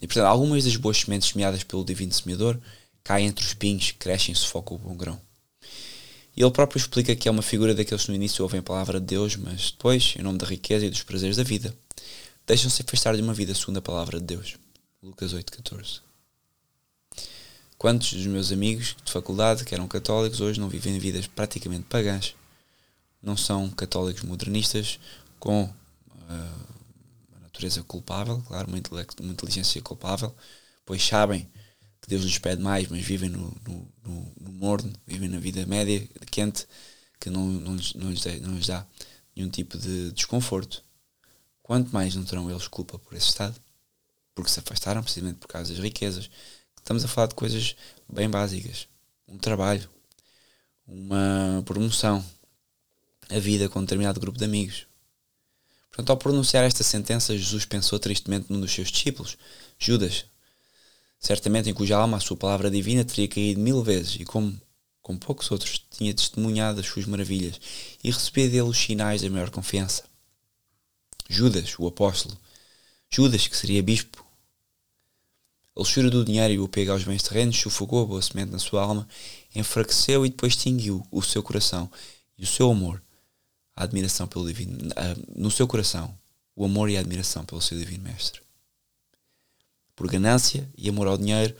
E 0.00 0.06
portanto, 0.06 0.26
algumas 0.26 0.64
das 0.64 0.76
boas 0.76 0.98
sementes 0.98 1.28
semeadas 1.28 1.62
pelo 1.62 1.84
divino 1.84 2.12
semeador 2.12 2.58
cai 3.04 3.22
entre 3.22 3.44
os 3.44 3.50
espinhos, 3.50 3.92
crescem 3.92 4.32
e 4.32 4.36
sufocam 4.36 4.76
o 4.76 4.80
bom 4.80 4.96
grão. 4.96 5.20
E 6.36 6.42
ele 6.42 6.50
próprio 6.50 6.78
explica 6.78 7.14
que 7.14 7.28
é 7.28 7.30
uma 7.30 7.42
figura 7.42 7.74
daqueles 7.74 8.04
que 8.04 8.10
no 8.10 8.14
início 8.14 8.42
ouvem 8.42 8.60
a 8.60 8.62
palavra 8.62 8.98
de 8.98 9.06
Deus, 9.06 9.36
mas 9.36 9.70
depois, 9.70 10.14
em 10.18 10.22
nome 10.22 10.38
da 10.38 10.46
riqueza 10.46 10.86
e 10.86 10.90
dos 10.90 11.02
prazeres 11.02 11.36
da 11.36 11.42
vida, 11.42 11.76
deixam-se 12.46 12.82
afastar 12.82 13.14
de 13.14 13.22
uma 13.22 13.34
vida 13.34 13.54
segundo 13.54 13.78
a 13.78 13.82
palavra 13.82 14.18
de 14.18 14.26
Deus. 14.26 14.56
Lucas 15.02 15.34
8,14. 15.34 16.09
Quantos 17.80 18.12
dos 18.12 18.26
meus 18.26 18.52
amigos 18.52 18.94
de 19.02 19.10
faculdade 19.10 19.64
que 19.64 19.74
eram 19.74 19.88
católicos 19.88 20.42
hoje 20.42 20.60
não 20.60 20.68
vivem 20.68 20.98
vidas 20.98 21.26
praticamente 21.26 21.84
pagãs? 21.84 22.34
Não 23.22 23.38
são 23.38 23.70
católicos 23.70 24.22
modernistas 24.22 25.00
com 25.38 25.62
uh, 25.64 25.72
a 27.36 27.40
natureza 27.40 27.82
culpável, 27.82 28.42
claro, 28.46 28.68
uma, 28.68 28.76
uma 29.20 29.32
inteligência 29.32 29.80
culpável, 29.80 30.34
pois 30.84 31.02
sabem 31.02 31.48
que 32.02 32.08
Deus 32.10 32.22
lhes 32.22 32.36
pede 32.36 32.60
mais, 32.60 32.86
mas 32.88 33.00
vivem 33.02 33.30
no, 33.30 33.50
no, 33.66 33.88
no, 34.04 34.32
no 34.38 34.52
morno, 34.52 34.92
vivem 35.06 35.30
na 35.30 35.38
vida 35.38 35.64
média, 35.64 36.06
quente, 36.30 36.68
que 37.18 37.30
não, 37.30 37.46
não, 37.46 37.76
lhes, 37.76 37.94
não, 37.94 38.10
lhes, 38.10 38.24
não 38.42 38.56
lhes 38.56 38.66
dá 38.66 38.86
nenhum 39.34 39.48
tipo 39.48 39.78
de 39.78 40.12
desconforto. 40.12 40.84
Quanto 41.62 41.90
mais 41.94 42.14
não 42.14 42.24
terão 42.24 42.50
eles 42.50 42.68
culpa 42.68 42.98
por 42.98 43.14
esse 43.14 43.28
estado? 43.28 43.58
Porque 44.34 44.50
se 44.50 44.60
afastaram 44.60 45.02
precisamente 45.02 45.38
por 45.38 45.48
causa 45.48 45.72
das 45.72 45.82
riquezas. 45.82 46.28
Estamos 46.80 47.04
a 47.04 47.08
falar 47.08 47.28
de 47.28 47.34
coisas 47.34 47.76
bem 48.08 48.28
básicas. 48.28 48.88
Um 49.28 49.38
trabalho, 49.38 49.88
uma 50.86 51.62
promoção, 51.64 52.24
a 53.28 53.38
vida 53.38 53.68
com 53.68 53.78
um 53.78 53.82
determinado 53.82 54.18
grupo 54.18 54.38
de 54.38 54.44
amigos. 54.44 54.86
Portanto, 55.88 56.10
ao 56.10 56.16
pronunciar 56.16 56.64
esta 56.64 56.82
sentença, 56.82 57.36
Jesus 57.36 57.64
pensou 57.64 57.98
tristemente 57.98 58.46
num 58.50 58.60
dos 58.60 58.72
seus 58.72 58.90
discípulos, 58.90 59.36
Judas, 59.78 60.24
certamente 61.18 61.68
em 61.68 61.74
cuja 61.74 61.96
alma 61.96 62.16
a 62.16 62.20
sua 62.20 62.36
palavra 62.36 62.70
divina 62.70 63.04
teria 63.04 63.28
caído 63.28 63.60
mil 63.60 63.82
vezes 63.84 64.16
e 64.18 64.24
como, 64.24 64.60
como 65.02 65.18
poucos 65.18 65.50
outros, 65.50 65.84
tinha 65.90 66.14
testemunhado 66.14 66.80
as 66.80 66.86
suas 66.86 67.06
maravilhas 67.06 67.60
e 68.02 68.10
recebia 68.10 68.48
dele 68.48 68.62
os 68.62 68.78
sinais 68.78 69.22
da 69.22 69.30
maior 69.30 69.50
confiança. 69.50 70.04
Judas, 71.28 71.78
o 71.78 71.86
apóstolo, 71.86 72.36
Judas, 73.08 73.46
que 73.46 73.56
seria 73.56 73.82
bispo, 73.82 74.24
a 75.80 75.82
luxúria 75.82 76.10
do 76.10 76.24
dinheiro 76.24 76.52
e 76.52 76.58
o 76.58 76.64
apego 76.64 76.92
aos 76.92 77.04
bens 77.04 77.22
terrenos 77.22 77.56
sufocou 77.56 78.02
a 78.02 78.06
boa 78.06 78.22
semente 78.22 78.52
na 78.52 78.58
sua 78.58 78.82
alma, 78.82 79.08
enfraqueceu 79.54 80.26
e 80.26 80.28
depois 80.28 80.52
extinguiu 80.52 81.06
o 81.10 81.22
seu 81.22 81.42
coração 81.42 81.90
e 82.38 82.44
o 82.44 82.46
seu 82.46 82.70
amor, 82.70 83.02
a 83.74 83.84
admiração 83.84 84.26
pelo 84.26 84.46
divino, 84.46 84.76
no 85.34 85.50
seu 85.50 85.66
coração, 85.66 86.14
o 86.54 86.64
amor 86.64 86.90
e 86.90 86.96
a 86.96 87.00
admiração 87.00 87.44
pelo 87.44 87.62
seu 87.62 87.78
divino 87.78 88.04
mestre 88.04 88.40
por 90.00 90.10
ganância 90.10 90.66
e 90.78 90.88
amor 90.88 91.06
ao 91.08 91.18
dinheiro, 91.18 91.54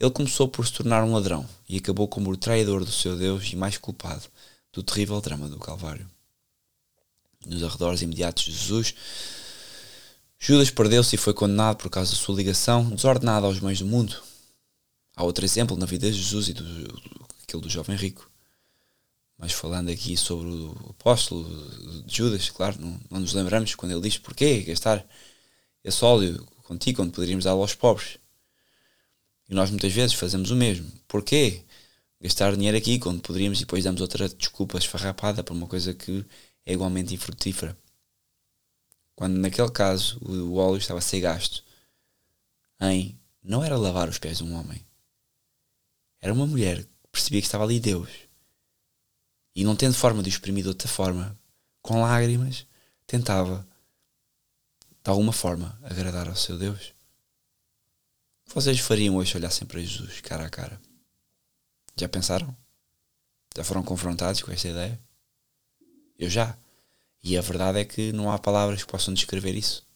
ele 0.00 0.10
começou 0.10 0.48
por 0.48 0.66
se 0.66 0.72
tornar 0.72 1.04
um 1.04 1.12
ladrão 1.12 1.48
e 1.68 1.76
acabou 1.76 2.08
como 2.08 2.28
o 2.28 2.36
traidor 2.36 2.84
do 2.84 2.90
seu 2.90 3.16
Deus 3.16 3.52
e 3.52 3.54
mais 3.54 3.78
culpado 3.78 4.24
do 4.72 4.82
terrível 4.82 5.20
drama 5.20 5.48
do 5.48 5.60
Calvário. 5.60 6.04
Nos 7.46 7.62
arredores 7.62 8.02
imediatos 8.02 8.46
de 8.46 8.50
Jesus, 8.50 8.96
Judas 10.38 10.70
perdeu-se 10.70 11.16
e 11.16 11.18
foi 11.18 11.34
condenado 11.34 11.76
por 11.78 11.90
causa 11.90 12.12
da 12.12 12.16
sua 12.16 12.36
ligação 12.36 12.88
desordenada 12.90 13.46
aos 13.46 13.58
bens 13.58 13.80
do 13.80 13.86
mundo. 13.86 14.22
Há 15.16 15.24
outro 15.24 15.44
exemplo 15.44 15.76
na 15.76 15.84
vida 15.84 16.08
de 16.10 16.16
Jesus 16.16 16.48
e 16.48 16.52
do, 16.52 16.62
aquele 17.42 17.62
do 17.62 17.68
jovem 17.68 17.96
rico. 17.96 18.30
Mas 19.36 19.52
falando 19.52 19.90
aqui 19.90 20.16
sobre 20.16 20.48
o 20.48 20.76
apóstolo 20.90 21.44
de 22.04 22.16
Judas, 22.16 22.48
claro, 22.50 22.80
não, 22.80 23.00
não 23.10 23.20
nos 23.20 23.32
lembramos 23.32 23.74
quando 23.74 23.92
ele 23.92 24.00
diz 24.00 24.16
porquê 24.16 24.62
gastar 24.62 25.04
esse 25.82 26.04
óleo 26.04 26.46
contigo 26.64 26.98
quando 26.98 27.12
poderíamos 27.12 27.44
dar 27.44 27.52
aos 27.52 27.74
pobres. 27.74 28.18
E 29.48 29.54
nós 29.54 29.70
muitas 29.70 29.92
vezes 29.92 30.14
fazemos 30.14 30.50
o 30.50 30.56
mesmo. 30.56 30.90
Porquê? 31.08 31.62
Gastar 32.20 32.54
dinheiro 32.54 32.76
aqui 32.76 32.98
quando 32.98 33.20
poderíamos 33.20 33.58
e 33.58 33.62
depois 33.62 33.84
damos 33.84 34.00
outra 34.00 34.28
desculpa 34.28 34.78
esfarrapada 34.78 35.42
para 35.42 35.54
uma 35.54 35.66
coisa 35.66 35.94
que 35.94 36.24
é 36.64 36.72
igualmente 36.72 37.14
infrutífera. 37.14 37.76
Quando 39.18 39.36
naquele 39.36 39.68
caso 39.72 40.16
o 40.24 40.54
óleo 40.54 40.78
estava 40.78 41.00
a 41.00 41.02
ser 41.02 41.18
gasto 41.18 41.64
em 42.80 43.20
não 43.42 43.64
era 43.64 43.76
lavar 43.76 44.08
os 44.08 44.16
pés 44.16 44.38
de 44.38 44.44
um 44.44 44.54
homem. 44.54 44.86
Era 46.20 46.32
uma 46.32 46.46
mulher 46.46 46.84
que 46.84 47.08
percebia 47.10 47.40
que 47.40 47.48
estava 47.48 47.64
ali 47.64 47.80
Deus. 47.80 48.08
E 49.56 49.64
não 49.64 49.74
tendo 49.74 49.94
forma 49.94 50.22
de 50.22 50.28
exprimir 50.28 50.62
de 50.62 50.68
outra 50.68 50.86
forma, 50.86 51.36
com 51.82 52.00
lágrimas, 52.00 52.64
tentava 53.08 53.66
de 55.02 55.10
alguma 55.10 55.32
forma, 55.32 55.76
agradar 55.82 56.28
ao 56.28 56.36
seu 56.36 56.56
Deus? 56.56 56.94
Vocês 58.46 58.78
fariam 58.78 59.16
hoje 59.16 59.36
olhar 59.36 59.50
sempre 59.50 59.78
para 59.78 59.80
Jesus, 59.80 60.20
cara 60.20 60.46
a 60.46 60.48
cara? 60.48 60.80
Já 61.96 62.08
pensaram? 62.08 62.56
Já 63.56 63.64
foram 63.64 63.82
confrontados 63.82 64.42
com 64.42 64.52
esta 64.52 64.68
ideia? 64.68 65.00
Eu 66.16 66.30
já. 66.30 66.56
E 67.22 67.36
a 67.36 67.40
verdade 67.40 67.78
é 67.80 67.84
que 67.84 68.12
não 68.12 68.30
há 68.30 68.38
palavras 68.38 68.82
que 68.82 68.90
possam 68.90 69.12
descrever 69.12 69.54
isso. 69.54 69.86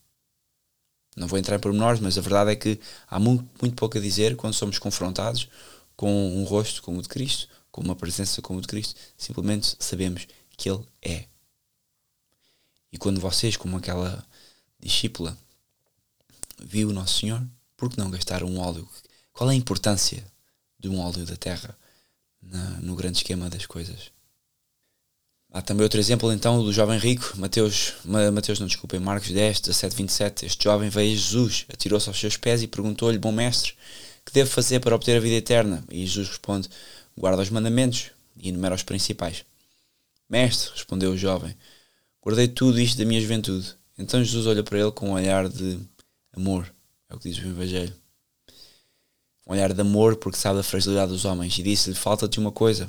Não 1.16 1.28
vou 1.28 1.38
entrar 1.38 1.56
em 1.56 1.60
pormenores, 1.60 2.00
mas 2.00 2.16
a 2.16 2.20
verdade 2.20 2.52
é 2.52 2.56
que 2.56 2.80
há 3.06 3.18
muito, 3.18 3.48
muito 3.60 3.76
pouco 3.76 3.98
a 3.98 4.00
dizer 4.00 4.36
quando 4.36 4.54
somos 4.54 4.78
confrontados 4.78 5.48
com 5.94 6.10
um 6.36 6.44
rosto 6.44 6.82
como 6.82 6.98
o 6.98 7.02
de 7.02 7.08
Cristo, 7.08 7.48
com 7.70 7.82
uma 7.82 7.94
presença 7.94 8.40
como 8.40 8.58
o 8.58 8.62
de 8.62 8.68
Cristo. 8.68 8.98
Simplesmente 9.16 9.76
sabemos 9.78 10.26
que 10.56 10.70
Ele 10.70 10.84
é. 11.02 11.26
E 12.90 12.98
quando 12.98 13.20
vocês, 13.20 13.56
como 13.56 13.76
aquela 13.76 14.26
discípula 14.80 15.36
viu 16.58 16.90
o 16.90 16.92
Nosso 16.92 17.20
Senhor, 17.20 17.46
por 17.76 17.90
que 17.90 17.98
não 17.98 18.10
gastar 18.10 18.42
um 18.42 18.58
óleo? 18.58 18.88
Qual 19.32 19.50
é 19.50 19.52
a 19.52 19.56
importância 19.56 20.24
de 20.78 20.88
um 20.88 20.98
óleo 20.98 21.24
da 21.26 21.36
terra 21.36 21.76
no 22.80 22.94
grande 22.94 23.18
esquema 23.18 23.50
das 23.50 23.66
coisas? 23.66 24.10
Há 25.54 25.60
também 25.60 25.82
outro 25.82 26.00
exemplo 26.00 26.32
então 26.32 26.64
do 26.64 26.72
jovem 26.72 26.98
rico, 26.98 27.34
Mateus, 27.36 27.92
Mateus 28.06 28.58
não 28.58 28.66
desculpem, 28.66 28.98
Marcos 28.98 29.30
10, 29.30 29.60
17, 29.60 29.96
27. 29.96 30.46
Este 30.46 30.64
jovem 30.64 30.88
veio 30.88 31.12
a 31.12 31.14
Jesus, 31.14 31.66
atirou-se 31.70 32.08
aos 32.08 32.18
seus 32.18 32.38
pés 32.38 32.62
e 32.62 32.66
perguntou-lhe, 32.66 33.18
bom 33.18 33.30
mestre, 33.30 33.74
que 34.24 34.32
devo 34.32 34.48
fazer 34.48 34.80
para 34.80 34.94
obter 34.94 35.14
a 35.14 35.20
vida 35.20 35.34
eterna? 35.34 35.84
E 35.90 36.06
Jesus 36.06 36.28
responde, 36.28 36.70
guarda 37.14 37.42
os 37.42 37.50
mandamentos 37.50 38.12
e 38.34 38.48
enumera 38.48 38.74
os 38.74 38.82
principais. 38.82 39.44
Mestre, 40.26 40.72
respondeu 40.72 41.10
o 41.10 41.18
jovem, 41.18 41.54
guardei 42.22 42.48
tudo 42.48 42.80
isto 42.80 42.96
da 42.96 43.04
minha 43.04 43.20
juventude. 43.20 43.74
Então 43.98 44.24
Jesus 44.24 44.46
olha 44.46 44.62
para 44.62 44.78
ele 44.78 44.92
com 44.92 45.10
um 45.10 45.12
olhar 45.12 45.50
de 45.50 45.78
amor, 46.32 46.72
é 47.10 47.14
o 47.14 47.18
que 47.18 47.28
diz 47.28 47.36
o 47.44 47.46
Evangelho. 47.46 47.94
Um 49.46 49.52
olhar 49.52 49.70
de 49.74 49.80
amor 49.82 50.16
porque 50.16 50.38
sabe 50.38 50.56
da 50.56 50.62
fragilidade 50.62 51.12
dos 51.12 51.26
homens 51.26 51.58
e 51.58 51.62
disse-lhe: 51.62 51.94
Falta-te 51.94 52.40
uma 52.40 52.50
coisa. 52.50 52.88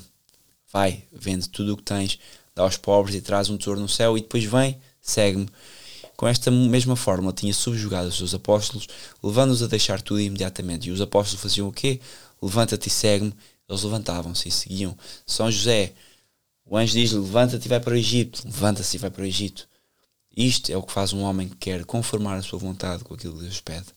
Vai, 0.72 1.04
vende 1.12 1.50
tudo 1.50 1.74
o 1.74 1.78
que 1.78 1.84
tens, 1.84 2.18
dá 2.56 2.64
aos 2.64 2.78
pobres 2.78 3.16
e 3.16 3.22
traz 3.22 3.50
um 3.50 3.58
tesouro 3.58 3.80
no 3.80 3.90
céu 3.90 4.18
e 4.18 4.22
depois 4.22 4.44
vem, 4.44 4.80
segue-me. 5.02 5.48
Com 6.16 6.28
esta 6.28 6.52
mesma 6.52 6.96
forma 6.96 7.34
tinha 7.34 7.54
subjugado 7.54 8.08
os 8.08 8.18
seus 8.18 8.34
apóstolos, 8.34 8.88
levando-os 9.22 9.64
a 9.64 9.68
deixar 9.68 10.02
tudo 10.02 10.22
imediatamente. 10.22 10.88
E 10.88 10.92
os 10.92 11.02
apóstolos 11.02 11.42
faziam 11.42 11.68
o 11.68 11.74
quê? 11.74 12.00
Levanta-te 12.42 12.88
e 12.88 12.92
segue-me. 12.92 13.34
Eles 13.68 13.84
levantavam-se 13.84 14.48
e 14.48 14.52
seguiam. 14.52 14.98
São 15.26 15.50
José, 15.50 15.94
o 16.66 16.78
anjo 16.78 16.94
diz-lhe: 16.94 17.20
Levanta-te 17.20 17.66
e 17.66 17.70
vai 17.70 17.80
para 17.80 17.94
o 17.94 17.98
Egito. 17.98 18.44
Levanta-se 18.46 18.96
e 18.96 19.00
vai 19.00 19.10
para 19.10 19.24
o 19.24 19.26
Egito. 19.26 19.68
Isto 20.36 20.72
é 20.72 20.78
o 20.78 20.84
que 20.84 20.92
faz 20.92 21.14
um 21.14 21.22
homem 21.22 21.48
que 21.48 21.56
quer 21.56 21.86
conformar 21.86 22.36
a 22.36 22.42
sua 22.42 22.60
vontade 22.60 23.04
com 23.04 23.14
aquilo 23.14 23.36
que 23.36 23.44
Deus 23.44 23.62
pede. 23.62 23.88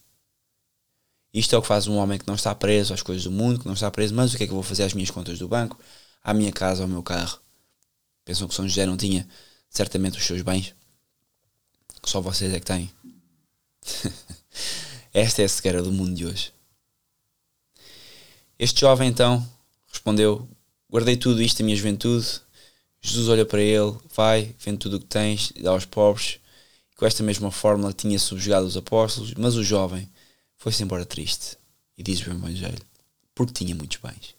Isto 1.33 1.55
é 1.55 1.59
o 1.59 1.63
que 1.63 1.69
faz 1.69 1.87
um 1.87 1.97
homem 1.97 2.19
que 2.19 2.27
não 2.27 2.35
está 2.35 2.55
preso 2.55 2.95
às 2.95 3.03
coisas 3.03 3.25
do 3.25 3.31
mundo, 3.31 3.61
que 3.61 3.67
não 3.67 3.75
está 3.75 3.91
preso, 3.91 4.15
mas 4.15 4.33
o 4.33 4.37
que 4.37 4.45
é 4.45 4.47
que 4.47 4.53
eu 4.53 4.57
vou 4.57 4.63
fazer 4.63 4.85
às 4.85 4.95
minhas 4.95 5.11
contas 5.11 5.39
do 5.39 5.49
banco, 5.49 5.79
à 6.23 6.33
minha 6.33 6.53
casa, 6.53 6.83
ao 6.83 6.89
meu 6.89 7.03
carro? 7.03 7.39
Pensam 8.27 8.49
que 8.49 8.55
São 8.55 8.69
José 8.69 8.85
não 8.85 8.97
tinha 8.97 9.27
certamente 9.71 10.19
os 10.19 10.27
seus 10.27 10.43
bens? 10.43 10.75
Que 12.03 12.11
só 12.11 12.21
vocês 12.21 12.53
é 12.53 12.59
que 12.59 12.67
têm. 12.67 12.91
Esta 15.15 15.43
é 15.43 15.45
a 15.45 15.49
cegueira 15.49 15.81
do 15.81 15.93
mundo 15.93 16.15
de 16.15 16.27
hoje. 16.27 16.53
Este 18.59 18.81
jovem 18.81 19.09
então 19.09 19.49
respondeu: 19.87 20.47
Guardei 20.91 21.17
tudo 21.17 21.41
isto 21.41 21.59
da 21.59 21.65
minha 21.65 21.77
juventude. 21.77 22.41
Jesus 23.01 23.29
olha 23.29 23.47
para 23.47 23.63
ele, 23.63 23.97
vai, 24.13 24.57
vende 24.59 24.79
tudo 24.79 24.97
o 24.97 25.01
que 25.01 25.07
tens 25.07 25.53
e 25.55 25.63
dá 25.63 25.71
aos 25.71 25.85
pobres. 25.85 26.41
Com 26.97 27.07
esta 27.07 27.23
mesma 27.23 27.53
fórmula 27.53 27.93
tinha 27.93 28.19
subjugado 28.19 28.67
os 28.67 28.77
apóstolos, 28.77 29.35
mas 29.35 29.55
o 29.55 29.63
jovem 29.63 30.11
foi-se 30.57 30.83
embora 30.83 31.07
triste. 31.07 31.57
E 31.97 32.03
diz 32.03 32.27
o 32.27 32.31
Evangelho: 32.31 32.83
porque 33.35 33.53
tinha 33.53 33.75
muitos 33.75 33.99
bens. 33.99 34.36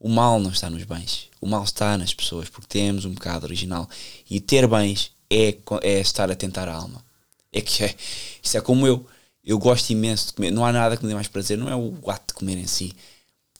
O 0.00 0.08
mal 0.08 0.40
não 0.40 0.50
está 0.50 0.70
nos 0.70 0.82
bens, 0.84 1.28
o 1.42 1.46
mal 1.46 1.62
está 1.62 1.98
nas 1.98 2.14
pessoas, 2.14 2.48
porque 2.48 2.66
temos 2.66 3.04
um 3.04 3.12
bocado 3.12 3.44
original. 3.44 3.86
E 4.30 4.40
ter 4.40 4.66
bens 4.66 5.12
é, 5.30 5.54
é 5.82 6.00
estar 6.00 6.30
a 6.30 6.34
tentar 6.34 6.68
a 6.68 6.74
alma. 6.74 7.04
É 7.52 7.60
que 7.60 7.84
é, 7.84 7.94
isso 8.42 8.56
é 8.56 8.60
como 8.62 8.86
eu. 8.86 9.06
Eu 9.44 9.58
gosto 9.58 9.90
imenso 9.90 10.28
de 10.28 10.32
comer. 10.32 10.50
Não 10.50 10.64
há 10.64 10.72
nada 10.72 10.96
que 10.96 11.02
me 11.02 11.08
dê 11.10 11.14
mais 11.14 11.28
prazer, 11.28 11.58
não 11.58 11.68
é 11.68 11.76
o 11.76 12.10
ato 12.10 12.28
de 12.28 12.34
comer 12.34 12.56
em 12.56 12.66
si. 12.66 12.94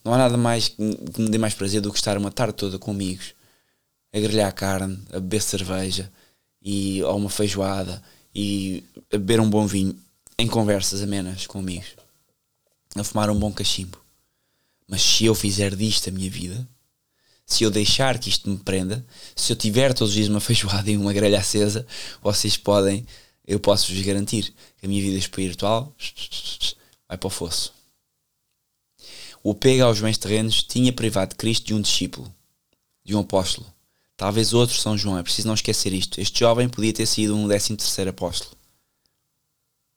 Não 0.03 0.15
há 0.15 0.19
nada 0.19 0.37
mais 0.39 0.69
que 0.69 0.83
me 0.83 1.29
dê 1.29 1.37
mais 1.37 1.53
prazer 1.53 1.83
do 1.83 1.93
que 1.93 1.99
estar 1.99 2.17
uma 2.17 2.31
tarde 2.31 2.55
toda 2.55 2.79
com 2.79 2.91
amigos, 2.91 3.35
a 4.11 4.19
grelhar 4.19 4.55
carne, 4.55 4.99
a 5.11 5.21
beber 5.21 5.43
cerveja, 5.43 6.11
e, 6.63 7.03
ou 7.03 7.17
uma 7.17 7.29
feijoada, 7.29 8.03
e 8.35 8.83
a 9.13 9.19
beber 9.19 9.41
um 9.41 9.51
bom 9.51 9.67
vinho, 9.67 9.95
em 10.39 10.47
conversas 10.47 11.03
amenas 11.03 11.47
com 11.47 11.59
amigos, 11.59 11.89
a 12.97 13.05
fumar 13.05 13.29
um 13.29 13.39
bom 13.39 13.53
cachimbo. 13.53 13.99
Mas 14.91 15.03
se 15.03 15.25
eu 15.25 15.37
fizer 15.37 15.77
disto 15.77 16.09
a 16.09 16.13
minha 16.13 16.29
vida, 16.29 16.69
se 17.47 17.63
eu 17.63 17.71
deixar 17.71 18.19
que 18.19 18.29
isto 18.29 18.51
me 18.51 18.59
prenda, 18.59 19.07
se 19.37 19.53
eu 19.53 19.57
tiver 19.57 19.95
todos 19.95 20.11
os 20.11 20.17
dias 20.17 20.29
uma 20.29 20.41
feijoada 20.43 20.91
e 20.91 20.97
uma 20.97 21.13
grelha 21.13 21.39
acesa, 21.39 21.87
vocês 22.21 22.57
podem, 22.57 23.07
eu 23.47 23.61
posso 23.61 23.95
vos 23.95 24.03
garantir 24.03 24.53
que 24.77 24.87
a 24.87 24.89
minha 24.89 25.01
vida 25.01 25.17
espiritual 25.17 25.95
vai 27.09 27.17
para 27.17 27.27
o 27.29 27.31
fosso. 27.31 27.73
O 29.45 29.53
apego 29.53 29.85
aos 29.85 30.01
bens 30.01 30.19
terrenos 30.19 30.65
tinha 30.65 30.93
privado 30.93 31.37
Cristo 31.37 31.67
de 31.67 31.75
um 31.75 31.81
discípulo, 31.81 32.35
de 33.05 33.15
um 33.15 33.21
apóstolo. 33.21 33.73
Talvez 34.17 34.53
outro 34.53 34.77
São 34.77 34.99
João, 34.99 35.17
é 35.17 35.23
preciso 35.23 35.47
não 35.47 35.55
esquecer 35.55 35.93
isto. 35.93 36.21
Este 36.21 36.41
jovem 36.41 36.69
podia 36.69 36.93
ter 36.93 37.07
sido 37.07 37.37
um 37.37 37.47
décimo 37.47 37.79
terceiro 37.79 38.11
apóstolo. 38.11 38.57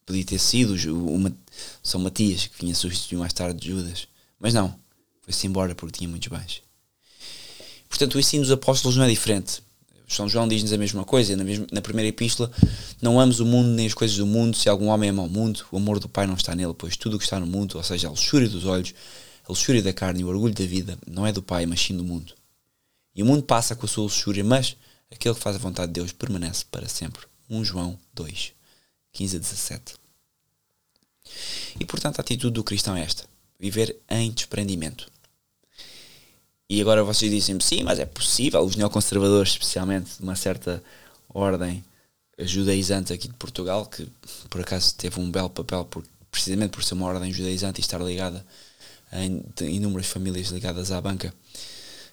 Podia 0.06 0.24
ter 0.24 0.40
sido 0.40 0.76
o 0.76 1.36
São 1.82 2.00
Matias, 2.00 2.46
que 2.46 2.62
vinha 2.62 2.76
substituir 2.76 3.18
mais 3.18 3.34
tarde 3.34 3.68
Judas. 3.68 4.08
Mas 4.40 4.54
não, 4.54 4.83
foi-se 5.24 5.48
embora 5.48 5.74
porque 5.74 5.98
tinha 5.98 6.10
muitos 6.10 6.28
bens. 6.28 6.62
Portanto, 7.90 8.16
o 8.16 8.20
ensino 8.20 8.44
dos 8.44 8.52
apóstolos 8.52 8.98
não 8.98 9.06
é 9.06 9.10
diferente. 9.10 9.64
São 10.08 10.30
João 10.30 10.48
diz-nos 10.48 10.72
a 10.74 10.78
mesma 10.78 11.04
coisa, 11.04 11.36
na, 11.36 11.44
mesma, 11.44 11.66
na 11.72 11.82
primeira 11.82 12.10
epístola: 12.10 12.52
Não 13.02 13.20
ames 13.20 13.40
o 13.40 13.46
mundo 13.46 13.70
nem 13.70 13.88
as 13.88 13.94
coisas 13.94 14.18
do 14.18 14.26
mundo. 14.26 14.56
Se 14.56 14.70
algum 14.70 14.88
homem 14.88 15.10
ama 15.10 15.24
o 15.24 15.30
mundo, 15.30 15.66
o 15.72 15.78
amor 15.78 16.00
do 16.00 16.10
Pai 16.10 16.28
não 16.28 16.36
está 16.36 16.54
nele, 16.54 16.74
pois 16.78 16.98
tudo 16.98 17.16
o 17.16 17.20
que 17.20 17.26
está 17.26 17.40
no 17.40 17.48
mundo, 17.48 17.76
ou 17.76 17.84
seja, 17.84 18.08
a 18.08 18.12
luxúria 18.12 18.48
dos 18.48 18.66
olhos, 18.66 18.94
a 19.44 19.50
luxúria 19.50 19.82
da 19.82 19.94
carne 19.94 20.22
e 20.22 20.24
o 20.24 20.28
orgulho 20.28 20.54
da 20.54 20.66
vida, 20.66 20.98
não 21.08 21.26
é 21.26 21.32
do 21.32 21.42
Pai, 21.42 21.66
mas 21.66 21.82
sim 21.82 21.96
do 21.96 22.04
mundo. 22.04 22.34
E 23.16 23.24
o 23.24 23.26
mundo 23.26 23.44
passa 23.44 23.76
com 23.76 23.86
a 23.86 23.90
sua 23.90 24.04
luxúria, 24.04 24.44
mas 24.44 24.76
aquele 25.12 25.36
que 25.36 25.42
faz 25.42 25.56
a 25.56 25.60
vontade 25.60 25.88
de 25.88 26.00
Deus 26.00 26.12
permanece 26.12 26.66
para 26.70 26.88
sempre. 26.88 27.26
1 27.50 27.64
João 27.64 27.98
2, 28.14 28.54
15 29.14 29.36
a 29.36 29.40
17. 29.40 29.96
E 31.80 31.86
portanto 31.86 32.20
a 32.20 32.22
atitude 32.22 32.54
do 32.54 32.64
cristão 32.64 32.96
é 32.96 33.02
esta: 33.02 33.26
viver 33.60 33.96
em 34.10 34.32
desprendimento. 34.32 35.13
E 36.70 36.82
agora 36.82 37.04
vocês 37.04 37.32
dizem-me, 37.32 37.62
sim, 37.62 37.84
mas 37.84 38.00
é 38.00 38.06
possível, 38.06 38.62
os 38.62 38.76
neoconservadores, 38.76 39.52
especialmente 39.52 40.18
de 40.18 40.24
uma 40.24 40.36
certa 40.36 40.84
ordem 41.30 41.84
judaizante 42.40 43.14
aqui 43.14 43.28
de 43.28 43.34
Portugal, 43.36 43.86
que 43.86 44.08
por 44.50 44.62
acaso 44.62 44.96
teve 44.96 45.20
um 45.20 45.30
belo 45.30 45.50
papel 45.50 45.86
por, 45.86 46.04
precisamente 46.32 46.72
por 46.72 46.84
ser 46.84 46.96
uma 46.96 47.06
ordem 47.06 47.32
judaizante 47.32 47.80
e 47.80 47.82
estar 47.82 48.00
ligada 48.02 48.44
a 49.12 49.24
inúmeras 49.66 50.08
famílias 50.08 50.48
ligadas 50.48 50.92
à 50.92 51.00
banca 51.00 51.34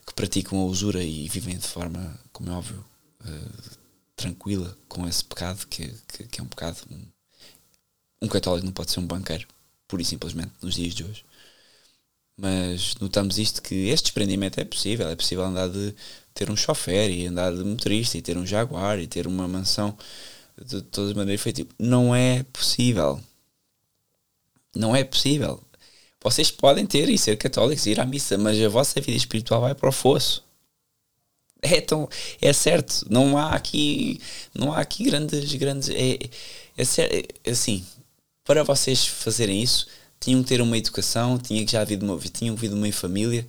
que 0.07 0.15
praticam 0.15 0.59
a 0.59 0.65
usura 0.65 1.03
e 1.03 1.29
vivem 1.29 1.57
de 1.57 1.67
forma, 1.67 2.19
como 2.33 2.51
é 2.51 2.53
óbvio, 2.53 2.85
uh, 3.25 3.79
tranquila 4.17 4.77
com 4.89 5.07
esse 5.07 5.25
pecado, 5.25 5.67
que, 5.67 5.95
que, 6.09 6.25
que 6.25 6.41
é 6.41 6.43
um 6.43 6.47
pecado. 6.47 6.79
Um, 6.91 7.07
um, 8.23 8.29
católico 8.29 8.67
não 8.67 8.73
pode 8.73 8.91
ser 8.91 9.01
um 9.01 9.07
banqueiro, 9.07 9.47
pura 9.89 10.03
e 10.03 10.05
simplesmente, 10.05 10.53
nos 10.61 10.75
dias 10.75 10.95
de 10.95 11.05
hoje. 11.05 11.25
Mas 12.41 12.95
notamos 12.99 13.39
isto 13.39 13.61
que 13.61 13.89
este 13.89 14.05
desprendimento 14.05 14.59
é 14.59 14.65
possível. 14.65 15.09
É 15.09 15.15
possível 15.15 15.45
andar 15.45 15.69
de 15.69 15.95
ter 16.33 16.51
um 16.51 16.57
chofer 16.57 17.11
e 17.11 17.27
andar 17.27 17.55
de 17.55 17.63
motorista 17.63 18.17
e 18.17 18.23
ter 18.23 18.39
um 18.39 18.47
jaguar 18.47 18.99
e 18.99 19.07
ter 19.07 19.27
uma 19.27 19.47
mansão 19.47 19.97
de 20.65 20.81
todas 20.81 21.11
as 21.11 21.17
maneiras 21.17 21.43
feita. 21.43 21.67
Não 21.79 22.15
é 22.15 22.43
possível. 22.45 23.21
Não 24.75 24.97
é 24.97 25.05
possível. 25.05 25.63
Vocês 26.23 26.51
podem 26.51 26.87
ter 26.87 27.11
e 27.11 27.19
ser 27.19 27.37
católicos 27.37 27.85
e 27.85 27.91
ir 27.91 28.01
à 28.01 28.07
missa, 28.07 28.39
mas 28.39 28.59
a 28.59 28.69
vossa 28.69 29.01
vida 29.03 29.17
espiritual 29.17 29.61
vai 29.61 29.75
para 29.75 29.89
o 29.91 29.93
fosso. 29.93 30.43
É, 31.63 31.79
tão, 31.79 32.09
é 32.41 32.55
certo, 32.55 33.07
não 33.11 33.37
há 33.37 33.51
aqui, 33.51 34.19
não 34.55 34.73
há 34.73 34.79
aqui 34.79 35.05
grandes, 35.05 35.53
grandes, 35.57 35.91
é, 35.91 36.15
é, 36.79 37.27
é 37.45 37.51
assim, 37.51 37.85
para 38.45 38.65
vocês 38.65 39.07
fazerem 39.07 39.63
isso, 39.63 39.87
tinham 40.21 40.43
que 40.43 40.49
ter 40.49 40.61
uma 40.61 40.77
educação, 40.77 41.39
tinha 41.39 41.65
que 41.65 41.73
já 41.73 41.81
havido 41.81 42.05
uma, 42.05 42.19
tinham 42.19 42.55
havido 42.55 42.77
uma 42.77 42.93
família 42.93 43.49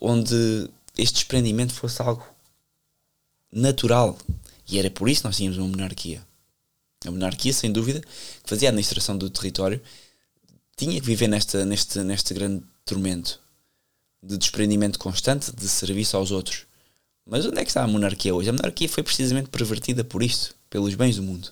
onde 0.00 0.70
este 0.96 1.14
desprendimento 1.14 1.74
fosse 1.74 2.00
algo 2.00 2.24
natural. 3.50 4.16
E 4.68 4.78
era 4.78 4.90
por 4.90 5.08
isso 5.08 5.22
que 5.22 5.26
nós 5.26 5.36
tínhamos 5.36 5.58
uma 5.58 5.68
monarquia. 5.68 6.24
A 7.04 7.10
monarquia, 7.10 7.52
sem 7.52 7.70
dúvida, 7.70 8.00
que 8.00 8.48
fazia 8.48 8.68
a 8.68 8.70
administração 8.70 9.18
do 9.18 9.28
território 9.28 9.80
tinha 10.76 11.00
que 11.00 11.06
viver 11.06 11.28
nesta, 11.28 11.64
neste, 11.64 11.98
neste 12.00 12.32
grande 12.32 12.64
tormento 12.84 13.40
de 14.22 14.38
desprendimento 14.38 14.98
constante, 14.98 15.54
de 15.54 15.68
serviço 15.68 16.16
aos 16.16 16.30
outros. 16.30 16.64
Mas 17.26 17.44
onde 17.44 17.58
é 17.58 17.64
que 17.64 17.70
está 17.70 17.82
a 17.82 17.86
monarquia 17.86 18.34
hoje? 18.34 18.48
A 18.48 18.52
monarquia 18.52 18.88
foi 18.88 19.02
precisamente 19.02 19.50
pervertida 19.50 20.02
por 20.02 20.22
isto, 20.22 20.54
pelos 20.70 20.94
bens 20.94 21.16
do 21.16 21.22
mundo. 21.22 21.50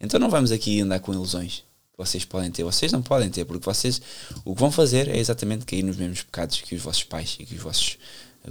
Então 0.00 0.18
não 0.18 0.30
vamos 0.30 0.50
aqui 0.50 0.80
andar 0.80 1.00
com 1.00 1.12
ilusões 1.12 1.64
que 1.96 1.98
vocês 1.98 2.24
podem 2.24 2.50
ter. 2.50 2.64
Vocês 2.64 2.92
não 2.92 3.02
podem 3.02 3.30
ter, 3.30 3.44
porque 3.44 3.64
vocês 3.64 4.00
o 4.44 4.54
que 4.54 4.60
vão 4.60 4.70
fazer 4.70 5.08
é 5.08 5.18
exatamente 5.18 5.64
cair 5.64 5.82
nos 5.82 5.96
mesmos 5.96 6.22
pecados 6.22 6.60
que 6.60 6.74
os 6.74 6.82
vossos 6.82 7.04
pais 7.04 7.36
e 7.38 7.46
que 7.46 7.54
os 7.54 7.62
vossos, 7.62 7.98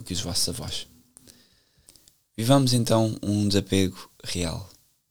que 0.06 0.14
os 0.14 0.22
vossos 0.22 0.50
avós. 0.50 0.88
Vivamos 2.36 2.74
então 2.74 3.16
um 3.22 3.48
desapego 3.48 4.10
real, 4.24 4.70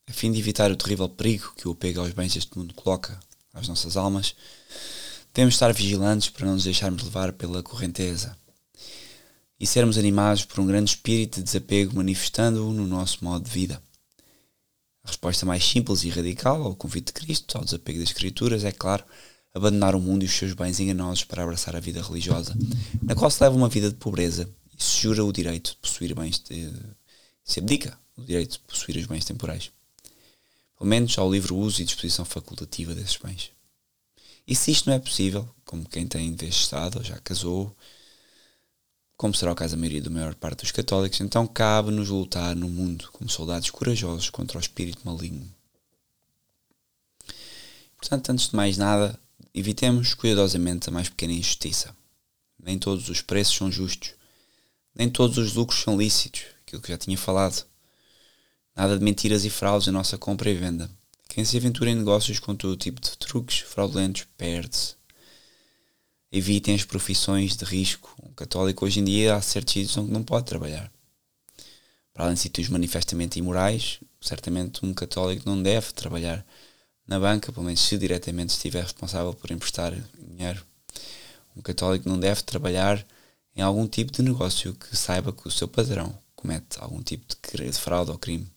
a 0.09 0.13
fim 0.13 0.33
de 0.33 0.41
evitar 0.41 0.71
o 0.71 0.77
terrível 0.77 1.09
perigo 1.09 1.53
que 1.57 1.69
o 1.69 1.73
apego 1.73 2.01
aos 2.01 2.13
bens 2.13 2.35
deste 2.35 2.59
mundo 2.59 2.75
coloca 2.75 3.19
às 3.55 3.69
nossas 3.69 3.97
almas 3.97 4.35
Devemos 5.35 5.55
estar 5.55 5.73
vigilantes 5.73 6.29
para 6.29 6.45
não 6.45 6.55
nos 6.55 6.65
deixarmos 6.65 7.03
levar 7.03 7.33
pela 7.33 7.63
correnteza 7.63 8.37
e 9.59 9.67
sermos 9.67 9.97
animados 9.97 10.45
por 10.45 10.61
um 10.61 10.67
grande 10.67 10.91
espírito 10.91 11.37
de 11.37 11.45
desapego 11.45 11.97
manifestando-o 11.97 12.71
no 12.71 12.87
nosso 12.87 13.25
modo 13.25 13.45
de 13.45 13.51
vida. 13.51 13.83
A 15.05 15.09
resposta 15.09 15.45
mais 15.45 15.65
simples 15.65 16.05
e 16.05 16.09
radical 16.09 16.63
ao 16.63 16.77
convite 16.77 17.07
de 17.07 17.13
Cristo, 17.13 17.59
ao 17.59 17.65
desapego 17.65 17.99
das 17.99 18.09
Escrituras, 18.09 18.65
é, 18.65 18.73
claro, 18.73 19.05
abandonar 19.55 19.95
o 19.95 20.01
mundo 20.01 20.23
e 20.23 20.27
os 20.27 20.33
seus 20.33 20.53
bens 20.53 20.81
enganosos 20.81 21.25
para 21.25 21.43
abraçar 21.43 21.77
a 21.77 21.81
vida 21.81 22.01
religiosa, 22.01 22.57
na 23.03 23.15
qual 23.15 23.31
se 23.31 23.43
leva 23.43 23.57
uma 23.57 23.69
vida 23.69 23.91
de 23.91 23.97
pobreza 23.97 24.49
e 24.79 24.83
se 24.83 25.03
jura 25.03 25.25
o 25.25 25.33
direito 25.33 25.73
de 25.73 25.77
possuir 25.77 26.15
bens, 26.15 26.39
de, 26.39 26.73
se 27.45 27.59
abdica 27.59 27.99
o 28.17 28.23
direito 28.23 28.53
de 28.53 28.59
possuir 28.61 28.97
os 28.97 29.07
bens 29.07 29.25
temporais. 29.25 29.71
Pelo 30.79 30.89
menos 30.89 31.17
ao 31.19 31.31
livre 31.31 31.53
uso 31.53 31.83
e 31.83 31.85
disposição 31.85 32.25
facultativa 32.25 32.95
desses 32.95 33.17
bens. 33.17 33.51
E 34.47 34.57
se 34.57 34.71
isto 34.71 34.89
não 34.89 34.97
é 34.97 34.99
possível, 34.99 35.49
como 35.65 35.89
quem 35.89 36.07
tem 36.07 36.35
vez 36.35 36.55
estado 36.55 36.99
ou 36.99 37.05
já 37.05 37.19
casou, 37.19 37.75
como 39.23 39.37
será 39.37 39.53
o 39.53 39.55
caso 39.55 39.77
da 39.77 39.81
maioria 39.81 40.03
da 40.03 40.11
maior 40.11 40.35
parte 40.35 40.63
dos 40.63 40.73
católicos, 40.73 41.21
então 41.21 41.47
cabe-nos 41.47 42.09
lutar 42.09 42.57
no 42.57 42.69
mundo 42.69 43.09
como 43.13 43.31
soldados 43.31 43.71
corajosos 43.71 44.29
contra 44.31 44.59
o 44.59 44.61
espírito 44.61 44.99
maligno. 45.05 45.49
Portanto, 47.97 48.33
antes 48.33 48.49
de 48.49 48.57
mais 48.57 48.77
nada, 48.77 49.17
evitemos 49.55 50.13
cuidadosamente 50.13 50.89
a 50.89 50.93
mais 50.93 51.09
pequena 51.09 51.35
injustiça. 51.35 51.95
Nem 52.61 52.77
todos 52.81 53.09
os 53.09 53.23
preços 53.23 53.55
são 53.55 53.71
justos, 53.71 54.13
nem 54.93 55.09
todos 55.09 55.39
os 55.39 55.55
lucros 55.55 55.81
são 55.81 55.97
lícitos, 55.97 56.43
aquilo 56.67 56.83
que 56.83 56.89
já 56.89 56.99
tinha 56.99 57.17
falado. 57.17 57.65
Nada 58.75 58.99
de 58.99 59.05
mentiras 59.05 59.45
e 59.45 59.51
fraudes 59.51 59.87
na 59.87 59.93
nossa 59.93 60.19
compra 60.19 60.51
e 60.51 60.55
venda. 60.57 60.91
Quem 61.29 61.45
se 61.45 61.57
aventura 61.57 61.91
em 61.91 61.95
negócios 61.95 62.41
com 62.41 62.57
todo 62.57 62.77
tipo 62.77 63.01
de 63.01 63.17
truques 63.17 63.61
fraudulentos 63.61 64.27
perde-se. 64.37 64.97
Evitem 66.35 66.75
as 66.75 66.83
profissões 66.83 67.55
de 67.55 67.65
risco. 67.67 68.17
Um 68.23 68.33
católico 68.33 68.87
hoje 68.87 69.01
em 69.01 69.05
dia 69.05 69.37
há 69.37 69.43
certos 69.43 69.75
sítios 69.75 69.99
onde 69.99 70.11
não 70.11 70.23
pode 70.23 70.47
trabalhar. 70.47 70.91
Para 72.15 72.25
além 72.25 72.35
de 72.35 72.41
sítios 72.41 72.71
manifestamente 72.71 73.39
imorais, 73.39 74.01
certamente 74.19 74.83
um 74.83 74.95
católico 74.95 75.47
não 75.47 75.63
deve 75.63 75.93
trabalhar 75.93 76.43
na 77.07 77.21
banca, 77.21 77.53
pelo 77.53 77.67
menos 77.67 77.83
se 77.83 77.99
diretamente 77.99 78.55
estiver 78.55 78.83
responsável 78.83 79.35
por 79.35 79.51
emprestar 79.51 79.93
dinheiro. 80.19 80.65
Um 81.55 81.61
católico 81.61 82.09
não 82.09 82.19
deve 82.19 82.43
trabalhar 82.43 83.07
em 83.55 83.61
algum 83.61 83.87
tipo 83.87 84.11
de 84.11 84.23
negócio 84.23 84.73
que 84.73 84.97
saiba 84.97 85.35
que 85.35 85.47
o 85.47 85.51
seu 85.51 85.69
padrão 85.69 86.19
comete 86.35 86.79
algum 86.81 87.03
tipo 87.03 87.27
de 87.27 87.73
fraude 87.73 88.11
ou 88.11 88.19
crime. 88.19 88.51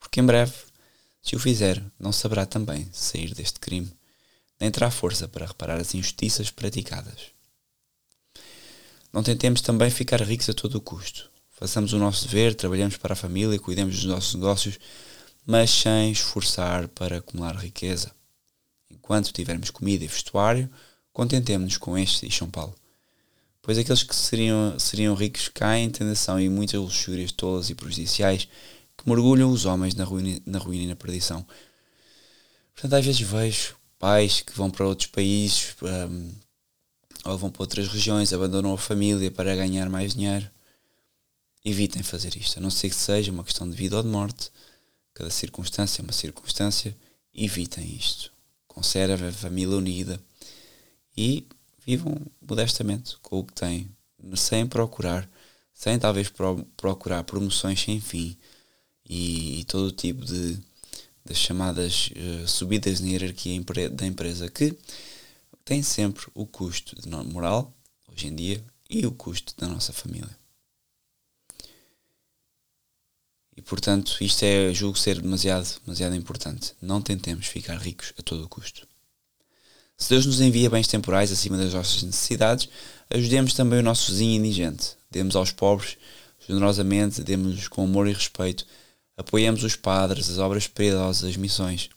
Porque 0.00 0.18
em 0.18 0.26
breve, 0.26 0.54
se 1.22 1.36
o 1.36 1.38
fizer, 1.38 1.80
não 2.00 2.10
saberá 2.10 2.44
também 2.44 2.88
sair 2.92 3.32
deste 3.32 3.60
crime, 3.60 3.92
nem 4.62 4.70
terá 4.70 4.92
força 4.92 5.26
para 5.26 5.44
reparar 5.44 5.80
as 5.80 5.92
injustiças 5.92 6.48
praticadas. 6.48 7.32
Não 9.12 9.20
tentemos 9.20 9.60
também 9.60 9.90
ficar 9.90 10.22
ricos 10.22 10.48
a 10.48 10.54
todo 10.54 10.76
o 10.76 10.80
custo. 10.80 11.28
Façamos 11.50 11.92
o 11.92 11.98
nosso 11.98 12.28
dever, 12.28 12.54
trabalhamos 12.54 12.96
para 12.96 13.14
a 13.14 13.16
família, 13.16 13.58
cuidemos 13.58 13.96
dos 13.96 14.04
nossos 14.04 14.34
negócios, 14.36 14.78
mas 15.44 15.68
sem 15.68 16.12
esforçar 16.12 16.86
para 16.86 17.18
acumular 17.18 17.56
riqueza. 17.56 18.12
Enquanto 18.88 19.32
tivermos 19.32 19.68
comida 19.68 20.04
e 20.04 20.06
vestuário, 20.06 20.70
contentemos-nos 21.12 21.76
com 21.76 21.98
este, 21.98 22.28
diz 22.28 22.36
São 22.36 22.48
Paulo. 22.48 22.76
Pois 23.60 23.76
aqueles 23.76 24.04
que 24.04 24.14
seriam, 24.14 24.78
seriam 24.78 25.16
ricos 25.16 25.48
caem 25.48 25.86
em 25.86 25.90
tentação 25.90 26.38
e 26.38 26.48
muitas 26.48 26.80
luxúrias 26.80 27.32
tolas 27.32 27.68
e 27.68 27.74
prejudiciais 27.74 28.46
que 28.96 29.08
mergulham 29.08 29.50
os 29.50 29.64
homens 29.64 29.96
na 29.96 30.04
ruína, 30.04 30.40
na 30.46 30.60
ruína 30.60 30.84
e 30.84 30.86
na 30.86 30.94
perdição. 30.94 31.44
Portanto, 32.74 32.94
às 32.94 33.04
vezes 33.04 33.20
vejo 33.22 33.81
pais 34.02 34.40
que 34.40 34.52
vão 34.52 34.68
para 34.68 34.84
outros 34.84 35.06
países 35.06 35.76
um, 35.80 36.32
ou 37.24 37.38
vão 37.38 37.52
para 37.52 37.62
outras 37.62 37.86
regiões, 37.86 38.32
abandonam 38.32 38.74
a 38.74 38.78
família 38.78 39.30
para 39.30 39.54
ganhar 39.54 39.88
mais 39.88 40.14
dinheiro. 40.14 40.50
Evitem 41.64 42.02
fazer 42.02 42.36
isto, 42.36 42.58
a 42.58 42.60
não 42.60 42.68
ser 42.68 42.88
que 42.88 42.96
seja 42.96 43.30
uma 43.30 43.44
questão 43.44 43.70
de 43.70 43.76
vida 43.76 43.96
ou 43.96 44.02
de 44.02 44.08
morte. 44.08 44.50
Cada 45.14 45.30
circunstância 45.30 46.00
é 46.00 46.02
uma 46.02 46.12
circunstância. 46.12 46.96
Evitem 47.32 47.94
isto. 47.94 48.32
Conservem 48.66 49.28
a 49.28 49.32
família 49.32 49.76
unida 49.76 50.20
e 51.16 51.46
vivam 51.86 52.20
modestamente 52.40 53.16
com 53.22 53.38
o 53.38 53.44
que 53.44 53.52
têm, 53.52 53.88
sem 54.34 54.66
procurar, 54.66 55.30
sem 55.72 55.96
talvez 55.96 56.28
pro, 56.28 56.66
procurar 56.76 57.22
promoções 57.22 57.80
sem 57.80 58.00
fim 58.00 58.36
e, 59.08 59.60
e 59.60 59.64
todo 59.64 59.86
o 59.86 59.92
tipo 59.92 60.24
de 60.24 60.58
das 61.24 61.36
chamadas 61.38 62.10
uh, 62.16 62.48
subidas 62.48 63.00
na 63.00 63.08
hierarquia 63.08 63.60
da 63.90 64.06
empresa 64.06 64.50
que 64.50 64.76
tem 65.64 65.82
sempre 65.82 66.26
o 66.34 66.46
custo 66.46 66.96
moral, 67.32 67.72
hoje 68.08 68.26
em 68.26 68.34
dia, 68.34 68.64
e 68.90 69.06
o 69.06 69.12
custo 69.12 69.54
da 69.56 69.66
nossa 69.66 69.92
família. 69.92 70.36
E 73.56 73.62
portanto, 73.62 74.16
isto 74.20 74.42
é, 74.44 74.72
julgo 74.72 74.98
ser 74.98 75.20
demasiado, 75.20 75.80
demasiado 75.84 76.16
importante. 76.16 76.72
Não 76.80 77.00
tentemos 77.00 77.46
ficar 77.46 77.76
ricos 77.76 78.12
a 78.18 78.22
todo 78.22 78.44
o 78.44 78.48
custo. 78.48 78.86
Se 79.96 80.08
Deus 80.08 80.26
nos 80.26 80.40
envia 80.40 80.70
bens 80.70 80.88
temporais 80.88 81.30
acima 81.30 81.56
das 81.56 81.74
nossas 81.74 82.02
necessidades, 82.02 82.68
ajudemos 83.08 83.54
também 83.54 83.78
o 83.78 83.82
nosso 83.82 84.10
vizinho 84.10 84.34
indigente. 84.34 84.96
Demos 85.10 85.36
aos 85.36 85.52
pobres 85.52 85.96
generosamente, 86.48 87.22
demos-lhes 87.22 87.68
com 87.68 87.84
amor 87.84 88.08
e 88.08 88.12
respeito, 88.12 88.66
apoiemos 89.16 89.62
os 89.62 89.76
padres, 89.76 90.30
as 90.30 90.38
obras 90.38 90.66
piedosas, 90.66 91.30
as 91.30 91.36
missões. 91.36 91.90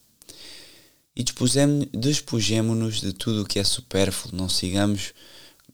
E 1.15 1.23
despojemo-nos 1.93 2.99
de 2.99 3.13
tudo 3.13 3.43
o 3.43 3.45
que 3.45 3.57
é 3.57 3.63
supérfluo, 3.63 4.35
não 4.35 4.49
sigamos 4.49 5.13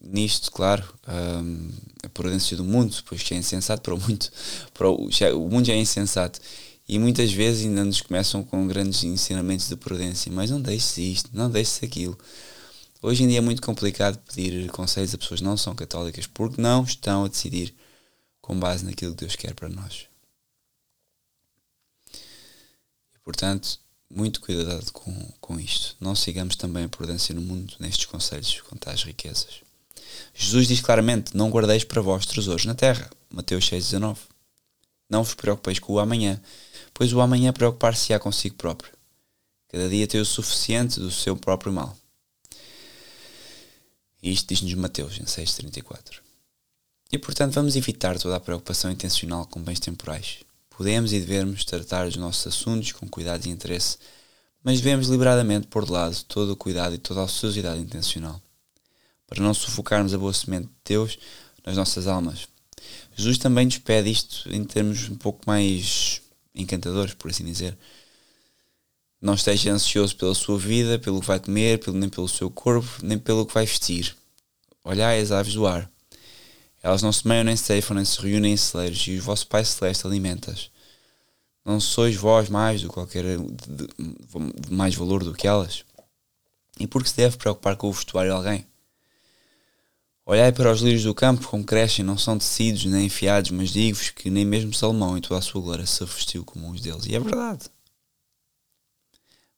nisto, 0.00 0.50
claro, 0.50 0.84
um, 1.08 1.70
a 2.04 2.08
prudência 2.08 2.56
do 2.56 2.64
mundo, 2.64 2.96
pois 3.06 3.22
que 3.22 3.34
é 3.34 3.36
insensato 3.36 3.82
para 3.82 3.94
o 3.94 4.00
mundo, 4.00 4.26
para 4.74 4.88
o, 4.88 5.08
o 5.08 5.48
mundo 5.48 5.66
já 5.66 5.72
é 5.72 5.78
insensato. 5.78 6.40
E 6.88 6.98
muitas 6.98 7.32
vezes 7.32 7.64
ainda 7.64 7.84
nos 7.84 8.00
começam 8.00 8.42
com 8.42 8.66
grandes 8.66 9.02
ensinamentos 9.04 9.68
de 9.68 9.76
prudência, 9.76 10.30
mas 10.32 10.50
não 10.50 10.60
deixes 10.60 10.98
isto, 10.98 11.30
não 11.32 11.48
deixes 11.50 11.82
aquilo. 11.82 12.18
Hoje 13.00 13.24
em 13.24 13.28
dia 13.28 13.38
é 13.38 13.40
muito 13.40 13.62
complicado 13.62 14.18
pedir 14.18 14.68
conselhos 14.70 15.14
a 15.14 15.18
pessoas 15.18 15.40
que 15.40 15.44
não 15.44 15.56
são 15.56 15.74
católicas 15.74 16.26
porque 16.26 16.60
não 16.60 16.84
estão 16.84 17.24
a 17.24 17.28
decidir 17.28 17.74
com 18.40 18.58
base 18.58 18.84
naquilo 18.84 19.14
que 19.14 19.20
Deus 19.20 19.36
quer 19.36 19.54
para 19.54 19.68
nós. 19.68 20.06
E, 22.06 23.10
portanto, 23.24 23.78
muito 24.10 24.40
cuidado 24.40 24.92
com, 24.92 25.12
com 25.40 25.58
isto. 25.58 25.96
Não 26.00 26.14
sigamos 26.14 26.56
também 26.56 26.84
a 26.84 26.88
prudência 26.88 27.34
no 27.34 27.40
mundo 27.40 27.74
nestes 27.80 28.06
conselhos 28.06 28.60
quanto 28.62 28.88
às 28.88 29.02
riquezas. 29.02 29.62
Jesus 30.34 30.68
diz 30.68 30.80
claramente: 30.80 31.36
Não 31.36 31.50
guardeis 31.50 31.84
para 31.84 32.02
vós 32.02 32.26
tesouros 32.26 32.64
na 32.64 32.74
terra. 32.74 33.10
Mateus 33.30 33.64
6,19. 33.70 34.18
Não 35.08 35.24
vos 35.24 35.34
preocupeis 35.34 35.78
com 35.78 35.94
o 35.94 35.98
amanhã, 35.98 36.40
pois 36.94 37.12
o 37.12 37.20
amanhã 37.20 37.52
preocupar-se-á 37.52 38.18
consigo 38.18 38.56
próprio. 38.56 38.92
Cada 39.68 39.88
dia 39.88 40.06
tem 40.06 40.20
o 40.20 40.24
suficiente 40.24 41.00
do 41.00 41.10
seu 41.10 41.36
próprio 41.36 41.72
mal. 41.72 41.96
Isto 44.22 44.48
diz-nos 44.48 44.74
Mateus 44.74 45.18
em 45.18 45.24
6,34. 45.24 46.20
E 47.10 47.18
portanto 47.18 47.54
vamos 47.54 47.76
evitar 47.76 48.18
toda 48.18 48.36
a 48.36 48.40
preocupação 48.40 48.90
intencional 48.90 49.46
com 49.46 49.60
bens 49.60 49.80
temporais. 49.80 50.38
Podemos 50.76 51.12
e 51.12 51.20
devemos 51.20 51.64
tratar 51.64 52.06
os 52.06 52.16
nossos 52.16 52.46
assuntos 52.46 52.92
com 52.92 53.08
cuidado 53.08 53.46
e 53.46 53.50
interesse, 53.50 53.98
mas 54.62 54.80
devemos 54.80 55.06
deliberadamente 55.06 55.66
pôr 55.66 55.84
de 55.84 55.92
lado 55.92 56.22
todo 56.24 56.50
o 56.50 56.56
cuidado 56.56 56.94
e 56.94 56.98
toda 56.98 57.20
a 57.20 57.24
ociosidade 57.24 57.80
intencional 57.80 58.40
para 59.32 59.42
não 59.42 59.54
sufocarmos 59.54 60.12
a 60.12 60.18
boa 60.18 60.34
semente 60.34 60.66
de 60.66 60.72
Deus 60.84 61.18
nas 61.64 61.74
nossas 61.74 62.06
almas. 62.06 62.46
Jesus 63.16 63.38
também 63.38 63.64
nos 63.64 63.78
pede 63.78 64.10
isto 64.10 64.46
em 64.54 64.62
termos 64.62 65.08
um 65.08 65.14
pouco 65.14 65.40
mais 65.46 66.20
encantadores, 66.54 67.14
por 67.14 67.30
assim 67.30 67.44
dizer. 67.44 67.76
Não 69.18 69.32
esteja 69.32 69.72
ansioso 69.72 70.14
pela 70.16 70.34
sua 70.34 70.58
vida, 70.58 70.98
pelo 70.98 71.20
que 71.20 71.26
vai 71.26 71.40
comer, 71.40 71.80
nem 71.94 72.10
pelo 72.10 72.28
seu 72.28 72.50
corpo, 72.50 72.90
nem 73.02 73.18
pelo 73.18 73.46
que 73.46 73.54
vai 73.54 73.64
vestir. 73.64 74.14
Olhai 74.84 75.20
as 75.20 75.30
aves 75.30 75.54
do 75.54 75.66
ar. 75.66 75.90
Elas 76.82 77.02
não 77.02 77.12
semeiam, 77.12 77.44
nem 77.44 77.56
ceifam, 77.56 77.94
nem 77.94 78.04
se 78.04 78.20
reúnem 78.20 78.54
em 78.54 78.56
celeiros, 78.56 79.06
e 79.06 79.16
o 79.16 79.22
vosso 79.22 79.46
Pai 79.46 79.64
Celeste 79.64 80.06
alimenta-as. 80.06 80.70
Não 81.64 81.78
sois 81.78 82.16
vós 82.16 82.48
mais 82.48 82.82
do 82.82 82.88
qualquer 82.88 83.24
de, 83.24 83.36
de, 83.36 83.86
de 84.60 84.72
mais 84.72 84.94
valor 84.94 85.22
do 85.22 85.32
que 85.32 85.46
elas? 85.46 85.84
E 86.80 86.86
por 86.86 87.02
que 87.04 87.10
se 87.10 87.16
deve 87.16 87.36
preocupar 87.36 87.76
com 87.76 87.88
o 87.88 87.92
vestuário 87.92 88.32
de 88.32 88.36
alguém? 88.36 88.66
Olhai 90.26 90.50
para 90.50 90.72
os 90.72 90.80
lírios 90.80 91.04
do 91.04 91.14
campo, 91.14 91.46
como 91.48 91.64
crescem, 91.64 92.04
não 92.04 92.18
são 92.18 92.38
tecidos 92.38 92.84
nem 92.84 93.06
enfiados, 93.06 93.50
mas 93.50 93.70
digo-vos 93.70 94.10
que 94.10 94.30
nem 94.30 94.44
mesmo 94.44 94.72
Salomão, 94.72 95.16
em 95.16 95.20
toda 95.20 95.38
a 95.38 95.42
sua 95.42 95.60
glória, 95.60 95.86
se 95.86 96.04
vestiu 96.04 96.44
como 96.44 96.68
uns 96.68 96.80
deles. 96.80 97.06
E 97.06 97.14
é 97.14 97.20
verdade. 97.20 97.68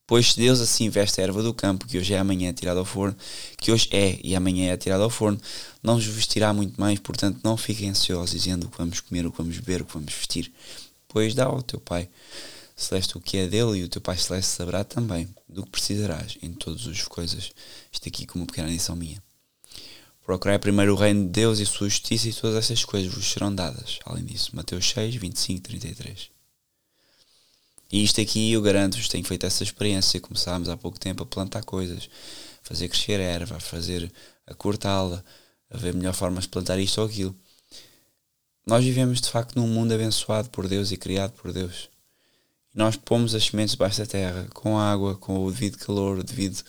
Pois 0.07 0.35
Deus 0.35 0.61
assim 0.61 0.91
veste 0.91 1.21
a 1.21 1.25
erva 1.25 1.43
do 1.43 1.55
campo, 1.55 1.87
que 1.87 1.97
hoje 1.97 2.13
é 2.13 2.19
amanhã 2.19 2.51
é 2.51 2.53
tirada 2.53 2.79
ao 2.79 2.85
forno, 2.85 3.17
que 3.57 3.73
hoje 3.73 3.89
é 3.91 4.19
e 4.23 4.37
amanhã 4.37 4.71
é 4.71 4.77
tirada 4.77 5.03
ao 5.03 5.09
forno, 5.09 5.41
não 5.83 5.95
vos 5.95 6.05
vestirá 6.05 6.53
muito 6.53 6.79
mais, 6.79 6.99
portanto 6.99 7.41
não 7.43 7.57
fiquem 7.57 7.89
ansiosos, 7.89 8.31
dizendo 8.31 8.67
o 8.67 8.71
que 8.71 8.77
vamos 8.77 9.01
comer, 9.01 9.27
o 9.27 9.33
que 9.33 9.39
vamos 9.39 9.57
beber, 9.59 9.81
o 9.81 9.87
que 9.87 9.95
vamos 9.95 10.13
vestir. 10.13 10.53
Pois 11.09 11.35
dá 11.35 11.47
ao 11.47 11.63
teu 11.63 11.81
Pai 11.81 12.09
Celeste 12.77 13.17
o 13.17 13.21
que 13.21 13.39
é 13.39 13.47
dele, 13.47 13.79
e 13.79 13.85
o 13.85 13.89
teu 13.89 14.03
Pai 14.03 14.19
Celeste 14.19 14.51
saberá 14.51 14.85
também 14.85 15.27
do 15.49 15.65
que 15.65 15.71
precisarás 15.71 16.37
em 16.43 16.53
todas 16.53 16.87
as 16.87 17.03
coisas. 17.05 17.53
Isto 17.91 18.09
aqui 18.09 18.27
como 18.27 18.43
uma 18.43 18.47
pequena 18.47 18.69
lição 18.69 18.95
minha. 18.95 19.23
Procurai 20.27 20.59
primeiro 20.59 20.93
o 20.95 20.97
reino 20.97 21.25
de 21.25 21.31
Deus 21.31 21.61
e 21.61 21.67
sua 21.67 21.89
justiça 21.89 22.29
e 22.29 22.33
todas 22.33 22.57
essas 22.57 22.85
coisas 22.85 23.13
vos 23.13 23.31
serão 23.31 23.55
dadas. 23.55 24.01
Além 24.05 24.25
disso, 24.25 24.51
Mateus 24.55 24.91
6, 24.91 25.15
25, 25.15 25.63
33. 25.63 26.34
E 27.95 28.03
isto 28.03 28.21
aqui 28.21 28.51
eu 28.51 28.61
garanto-vos, 28.61 29.07
tenho 29.07 29.23
feito 29.25 29.47
essa 29.47 29.63
experiência. 29.63 30.21
Começámos 30.21 30.69
há 30.69 30.77
pouco 30.77 30.99
tempo 30.99 31.23
a 31.23 31.27
plantar 31.27 31.63
coisas, 31.63 32.11
fazer 32.61 32.89
crescer 32.89 33.21
erva, 33.21 33.55
a 33.55 33.61
fazer, 33.61 34.13
a 34.49 34.53
cortá-la, 34.53 35.25
a 35.71 35.77
ver 35.77 35.95
melhor 35.95 36.13
formas 36.13 36.43
de 36.43 36.51
plantar 36.51 36.77
isto 36.81 37.01
ou 37.01 37.07
aquilo. 37.07 37.37
Nós 38.67 38.85
vivemos 38.85 39.21
de 39.21 39.31
facto 39.31 39.55
num 39.55 39.69
mundo 39.69 39.95
abençoado 39.95 40.51
por 40.51 40.67
Deus 40.67 40.91
e 40.91 40.97
criado 40.97 41.35
por 41.35 41.53
Deus. 41.53 41.89
Nós 42.75 42.97
pomos 42.97 43.33
as 43.33 43.45
sementes 43.45 43.77
debaixo 43.77 44.01
da 44.01 44.07
terra, 44.07 44.49
com 44.53 44.77
água, 44.77 45.15
com 45.15 45.45
o 45.45 45.53
devido 45.53 45.79
calor, 45.79 46.19
o 46.19 46.25
devido 46.25 46.61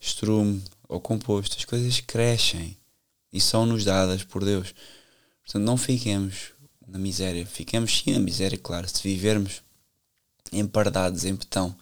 estrume 0.00 0.64
ou 0.88 1.00
composto. 1.00 1.56
As 1.56 1.64
coisas 1.64 2.00
crescem 2.00 2.76
e 3.32 3.40
são-nos 3.40 3.84
dadas 3.84 4.24
por 4.24 4.44
Deus. 4.44 4.74
Portanto, 5.44 5.62
não 5.62 5.76
fiquemos 5.76 6.54
na 6.88 6.98
miséria. 6.98 7.46
Fiquemos 7.46 8.00
sim 8.00 8.14
na 8.14 8.18
miséria, 8.18 8.58
claro, 8.58 8.88
se 8.88 9.00
vivermos 9.00 9.62
empardados 10.52 11.24
em 11.24 11.34
betão, 11.34 11.74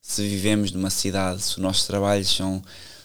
se 0.00 0.26
vivemos 0.28 0.72
numa 0.72 0.90
cidade, 0.90 1.42
se 1.42 1.52
os 1.52 1.58
nossos 1.58 1.86
trabalhos 1.86 2.28
são 2.28 2.62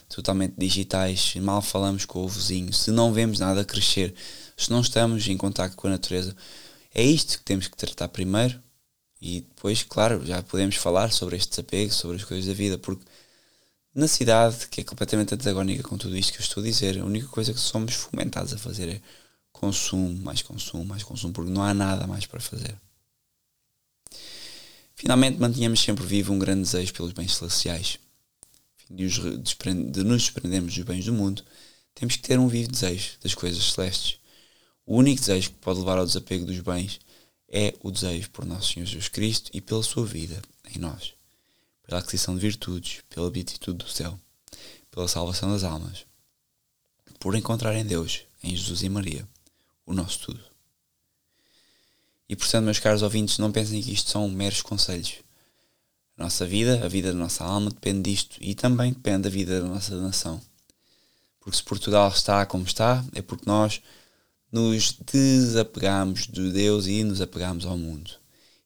totalmente 0.08 0.54
digitais, 0.56 1.34
mal 1.36 1.60
falamos 1.60 2.04
com 2.04 2.24
o 2.24 2.28
vizinho, 2.28 2.72
se 2.72 2.90
não 2.90 3.12
vemos 3.12 3.38
nada 3.38 3.64
crescer, 3.64 4.14
se 4.56 4.70
não 4.70 4.80
estamos 4.80 5.26
em 5.28 5.36
contato 5.36 5.76
com 5.76 5.86
a 5.88 5.90
natureza. 5.90 6.34
É 6.94 7.02
isto 7.02 7.38
que 7.38 7.44
temos 7.44 7.68
que 7.68 7.76
tratar 7.76 8.08
primeiro 8.08 8.60
e 9.20 9.40
depois, 9.40 9.82
claro, 9.82 10.24
já 10.24 10.42
podemos 10.42 10.76
falar 10.76 11.12
sobre 11.12 11.36
este 11.36 11.50
desapego, 11.50 11.92
sobre 11.92 12.16
as 12.16 12.24
coisas 12.24 12.46
da 12.46 12.54
vida, 12.54 12.78
porque 12.78 13.04
na 13.94 14.08
cidade, 14.08 14.68
que 14.68 14.80
é 14.82 14.84
completamente 14.84 15.34
antagónica 15.34 15.82
com 15.82 15.96
tudo 15.96 16.16
isto 16.16 16.32
que 16.32 16.38
eu 16.38 16.42
estou 16.42 16.62
a 16.62 16.66
dizer, 16.66 16.98
a 16.98 17.04
única 17.04 17.28
coisa 17.28 17.52
que 17.52 17.60
somos 17.60 17.94
fomentados 17.94 18.52
a 18.52 18.58
fazer 18.58 18.88
é 18.88 19.00
consumo, 19.52 20.22
mais 20.22 20.42
consumo, 20.42 20.84
mais 20.84 21.02
consumo, 21.02 21.32
porque 21.32 21.50
não 21.50 21.62
há 21.62 21.72
nada 21.72 22.06
mais 22.06 22.26
para 22.26 22.40
fazer. 22.40 22.76
Finalmente, 24.96 25.38
mantenhamos 25.38 25.80
sempre 25.80 26.06
vivo 26.06 26.32
um 26.32 26.38
grande 26.38 26.62
desejo 26.62 26.94
pelos 26.94 27.12
bens 27.12 27.36
celestiais. 27.36 27.98
De 28.88 29.04
nos 30.02 30.22
desprendermos 30.22 30.74
dos 30.74 30.84
bens 30.84 31.04
do 31.04 31.12
mundo, 31.12 31.44
temos 31.94 32.16
que 32.16 32.22
ter 32.22 32.38
um 32.38 32.48
vivo 32.48 32.72
desejo 32.72 33.12
das 33.22 33.34
coisas 33.34 33.62
celestes. 33.72 34.18
O 34.86 34.96
único 34.96 35.20
desejo 35.20 35.50
que 35.50 35.56
pode 35.56 35.80
levar 35.80 35.98
ao 35.98 36.06
desapego 36.06 36.46
dos 36.46 36.58
bens 36.60 36.98
é 37.48 37.74
o 37.82 37.90
desejo 37.90 38.30
por 38.30 38.46
nosso 38.46 38.72
Senhor 38.72 38.86
Jesus 38.86 39.08
Cristo 39.08 39.50
e 39.52 39.60
pela 39.60 39.82
sua 39.82 40.06
vida 40.06 40.40
em 40.74 40.78
nós, 40.78 41.12
pela 41.86 42.00
aquisição 42.00 42.34
de 42.34 42.40
virtudes, 42.40 43.02
pela 43.10 43.30
beatitude 43.30 43.84
do 43.84 43.90
céu, 43.90 44.18
pela 44.90 45.08
salvação 45.08 45.52
das 45.52 45.62
almas, 45.62 46.06
por 47.20 47.34
encontrar 47.34 47.76
em 47.76 47.84
Deus, 47.84 48.22
em 48.42 48.56
Jesus 48.56 48.82
e 48.82 48.88
Maria, 48.88 49.28
o 49.84 49.92
nosso 49.92 50.20
tudo. 50.20 50.55
E 52.28 52.34
portanto, 52.34 52.64
meus 52.64 52.78
caros 52.78 53.02
ouvintes, 53.02 53.38
não 53.38 53.52
pensem 53.52 53.80
que 53.80 53.92
isto 53.92 54.10
são 54.10 54.28
meros 54.28 54.62
conselhos. 54.62 55.14
A 56.18 56.24
nossa 56.24 56.46
vida, 56.46 56.84
a 56.84 56.88
vida 56.88 57.12
da 57.12 57.18
nossa 57.18 57.44
alma 57.44 57.70
depende 57.70 58.10
disto 58.10 58.38
e 58.40 58.54
também 58.54 58.92
depende 58.92 59.22
da 59.22 59.30
vida 59.30 59.60
da 59.60 59.68
nossa 59.68 59.94
nação. 60.00 60.40
Porque 61.38 61.56
se 61.58 61.62
Portugal 61.62 62.08
está 62.08 62.44
como 62.46 62.64
está, 62.64 63.04
é 63.14 63.22
porque 63.22 63.44
nós 63.46 63.80
nos 64.50 64.92
desapegamos 64.92 66.26
de 66.26 66.50
Deus 66.50 66.86
e 66.86 67.04
nos 67.04 67.20
apegamos 67.20 67.64
ao 67.64 67.78
mundo. 67.78 68.10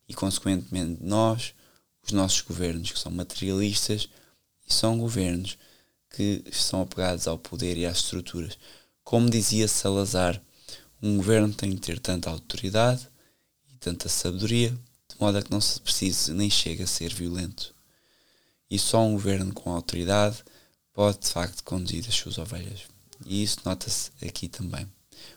E 0.09 0.15
consequentemente 0.15 1.03
nós, 1.03 1.53
os 2.03 2.13
nossos 2.13 2.41
governos, 2.41 2.93
que 2.93 2.99
são 2.99 3.13
materialistas, 3.13 4.09
e 4.67 4.73
são 4.73 4.99
governos 4.99 5.59
que 6.09 6.43
estão 6.47 6.83
apegados 6.83 7.27
ao 7.27 7.37
poder 7.37 7.77
e 7.77 7.85
às 7.85 7.99
estruturas. 7.99 8.57
Como 9.03 9.29
dizia 9.29 9.69
Salazar, 9.69 10.41
um 11.03 11.17
governo 11.17 11.53
tem 11.53 11.71
de 11.71 11.79
ter 11.79 11.99
tanta 11.99 12.31
autoridade 12.31 13.10
tanta 13.81 14.09
sabedoria, 14.09 14.71
de 14.71 15.17
modo 15.19 15.39
a 15.39 15.43
que 15.43 15.51
não 15.51 15.61
se 15.61 15.81
precise 15.81 16.33
nem 16.33 16.51
chega 16.51 16.85
a 16.85 16.87
ser 16.87 17.13
violento. 17.13 17.75
E 18.71 18.79
só 18.79 19.03
um 19.03 19.13
governo 19.13 19.53
com 19.53 19.73
autoridade 19.73 20.45
pode 20.93 21.19
de 21.21 21.29
facto 21.29 21.65
conduzir 21.65 22.05
as 22.07 22.15
suas 22.15 22.39
ovelhas. 22.39 22.83
E 23.27 23.43
isso 23.43 23.59
nota-se 23.65 24.11
aqui 24.25 24.49
também. 24.49 24.87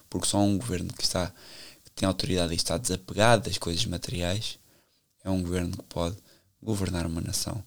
Porque 0.09 0.27
só 0.27 0.39
um 0.39 0.57
governo 0.57 0.93
que 0.93 1.03
está 1.03 1.33
que 1.83 1.91
tem 1.91 2.07
autoridade 2.07 2.53
e 2.53 2.55
está 2.55 2.77
desapegado 2.77 3.49
das 3.49 3.57
coisas 3.57 3.85
materiais 3.85 4.59
é 5.23 5.29
um 5.29 5.41
governo 5.41 5.77
que 5.77 5.83
pode 5.83 6.17
governar 6.61 7.05
uma 7.05 7.21
nação 7.21 7.63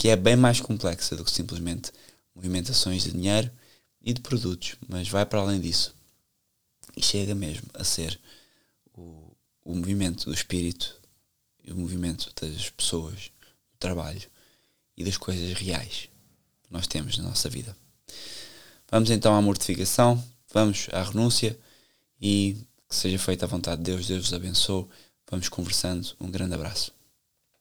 que 0.00 0.08
é 0.08 0.16
bem 0.16 0.34
mais 0.34 0.62
complexa 0.62 1.14
do 1.14 1.22
que 1.22 1.30
simplesmente 1.30 1.92
movimentações 2.34 3.02
de 3.02 3.12
dinheiro 3.12 3.50
e 4.00 4.14
de 4.14 4.22
produtos, 4.22 4.76
mas 4.88 5.06
vai 5.06 5.26
para 5.26 5.40
além 5.40 5.60
disso 5.60 5.94
e 6.96 7.02
chega 7.02 7.34
mesmo 7.34 7.68
a 7.74 7.84
ser 7.84 8.18
o, 9.64 9.74
movimento 9.74 10.26
do 10.26 10.34
espírito 10.34 11.00
o 11.68 11.76
movimento 11.76 12.32
das 12.40 12.70
pessoas, 12.70 13.30
do 13.72 13.78
trabalho 13.78 14.22
e 14.96 15.04
das 15.04 15.16
coisas 15.16 15.52
reais 15.52 16.08
que 16.62 16.72
nós 16.72 16.86
temos 16.86 17.16
na 17.18 17.24
nossa 17.24 17.48
vida. 17.48 17.76
Vamos 18.90 19.10
então 19.10 19.34
à 19.34 19.40
mortificação, 19.40 20.22
vamos 20.52 20.88
à 20.92 21.02
renúncia 21.02 21.58
e 22.20 22.56
que 22.88 22.96
seja 22.96 23.18
feita 23.18 23.44
a 23.46 23.48
vontade 23.48 23.82
de 23.82 23.90
Deus, 23.90 24.06
Deus 24.06 24.24
vos 24.24 24.34
abençoe. 24.34 24.86
Vamos 25.30 25.48
conversando. 25.48 26.08
Um 26.20 26.28
grande 26.28 26.54
abraço. 26.54 26.99